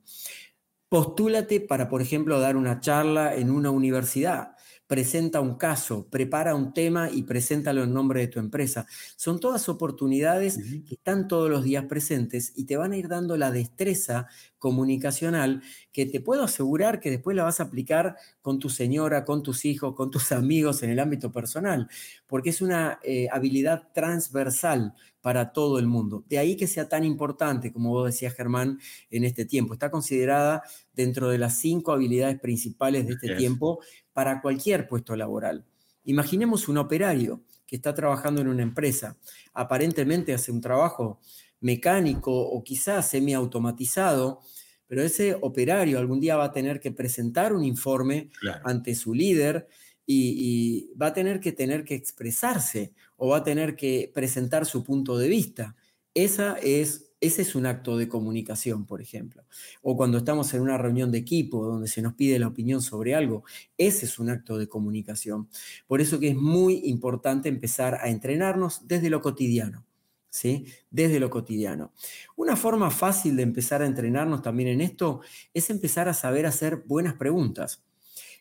Postúlate 0.88 1.62
para, 1.62 1.88
por 1.88 2.02
ejemplo, 2.02 2.40
dar 2.40 2.56
una 2.56 2.80
charla 2.80 3.36
en 3.36 3.52
una 3.52 3.70
universidad 3.70 4.56
presenta 4.90 5.40
un 5.40 5.54
caso, 5.54 6.08
prepara 6.10 6.56
un 6.56 6.74
tema 6.74 7.12
y 7.12 7.22
preséntalo 7.22 7.84
en 7.84 7.94
nombre 7.94 8.22
de 8.22 8.28
tu 8.28 8.40
empresa. 8.40 8.88
Son 9.18 9.40
todas 9.40 9.70
oportunidades 9.70 10.58
que 10.58 10.96
están 10.96 11.28
todos 11.28 11.48
los 11.48 11.64
días 11.64 11.86
presentes 11.86 12.54
y 12.56 12.66
te 12.66 12.76
van 12.76 12.94
a 12.94 12.98
ir 12.98 13.08
dando 13.08 13.38
la 13.38 13.52
destreza 13.52 14.26
comunicacional 14.60 15.64
que 15.91 16.05
te 16.05 16.20
puedo 16.20 16.43
asegurar 16.43 16.99
que 16.99 17.10
después 17.10 17.36
la 17.36 17.43
vas 17.43 17.60
a 17.60 17.64
aplicar 17.64 18.18
con 18.41 18.60
tu 18.60 18.70
señora, 18.70 19.26
con 19.26 19.41
tus 19.41 19.66
hijos, 19.66 19.95
con 19.95 20.12
tus 20.12 20.32
amigos 20.32 20.84
en 20.84 20.91
el 20.91 20.99
ámbito 20.99 21.32
personal, 21.32 21.89
porque 22.28 22.51
es 22.51 22.62
una 22.62 22.99
eh, 23.03 23.28
habilidad 23.32 23.88
transversal 23.93 24.93
para 25.22 25.51
todo 25.51 25.80
el 25.80 25.88
mundo. 25.88 26.24
De 26.30 26.38
ahí 26.38 26.55
que 26.55 26.68
sea 26.68 26.88
tan 26.88 27.03
importante, 27.03 27.74
como 27.74 27.89
vos 27.89 28.05
decías, 28.05 28.34
Germán, 28.34 28.80
en 29.10 29.24
este 29.24 29.45
tiempo. 29.45 29.74
Está 29.74 29.89
considerada 29.91 30.64
dentro 30.93 31.30
de 31.30 31.38
las 31.38 31.57
cinco 31.57 31.91
habilidades 31.91 32.39
principales 32.39 33.07
de 33.07 33.14
este 33.14 33.36
tiempo 33.36 33.80
para 34.14 34.41
cualquier 34.41 34.88
puesto 34.88 35.16
laboral. 35.16 35.66
Imaginemos 36.05 36.68
un 36.68 36.78
operario 36.78 37.43
que 37.68 37.76
está 37.76 37.93
trabajando 37.93 38.41
en 38.41 38.47
una 38.47 38.64
empresa, 38.64 39.18
aparentemente 39.53 40.34
hace 40.34 40.51
un 40.51 40.60
trabajo 40.60 41.20
mecánico 41.62 42.32
o 42.32 42.64
quizás 42.64 43.10
semiautomatizado, 43.10 44.41
pero 44.88 45.03
ese 45.03 45.38
operario 45.41 45.99
algún 45.99 46.20
día 46.20 46.36
va 46.36 46.45
a 46.45 46.51
tener 46.51 46.80
que 46.80 46.91
presentar 46.91 47.53
un 47.53 47.64
informe 47.64 48.32
ante 48.64 48.95
su 48.95 49.14
líder 49.14 49.68
y, 50.05 50.91
va 50.99 51.07
a 51.07 51.14
tener 51.14 51.39
que 51.39 51.51
tener 51.51 51.84
que 51.84 51.93
expresarse 51.93 52.93
o 53.16 53.30
va 53.30 53.38
a 53.38 53.43
tener 53.43 53.76
que 53.76 54.12
presentar 54.14 54.66
su 54.66 54.84
punto 54.84 55.18
de 55.18 55.28
vista. 55.28 55.76
Esa 56.16 56.57
es 56.64 57.10
ese 57.22 57.41
es 57.41 57.53
un 57.53 57.66
acto 57.66 57.97
de 57.97 58.07
comunicación, 58.07 58.86
por 58.86 59.01
ejemplo. 59.01 59.43
O 59.82 59.97
cuando 59.97 60.20
estamos 60.20 60.53
en 60.53 60.62
una 60.62 60.78
reunión 60.78 61.12
de 61.12 61.18
equipo 61.18 61.66
donde 61.66 61.89
se 61.89 62.01
nos 62.01 62.14
pide 62.14 62.39
la 62.39 62.47
opinión 62.47 62.82
sobre 62.82 63.14
algo, 63.14 63.43
ese 63.78 64.05
es 64.05 64.20
un 64.20 64.30
acto 64.30 64.57
de 64.57 64.70
comunicación. 64.70 65.49
Por 65.86 65.99
eso 65.99 66.20
que 66.20 66.30
es 66.30 66.36
muy 66.36 66.82
importante 66.86 67.49
empezar 67.49 67.95
a 67.95 68.10
entrenarnos 68.10 68.88
desde 68.88 69.10
lo 69.10 69.22
cotidiano. 69.22 69.86
¿Sí? 70.30 70.68
Desde 70.92 71.20
lo 71.20 71.30
cotidiano. 71.30 71.94
Una 72.36 72.56
forma 72.56 72.92
fácil 72.92 73.36
de 73.36 73.44
empezar 73.44 73.82
a 73.82 73.88
entrenarnos 73.88 74.42
también 74.42 74.70
en 74.70 74.82
esto 74.82 75.22
es 75.54 75.70
empezar 75.70 76.08
a 76.08 76.14
saber 76.14 76.46
hacer 76.46 76.84
buenas 76.86 77.16
preguntas. 77.16 77.84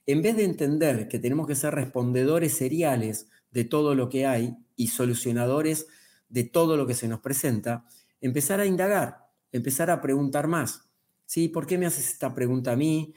En 0.07 0.23
vez 0.23 0.37
de 0.37 0.45
entender 0.45 1.09
que 1.09 1.19
tenemos 1.19 1.47
que 1.47 1.55
ser 1.55 1.75
respondedores 1.75 2.55
seriales 2.57 3.29
de 3.51 3.65
todo 3.65 3.95
lo 3.95 4.09
que 4.09 4.27
hay 4.27 4.57
y 4.77 4.89
solucionadores 4.89 5.87
de 6.29 6.45
todo 6.45 6.77
lo 6.77 6.87
que 6.87 6.95
se 6.95 7.09
nos 7.09 7.21
presenta, 7.21 7.87
empezar 8.21 8.61
a 8.61 8.67
indagar, 8.67 9.29
empezar 9.53 9.91
a 9.91 10.01
preguntar 10.01 10.47
más. 10.47 10.89
¿Sí? 11.27 11.49
¿Por 11.49 11.67
qué 11.67 11.77
me 11.77 11.85
haces 11.85 12.09
esta 12.09 12.35
pregunta 12.35 12.73
a 12.73 12.77
mí? 12.77 13.13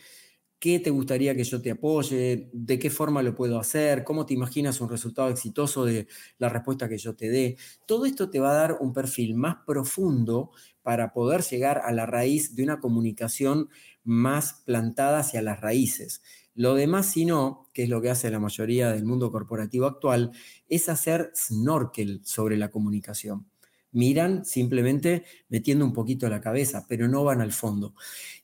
¿Qué 0.62 0.80
te 0.80 0.92
gustaría 0.92 1.36
que 1.36 1.44
yo 1.44 1.60
te 1.60 1.72
apoye? 1.72 2.52
¿De 2.54 2.78
qué 2.78 2.92
forma 2.92 3.24
lo 3.24 3.34
puedo 3.34 3.60
hacer? 3.60 4.04
¿Cómo 4.04 4.28
te 4.28 4.36
imaginas 4.36 4.80
un 4.80 4.90
resultado 4.90 5.30
exitoso 5.30 5.86
de 5.86 6.08
la 6.38 6.50
respuesta 6.50 6.88
que 6.88 7.00
yo 7.00 7.16
te 7.16 7.30
dé? 7.32 7.58
Todo 7.88 8.06
esto 8.06 8.30
te 8.30 8.40
va 8.40 8.52
a 8.52 8.54
dar 8.54 8.78
un 8.80 8.94
perfil 8.94 9.34
más 9.34 9.56
profundo 9.66 10.52
para 10.84 11.14
poder 11.14 11.42
llegar 11.42 11.82
a 11.84 11.92
la 11.92 12.06
raíz 12.06 12.54
de 12.56 12.62
una 12.62 12.80
comunicación 12.80 13.70
más 14.04 14.62
plantada 14.64 15.20
hacia 15.22 15.42
las 15.42 15.60
raíces. 15.62 16.22
Lo 16.54 16.76
demás, 16.76 17.08
si 17.08 17.26
no, 17.26 17.72
que 17.74 17.82
es 17.84 17.90
lo 17.90 18.00
que 18.00 18.12
hace 18.12 18.30
la 18.30 18.40
mayoría 18.40 18.92
del 18.92 19.04
mundo 19.04 19.32
corporativo 19.32 19.88
actual, 19.88 20.32
es 20.70 20.90
hacer 20.90 21.32
snorkel 21.36 22.22
sobre 22.24 22.56
la 22.58 22.70
comunicación 22.70 23.51
miran 23.92 24.46
simplemente 24.46 25.24
metiendo 25.50 25.86
un 25.86 25.94
poquito 25.94 26.30
la 26.30 26.42
cabeza, 26.42 26.86
pero 26.88 27.08
no 27.08 27.24
van 27.24 27.42
al 27.42 27.52
fondo. 27.52 27.94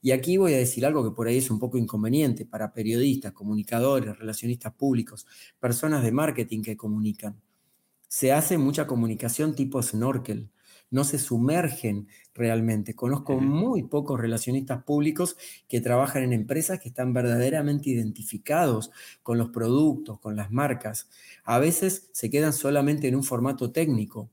Y 0.01 0.11
aquí 0.11 0.37
voy 0.37 0.53
a 0.53 0.57
decir 0.57 0.85
algo 0.85 1.03
que 1.03 1.15
por 1.15 1.27
ahí 1.27 1.37
es 1.37 1.49
un 1.49 1.59
poco 1.59 1.77
inconveniente 1.77 2.45
para 2.45 2.73
periodistas, 2.73 3.33
comunicadores, 3.33 4.17
relacionistas 4.17 4.73
públicos, 4.73 5.25
personas 5.59 6.03
de 6.03 6.11
marketing 6.11 6.61
que 6.61 6.77
comunican. 6.77 7.41
Se 8.07 8.31
hace 8.31 8.57
mucha 8.57 8.87
comunicación 8.87 9.55
tipo 9.55 9.81
snorkel, 9.81 10.49
no 10.89 11.03
se 11.03 11.19
sumergen 11.19 12.07
realmente. 12.33 12.95
Conozco 12.95 13.39
muy 13.39 13.83
pocos 13.83 14.19
relacionistas 14.19 14.83
públicos 14.83 15.37
que 15.67 15.81
trabajan 15.81 16.23
en 16.23 16.33
empresas 16.33 16.79
que 16.79 16.89
están 16.89 17.13
verdaderamente 17.13 17.89
identificados 17.89 18.91
con 19.23 19.37
los 19.37 19.49
productos, 19.49 20.19
con 20.19 20.35
las 20.35 20.51
marcas. 20.51 21.09
A 21.43 21.59
veces 21.59 22.09
se 22.13 22.29
quedan 22.29 22.53
solamente 22.53 23.07
en 23.07 23.15
un 23.15 23.23
formato 23.23 23.71
técnico, 23.71 24.29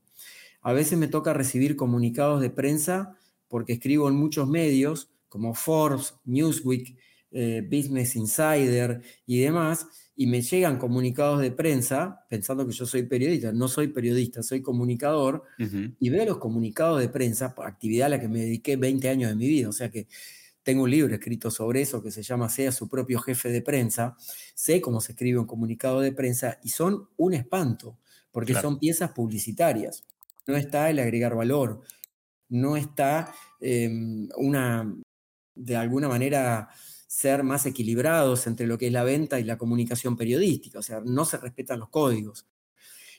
a 0.65 0.73
veces 0.73 0.97
me 0.97 1.07
toca 1.07 1.31
recibir 1.31 1.75
comunicados 1.75 2.41
de 2.41 2.49
prensa 2.49 3.15
porque 3.47 3.73
escribo 3.73 4.09
en 4.09 4.15
muchos 4.15 4.47
medios 4.49 5.11
como 5.29 5.53
Forbes, 5.53 6.15
Newsweek, 6.25 6.97
eh, 7.29 7.61
Business 7.69 8.15
Insider 8.15 9.03
y 9.27 9.41
demás, 9.41 9.85
y 10.15 10.25
me 10.25 10.41
llegan 10.41 10.79
comunicados 10.79 11.39
de 11.41 11.51
prensa, 11.51 12.25
pensando 12.29 12.65
que 12.65 12.73
yo 12.73 12.87
soy 12.87 13.03
periodista, 13.03 13.51
no 13.51 13.67
soy 13.67 13.89
periodista, 13.89 14.41
soy 14.41 14.63
comunicador, 14.63 15.43
y 15.99 16.09
veo 16.09 16.25
los 16.25 16.37
comunicados 16.39 16.99
de 16.99 17.09
prensa, 17.09 17.53
actividad 17.57 18.07
a 18.07 18.09
la 18.09 18.19
que 18.19 18.27
me 18.27 18.39
dediqué 18.39 18.75
20 18.75 19.07
años 19.07 19.29
de 19.29 19.35
mi 19.35 19.47
vida, 19.47 19.69
o 19.69 19.73
sea 19.73 19.91
que 19.91 20.07
tengo 20.63 20.83
un 20.83 20.89
libro 20.89 21.13
escrito 21.13 21.51
sobre 21.51 21.81
eso 21.81 22.01
que 22.01 22.09
se 22.09 22.23
llama 22.23 22.49
Sea 22.49 22.71
su 22.71 22.89
propio 22.89 23.19
jefe 23.19 23.49
de 23.49 23.61
prensa, 23.61 24.17
sé 24.55 24.81
cómo 24.81 24.99
se 24.99 25.11
escribe 25.11 25.37
un 25.37 25.45
comunicado 25.45 26.01
de 26.01 26.11
prensa 26.11 26.59
y 26.63 26.69
son 26.69 27.07
un 27.17 27.35
espanto, 27.35 27.99
porque 28.31 28.55
son 28.55 28.79
piezas 28.79 29.11
publicitarias. 29.11 30.05
No 30.47 30.55
está 30.55 30.89
el 30.89 30.99
agregar 30.99 31.35
valor, 31.35 31.81
no 32.49 32.77
está 32.77 33.33
em, 33.59 34.29
una, 34.37 34.95
de 35.55 35.75
alguna 35.75 36.07
manera, 36.07 36.69
ser 37.07 37.43
más 37.43 37.65
equilibrados 37.65 38.45
entre 38.47 38.67
lo 38.67 38.77
que 38.77 38.87
es 38.87 38.93
la 38.93 39.03
venta 39.03 39.39
y 39.39 39.45
la 39.45 39.57
comunicación 39.57 40.17
periodística, 40.17 40.79
o 40.79 40.81
sea, 40.83 41.01
no 41.05 41.25
se 41.25 41.37
respetan 41.37 41.79
los 41.79 41.89
códigos. 41.89 42.45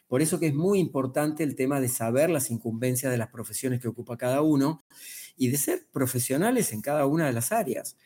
Por 0.06 0.22
eso 0.22 0.38
que 0.38 0.48
es 0.48 0.54
muy 0.54 0.78
importante 0.78 1.42
el 1.42 1.56
tema 1.56 1.80
de 1.80 1.88
saber 1.88 2.30
las 2.30 2.50
incumbencias 2.50 3.10
de 3.10 3.18
las 3.18 3.30
profesiones 3.30 3.80
que 3.80 3.88
ocupa 3.88 4.16
cada 4.16 4.42
uno 4.42 4.84
y 5.36 5.48
de 5.48 5.56
ser 5.56 5.86
profesionales 5.92 6.72
en 6.72 6.80
cada 6.80 7.06
una 7.06 7.26
de 7.26 7.32
las 7.32 7.52
áreas. 7.52 7.96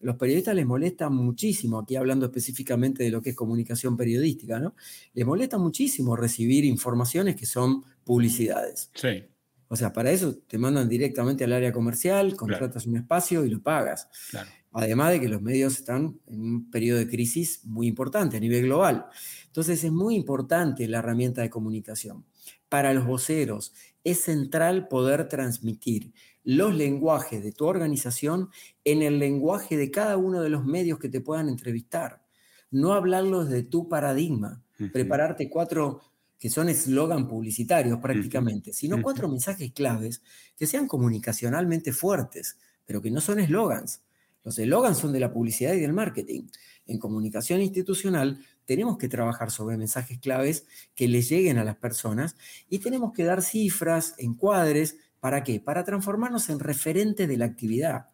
Los 0.00 0.16
periodistas 0.16 0.54
les 0.54 0.66
molesta 0.66 1.08
muchísimo, 1.08 1.78
aquí 1.78 1.96
hablando 1.96 2.26
específicamente 2.26 3.02
de 3.02 3.10
lo 3.10 3.22
que 3.22 3.30
es 3.30 3.36
comunicación 3.36 3.96
periodística, 3.96 4.58
¿no? 4.58 4.74
Les 5.14 5.24
molesta 5.26 5.58
muchísimo 5.58 6.16
recibir 6.16 6.64
informaciones 6.64 7.36
que 7.36 7.46
son 7.46 7.82
publicidades. 8.04 8.90
Sí. 8.94 9.24
O 9.68 9.74
sea, 9.74 9.92
para 9.92 10.12
eso 10.12 10.36
te 10.46 10.58
mandan 10.58 10.88
directamente 10.88 11.44
al 11.44 11.52
área 11.52 11.72
comercial, 11.72 12.36
contratas 12.36 12.86
un 12.86 12.98
espacio 12.98 13.44
y 13.44 13.50
lo 13.50 13.62
pagas. 13.62 14.08
Claro. 14.30 14.48
Además 14.72 15.12
de 15.12 15.20
que 15.20 15.28
los 15.28 15.40
medios 15.40 15.74
están 15.78 16.20
en 16.26 16.40
un 16.40 16.70
periodo 16.70 16.98
de 16.98 17.08
crisis 17.08 17.64
muy 17.64 17.86
importante 17.86 18.36
a 18.36 18.40
nivel 18.40 18.64
global. 18.64 19.06
Entonces 19.46 19.82
es 19.82 19.90
muy 19.90 20.14
importante 20.14 20.86
la 20.86 20.98
herramienta 20.98 21.40
de 21.40 21.50
comunicación. 21.50 22.26
Para 22.68 22.92
los 22.92 23.06
voceros 23.06 23.72
es 24.04 24.20
central 24.20 24.86
poder 24.86 25.28
transmitir 25.28 26.12
los 26.46 26.76
lenguajes 26.76 27.42
de 27.42 27.50
tu 27.50 27.66
organización 27.66 28.50
en 28.84 29.02
el 29.02 29.18
lenguaje 29.18 29.76
de 29.76 29.90
cada 29.90 30.16
uno 30.16 30.40
de 30.40 30.48
los 30.48 30.64
medios 30.64 31.00
que 31.00 31.08
te 31.08 31.20
puedan 31.20 31.48
entrevistar. 31.48 32.22
No 32.70 32.92
hablarlos 32.94 33.48
de 33.48 33.64
tu 33.64 33.88
paradigma, 33.88 34.62
prepararte 34.92 35.50
cuatro 35.50 36.02
que 36.38 36.48
son 36.48 36.68
eslogan 36.68 37.26
publicitarios 37.26 37.98
prácticamente, 37.98 38.72
sino 38.72 39.02
cuatro 39.02 39.28
mensajes 39.28 39.72
claves 39.72 40.22
que 40.56 40.68
sean 40.68 40.86
comunicacionalmente 40.86 41.92
fuertes, 41.92 42.56
pero 42.84 43.02
que 43.02 43.10
no 43.10 43.20
son 43.20 43.40
eslogans. 43.40 44.02
Los 44.44 44.56
eslogans 44.60 44.98
son 44.98 45.12
de 45.12 45.18
la 45.18 45.32
publicidad 45.32 45.74
y 45.74 45.80
del 45.80 45.92
marketing. 45.92 46.44
En 46.86 47.00
comunicación 47.00 47.60
institucional 47.60 48.38
tenemos 48.64 48.98
que 48.98 49.08
trabajar 49.08 49.50
sobre 49.50 49.76
mensajes 49.76 50.20
claves 50.20 50.64
que 50.94 51.08
les 51.08 51.28
lleguen 51.28 51.58
a 51.58 51.64
las 51.64 51.76
personas 51.76 52.36
y 52.68 52.78
tenemos 52.78 53.12
que 53.12 53.24
dar 53.24 53.42
cifras, 53.42 54.14
encuadres, 54.18 54.96
¿para 55.20 55.42
qué? 55.42 55.60
Para 55.60 55.84
transformarnos 55.84 56.48
en 56.50 56.60
referente 56.60 57.26
de 57.26 57.36
la 57.36 57.44
actividad. 57.46 58.08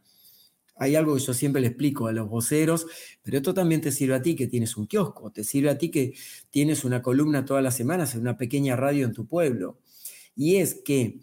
Hay 0.76 0.96
algo 0.96 1.14
que 1.14 1.20
yo 1.20 1.34
siempre 1.34 1.60
le 1.60 1.68
explico 1.68 2.06
a 2.06 2.12
los 2.12 2.28
voceros, 2.28 2.86
pero 3.22 3.36
esto 3.36 3.54
también 3.54 3.80
te 3.80 3.92
sirve 3.92 4.14
a 4.14 4.22
ti 4.22 4.34
que 4.34 4.46
tienes 4.46 4.76
un 4.76 4.86
kiosco, 4.86 5.30
te 5.30 5.44
sirve 5.44 5.70
a 5.70 5.78
ti 5.78 5.90
que 5.90 6.14
tienes 6.50 6.84
una 6.84 7.02
columna 7.02 7.44
todas 7.44 7.62
las 7.62 7.76
semanas 7.76 8.14
en 8.14 8.22
una 8.22 8.36
pequeña 8.36 8.74
radio 8.74 9.04
en 9.04 9.12
tu 9.12 9.26
pueblo. 9.26 9.78
Y 10.34 10.56
es 10.56 10.80
que 10.84 11.20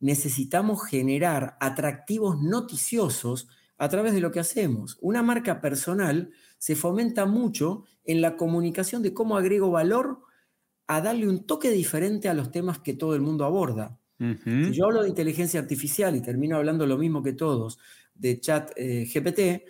necesitamos 0.00 0.84
generar 0.84 1.56
atractivos 1.60 2.40
noticiosos 2.40 3.48
a 3.78 3.88
través 3.88 4.14
de 4.14 4.20
lo 4.20 4.30
que 4.30 4.40
hacemos. 4.40 4.96
Una 5.00 5.22
marca 5.22 5.60
personal 5.60 6.30
se 6.58 6.76
fomenta 6.76 7.26
mucho 7.26 7.84
en 8.04 8.20
la 8.20 8.36
comunicación 8.36 9.02
de 9.02 9.12
cómo 9.12 9.36
agrego 9.36 9.70
valor 9.70 10.20
a 10.86 11.00
darle 11.00 11.28
un 11.28 11.44
toque 11.46 11.70
diferente 11.70 12.28
a 12.28 12.34
los 12.34 12.50
temas 12.50 12.78
que 12.78 12.94
todo 12.94 13.14
el 13.14 13.20
mundo 13.20 13.44
aborda. 13.44 13.98
Si 14.44 14.72
yo 14.72 14.86
hablo 14.86 15.02
de 15.02 15.08
inteligencia 15.08 15.60
artificial 15.60 16.14
y 16.16 16.20
termino 16.20 16.56
hablando 16.56 16.86
lo 16.86 16.98
mismo 16.98 17.22
que 17.22 17.32
todos 17.32 17.78
de 18.14 18.38
chat 18.40 18.70
eh, 18.76 19.04
GPT, 19.04 19.64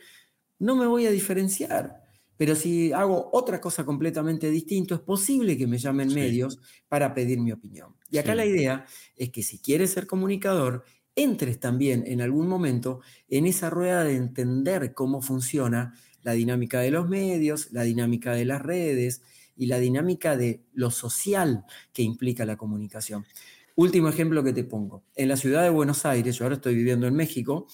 no 0.59 0.77
me 0.77 0.87
voy 0.87 1.07
a 1.07 1.11
diferenciar. 1.11 2.03
Pero 2.37 2.55
si 2.57 2.93
hago 2.93 3.31
otra 3.33 3.61
cosa 3.61 3.85
completamente 3.85 4.51
distinta, 4.51 4.97
es 4.97 5.01
posible 5.01 5.57
que 5.57 5.67
me 5.67 5.79
llamen 5.79 6.13
medios 6.13 6.59
para 6.89 7.15
pedir 7.15 7.39
mi 7.41 7.53
opinión. 7.53 7.95
Y 8.11 8.19
acá 8.19 8.35
la 8.35 8.47
idea 8.47 8.85
es 9.17 9.31
que 9.31 9.43
si 9.43 9.59
quieres 9.59 9.93
ser 9.93 10.07
comunicador, 10.07 10.85
entres 11.15 11.61
también 11.61 12.05
en 12.07 12.21
algún 12.21 12.49
momento 12.49 13.01
en 13.29 13.47
esa 13.47 13.71
rueda 13.71 14.03
de 14.05 14.17
entender 14.17 14.95
cómo 14.95 15.23
funciona 15.23 15.95
la 16.23 16.33
dinámica 16.33 16.81
de 16.81 16.91
los 16.91 17.09
medios, 17.09 17.71
la 17.73 17.83
dinámica 17.83 18.33
de 18.33 18.45
las 18.45 18.63
redes 18.63 19.23
y 19.57 19.67
la 19.67 19.79
dinámica 19.79 20.37
de 20.37 20.65
lo 20.73 20.91
social 20.91 21.65
que 21.93 22.03
implica 22.03 22.47
la 22.47 22.57
comunicación. 22.57 23.27
Último 23.75 24.09
ejemplo 24.09 24.45
que 24.45 24.53
te 24.53 24.65
pongo. 24.65 25.05
En 25.15 25.29
la 25.29 25.37
ciudad 25.37 25.63
de 25.63 25.71
Buenos 25.71 26.05
Aires, 26.05 26.37
yo 26.37 26.45
ahora 26.45 26.57
estoy 26.57 26.75
viviendo 26.75 27.07
en 27.07 27.15
México, 27.15 27.67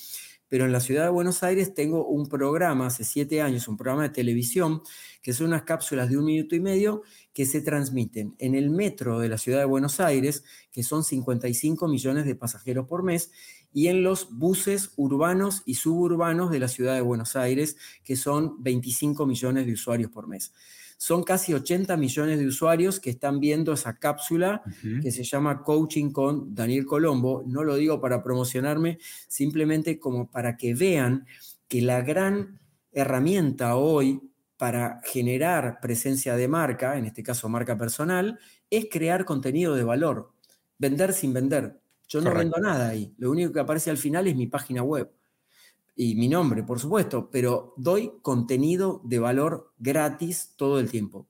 pero 0.49 0.65
en 0.65 0.73
la 0.73 0.81
ciudad 0.81 1.05
de 1.05 1.11
Buenos 1.11 1.43
Aires 1.43 1.75
tengo 1.75 2.07
un 2.07 2.29
programa, 2.29 2.87
hace 2.87 3.05
siete 3.05 3.43
años, 3.43 3.67
un 3.69 3.77
programa 3.77 4.05
de 4.05 4.11
televisión, 4.11 4.83
que 5.23 5.33
son 5.33 5.49
unas 5.49 5.65
cápsulas 5.65 6.09
de 6.09 6.17
un 6.17 6.25
minuto 6.25 6.55
y 6.55 6.61
medio 6.61 7.03
que 7.35 7.47
se 7.47 7.61
transmiten 7.61 8.35
en 8.39 8.55
el 8.55 8.71
metro 8.71 9.19
de 9.19 9.29
la 9.29 9.39
ciudad 9.39 9.59
de 9.59 9.65
Buenos 9.65 10.01
Aires, 10.01 10.45
que 10.73 10.83
son 10.83 11.05
55 11.05 11.89
millones 11.89 12.25
de 12.25 12.35
pasajeros 12.35 12.87
por 12.87 13.03
mes, 13.03 13.31
y 13.73 13.89
en 13.89 14.03
los 14.03 14.39
buses 14.39 14.93
urbanos 14.97 15.63
y 15.67 15.75
suburbanos 15.75 16.51
de 16.51 16.61
la 16.61 16.69
ciudad 16.69 16.95
de 16.95 17.03
Buenos 17.03 17.37
Aires, 17.37 17.77
que 18.05 18.17
son 18.17 18.63
25 18.63 19.27
millones 19.27 19.67
de 19.67 19.73
usuarios 19.73 20.11
por 20.11 20.29
mes. 20.29 20.53
Son 21.01 21.23
casi 21.23 21.55
80 21.55 21.97
millones 21.97 22.41
de 22.41 22.47
usuarios 22.47 22.99
que 22.99 23.11
están 23.11 23.39
viendo 23.39 23.73
esa 23.73 23.99
cápsula 23.99 24.63
que 25.01 25.13
se 25.13 25.23
llama 25.23 25.63
Coaching 25.63 26.11
con 26.11 26.57
Daniel 26.57 26.87
Colombo. 26.87 27.45
No 27.47 27.63
lo 27.63 27.77
digo 27.77 28.01
para 28.01 28.21
promocionarme, 28.23 28.99
simplemente 29.29 30.01
como 30.01 30.29
para 30.29 30.57
que 30.57 30.75
vean 30.75 31.25
que 31.69 31.83
la 31.83 32.03
gran 32.03 32.59
herramienta 32.91 33.77
hoy 33.77 34.21
para 34.57 35.01
generar 35.05 35.79
presencia 35.81 36.35
de 36.35 36.49
marca, 36.49 36.99
en 36.99 37.05
este 37.07 37.23
caso 37.23 37.49
marca 37.49 37.79
personal, 37.79 38.41
es 38.69 38.89
crear 38.91 39.25
contenido 39.25 39.77
de 39.77 39.85
valor. 39.85 40.33
Vender 40.79 41.13
sin 41.13 41.33
vender. 41.33 41.79
Yo 42.09 42.21
no 42.21 42.35
vendo 42.35 42.59
nada 42.59 42.89
ahí. 42.89 43.15
Lo 43.19 43.31
único 43.31 43.53
que 43.53 43.61
aparece 43.61 43.91
al 43.91 43.99
final 43.99 44.27
es 44.27 44.35
mi 44.35 44.49
página 44.49 44.83
web 44.83 45.13
y 46.01 46.15
mi 46.15 46.29
nombre, 46.29 46.63
por 46.63 46.79
supuesto, 46.79 47.29
pero 47.29 47.75
doy 47.77 48.13
contenido 48.23 49.01
de 49.03 49.19
valor 49.19 49.73
gratis 49.81 50.53
todo 50.55 50.79
el 50.79 50.89
tiempo. 50.89 51.27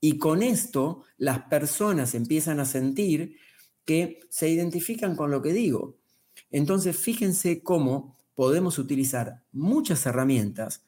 Y 0.00 0.16
con 0.16 0.44
esto 0.44 1.02
las 1.18 1.40
personas 1.46 2.14
empiezan 2.14 2.60
a 2.60 2.64
sentir 2.64 3.34
que 3.84 4.20
se 4.28 4.48
identifican 4.48 5.16
con 5.16 5.32
lo 5.32 5.42
que 5.42 5.52
digo. 5.52 5.96
Entonces, 6.52 6.96
fíjense 6.96 7.64
cómo 7.64 8.16
podemos 8.36 8.78
utilizar 8.78 9.42
muchas 9.50 10.06
herramientas 10.06 10.84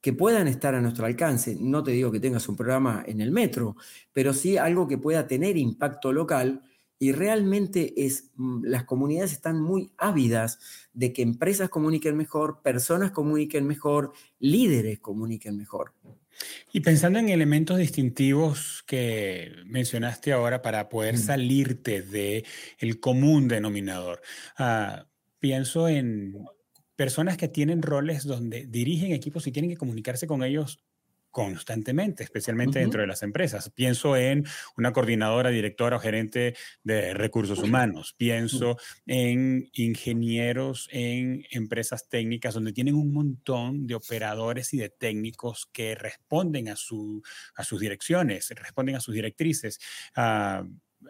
que 0.00 0.12
puedan 0.12 0.48
estar 0.48 0.74
a 0.74 0.80
nuestro 0.80 1.06
alcance. 1.06 1.56
No 1.60 1.84
te 1.84 1.92
digo 1.92 2.10
que 2.10 2.18
tengas 2.18 2.48
un 2.48 2.56
programa 2.56 3.04
en 3.06 3.20
el 3.20 3.30
metro, 3.30 3.76
pero 4.12 4.32
sí 4.32 4.56
algo 4.56 4.88
que 4.88 4.98
pueda 4.98 5.28
tener 5.28 5.56
impacto 5.56 6.12
local 6.12 6.64
y 7.04 7.12
realmente 7.12 8.06
es, 8.06 8.30
mm, 8.36 8.64
las 8.64 8.84
comunidades 8.84 9.32
están 9.32 9.60
muy 9.60 9.92
ávidas 9.98 10.58
de 10.94 11.12
que 11.12 11.20
empresas 11.20 11.68
comuniquen 11.68 12.16
mejor, 12.16 12.62
personas 12.62 13.10
comuniquen 13.10 13.66
mejor, 13.66 14.14
líderes 14.38 15.00
comuniquen 15.00 15.58
mejor. 15.58 15.92
Y 16.72 16.80
pensando 16.80 17.18
en 17.18 17.28
elementos 17.28 17.76
distintivos 17.76 18.82
que 18.86 19.52
mencionaste 19.66 20.32
ahora 20.32 20.62
para 20.62 20.88
poder 20.88 21.16
mm. 21.16 21.18
salirte 21.18 22.00
de 22.00 22.46
el 22.78 23.00
común 23.00 23.48
denominador, 23.48 24.22
ah, 24.56 25.06
pienso 25.38 25.88
en 25.88 26.46
personas 26.96 27.36
que 27.36 27.48
tienen 27.48 27.82
roles 27.82 28.24
donde 28.24 28.64
dirigen 28.66 29.12
equipos 29.12 29.46
y 29.46 29.52
tienen 29.52 29.70
que 29.70 29.76
comunicarse 29.76 30.26
con 30.26 30.42
ellos 30.42 30.78
constantemente, 31.34 32.22
especialmente 32.22 32.78
dentro 32.78 33.00
de 33.00 33.08
las 33.08 33.24
empresas. 33.24 33.68
Pienso 33.70 34.16
en 34.16 34.44
una 34.76 34.92
coordinadora, 34.92 35.50
directora 35.50 35.96
o 35.96 35.98
gerente 35.98 36.54
de 36.84 37.12
recursos 37.12 37.58
humanos. 37.58 38.14
Pienso 38.16 38.76
en 39.04 39.68
ingenieros 39.72 40.88
en 40.92 41.44
empresas 41.50 42.08
técnicas 42.08 42.54
donde 42.54 42.72
tienen 42.72 42.94
un 42.94 43.12
montón 43.12 43.88
de 43.88 43.96
operadores 43.96 44.72
y 44.74 44.78
de 44.78 44.90
técnicos 44.90 45.66
que 45.72 45.96
responden 45.96 46.68
a, 46.68 46.76
su, 46.76 47.20
a 47.56 47.64
sus 47.64 47.80
direcciones, 47.80 48.50
responden 48.50 48.94
a 48.94 49.00
sus 49.00 49.16
directrices. 49.16 49.80
Ah, 50.14 50.64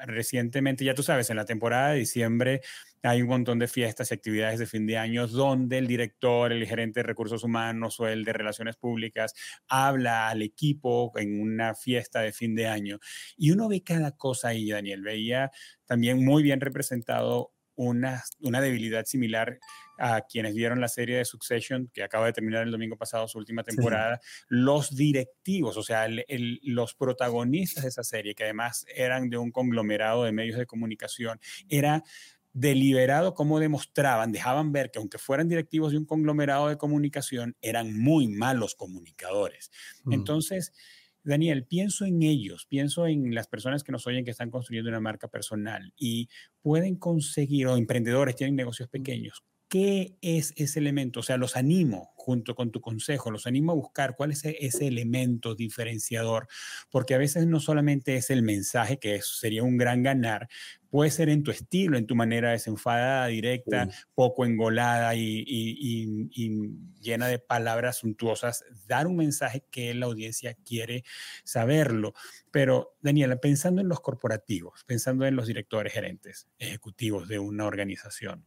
recientemente, 0.06 0.84
ya 0.84 0.94
tú 0.94 1.02
sabes, 1.02 1.30
en 1.30 1.36
la 1.36 1.44
temporada 1.44 1.90
de 1.90 1.98
diciembre 2.00 2.60
hay 3.02 3.22
un 3.22 3.28
montón 3.28 3.58
de 3.58 3.68
fiestas 3.68 4.10
y 4.10 4.14
actividades 4.14 4.58
de 4.58 4.66
fin 4.66 4.86
de 4.86 4.96
año 4.98 5.26
donde 5.26 5.78
el 5.78 5.86
director, 5.86 6.52
el 6.52 6.66
gerente 6.66 7.00
de 7.00 7.04
recursos 7.04 7.44
humanos 7.44 8.00
o 8.00 8.08
el 8.08 8.24
de 8.24 8.32
relaciones 8.32 8.76
públicas 8.76 9.34
habla 9.68 10.28
al 10.28 10.42
equipo 10.42 11.12
en 11.16 11.40
una 11.40 11.74
fiesta 11.74 12.20
de 12.20 12.32
fin 12.32 12.54
de 12.54 12.66
año. 12.66 12.98
Y 13.36 13.50
uno 13.50 13.68
ve 13.68 13.82
cada 13.82 14.12
cosa 14.12 14.48
ahí, 14.48 14.70
Daniel. 14.70 15.02
Veía 15.02 15.50
también 15.86 16.24
muy 16.24 16.42
bien 16.42 16.60
representado 16.60 17.53
una, 17.76 18.22
una 18.40 18.60
debilidad 18.60 19.04
similar 19.04 19.58
a 19.98 20.22
quienes 20.22 20.54
vieron 20.54 20.80
la 20.80 20.88
serie 20.88 21.18
de 21.18 21.24
Succession, 21.24 21.90
que 21.92 22.02
acaba 22.02 22.26
de 22.26 22.32
terminar 22.32 22.62
el 22.62 22.70
domingo 22.70 22.96
pasado 22.96 23.28
su 23.28 23.38
última 23.38 23.62
temporada, 23.62 24.20
los 24.48 24.94
directivos, 24.94 25.76
o 25.76 25.82
sea, 25.82 26.06
los 26.08 26.94
protagonistas 26.94 27.84
de 27.84 27.90
esa 27.90 28.02
serie, 28.02 28.34
que 28.34 28.44
además 28.44 28.84
eran 28.94 29.30
de 29.30 29.38
un 29.38 29.50
conglomerado 29.50 30.24
de 30.24 30.32
medios 30.32 30.58
de 30.58 30.66
comunicación, 30.66 31.40
era 31.68 32.02
deliberado 32.52 33.34
cómo 33.34 33.58
demostraban, 33.58 34.30
dejaban 34.30 34.72
ver 34.72 34.90
que 34.90 35.00
aunque 35.00 35.18
fueran 35.18 35.48
directivos 35.48 35.90
de 35.90 35.98
un 35.98 36.06
conglomerado 36.06 36.68
de 36.68 36.76
comunicación, 36.76 37.56
eran 37.60 37.98
muy 37.98 38.28
malos 38.28 38.76
comunicadores. 38.76 39.70
Mm. 40.04 40.12
Entonces, 40.12 40.72
Daniel, 41.24 41.66
pienso 41.66 42.04
en 42.04 42.22
ellos, 42.22 42.66
pienso 42.68 43.06
en 43.06 43.34
las 43.34 43.48
personas 43.48 43.82
que 43.82 43.92
nos 43.92 44.06
oyen 44.06 44.24
que 44.24 44.30
están 44.30 44.50
construyendo 44.50 44.90
una 44.90 45.00
marca 45.00 45.28
personal 45.28 45.92
y 45.96 46.28
pueden 46.60 46.96
conseguir, 46.96 47.66
o 47.66 47.76
emprendedores, 47.76 48.36
tienen 48.36 48.56
negocios 48.56 48.88
pequeños, 48.88 49.42
¿Qué 49.68 50.16
es 50.20 50.52
ese 50.56 50.78
elemento? 50.78 51.20
O 51.20 51.22
sea, 51.22 51.36
los 51.36 51.56
animo, 51.56 52.12
junto 52.16 52.54
con 52.54 52.70
tu 52.70 52.80
consejo, 52.80 53.30
los 53.30 53.46
animo 53.46 53.72
a 53.72 53.74
buscar 53.74 54.14
cuál 54.16 54.30
es 54.30 54.44
e-, 54.44 54.56
ese 54.60 54.86
elemento 54.86 55.54
diferenciador, 55.54 56.46
porque 56.90 57.14
a 57.14 57.18
veces 57.18 57.46
no 57.46 57.60
solamente 57.60 58.16
es 58.16 58.30
el 58.30 58.42
mensaje, 58.42 58.98
que 58.98 59.20
sería 59.22 59.62
un 59.62 59.76
gran 59.76 60.02
ganar, 60.02 60.48
puede 60.90 61.10
ser 61.10 61.28
en 61.28 61.42
tu 61.42 61.50
estilo, 61.50 61.98
en 61.98 62.06
tu 62.06 62.14
manera 62.14 62.52
desenfadada, 62.52 63.26
directa, 63.26 63.88
poco 64.14 64.44
engolada 64.44 65.14
y, 65.16 65.44
y, 65.44 66.70
llena 67.00 67.26
de 67.26 67.40
palabras 67.40 67.98
suntuosas, 67.98 68.64
dar 68.86 69.08
un 69.08 69.16
mensaje 69.16 69.64
que 69.72 69.92
la 69.92 70.06
audiencia 70.06 70.54
quiere 70.64 71.02
saberlo. 71.42 72.14
Pero, 72.52 72.96
Daniela, 73.00 73.36
pensando 73.36 73.80
en 73.80 73.88
los 73.88 74.00
corporativos, 74.00 74.84
pensando 74.84 75.26
en 75.26 75.34
los 75.34 75.48
directores 75.48 75.92
gerentes 75.92 76.46
ejecutivos 76.58 77.26
de 77.26 77.40
una 77.40 77.66
organización, 77.66 78.46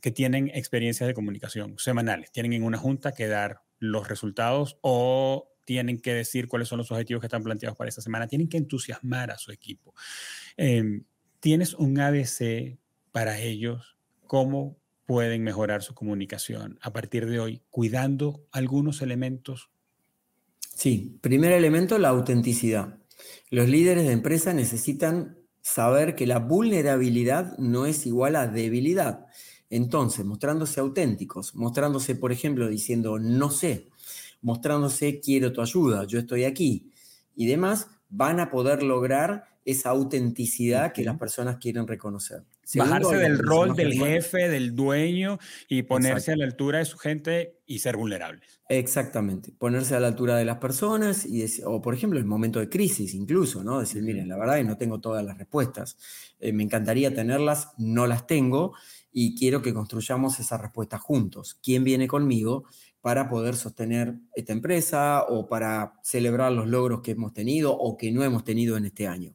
que 0.00 0.10
tienen 0.10 0.50
experiencias 0.54 1.06
de 1.06 1.14
comunicación 1.14 1.76
semanales. 1.78 2.30
Tienen 2.30 2.52
en 2.52 2.62
una 2.62 2.78
junta 2.78 3.12
que 3.12 3.26
dar 3.26 3.62
los 3.78 4.08
resultados 4.08 4.78
o 4.82 5.50
tienen 5.64 6.00
que 6.00 6.12
decir 6.12 6.48
cuáles 6.48 6.68
son 6.68 6.78
los 6.78 6.90
objetivos 6.90 7.20
que 7.20 7.26
están 7.26 7.42
planteados 7.42 7.78
para 7.78 7.88
esta 7.88 8.02
semana. 8.02 8.26
Tienen 8.26 8.48
que 8.48 8.56
entusiasmar 8.56 9.30
a 9.30 9.38
su 9.38 9.52
equipo. 9.52 9.94
Em, 10.56 11.04
¿Tienes 11.40 11.74
un 11.74 11.98
ABC 11.98 12.78
para 13.12 13.38
ellos? 13.38 13.96
¿Cómo 14.26 14.76
pueden 15.06 15.42
mejorar 15.42 15.82
su 15.82 15.94
comunicación 15.94 16.78
a 16.82 16.92
partir 16.92 17.26
de 17.26 17.40
hoy, 17.40 17.62
cuidando 17.70 18.46
algunos 18.52 19.00
elementos? 19.00 19.70
Sí, 20.74 21.18
primer 21.20 21.52
elemento, 21.52 21.98
la 21.98 22.10
autenticidad. 22.10 22.98
Los 23.50 23.68
líderes 23.68 24.06
de 24.06 24.12
empresa 24.12 24.52
necesitan 24.54 25.39
saber 25.62 26.14
que 26.14 26.26
la 26.26 26.38
vulnerabilidad 26.38 27.56
no 27.58 27.86
es 27.86 28.06
igual 28.06 28.36
a 28.36 28.46
debilidad. 28.46 29.26
Entonces, 29.68 30.24
mostrándose 30.24 30.80
auténticos, 30.80 31.54
mostrándose, 31.54 32.16
por 32.16 32.32
ejemplo, 32.32 32.68
diciendo 32.68 33.18
no 33.18 33.50
sé, 33.50 33.88
mostrándose 34.42 35.20
quiero 35.20 35.52
tu 35.52 35.60
ayuda, 35.62 36.04
yo 36.04 36.18
estoy 36.18 36.44
aquí 36.44 36.90
y 37.36 37.46
demás, 37.46 37.88
van 38.08 38.40
a 38.40 38.50
poder 38.50 38.82
lograr 38.82 39.44
esa 39.64 39.90
autenticidad 39.90 40.92
que 40.92 41.04
las 41.04 41.18
personas 41.18 41.58
quieren 41.58 41.86
reconocer. 41.86 42.44
Bajarse 42.74 43.16
del 43.16 43.38
rol 43.38 43.74
del 43.74 43.94
jefe, 43.94 44.48
del 44.48 44.74
dueño 44.74 45.38
y 45.68 45.82
ponerse 45.82 46.32
a 46.32 46.36
la 46.36 46.44
altura 46.44 46.78
de 46.78 46.84
su 46.84 46.98
gente 46.98 47.58
y 47.66 47.80
ser 47.80 47.96
vulnerables. 47.96 48.60
Exactamente, 48.68 49.52
ponerse 49.58 49.96
a 49.96 50.00
la 50.00 50.08
altura 50.08 50.36
de 50.36 50.44
las 50.44 50.58
personas 50.58 51.26
y 51.26 51.44
o 51.64 51.82
por 51.82 51.94
ejemplo 51.94 52.20
en 52.20 52.26
momento 52.28 52.60
de 52.60 52.68
crisis 52.68 53.14
incluso, 53.14 53.64
¿no? 53.64 53.80
Decir, 53.80 54.02
miren, 54.02 54.28
la 54.28 54.36
verdad 54.36 54.58
es 54.58 54.64
que 54.64 54.68
no 54.68 54.76
tengo 54.76 55.00
todas 55.00 55.24
las 55.24 55.38
respuestas, 55.38 55.96
eh, 56.38 56.52
me 56.52 56.62
encantaría 56.62 57.12
tenerlas, 57.12 57.70
no 57.78 58.06
las 58.06 58.26
tengo 58.26 58.74
y 59.12 59.34
quiero 59.34 59.60
que 59.62 59.74
construyamos 59.74 60.38
esas 60.38 60.60
respuestas 60.60 61.00
juntos. 61.00 61.58
¿Quién 61.62 61.82
viene 61.82 62.06
conmigo? 62.06 62.64
Para 63.00 63.28
poder 63.28 63.56
sostener 63.56 64.14
esta 64.34 64.52
empresa 64.52 65.24
o 65.28 65.48
para 65.48 65.94
celebrar 66.02 66.52
los 66.52 66.68
logros 66.68 67.00
que 67.00 67.12
hemos 67.12 67.32
tenido 67.32 67.72
o 67.76 67.96
que 67.96 68.12
no 68.12 68.22
hemos 68.22 68.44
tenido 68.44 68.76
en 68.76 68.84
este 68.84 69.06
año. 69.06 69.34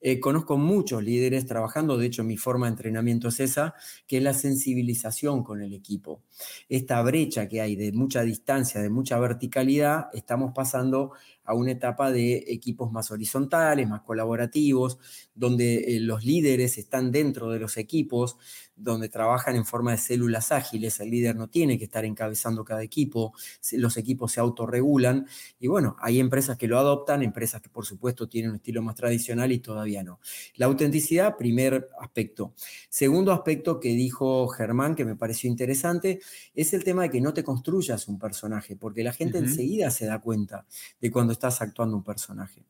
Eh, 0.00 0.20
conozco 0.20 0.56
muchos 0.56 1.02
líderes 1.02 1.46
trabajando, 1.46 1.96
de 1.96 2.06
hecho 2.06 2.24
mi 2.24 2.36
forma 2.36 2.66
de 2.66 2.72
entrenamiento 2.72 3.28
es 3.28 3.40
esa, 3.40 3.74
que 4.06 4.18
es 4.18 4.22
la 4.22 4.34
sensibilización 4.34 5.44
con 5.44 5.62
el 5.62 5.74
equipo. 5.74 6.22
Esta 6.68 7.00
brecha 7.02 7.48
que 7.48 7.60
hay 7.60 7.76
de 7.76 7.92
mucha 7.92 8.22
distancia, 8.22 8.80
de 8.80 8.90
mucha 8.90 9.18
verticalidad, 9.18 10.06
estamos 10.12 10.52
pasando 10.54 11.12
a 11.44 11.54
una 11.54 11.72
etapa 11.72 12.10
de 12.10 12.44
equipos 12.48 12.90
más 12.90 13.10
horizontales, 13.10 13.88
más 13.88 14.00
colaborativos, 14.00 14.98
donde 15.34 15.96
eh, 15.96 16.00
los 16.00 16.24
líderes 16.24 16.78
están 16.78 17.12
dentro 17.12 17.50
de 17.50 17.58
los 17.58 17.76
equipos, 17.76 18.38
donde 18.76 19.08
trabajan 19.08 19.56
en 19.56 19.64
forma 19.64 19.92
de 19.92 19.98
células 19.98 20.52
ágiles, 20.52 20.98
el 21.00 21.10
líder 21.10 21.36
no 21.36 21.48
tiene 21.48 21.78
que 21.78 21.84
estar 21.84 22.04
encabezando 22.04 22.64
cada 22.64 22.82
equipo, 22.82 23.32
los 23.72 23.96
equipos 23.96 24.32
se 24.32 24.40
autorregulan 24.40 25.26
y 25.60 25.68
bueno, 25.68 25.96
hay 26.00 26.20
empresas 26.20 26.56
que 26.56 26.66
lo 26.66 26.78
adoptan, 26.78 27.22
empresas 27.22 27.60
que 27.60 27.68
por 27.68 27.86
supuesto 27.86 28.28
tienen 28.28 28.50
un 28.50 28.56
estilo 28.56 28.82
más 28.82 28.94
tradicional 28.94 29.52
y 29.52 29.58
todavía 29.58 30.02
no. 30.02 30.20
La 30.56 30.66
autenticidad, 30.66 31.36
primer 31.36 31.88
aspecto. 32.00 32.54
Segundo 32.88 33.32
aspecto 33.32 33.80
que 33.80 33.90
dijo 33.90 34.48
Germán, 34.48 34.94
que 34.94 35.04
me 35.04 35.16
pareció 35.16 35.48
interesante, 35.48 36.20
es 36.54 36.74
el 36.74 36.84
tema 36.84 37.02
de 37.02 37.10
que 37.10 37.20
no 37.20 37.32
te 37.32 37.44
construyas 37.44 38.08
un 38.08 38.18
personaje, 38.18 38.76
porque 38.76 39.02
la 39.02 39.12
gente 39.12 39.38
enseguida 39.38 39.90
se 39.90 40.06
da 40.06 40.20
cuenta 40.20 40.66
de 41.00 41.10
cuando 41.10 41.32
estás 41.32 41.60
actuando 41.60 41.96
un 41.96 42.04
personaje. 42.04 42.64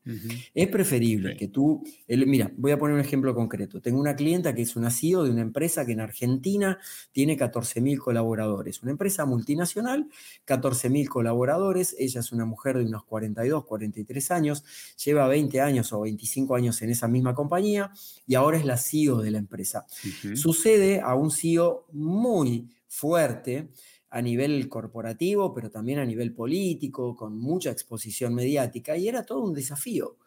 Es 0.55 0.69
preferible 0.69 1.37
que 1.37 1.49
tú, 1.49 1.83
mira, 2.09 2.51
voy 2.57 2.73
a 2.73 2.79
poner 2.79 2.95
un 2.95 3.01
ejemplo 3.01 3.35
concreto. 3.35 3.81
Tengo 3.81 4.01
una 4.01 4.15
clienta 4.17 4.55
que 4.55 4.63
es 4.63 4.77
una 4.77 4.91
CEO 4.91 5.25
de 5.25 5.31
una 5.31 5.43
empresa 5.43 5.87
que 5.87 5.94
en 5.95 6.01
Argentina 6.01 6.79
tiene 7.11 7.39
14.000 7.39 7.99
colaboradores. 7.99 8.83
Una 8.83 8.93
empresa 8.93 9.25
multinacional, 9.25 10.09
14.000 10.47 11.09
colaboradores. 11.09 11.97
Ella 11.99 12.21
es 12.21 12.33
una 12.33 12.45
mujer 12.45 12.79
de 12.79 12.85
unos 12.85 13.05
42, 13.05 13.65
43 13.65 14.31
años, 14.31 14.65
lleva 15.03 15.27
20 15.29 15.61
años 15.61 15.93
o 15.93 16.03
25 16.03 16.55
años 16.55 16.83
en 16.83 16.91
esa 16.91 17.09
misma 17.09 17.35
compañía 17.35 17.91
y 18.27 18.35
ahora 18.35 18.59
es 18.59 18.65
la 18.65 18.77
CEO 18.77 19.23
de 19.23 19.31
la 19.31 19.39
empresa. 19.39 19.87
Sucede 20.35 21.01
a 21.01 21.15
un 21.15 21.31
CEO 21.31 21.87
muy 21.93 22.69
fuerte 22.89 23.71
a 24.11 24.23
nivel 24.23 24.69
corporativo, 24.69 25.53
pero 25.53 25.71
también 25.71 25.99
a 25.99 26.05
nivel 26.05 26.33
político, 26.33 27.17
con 27.17 27.37
mucha 27.37 27.71
exposición 27.71 28.33
mediática, 28.33 28.97
y 28.97 29.09
era 29.09 29.25
todo 29.25 29.41
un 29.41 29.55
desafío 29.55 30.19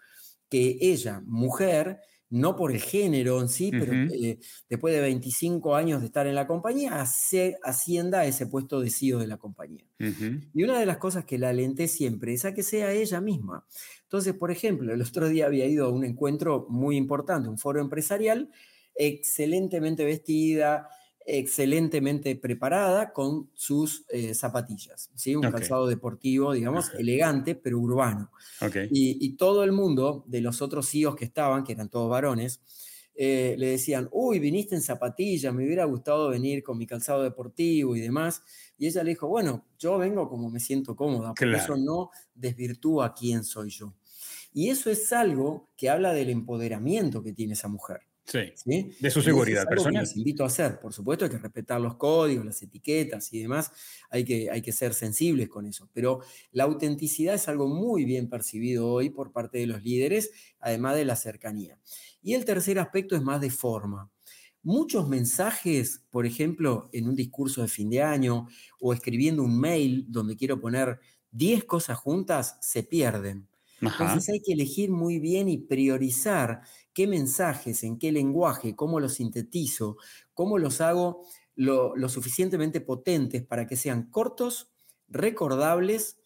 que 0.50 0.78
ella, 0.82 1.22
mujer, 1.26 2.02
no 2.30 2.56
por 2.56 2.72
el 2.72 2.82
género 2.82 3.42
en 3.42 3.50
sí, 3.50 3.72
pero 3.72 4.00
eh, 4.10 4.40
después 4.70 4.94
de 4.94 5.02
25 5.02 5.76
años 5.76 6.02
de 6.02 6.08
estar 6.08 6.28
en 6.28 6.36
la 6.36 6.48
compañía, 6.48 7.06
se 7.06 7.58
ascienda 7.64 8.20
a 8.22 8.26
ese 8.26 8.48
puesto 8.48 8.82
de 8.82 8.90
CEO 8.90 9.20
de 9.20 9.28
la 9.28 9.38
compañía. 9.38 9.86
Y 10.54 10.64
una 10.64 10.80
de 10.80 10.86
las 10.86 10.98
cosas 10.98 11.26
que 11.26 11.38
la 11.38 11.50
alenté 11.50 11.88
siempre 11.88 12.34
es 12.34 12.46
a 12.46 12.54
que 12.54 12.64
sea 12.64 12.92
ella 12.94 13.22
misma. 13.22 13.66
Entonces, 14.04 14.34
por 14.34 14.52
ejemplo, 14.52 14.94
el 14.94 15.02
otro 15.02 15.30
día 15.30 15.46
había 15.46 15.66
ido 15.68 15.86
a 15.86 15.92
un 15.92 16.04
encuentro 16.06 16.66
muy 16.70 16.98
importante, 16.98 17.50
un 17.50 17.58
foro 17.58 17.80
empresarial, 17.82 18.50
excelentemente 18.96 20.04
vestida, 20.06 20.90
excelentemente 21.30 22.38
preparada 22.38 23.12
con 23.12 23.50
sus 23.54 24.06
eh, 24.08 24.34
zapatillas, 24.34 25.12
¿sí? 25.14 25.36
un 25.36 25.42
calzado 25.52 25.86
deportivo, 25.86 26.54
digamos, 26.54 26.90
elegante, 26.98 27.54
pero 27.54 27.80
urbano. 27.80 28.32
Y, 28.90 29.36
todo 29.36 29.66
el 29.66 29.74
mundo 29.74 30.24
de 30.26 30.40
los 30.40 30.62
otros 30.62 30.90
CEOs 30.90 31.18
que 31.18 31.26
estaban, 31.26 31.66
que 31.66 31.74
eran 31.74 31.90
todos 31.90 32.10
varones, 32.10 32.62
eh, 33.14 33.56
le 33.58 33.72
decían, 33.72 34.08
uy, 34.12 34.40
viniste 34.40 34.76
en 34.76 34.82
zapatillas, 34.82 35.54
me 35.54 35.66
hubiera 35.66 35.84
gustado 35.84 36.30
venir 36.30 36.64
con 36.64 36.78
mi 36.78 36.88
calzado 36.88 37.24
deportivo 37.24 37.98
y 37.98 38.00
demás. 38.00 38.42
Y 38.78 38.88
ella 38.88 39.04
le 39.04 39.10
dijo, 39.10 39.28
bueno, 39.28 39.66
yo 39.78 39.98
vengo 39.98 40.30
como 40.30 40.50
me 40.50 40.62
siento 40.62 40.96
cómoda, 40.96 41.34
porque 41.34 41.58
eso 41.58 41.76
no 41.76 42.10
desvirtúa 42.36 43.14
quién 43.14 43.44
soy 43.44 43.70
yo. 43.70 43.94
Y 44.54 44.70
eso 44.70 44.90
es 44.90 45.12
algo 45.12 45.70
que 45.76 45.90
habla 45.90 46.14
del 46.14 46.30
empoderamiento 46.30 47.22
que 47.22 47.34
tiene 47.34 47.54
esa 47.54 47.68
mujer. 47.68 48.07
Sí, 48.28 48.92
de 49.00 49.10
su 49.10 49.22
seguridad 49.22 49.66
personal. 49.66 50.04
les 50.04 50.18
invito 50.18 50.44
a 50.44 50.48
hacer. 50.48 50.82
Por 50.82 50.92
supuesto, 50.92 51.24
hay 51.24 51.32
que 51.32 51.38
respetar 51.38 51.80
los 51.80 51.96
códigos, 51.96 52.46
las 52.46 52.62
etiquetas 52.62 53.32
y 53.32 53.42
demás. 53.42 53.72
Hay 54.10 54.26
que, 54.26 54.52
hay 54.52 54.62
que 54.62 54.74
ser 54.74 54.94
sensibles 54.94 55.48
con 55.48 55.66
eso. 55.66 55.90
Pero 55.94 56.20
la 56.52 56.66
autenticidad 56.66 57.36
es 57.36 57.48
algo 57.48 57.70
muy 57.70 58.04
bien 58.04 58.30
percibido 58.30 58.90
hoy 58.90 59.10
por 59.10 59.32
parte 59.32 59.60
de 59.60 59.68
los 59.68 59.82
líderes, 59.82 60.32
además 60.60 60.98
de 60.98 61.06
la 61.06 61.16
cercanía. 61.16 61.80
Y 62.22 62.34
el 62.34 62.44
tercer 62.44 62.80
aspecto 62.80 63.16
es 63.16 63.22
más 63.22 63.40
de 63.40 63.50
forma. 63.50 64.12
Muchos 64.62 65.08
mensajes, 65.08 66.04
por 66.10 66.26
ejemplo, 66.26 66.90
en 66.92 67.08
un 67.08 67.16
discurso 67.16 67.62
de 67.62 67.70
fin 67.70 67.90
de 67.90 68.02
año 68.02 68.50
o 68.82 68.92
escribiendo 68.92 69.42
un 69.42 69.58
mail 69.58 70.06
donde 70.10 70.36
quiero 70.36 70.60
poner 70.60 71.00
10 71.32 71.64
cosas 71.64 71.98
juntas, 71.98 72.58
se 72.60 72.84
pierden. 72.84 73.48
Entonces 73.80 74.30
hay 74.30 74.42
que 74.42 74.54
elegir 74.54 74.90
muy 74.90 75.20
bien 75.20 75.48
y 75.48 75.58
priorizar 75.58 76.62
qué 76.98 77.06
mensajes, 77.06 77.84
en 77.84 78.00
qué 78.00 78.12
lenguaje, 78.12 78.76
cómo 78.76 79.00
los 79.00 79.14
sintetizo, 79.14 79.98
cómo 80.34 80.58
los 80.58 80.82
hago 80.82 81.28
lo, 81.54 81.94
suficientemente 82.10 82.82
potentes 82.82 83.46
para 83.46 83.68
que 83.68 83.76
sean 83.76 84.10
cortos, 84.10 84.72
recordables, 85.08 86.18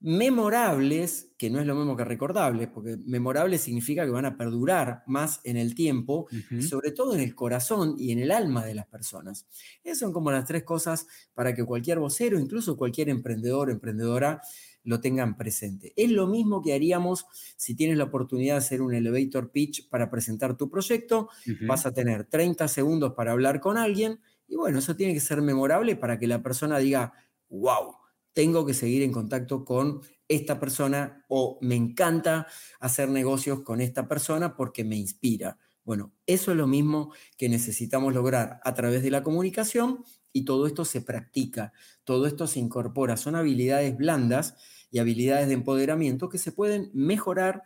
memorables, 0.00 1.28
que 1.36 1.50
no 1.50 1.60
es 1.60 1.66
lo 1.66 1.74
mismo 1.74 1.94
que 1.94 2.06
recordables, 2.06 2.68
porque 2.68 2.96
memorables 3.04 3.60
significa 3.60 4.06
que 4.06 4.10
van 4.12 4.24
a 4.24 4.38
perdurar 4.38 5.02
más 5.06 5.40
en 5.44 5.58
el 5.58 5.74
tiempo, 5.74 6.26
sobre 6.66 6.92
todo 6.92 7.14
en 7.14 7.20
el 7.20 7.34
corazón 7.34 7.94
y 7.98 8.12
en 8.12 8.20
el 8.20 8.30
alma 8.30 8.64
de 8.64 8.74
las 8.74 8.86
personas. 8.86 9.46
Esas 9.84 9.98
son 9.98 10.14
como 10.14 10.30
las 10.30 10.46
tres 10.46 10.62
cosas 10.62 11.06
para 11.34 11.54
que 11.54 11.66
cualquier 11.66 11.98
vocero, 11.98 12.40
incluso 12.40 12.78
cualquier 12.78 13.10
emprendedor 13.10 13.68
o 13.68 13.72
emprendedora, 13.72 14.40
lo 14.84 15.00
tengan 15.00 15.36
presente. 15.36 15.92
Es 15.96 16.10
lo 16.10 16.26
mismo 16.26 16.62
que 16.62 16.74
haríamos 16.74 17.26
si 17.56 17.74
tienes 17.74 17.96
la 17.96 18.04
oportunidad 18.04 18.54
de 18.54 18.58
hacer 18.58 18.82
un 18.82 18.94
elevator 18.94 19.50
pitch 19.50 19.88
para 19.88 20.10
presentar 20.10 20.56
tu 20.56 20.68
proyecto. 20.70 21.28
Vas 21.66 21.86
a 21.86 21.92
tener 21.92 22.24
30 22.24 22.68
segundos 22.68 23.14
para 23.14 23.32
hablar 23.32 23.60
con 23.60 23.76
alguien 23.76 24.20
y 24.46 24.56
bueno, 24.56 24.78
eso 24.78 24.96
tiene 24.96 25.14
que 25.14 25.20
ser 25.20 25.40
memorable 25.40 25.96
para 25.96 26.18
que 26.18 26.26
la 26.26 26.42
persona 26.42 26.78
diga, 26.78 27.12
wow, 27.48 27.96
tengo 28.32 28.66
que 28.66 28.74
seguir 28.74 29.02
en 29.02 29.12
contacto 29.12 29.64
con 29.64 30.00
esta 30.28 30.58
persona 30.58 31.24
o 31.28 31.58
me 31.62 31.74
encanta 31.74 32.46
hacer 32.80 33.08
negocios 33.08 33.60
con 33.62 33.80
esta 33.80 34.08
persona 34.08 34.56
porque 34.56 34.84
me 34.84 34.96
inspira. 34.96 35.58
Bueno, 35.84 36.14
eso 36.26 36.52
es 36.52 36.56
lo 36.56 36.66
mismo 36.66 37.12
que 37.36 37.48
necesitamos 37.48 38.14
lograr 38.14 38.60
a 38.62 38.74
través 38.74 39.02
de 39.02 39.10
la 39.10 39.22
comunicación 39.22 40.04
y 40.32 40.44
todo 40.44 40.66
esto 40.66 40.84
se 40.84 41.00
practica, 41.02 41.72
todo 42.04 42.26
esto 42.26 42.46
se 42.46 42.60
incorpora, 42.60 43.16
son 43.16 43.36
habilidades 43.36 43.96
blandas 43.96 44.56
y 44.90 44.98
habilidades 44.98 45.48
de 45.48 45.54
empoderamiento 45.54 46.28
que 46.28 46.38
se 46.38 46.52
pueden 46.52 46.90
mejorar 46.94 47.62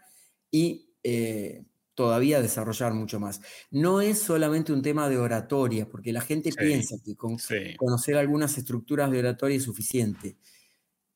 y 0.50 0.90
eh, 1.02 1.64
todavía 1.94 2.42
desarrollar 2.42 2.94
mucho 2.94 3.18
más. 3.18 3.40
No 3.70 4.00
es 4.00 4.20
solamente 4.20 4.72
un 4.72 4.82
tema 4.82 5.08
de 5.08 5.18
oratoria, 5.18 5.88
porque 5.88 6.12
la 6.12 6.20
gente 6.20 6.52
piensa 6.52 6.96
que 7.04 7.16
con 7.16 7.38
conocer 7.76 8.16
algunas 8.16 8.56
estructuras 8.58 9.10
de 9.10 9.18
oratoria 9.20 9.56
es 9.56 9.64
suficiente. 9.64 10.36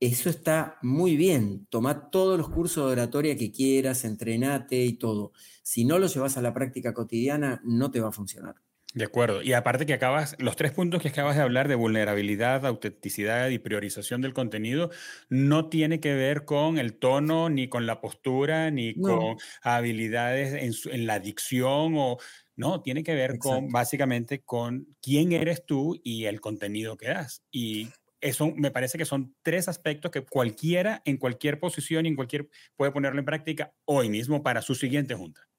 Eso 0.01 0.31
está 0.31 0.79
muy 0.83 1.17
bien. 1.17 1.67
Toma 1.71 2.11
todos 2.11 2.39
los 2.39 2.49
cursos 2.49 2.87
de 2.87 2.93
oratoria 2.93 3.37
que 3.37 3.53
quieras, 3.53 4.05
entrenate 4.05 4.83
y 4.83 4.95
todo. 4.95 5.33
Si 5.63 5.85
no 5.85 5.99
lo 5.99 6.07
llevas 6.07 6.39
a 6.39 6.43
la 6.43 6.55
práctica 6.55 6.95
cotidiana, 6.95 7.61
no 7.65 7.91
te 7.91 8.01
va 8.01 8.09
a 8.09 8.13
funcionar. 8.13 8.57
De 8.93 9.05
acuerdo. 9.05 9.41
Y 9.41 9.53
aparte 9.53 9.87
que 9.87 9.93
acabas, 9.93 10.35
los 10.41 10.57
tres 10.57 10.73
puntos 10.73 11.01
que 11.01 11.09
acabas 11.09 11.37
de 11.37 11.43
hablar 11.43 11.69
de 11.69 11.77
vulnerabilidad, 11.77 12.67
autenticidad 12.67 13.49
y 13.51 13.61
priorización 13.61 14.21
del 14.21 14.33
contenido, 14.33 14.91
no 15.29 15.69
tiene 15.69 16.01
que 16.01 16.13
ver 16.15 16.45
con 16.45 16.77
el 16.77 16.95
tono, 16.95 17.49
ni 17.51 17.69
con 17.69 17.87
la 17.87 18.01
postura, 18.01 18.73
ni 18.73 18.95
con 18.95 19.37
habilidades 19.63 20.83
en, 20.91 21.07
la 21.07 21.21
dicción 21.21 21.95
o... 21.97 22.19
No, 22.57 22.83
tiene 22.83 23.03
que 23.03 23.15
ver 23.15 23.39
con 23.39 23.69
básicamente 23.69 24.43
con 24.43 24.87
quién 25.01 25.33
eres 25.33 25.65
tú 25.65 25.99
y 26.05 26.27
el 26.27 26.43
contenido 26.43 26.99
que 26.99 27.09
das. 27.09 27.43
Y 27.51 27.89
eso 28.21 28.53
me 28.55 28.71
parece 28.71 28.99
que 28.99 29.07
son 29.07 29.35
tres 29.43 29.67
aspectos 29.69 30.11
que 30.11 30.27
cualquiera 30.27 31.01
en 31.07 31.17
cualquier 31.17 31.59
posición 31.59 32.05
y 32.05 32.11
en 32.11 32.17
cualquier 32.17 32.51
puede 32.77 32.93
ponerlo 32.93 33.19
en 33.19 33.25
práctica 33.25 33.73
hoy 33.87 34.11
mismo 34.11 34.43
para 34.43 34.61
su 34.61 34.75
siguiente 34.75 35.15
junta. 35.15 35.50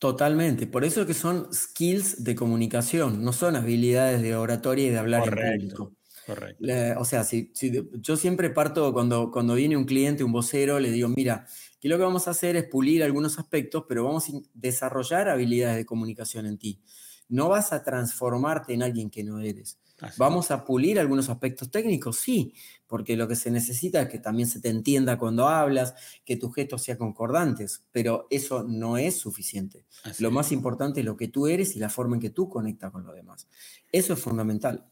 Totalmente, 0.00 0.66
por 0.66 0.82
eso 0.82 1.04
que 1.04 1.12
son 1.12 1.52
skills 1.52 2.24
de 2.24 2.34
comunicación, 2.34 3.22
no 3.22 3.34
son 3.34 3.54
habilidades 3.54 4.22
de 4.22 4.34
oratoria 4.34 4.86
y 4.86 4.88
de 4.88 4.98
hablar 4.98 5.28
en 5.28 5.68
público. 5.68 5.92
Correcto. 6.26 6.64
o 6.98 7.04
sea, 7.04 7.22
si, 7.22 7.52
yo 8.00 8.16
siempre 8.16 8.48
parto 8.48 8.94
cuando, 8.94 9.30
cuando 9.30 9.54
viene 9.54 9.76
un 9.76 9.84
cliente, 9.84 10.24
un 10.24 10.32
vocero, 10.32 10.80
le 10.80 10.90
digo, 10.90 11.10
mira, 11.10 11.46
que 11.78 11.88
lo 11.90 11.98
que 11.98 12.04
vamos 12.04 12.28
a 12.28 12.30
hacer 12.30 12.56
es 12.56 12.64
pulir 12.64 13.04
algunos 13.04 13.38
aspectos, 13.38 13.84
pero 13.86 14.04
vamos 14.04 14.30
a 14.30 14.32
desarrollar 14.54 15.28
habilidades 15.28 15.76
de 15.76 15.84
comunicación 15.84 16.46
en 16.46 16.56
ti. 16.56 16.80
No 17.28 17.50
vas 17.50 17.74
a 17.74 17.82
transformarte 17.82 18.72
en 18.72 18.82
alguien 18.82 19.10
que 19.10 19.22
no 19.22 19.40
eres. 19.40 19.78
¿Vamos 20.16 20.50
a 20.50 20.64
pulir 20.64 20.98
algunos 20.98 21.28
aspectos 21.28 21.70
técnicos? 21.70 22.16
Sí, 22.16 22.54
porque 22.86 23.16
lo 23.16 23.28
que 23.28 23.36
se 23.36 23.50
necesita 23.50 24.02
es 24.02 24.08
que 24.08 24.18
también 24.18 24.48
se 24.48 24.60
te 24.60 24.68
entienda 24.68 25.18
cuando 25.18 25.48
hablas, 25.48 25.94
que 26.24 26.36
tus 26.36 26.54
gestos 26.54 26.82
sean 26.82 26.98
concordantes, 26.98 27.84
pero 27.92 28.26
eso 28.30 28.62
no 28.62 28.98
es 28.98 29.16
suficiente. 29.16 29.84
lo 30.18 30.30
más 30.30 30.52
importante 30.52 31.00
es 31.00 31.06
lo 31.06 31.16
que 31.16 31.28
tú 31.28 31.46
eres 31.46 31.76
y 31.76 31.78
la 31.78 31.90
forma 31.90 32.16
en 32.16 32.20
que 32.20 32.30
tú 32.30 32.48
conectas 32.48 32.90
con 32.90 33.04
los 33.04 33.14
demás. 33.14 33.48
Eso 33.92 34.14
es 34.14 34.20
fundamental. 34.20 34.86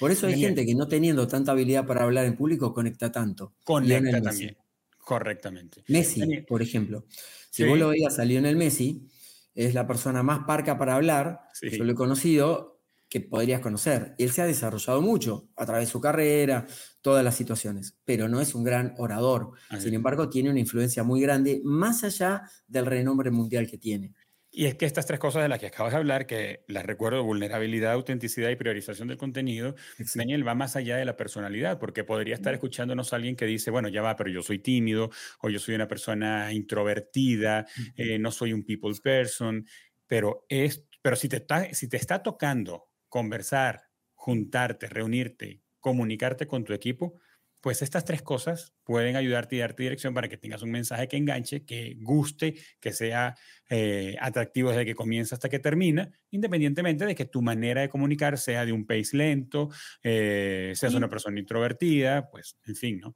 Por 0.00 0.10
eso 0.10 0.26
hay 0.26 0.38
gente 0.38 0.66
que 0.66 0.74
no 0.74 0.88
teniendo 0.88 1.28
tanta 1.28 1.52
habilidad 1.52 1.86
para 1.86 2.02
hablar 2.02 2.24
en 2.24 2.36
público 2.36 2.74
conecta 2.74 3.12
tanto. 3.12 3.54
Conecta 3.64 4.20
también. 4.20 4.56
Correctamente. 4.98 5.84
Messi, 5.88 6.40
por 6.48 6.62
ejemplo. 6.62 7.04
Si 7.50 7.64
vos 7.64 7.78
lo 7.78 7.88
veías 7.88 8.18
a 8.18 8.24
Lionel 8.24 8.56
Messi, 8.56 9.06
es 9.54 9.74
la 9.74 9.86
persona 9.86 10.22
más 10.22 10.40
parca 10.46 10.76
para 10.78 10.96
hablar. 10.96 11.42
Yo 11.62 11.84
lo 11.84 11.92
he 11.92 11.94
conocido 11.94 12.73
que 13.14 13.20
podrías 13.20 13.60
conocer. 13.60 14.16
Él 14.18 14.32
se 14.32 14.42
ha 14.42 14.46
desarrollado 14.46 15.00
mucho 15.00 15.48
a 15.54 15.64
través 15.64 15.86
de 15.86 15.92
su 15.92 16.00
carrera, 16.00 16.66
todas 17.00 17.22
las 17.22 17.36
situaciones, 17.36 17.96
pero 18.04 18.28
no 18.28 18.40
es 18.40 18.56
un 18.56 18.64
gran 18.64 18.92
orador. 18.98 19.52
Sin 19.78 19.94
embargo, 19.94 20.28
tiene 20.28 20.50
una 20.50 20.58
influencia 20.58 21.04
muy 21.04 21.20
grande 21.20 21.60
más 21.62 22.02
allá 22.02 22.42
del 22.66 22.86
renombre 22.86 23.30
mundial 23.30 23.68
que 23.68 23.78
tiene. 23.78 24.14
Y 24.50 24.64
es 24.66 24.74
que 24.74 24.84
estas 24.84 25.06
tres 25.06 25.20
cosas 25.20 25.42
de 25.42 25.48
las 25.48 25.60
que 25.60 25.68
acabas 25.68 25.92
de 25.92 25.98
hablar, 25.98 26.26
que 26.26 26.64
las 26.66 26.84
recuerdo, 26.84 27.22
vulnerabilidad, 27.22 27.92
autenticidad 27.92 28.50
y 28.50 28.56
priorización 28.56 29.06
del 29.06 29.16
contenido, 29.16 29.76
Daniel, 30.16 30.44
va 30.44 30.56
más 30.56 30.74
allá 30.74 30.96
de 30.96 31.04
la 31.04 31.16
personalidad, 31.16 31.78
porque 31.78 32.02
podría 32.02 32.34
estar 32.34 32.52
escuchándonos 32.52 33.12
alguien 33.12 33.36
que 33.36 33.46
dice, 33.46 33.70
bueno, 33.70 33.88
ya 33.88 34.02
va, 34.02 34.16
pero 34.16 34.28
yo 34.28 34.42
soy 34.42 34.58
tímido, 34.58 35.10
o 35.40 35.50
yo 35.50 35.60
soy 35.60 35.76
una 35.76 35.86
persona 35.86 36.52
introvertida, 36.52 37.64
eh, 37.94 38.18
no 38.18 38.32
soy 38.32 38.52
un 38.52 38.64
people 38.64 38.90
person, 39.00 39.64
pero, 40.08 40.46
es, 40.48 40.84
pero 41.00 41.14
si, 41.14 41.28
te 41.28 41.36
está, 41.36 41.72
si 41.72 41.88
te 41.88 41.96
está 41.96 42.20
tocando 42.24 42.88
conversar, 43.14 43.84
juntarte, 44.14 44.88
reunirte, 44.88 45.62
comunicarte 45.78 46.48
con 46.48 46.64
tu 46.64 46.72
equipo, 46.72 47.20
pues 47.60 47.80
estas 47.80 48.04
tres 48.04 48.22
cosas 48.22 48.74
pueden 48.82 49.14
ayudarte 49.14 49.54
y 49.54 49.60
darte 49.60 49.84
dirección 49.84 50.14
para 50.14 50.28
que 50.28 50.36
tengas 50.36 50.62
un 50.62 50.72
mensaje 50.72 51.06
que 51.06 51.16
enganche, 51.16 51.64
que 51.64 51.96
guste, 52.00 52.56
que 52.80 52.92
sea 52.92 53.36
eh, 53.70 54.16
atractivo 54.20 54.70
desde 54.70 54.84
que 54.84 54.96
comienza 54.96 55.36
hasta 55.36 55.48
que 55.48 55.60
termina, 55.60 56.10
independientemente 56.30 57.06
de 57.06 57.14
que 57.14 57.26
tu 57.26 57.40
manera 57.40 57.82
de 57.82 57.88
comunicar 57.88 58.36
sea 58.36 58.66
de 58.66 58.72
un 58.72 58.84
pace 58.84 59.16
lento, 59.16 59.68
eh, 60.02 60.72
seas 60.74 60.94
una 60.94 61.08
persona 61.08 61.38
introvertida, 61.38 62.28
pues 62.28 62.58
en 62.66 62.74
fin, 62.74 62.98
¿no? 62.98 63.14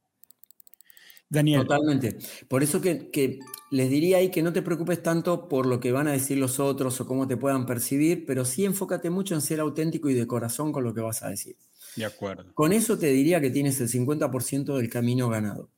Daniel. 1.29 1.61
Totalmente. 1.61 2.17
Por 2.47 2.63
eso 2.63 2.81
que, 2.81 3.39
les 3.69 3.89
diría 3.89 4.17
ahí 4.17 4.31
que 4.31 4.41
no 4.41 4.51
te 4.51 4.63
preocupes 4.63 5.03
tanto 5.03 5.47
por 5.47 5.67
lo 5.67 5.79
que 5.79 5.91
van 5.91 6.07
a 6.07 6.11
decir 6.11 6.39
los 6.39 6.59
otros 6.59 6.99
o 6.99 7.05
cómo 7.05 7.27
te 7.27 7.37
puedan 7.37 7.67
percibir, 7.67 8.25
pero 8.25 8.45
sí 8.45 8.65
enfócate 8.65 9.11
mucho 9.11 9.35
en 9.35 9.41
ser 9.41 9.59
auténtico 9.59 10.09
y 10.09 10.15
de 10.15 10.25
corazón 10.25 10.71
con 10.71 10.83
lo 10.83 10.93
que 10.93 11.01
vas 11.01 11.21
a 11.21 11.29
decir. 11.29 11.55
De 11.95 12.05
acuerdo. 12.05 12.53
Con 12.55 12.73
eso 12.73 12.97
te 12.97 13.07
diría 13.07 13.39
que 13.39 13.51
tienes 13.51 13.79
el 13.79 13.89
50% 13.89 14.75
del 14.75 14.89
camino 14.89 15.29
ganado. 15.29 15.69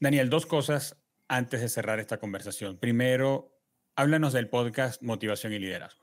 Daniel, 0.00 0.30
dos 0.30 0.46
cosas 0.46 0.96
antes 1.28 1.60
de 1.60 1.68
cerrar 1.68 2.00
esta 2.00 2.18
conversación. 2.18 2.78
Primero, 2.78 3.56
háblanos 3.94 4.32
del 4.32 4.48
podcast 4.48 5.00
Motivación 5.02 5.52
y 5.52 5.60
Liderazgo. 5.60 6.00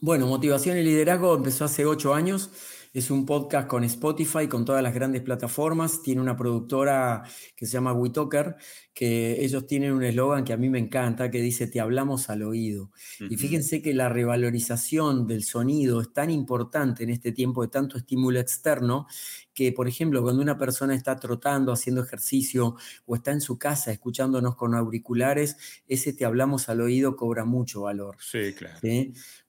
Bueno, 0.00 0.26
Motivación 0.26 0.78
y 0.78 0.82
Liderazgo 0.82 1.34
empezó 1.34 1.66
hace 1.66 1.84
ocho 1.84 2.14
años 2.14 2.50
es 2.92 3.10
un 3.10 3.24
podcast 3.24 3.68
con 3.68 3.84
Spotify, 3.84 4.48
con 4.48 4.64
todas 4.64 4.82
las 4.82 4.92
grandes 4.92 5.22
plataformas. 5.22 6.02
Tiene 6.02 6.20
una 6.20 6.36
productora 6.36 7.22
que 7.54 7.66
se 7.66 7.72
llama 7.72 7.92
WeTalker, 7.92 8.56
que 8.92 9.44
ellos 9.44 9.66
tienen 9.66 9.92
un 9.92 10.02
eslogan 10.02 10.44
que 10.44 10.52
a 10.52 10.56
mí 10.56 10.68
me 10.68 10.80
encanta, 10.80 11.30
que 11.30 11.40
dice, 11.40 11.68
te 11.68 11.80
hablamos 11.80 12.30
al 12.30 12.42
oído. 12.42 12.90
Y 13.20 13.36
fíjense 13.36 13.80
que 13.80 13.94
la 13.94 14.08
revalorización 14.08 15.26
del 15.26 15.44
sonido 15.44 16.00
es 16.00 16.12
tan 16.12 16.30
importante 16.30 17.04
en 17.04 17.10
este 17.10 17.30
tiempo 17.32 17.62
de 17.62 17.68
tanto 17.68 17.96
estímulo 17.96 18.40
externo, 18.40 19.06
que, 19.54 19.72
por 19.72 19.88
ejemplo, 19.88 20.22
cuando 20.22 20.42
una 20.42 20.58
persona 20.58 20.94
está 20.94 21.16
trotando, 21.16 21.72
haciendo 21.72 22.02
ejercicio 22.02 22.76
o 23.06 23.14
está 23.14 23.30
en 23.30 23.40
su 23.40 23.58
casa 23.58 23.92
escuchándonos 23.92 24.56
con 24.56 24.74
auriculares, 24.74 25.56
ese 25.86 26.12
te 26.12 26.24
hablamos 26.24 26.68
al 26.68 26.80
oído 26.80 27.14
cobra 27.14 27.44
mucho 27.44 27.82
valor. 27.82 28.16
Sí, 28.20 28.54
claro. 28.56 28.78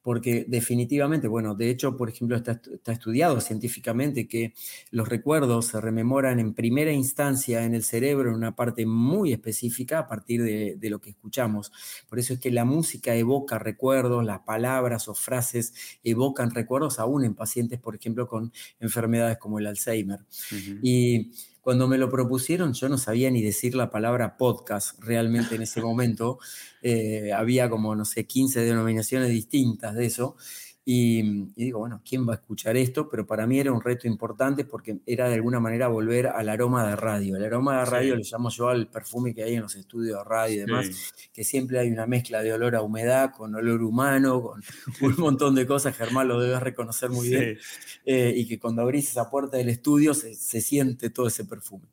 Porque 0.01 0.45
definitivamente, 0.47 1.27
bueno, 1.27 1.53
de 1.55 1.69
hecho, 1.69 1.95
por 1.95 2.09
ejemplo, 2.09 2.35
está, 2.35 2.59
está 2.73 2.91
estudiado 2.91 3.30
científicamente 3.39 4.27
que 4.27 4.53
los 4.89 5.07
recuerdos 5.07 5.67
se 5.67 5.79
rememoran 5.79 6.39
en 6.39 6.53
primera 6.53 6.91
instancia 6.91 7.63
en 7.63 7.73
el 7.73 7.83
cerebro 7.83 8.29
en 8.29 8.35
una 8.35 8.55
parte 8.55 8.85
muy 8.85 9.31
específica 9.31 9.99
a 9.99 10.07
partir 10.07 10.43
de, 10.43 10.89
lo 10.89 10.99
que 10.99 11.11
escuchamos. 11.11 11.71
Por 12.09 12.19
eso 12.19 12.33
es 12.33 12.39
que 12.39 12.51
la 12.51 12.65
música 12.65 13.15
evoca 13.15 13.59
recuerdos, 13.59 14.25
las 14.25 14.39
palabras 14.39 15.07
o 15.07 15.13
frases 15.13 15.73
evocan 16.03 16.51
recuerdos 16.51 16.99
aún 16.99 17.23
en 17.23 17.35
pacientes, 17.35 17.79
por 17.79 17.95
ejemplo, 17.95 18.27
con 18.27 18.51
enfermedades 18.79 19.37
como 19.37 19.59
el 19.59 19.67
Alzheimer. 19.67 20.19
Y 20.81 21.31
cuando 21.61 21.87
me 21.87 21.99
lo 21.99 22.09
propusieron, 22.09 22.73
yo 22.73 22.89
no 22.89 22.97
sabía 22.97 23.29
ni 23.29 23.43
decir 23.43 23.75
la 23.75 23.91
palabra 23.91 24.35
podcast 24.35 24.99
realmente 24.99 25.55
en 25.55 25.61
ese 25.61 25.81
momento. 25.81 26.39
Eh, 26.83 27.31
había 27.31 27.69
como, 27.69 27.95
no 27.95 28.05
sé, 28.05 28.25
15 28.25 28.61
denominaciones 28.61 29.29
distintas 29.29 29.93
de 29.93 30.07
eso. 30.07 30.35
Y, 30.83 31.53
digo, 31.53 31.79
bueno, 31.79 32.01
¿quién 32.03 32.27
va 32.27 32.33
a 32.33 32.35
escuchar 32.37 32.75
esto? 32.75 33.07
Pero 33.07 33.27
para 33.27 33.45
mí 33.45 33.59
era 33.59 33.71
un 33.71 33.81
reto 33.81 34.07
importante 34.07 34.65
porque 34.65 34.99
era 35.05 35.27
de 35.27 35.35
alguna 35.35 35.59
manera 35.59 35.87
volver 35.87 36.27
al 36.27 36.49
aroma 36.49 36.87
de 36.87 36.95
radio. 36.95 37.35
El 37.35 37.43
aroma 37.43 37.79
de 37.79 37.85
radio 37.85 38.15
le 38.15 38.23
llamo 38.23 38.49
yo 38.49 38.69
al 38.69 38.89
perfume 38.89 39.33
que 39.33 39.43
hay 39.43 39.55
en 39.55 39.61
los 39.61 39.75
estudios 39.75 40.17
de 40.17 40.23
radio 40.23 40.55
y 40.55 40.59
demás, 40.59 41.13
que 41.31 41.43
siempre 41.43 41.77
hay 41.77 41.91
una 41.91 42.07
mezcla 42.07 42.41
de 42.41 42.51
olor 42.53 42.75
a 42.75 42.81
humedad, 42.81 43.31
con 43.31 43.53
olor 43.53 43.83
humano, 43.83 44.41
con 44.41 44.61
un 45.01 45.15
montón 45.17 45.53
de 45.53 45.67
cosas. 45.67 45.95
Germán 45.95 46.27
lo 46.27 46.39
debes 46.39 46.61
reconocer 46.61 47.09
muy 47.11 47.29
bien. 47.29 47.57
Eh, 48.03 48.33
y 48.35 48.47
que 48.47 48.59
cuando 48.59 48.81
abrís 48.81 49.09
esa 49.09 49.29
puerta 49.29 49.57
del 49.57 49.69
estudio 49.69 50.15
se, 50.15 50.33
se 50.33 50.61
siente 50.61 51.11
todo 51.11 51.27
ese 51.27 51.45
perfume. 51.45 51.87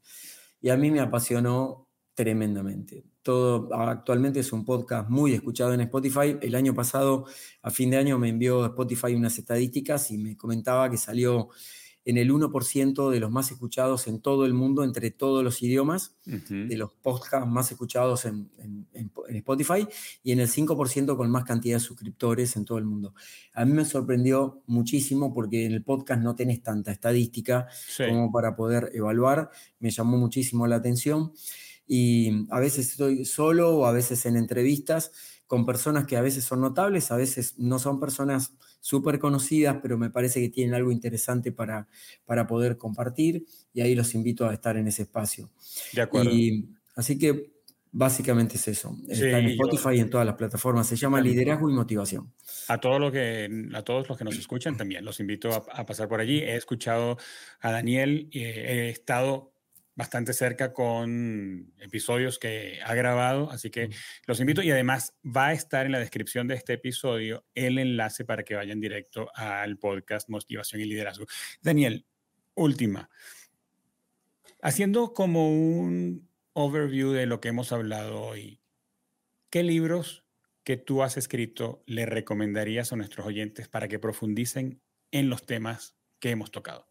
y 0.62 0.70
a 0.70 0.76
mí 0.76 0.90
me 0.90 1.00
apasionó 1.00 1.88
tremendamente. 2.14 3.04
Todo 3.28 3.68
actualmente 3.74 4.40
es 4.40 4.54
un 4.54 4.64
podcast 4.64 5.10
muy 5.10 5.34
escuchado 5.34 5.74
en 5.74 5.82
Spotify. 5.82 6.38
El 6.40 6.54
año 6.54 6.74
pasado, 6.74 7.26
a 7.60 7.70
fin 7.70 7.90
de 7.90 7.98
año, 7.98 8.18
me 8.18 8.30
envió 8.30 8.64
Spotify 8.64 9.14
unas 9.14 9.36
estadísticas 9.36 10.10
y 10.10 10.16
me 10.16 10.34
comentaba 10.34 10.88
que 10.88 10.96
salió 10.96 11.50
en 12.06 12.16
el 12.16 12.32
1% 12.32 13.10
de 13.10 13.20
los 13.20 13.30
más 13.30 13.50
escuchados 13.50 14.06
en 14.06 14.22
todo 14.22 14.46
el 14.46 14.54
mundo, 14.54 14.82
entre 14.82 15.10
todos 15.10 15.44
los 15.44 15.62
idiomas, 15.62 16.16
de 16.24 16.74
los 16.78 16.90
podcasts 17.02 17.46
más 17.46 17.70
escuchados 17.70 18.24
en, 18.24 18.48
Spotify, 19.28 19.86
y 20.22 20.32
en 20.32 20.40
el 20.40 20.48
5% 20.48 21.14
con 21.14 21.30
más 21.30 21.44
cantidad 21.44 21.76
de 21.76 21.80
suscriptores 21.80 22.56
en 22.56 22.64
todo 22.64 22.78
el 22.78 22.86
mundo. 22.86 23.12
A 23.52 23.66
mí 23.66 23.74
me 23.74 23.84
sorprendió 23.84 24.62
muchísimo 24.66 25.34
porque 25.34 25.66
en 25.66 25.72
el 25.72 25.84
podcast 25.84 26.22
no 26.22 26.34
tenés 26.34 26.62
tanta 26.62 26.92
estadística 26.92 27.68
como 27.98 28.32
para 28.32 28.56
poder 28.56 28.90
evaluar. 28.94 29.50
Me 29.80 29.90
llamó 29.90 30.16
muchísimo 30.16 30.66
la 30.66 30.76
atención. 30.76 31.34
Y 31.88 32.46
a 32.50 32.60
veces 32.60 32.90
estoy 32.90 33.24
solo 33.24 33.76
o 33.78 33.86
a 33.86 33.92
veces 33.92 34.26
en 34.26 34.36
entrevistas 34.36 35.10
con 35.48 35.64
personas 35.64 36.06
que 36.06 36.18
a 36.18 36.20
veces 36.20 36.44
son 36.44 36.60
notables, 36.60 37.10
a 37.10 37.16
veces 37.16 37.58
no 37.58 37.78
son 37.78 37.98
personas 37.98 38.52
súper 38.80 39.18
conocidas, 39.18 39.78
pero 39.82 39.96
me 39.96 40.10
parece 40.10 40.40
que 40.40 40.50
tienen 40.50 40.74
algo 40.74 40.92
interesante 40.92 41.50
para, 41.52 41.88
para 42.26 42.46
poder 42.46 42.76
compartir 42.76 43.46
y 43.72 43.80
ahí 43.80 43.94
los 43.94 44.14
invito 44.14 44.46
a 44.46 44.52
estar 44.52 44.76
en 44.76 44.86
ese 44.86 45.02
espacio. 45.02 45.50
De 45.94 46.02
acuerdo. 46.02 46.30
Y, 46.30 46.68
así 46.94 47.18
que 47.18 47.58
básicamente 47.90 48.56
es 48.56 48.68
eso. 48.68 48.94
Está 49.08 49.38
en 49.38 49.46
Spotify 49.46 49.96
y 49.96 50.00
en 50.00 50.10
todas 50.10 50.26
las 50.26 50.36
plataformas. 50.36 50.86
Se 50.86 50.96
llama 50.96 51.20
Liderazgo 51.20 51.70
y 51.70 51.72
Motivación. 51.72 52.32
A, 52.68 52.78
todo 52.78 52.98
lo 52.98 53.10
que, 53.10 53.48
a 53.74 53.82
todos 53.82 54.08
los 54.08 54.18
que 54.18 54.24
nos 54.24 54.36
escuchan 54.36 54.76
también 54.76 55.04
los 55.04 55.18
invito 55.20 55.50
a, 55.50 55.86
pasar 55.86 56.08
por 56.08 56.20
allí. 56.20 56.40
He 56.40 56.56
escuchado 56.56 57.16
a 57.60 57.72
Daniel 57.72 58.28
y 58.30 58.40
he 58.40 58.90
estado 58.90 59.52
bastante 59.98 60.32
cerca 60.32 60.72
con 60.72 61.74
episodios 61.80 62.38
que 62.38 62.78
ha 62.84 62.94
grabado, 62.94 63.50
así 63.50 63.68
que 63.68 63.90
los 64.28 64.38
invito 64.38 64.62
y 64.62 64.70
además 64.70 65.16
va 65.26 65.48
a 65.48 65.52
estar 65.52 65.86
en 65.86 65.92
la 65.92 65.98
descripción 65.98 66.46
de 66.46 66.54
este 66.54 66.74
episodio 66.74 67.44
el 67.56 67.80
enlace 67.80 68.24
para 68.24 68.44
que 68.44 68.54
vayan 68.54 68.78
directo 68.78 69.28
al 69.34 69.76
podcast 69.76 70.28
Motivación 70.28 70.82
y 70.82 70.84
Liderazgo. 70.84 71.26
Daniel, 71.62 72.06
última. 72.54 73.10
Haciendo 74.62 75.14
como 75.14 75.50
un 75.50 76.28
overview 76.52 77.10
de 77.10 77.26
lo 77.26 77.40
que 77.40 77.48
hemos 77.48 77.72
hablado 77.72 78.22
hoy, 78.22 78.60
¿qué 79.50 79.64
libros 79.64 80.24
que 80.62 80.76
tú 80.76 81.02
has 81.02 81.16
escrito 81.16 81.82
le 81.86 82.06
recomendarías 82.06 82.92
a 82.92 82.96
nuestros 82.96 83.26
oyentes 83.26 83.66
para 83.66 83.88
que 83.88 83.98
profundicen 83.98 84.80
en 85.10 85.28
los 85.28 85.44
temas 85.44 85.96
que 86.20 86.30
hemos 86.30 86.52
tocado? 86.52 86.86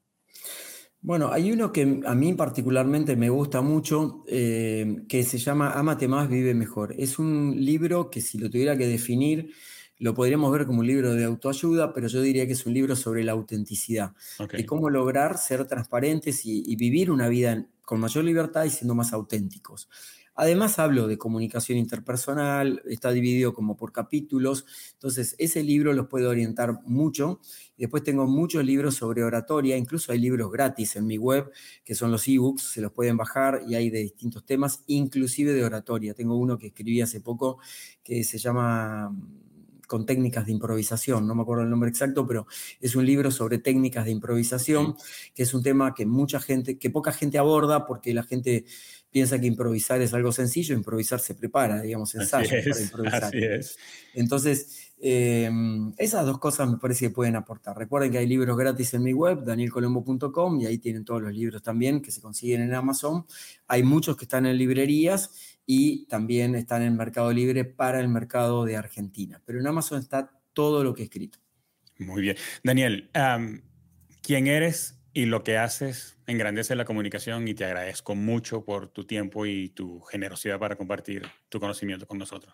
Bueno, 1.08 1.32
hay 1.32 1.54
uno 1.54 1.72
que 1.72 2.02
a 2.06 2.14
mí 2.16 2.34
particularmente 2.34 3.16
me 3.16 3.30
gusta 3.30 3.62
mucho, 3.62 4.26
eh, 4.28 5.06
que 5.08 5.24
se 5.24 5.38
llama 5.38 5.72
Amate 5.72 6.06
más, 6.10 6.28
vive 6.28 6.54
mejor. 6.54 6.94
Es 6.98 7.18
un 7.18 7.56
libro 7.56 8.10
que 8.10 8.20
si 8.20 8.38
lo 8.38 8.50
tuviera 8.50 8.76
que 8.76 8.88
definir, 8.88 9.54
lo 10.00 10.14
podríamos 10.14 10.52
ver 10.52 10.66
como 10.66 10.82
un 10.82 10.88
libro 10.88 11.14
de 11.14 11.24
autoayuda, 11.24 11.94
pero 11.94 12.10
yo 12.10 12.20
diría 12.20 12.46
que 12.46 12.52
es 12.52 12.66
un 12.66 12.74
libro 12.74 12.94
sobre 12.98 13.24
la 13.24 13.32
autenticidad, 13.32 14.16
de 14.52 14.66
cómo 14.66 14.90
lograr 14.90 15.38
ser 15.38 15.66
transparentes 15.66 16.42
y, 16.44 16.76
vivir 16.76 17.10
una 17.10 17.30
vida 17.30 17.66
con 17.84 18.02
mayor 18.02 18.26
libertad 18.26 18.66
y 18.66 18.70
siendo 18.70 18.94
más 18.94 19.14
auténticos. 19.14 19.88
Además 20.40 20.78
hablo 20.78 21.08
de 21.08 21.18
comunicación 21.18 21.80
interpersonal, 21.80 22.84
está 22.86 23.12
dividido 23.12 23.54
como 23.56 23.76
por 23.76 23.92
capítulos, 23.92 24.66
entonces 24.94 25.36
ese 25.40 25.64
libro 25.64 25.94
los 25.94 26.08
puede 26.08 26.28
orientar 26.28 26.80
mucho. 26.86 27.42
Después 27.76 28.04
tengo 28.04 28.28
muchos 28.28 28.64
libros 28.64 28.94
sobre 28.94 29.24
oratoria, 29.24 29.78
incluso 29.78 30.12
hay 30.12 30.20
libros 30.20 30.52
gratis 30.52 30.96
en 30.96 31.08
mi 31.08 31.18
web, 31.18 31.52
que 31.84 31.96
son 31.96 32.12
los 32.12 32.28
ebooks, 32.28 32.62
se 32.62 32.82
los 32.82 32.92
pueden 32.92 33.18
bajar 33.18 33.64
y 33.68 33.74
hay 33.74 33.90
de 33.90 34.00
distintos 34.00 34.46
temas, 34.46 34.84
inclusive 34.86 35.54
de 35.54 35.66
oratoria. 35.66 36.14
Tengo 36.14 36.38
uno 36.38 36.60
que 36.60 36.68
escribí 36.68 37.02
hace 37.02 37.20
poco 37.20 37.58
que 38.04 38.24
se 38.24 38.38
llama 38.38 39.10
mm, 39.10 39.82
con 39.88 40.06
técnicas 40.06 40.46
de 40.46 40.52
improvisación, 40.52 41.26
no 41.26 41.34
me 41.34 41.42
acuerdo 41.42 41.64
el 41.64 41.70
nombre 41.70 41.90
exacto, 41.90 42.28
pero 42.28 42.46
es 42.80 42.96
un 42.96 43.06
libro 43.06 43.32
sobre 43.32 43.58
técnicas 43.58 44.06
de 44.06 44.12
improvisación, 44.12 44.96
que 45.34 45.44
es 45.44 45.54
un 45.54 45.64
tema 45.64 45.96
que 45.96 46.06
mucha 46.06 46.40
gente, 46.40 46.78
que 46.78 46.90
poca 46.90 47.12
gente 47.14 47.38
aborda 47.38 47.86
porque 47.86 48.14
la 48.14 48.24
gente 48.24 48.66
piensa 49.18 49.42
que 49.42 49.48
improvisar 49.48 50.00
es 50.00 50.14
algo 50.14 50.32
sencillo, 50.32 50.76
improvisar 50.76 51.20
se 51.20 51.34
prepara, 51.34 51.82
digamos, 51.82 52.14
ensayo 52.14 52.52
para 52.70 52.80
improvisar. 52.80 53.24
Así 53.24 53.40
es. 53.44 53.76
Entonces, 54.14 54.94
eh, 55.00 55.50
esas 55.98 56.24
dos 56.24 56.38
cosas 56.38 56.70
me 56.70 56.78
parece 56.78 57.08
que 57.08 57.10
pueden 57.10 57.36
aportar. 57.36 57.76
Recuerden 57.76 58.12
que 58.12 58.20
hay 58.20 58.28
libros 58.28 58.56
gratis 58.56 58.94
en 58.94 59.02
mi 59.02 59.14
web, 59.14 59.44
danielcolombo.com, 59.44 60.62
y 60.62 60.68
ahí 60.68 60.78
tienen 60.78 61.04
todos 61.04 61.24
los 61.24 61.34
libros 61.34 61.64
también 61.64 62.00
que 62.00 62.12
se 62.12 62.22
consiguen 62.22 62.62
en 62.62 62.76
Amazon. 62.76 63.26
Hay 63.68 63.82
muchos 63.82 64.16
que 64.18 64.26
están 64.26 64.46
en 64.46 64.56
librerías 64.56 65.32
y 65.66 66.06
también 66.06 66.54
están 66.54 66.84
en 66.84 66.96
Mercado 66.96 67.34
Libre 67.34 67.66
para 67.66 68.00
el 68.00 68.10
mercado 68.10 68.66
de 68.66 68.76
Argentina. 68.76 69.42
Pero 69.46 69.60
en 69.60 69.66
Amazon 69.66 70.00
está 70.00 70.30
todo 70.54 70.84
lo 70.84 70.94
que 70.94 71.02
he 71.02 71.06
escrito. 71.06 71.40
Muy 71.98 72.22
bien. 72.22 72.38
Daniel, 72.64 73.10
¿quién 74.22 74.46
eres 74.46 74.97
y 75.18 75.26
lo 75.26 75.44
que 75.44 75.58
haces 75.58 76.16
engrandece 76.28 76.76
la 76.76 76.86
comunicación 76.86 77.48
y 77.48 77.56
te 77.56 77.66
agradezco 77.66 78.14
mucho 78.14 78.64
por 78.64 78.88
tu 78.90 79.08
tiempo 79.08 79.48
y 79.48 79.70
tu 79.70 80.00
generosidad 80.02 80.60
para 80.60 80.76
compartir 80.76 81.24
tu 81.50 81.60
conocimiento 81.60 82.06
con 82.06 82.20
nosotros. 82.20 82.54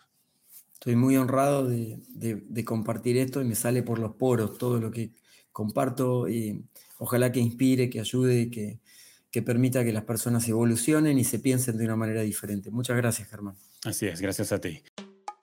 Estoy 0.72 0.95
muy 0.95 1.18
honrado 1.18 1.68
de, 1.68 2.64
compartir 2.64 3.18
esto 3.18 3.41
y 3.41 3.44
me 3.44 3.56
sale 3.56 3.84
por 3.84 3.99
los 3.99 4.15
poros 4.15 4.57
todo 4.57 4.80
lo 4.80 4.91
que 4.91 5.11
comparto 5.52 6.30
y 6.30 6.64
ojalá 6.99 7.34
que 7.34 7.41
inspire, 7.41 7.90
que 7.90 7.99
ayude, 7.99 8.49
que, 8.49 8.80
que 9.30 9.41
permita 9.41 9.84
que 9.84 9.91
las 9.91 10.06
personas 10.06 10.48
evolucionen 10.48 11.18
y 11.18 11.26
se 11.26 11.40
piensen 11.40 11.76
de 11.77 11.84
una 11.84 11.98
manera 11.98 12.22
diferente. 12.22 12.72
Muchas 12.72 12.95
gracias, 12.95 13.27
Germán. 13.27 13.57
Así 13.84 14.06
es, 14.06 14.22
gracias 14.22 14.53
a 14.53 14.61
ti. 14.61 14.81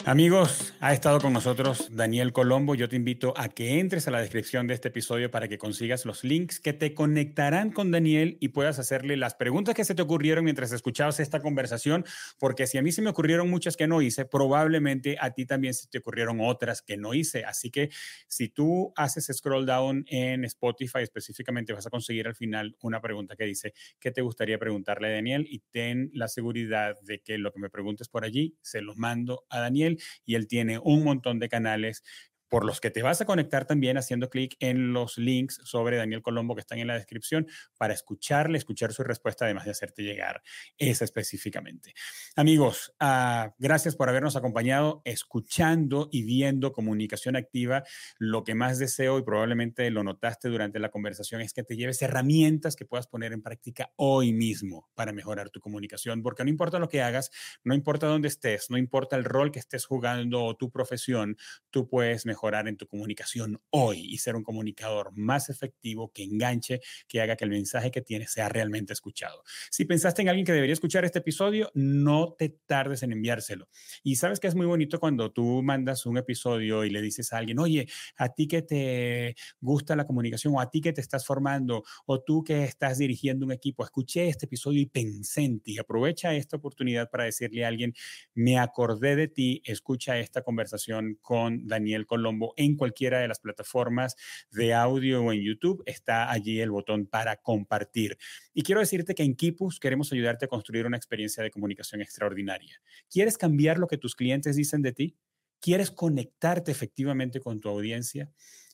Amigos, 0.07 0.73
ha 0.81 0.95
estado 0.95 1.21
con 1.21 1.35
nosotros 1.35 1.89
Daniel 1.93 2.33
Colombo. 2.33 2.75
Yo 2.75 2.89
te 2.89 2.97
invito 2.97 3.35
a 3.37 3.51
que 3.51 3.79
entres 3.79 4.09
a 4.09 4.11
la 4.11 4.21
descripción 4.21 4.67
de 4.67 4.73
este 4.73 4.89
episodio 4.89 5.31
para 5.31 5.47
que 5.47 5.59
consigas 5.59 6.07
los 6.07 6.25
links 6.25 6.59
que 6.59 6.73
te 6.73 6.95
conectarán 6.95 7.71
con 7.71 7.91
Daniel 7.91 8.39
y 8.41 8.49
puedas 8.49 8.79
hacerle 8.79 9.19
las 9.19 9.35
preguntas 9.35 9.75
que 9.75 9.85
se 9.85 9.95
te 9.95 10.01
ocurrieron 10.01 10.43
mientras 10.45 10.73
escuchabas 10.73 11.21
esta 11.21 11.41
conversación, 11.43 12.07
porque 12.39 12.67
si 12.67 12.79
a 12.79 12.83
mí 12.83 12.93
se 12.93 13.03
me 13.03 13.11
ocurrieron 13.11 13.51
muchas 13.51 13.77
que 13.77 13.87
no 13.87 14.01
hice, 14.01 14.25
probablemente 14.25 15.19
a 15.21 15.33
ti 15.33 15.45
también 15.45 15.75
se 15.75 15.87
te 15.87 15.99
ocurrieron 15.99 16.41
otras 16.41 16.81
que 16.81 16.97
no 16.97 17.13
hice. 17.13 17.45
Así 17.45 17.71
que 17.71 17.91
si 18.27 18.49
tú 18.49 18.95
haces 18.97 19.31
scroll 19.31 19.67
down 19.67 20.07
en 20.09 20.47
Spotify 20.47 21.03
específicamente, 21.03 21.75
vas 21.75 21.87
a 21.87 21.91
conseguir 21.91 22.27
al 22.27 22.35
final 22.35 22.75
una 22.81 23.03
pregunta 23.03 23.37
que 23.37 23.45
dice, 23.45 23.75
¿qué 24.01 24.11
te 24.11 24.23
gustaría 24.23 24.59
preguntarle 24.59 25.09
a 25.09 25.13
Daniel? 25.13 25.47
Y 25.49 25.59
ten 25.71 26.11
la 26.15 26.27
seguridad 26.27 26.97
de 27.03 27.21
que 27.21 27.37
lo 27.37 27.53
que 27.53 27.61
me 27.61 27.69
preguntes 27.69 28.09
por 28.09 28.25
allí, 28.25 28.57
se 28.63 28.81
lo 28.81 28.95
mando 28.95 29.45
a 29.51 29.61
Daniel 29.61 29.91
y 30.25 30.35
él 30.35 30.47
tiene 30.47 30.79
un 30.79 31.05
montón 31.05 31.39
de 31.39 31.49
canales 31.49 32.03
por 32.51 32.67
los 32.67 32.81
que 32.81 32.91
te 32.91 33.03
vas 33.03 33.21
a 33.21 33.25
conectar 33.25 33.65
también 33.65 33.97
haciendo 33.97 34.29
clic 34.29 34.57
en 34.59 34.93
los 34.93 35.17
links 35.17 35.61
sobre 35.65 35.97
Daniel 35.97 36.21
Colombo 36.21 36.55
que 36.55 36.61
están 36.61 36.81
en 36.81 36.89
la 36.89 36.95
descripción 36.95 37.47
para 37.79 37.95
escucharle, 37.95 38.59
escuchar 38.59 38.93
su 38.93 39.05
respuesta, 39.05 39.45
además 39.45 39.65
de 39.65 39.71
hacerte 39.71 40.03
llegar 40.03 40.43
esa 40.77 41.05
específicamente. 41.05 41.95
Amigos, 42.35 42.93
uh, 43.01 43.51
gracias 43.59 43.95
por 43.95 44.09
habernos 44.09 44.35
acompañado 44.35 45.01
escuchando 45.05 46.09
y 46.11 46.25
viendo 46.25 46.73
comunicación 46.73 47.37
activa. 47.37 47.85
Lo 48.19 48.43
que 48.43 48.57
más 48.57 48.79
deseo 48.79 49.19
y 49.19 49.23
probablemente 49.23 49.89
lo 49.91 50.03
notaste 50.03 50.49
durante 50.49 50.81
la 50.81 50.91
conversación 50.91 51.41
es 51.41 51.53
que 51.53 51.63
te 51.63 51.77
lleves 51.77 52.03
herramientas 52.03 52.75
que 52.75 52.85
puedas 52.85 53.07
poner 53.07 53.33
en 53.33 53.43
práctica 53.43 53.93
hoy 53.95 54.33
mismo 54.33 54.91
para 54.95 55.13
mejorar 55.13 55.51
tu 55.51 55.61
comunicación, 55.61 56.23
porque 56.23 56.43
no 56.43 56.51
importa 56.51 56.81
lo 56.81 56.89
que 56.89 57.01
hagas, 57.01 57.31
no 57.63 57.75
importa 57.75 58.09
dónde 58.09 58.27
estés, 58.27 58.71
no 58.71 58.77
importa 58.77 59.15
el 59.15 59.25
rol 59.25 59.53
que 59.53 59.61
estés 59.61 59.87
jugando 59.87 60.43
o 60.43 60.57
tu 60.57 60.73
profesión, 60.73 61.37
tú 61.71 61.89
puedes 61.89 62.27
mejorar 62.27 62.40
mejorar 62.41 62.69
en 62.69 62.77
tu 62.79 62.87
comunicación 62.87 63.61
hoy 63.69 64.01
y 64.01 64.17
ser 64.17 64.35
un 64.35 64.43
comunicador 64.43 65.13
más 65.15 65.51
efectivo 65.51 66.11
que 66.11 66.23
enganche, 66.23 66.81
que 67.07 67.21
haga 67.21 67.37
que 67.37 67.45
el 67.45 67.51
mensaje 67.51 67.91
que 67.91 68.01
tienes 68.01 68.33
sea 68.33 68.49
realmente 68.49 68.95
escuchado. 68.95 69.43
Si 69.71 69.85
pensaste 69.85 70.23
en 70.23 70.31
alguien 70.31 70.47
que 70.47 70.53
debería 70.53 70.73
escuchar 70.73 71.05
este 71.05 71.19
episodio, 71.19 71.71
no 71.75 72.35
te 72.39 72.49
tardes 72.49 73.03
en 73.03 73.13
enviárselo. 73.13 73.69
Y 74.03 74.17
sabes 74.17 74.41
que 74.41 74.47
es 74.47 74.55
muy 74.55 74.65
bonito 74.65 74.99
cuando 74.99 75.31
tú 75.31 75.63
mandas 75.63 76.07
un 76.07 76.17
episodio 76.17 76.85
y 76.85 76.91
le 76.91 77.03
dices 77.03 77.31
a 77.35 77.39
alguien, 77.39 77.59
oye, 77.59 77.87
a 78.17 78.31
ti 78.31 78.49
que 78.49 78.63
te 78.63 79.35
gusta 79.61 79.95
la 79.95 80.07
comunicación 80.07 80.55
o 80.57 80.61
a 80.61 80.71
ti 80.71 80.81
que 80.81 80.95
te 80.95 81.03
estás 81.03 81.27
formando 81.27 81.85
o 82.07 82.23
tú 82.23 82.43
que 82.43 82.65
estás 82.65 82.97
dirigiendo 82.97 83.45
un 83.45 83.53
equipo, 83.53 83.85
escuché 83.85 84.29
este 84.29 84.47
episodio 84.47 84.81
y 84.81 84.87
pensé 84.87 85.43
en 85.43 85.61
ti. 85.61 85.79
Aprovecha 85.79 86.35
esta 86.35 86.57
oportunidad 86.57 87.11
para 87.11 87.25
decirle 87.25 87.67
a 87.67 87.69
alguien, 87.69 87.93
me 88.35 88.59
acordé 88.59 89.15
de 89.15 89.29
ti, 89.29 89.61
escucha 89.67 90.19
esta 90.19 90.41
conversación 90.41 91.19
con 91.21 91.67
Daniel 91.67 92.07
Colón 92.07 92.30
en 92.57 92.77
cualquiera 92.77 93.21
de 93.21 93.29
las 93.29 93.41
plataformas 93.41 94.17
de 94.51 94.75
audio 94.75 95.23
o 95.23 95.33
en 95.33 95.43
YouTube. 95.43 95.83
Está 95.87 96.31
allí 96.31 96.61
el 96.61 96.71
botón 96.71 97.07
para 97.07 97.37
compartir. 97.37 98.19
Y 98.55 98.63
quiero 98.63 98.81
decirte 98.81 99.15
que 99.15 99.23
en 99.23 99.35
Kipus 99.35 99.79
queremos 99.79 100.13
ayudarte 100.13 100.47
a 100.47 100.49
construir 100.49 100.87
una 100.87 100.97
experiencia 100.97 101.43
de 101.43 101.51
comunicación 101.51 102.01
extraordinaria. 102.01 102.81
¿Quieres 103.11 103.39
cambiar 103.39 103.79
lo 103.79 103.87
que 103.87 103.99
tus 103.99 104.15
clientes 104.15 104.57
dicen 104.57 104.83
de 104.83 104.93
ti? 104.93 105.17
¿Quieres 105.61 105.91
conectarte 105.91 106.73
efectivamente 106.73 107.41
con 107.41 107.61
tu 107.61 107.69
audiencia? 107.69 108.31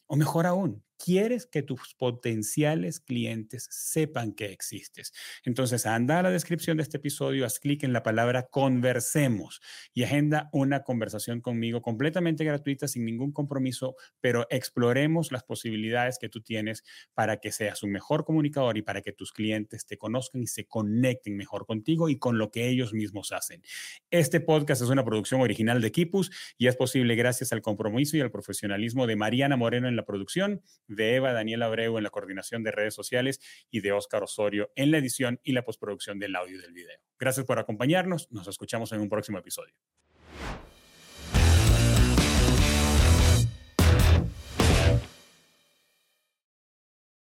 O 0.06 0.16
mejor 0.16 0.46
aún, 0.46 0.84
quieres 0.97 1.47
que 1.47 1.62
tus 1.62 1.94
potenciales 1.94 3.01
clientes 3.01 3.66
sepan 3.70 4.32
que 4.32 4.47
existes. 4.47 5.12
Entonces, 5.44 5.86
anda 5.86 6.18
a 6.18 6.23
la 6.23 6.31
descripción 6.31 6.77
de 6.77 6.82
este 6.82 6.98
episodio, 6.98 7.47
haz 7.47 7.59
clic 7.59 7.85
en 7.85 7.93
la 7.93 8.02
palabra 8.02 8.48
conversemos 8.51 9.60
y 9.93 10.02
agenda 10.02 10.48
una 10.52 10.82
conversación 10.82 11.40
conmigo 11.40 11.82
completamente 11.82 12.44
gratuita, 12.44 12.89
sin 12.89 13.05
ningún 13.05 13.32
compromiso, 13.32 13.97
pero 14.20 14.47
exploremos 14.51 15.32
las 15.32 15.44
posibilidades 15.44 16.18
que 16.18 16.28
tú 16.28 16.40
tienes 16.40 16.85
para 17.14 17.39
que 17.39 17.52
seas 17.52 17.82
un 17.82 17.93
mejor 17.93 18.24
comunicador 18.24 18.77
y 18.78 18.82
para 18.82 19.02
que 19.02 19.12
tus 19.12 19.32
clientes 19.32 19.86
te 19.86 19.98
conozcan 19.98 20.43
y 20.43 20.47
se 20.47 20.66
conecten 20.66 21.36
mejor 21.36 21.66
contigo 21.66 22.09
y 22.09 22.18
con 22.18 22.39
lo 22.39 22.51
que 22.51 22.68
ellos 22.68 22.93
mismos 22.93 23.32
hacen. 23.32 23.62
Este 24.10 24.40
podcast 24.40 24.82
es 24.82 24.89
una 24.89 25.05
producción 25.05 25.40
original 25.40 25.81
de 25.81 25.93
Kipus 25.93 26.31
y 26.59 26.66
es 26.66 26.77
posible 26.77 27.14
gracias 27.14 27.52
al 27.52 27.62
compromiso 27.62 28.16
y 28.16 28.20
al 28.20 28.31
profesionalismo 28.31 29.06
de 29.06 29.16
Mariana 29.16 29.56
Moreno 29.56 29.89
en 29.89 29.97
la 29.97 30.05
producción 30.05 30.62
de 30.88 31.16
Eva 31.16 31.32
Daniel 31.32 31.62
Abreu 31.62 31.98
en 31.98 32.04
la 32.04 32.10
coordinación 32.10 32.62
de 32.62 32.72
redes 32.72 32.94
sociales 32.94 33.40
y 33.70 33.80
de 33.80 33.92
Óscar 33.92 34.22
Osorio 34.22 34.70
en 34.76 34.90
la 34.90 34.98
edición 34.98 35.40
y 35.42 35.52
la 35.52 35.64
postproducción 35.64 36.18
del 36.18 36.36
audio 36.36 36.58
y 36.58 36.62
del 36.62 36.72
video. 36.72 36.98
Gracias 37.18 37.46
por 37.46 37.58
acompañarnos. 37.58 38.30
Nos 38.30 38.48
escuchamos 38.48 38.92
en 38.92 39.00
un 39.00 39.08
próximo 39.08 39.38
episodio. 39.38 39.74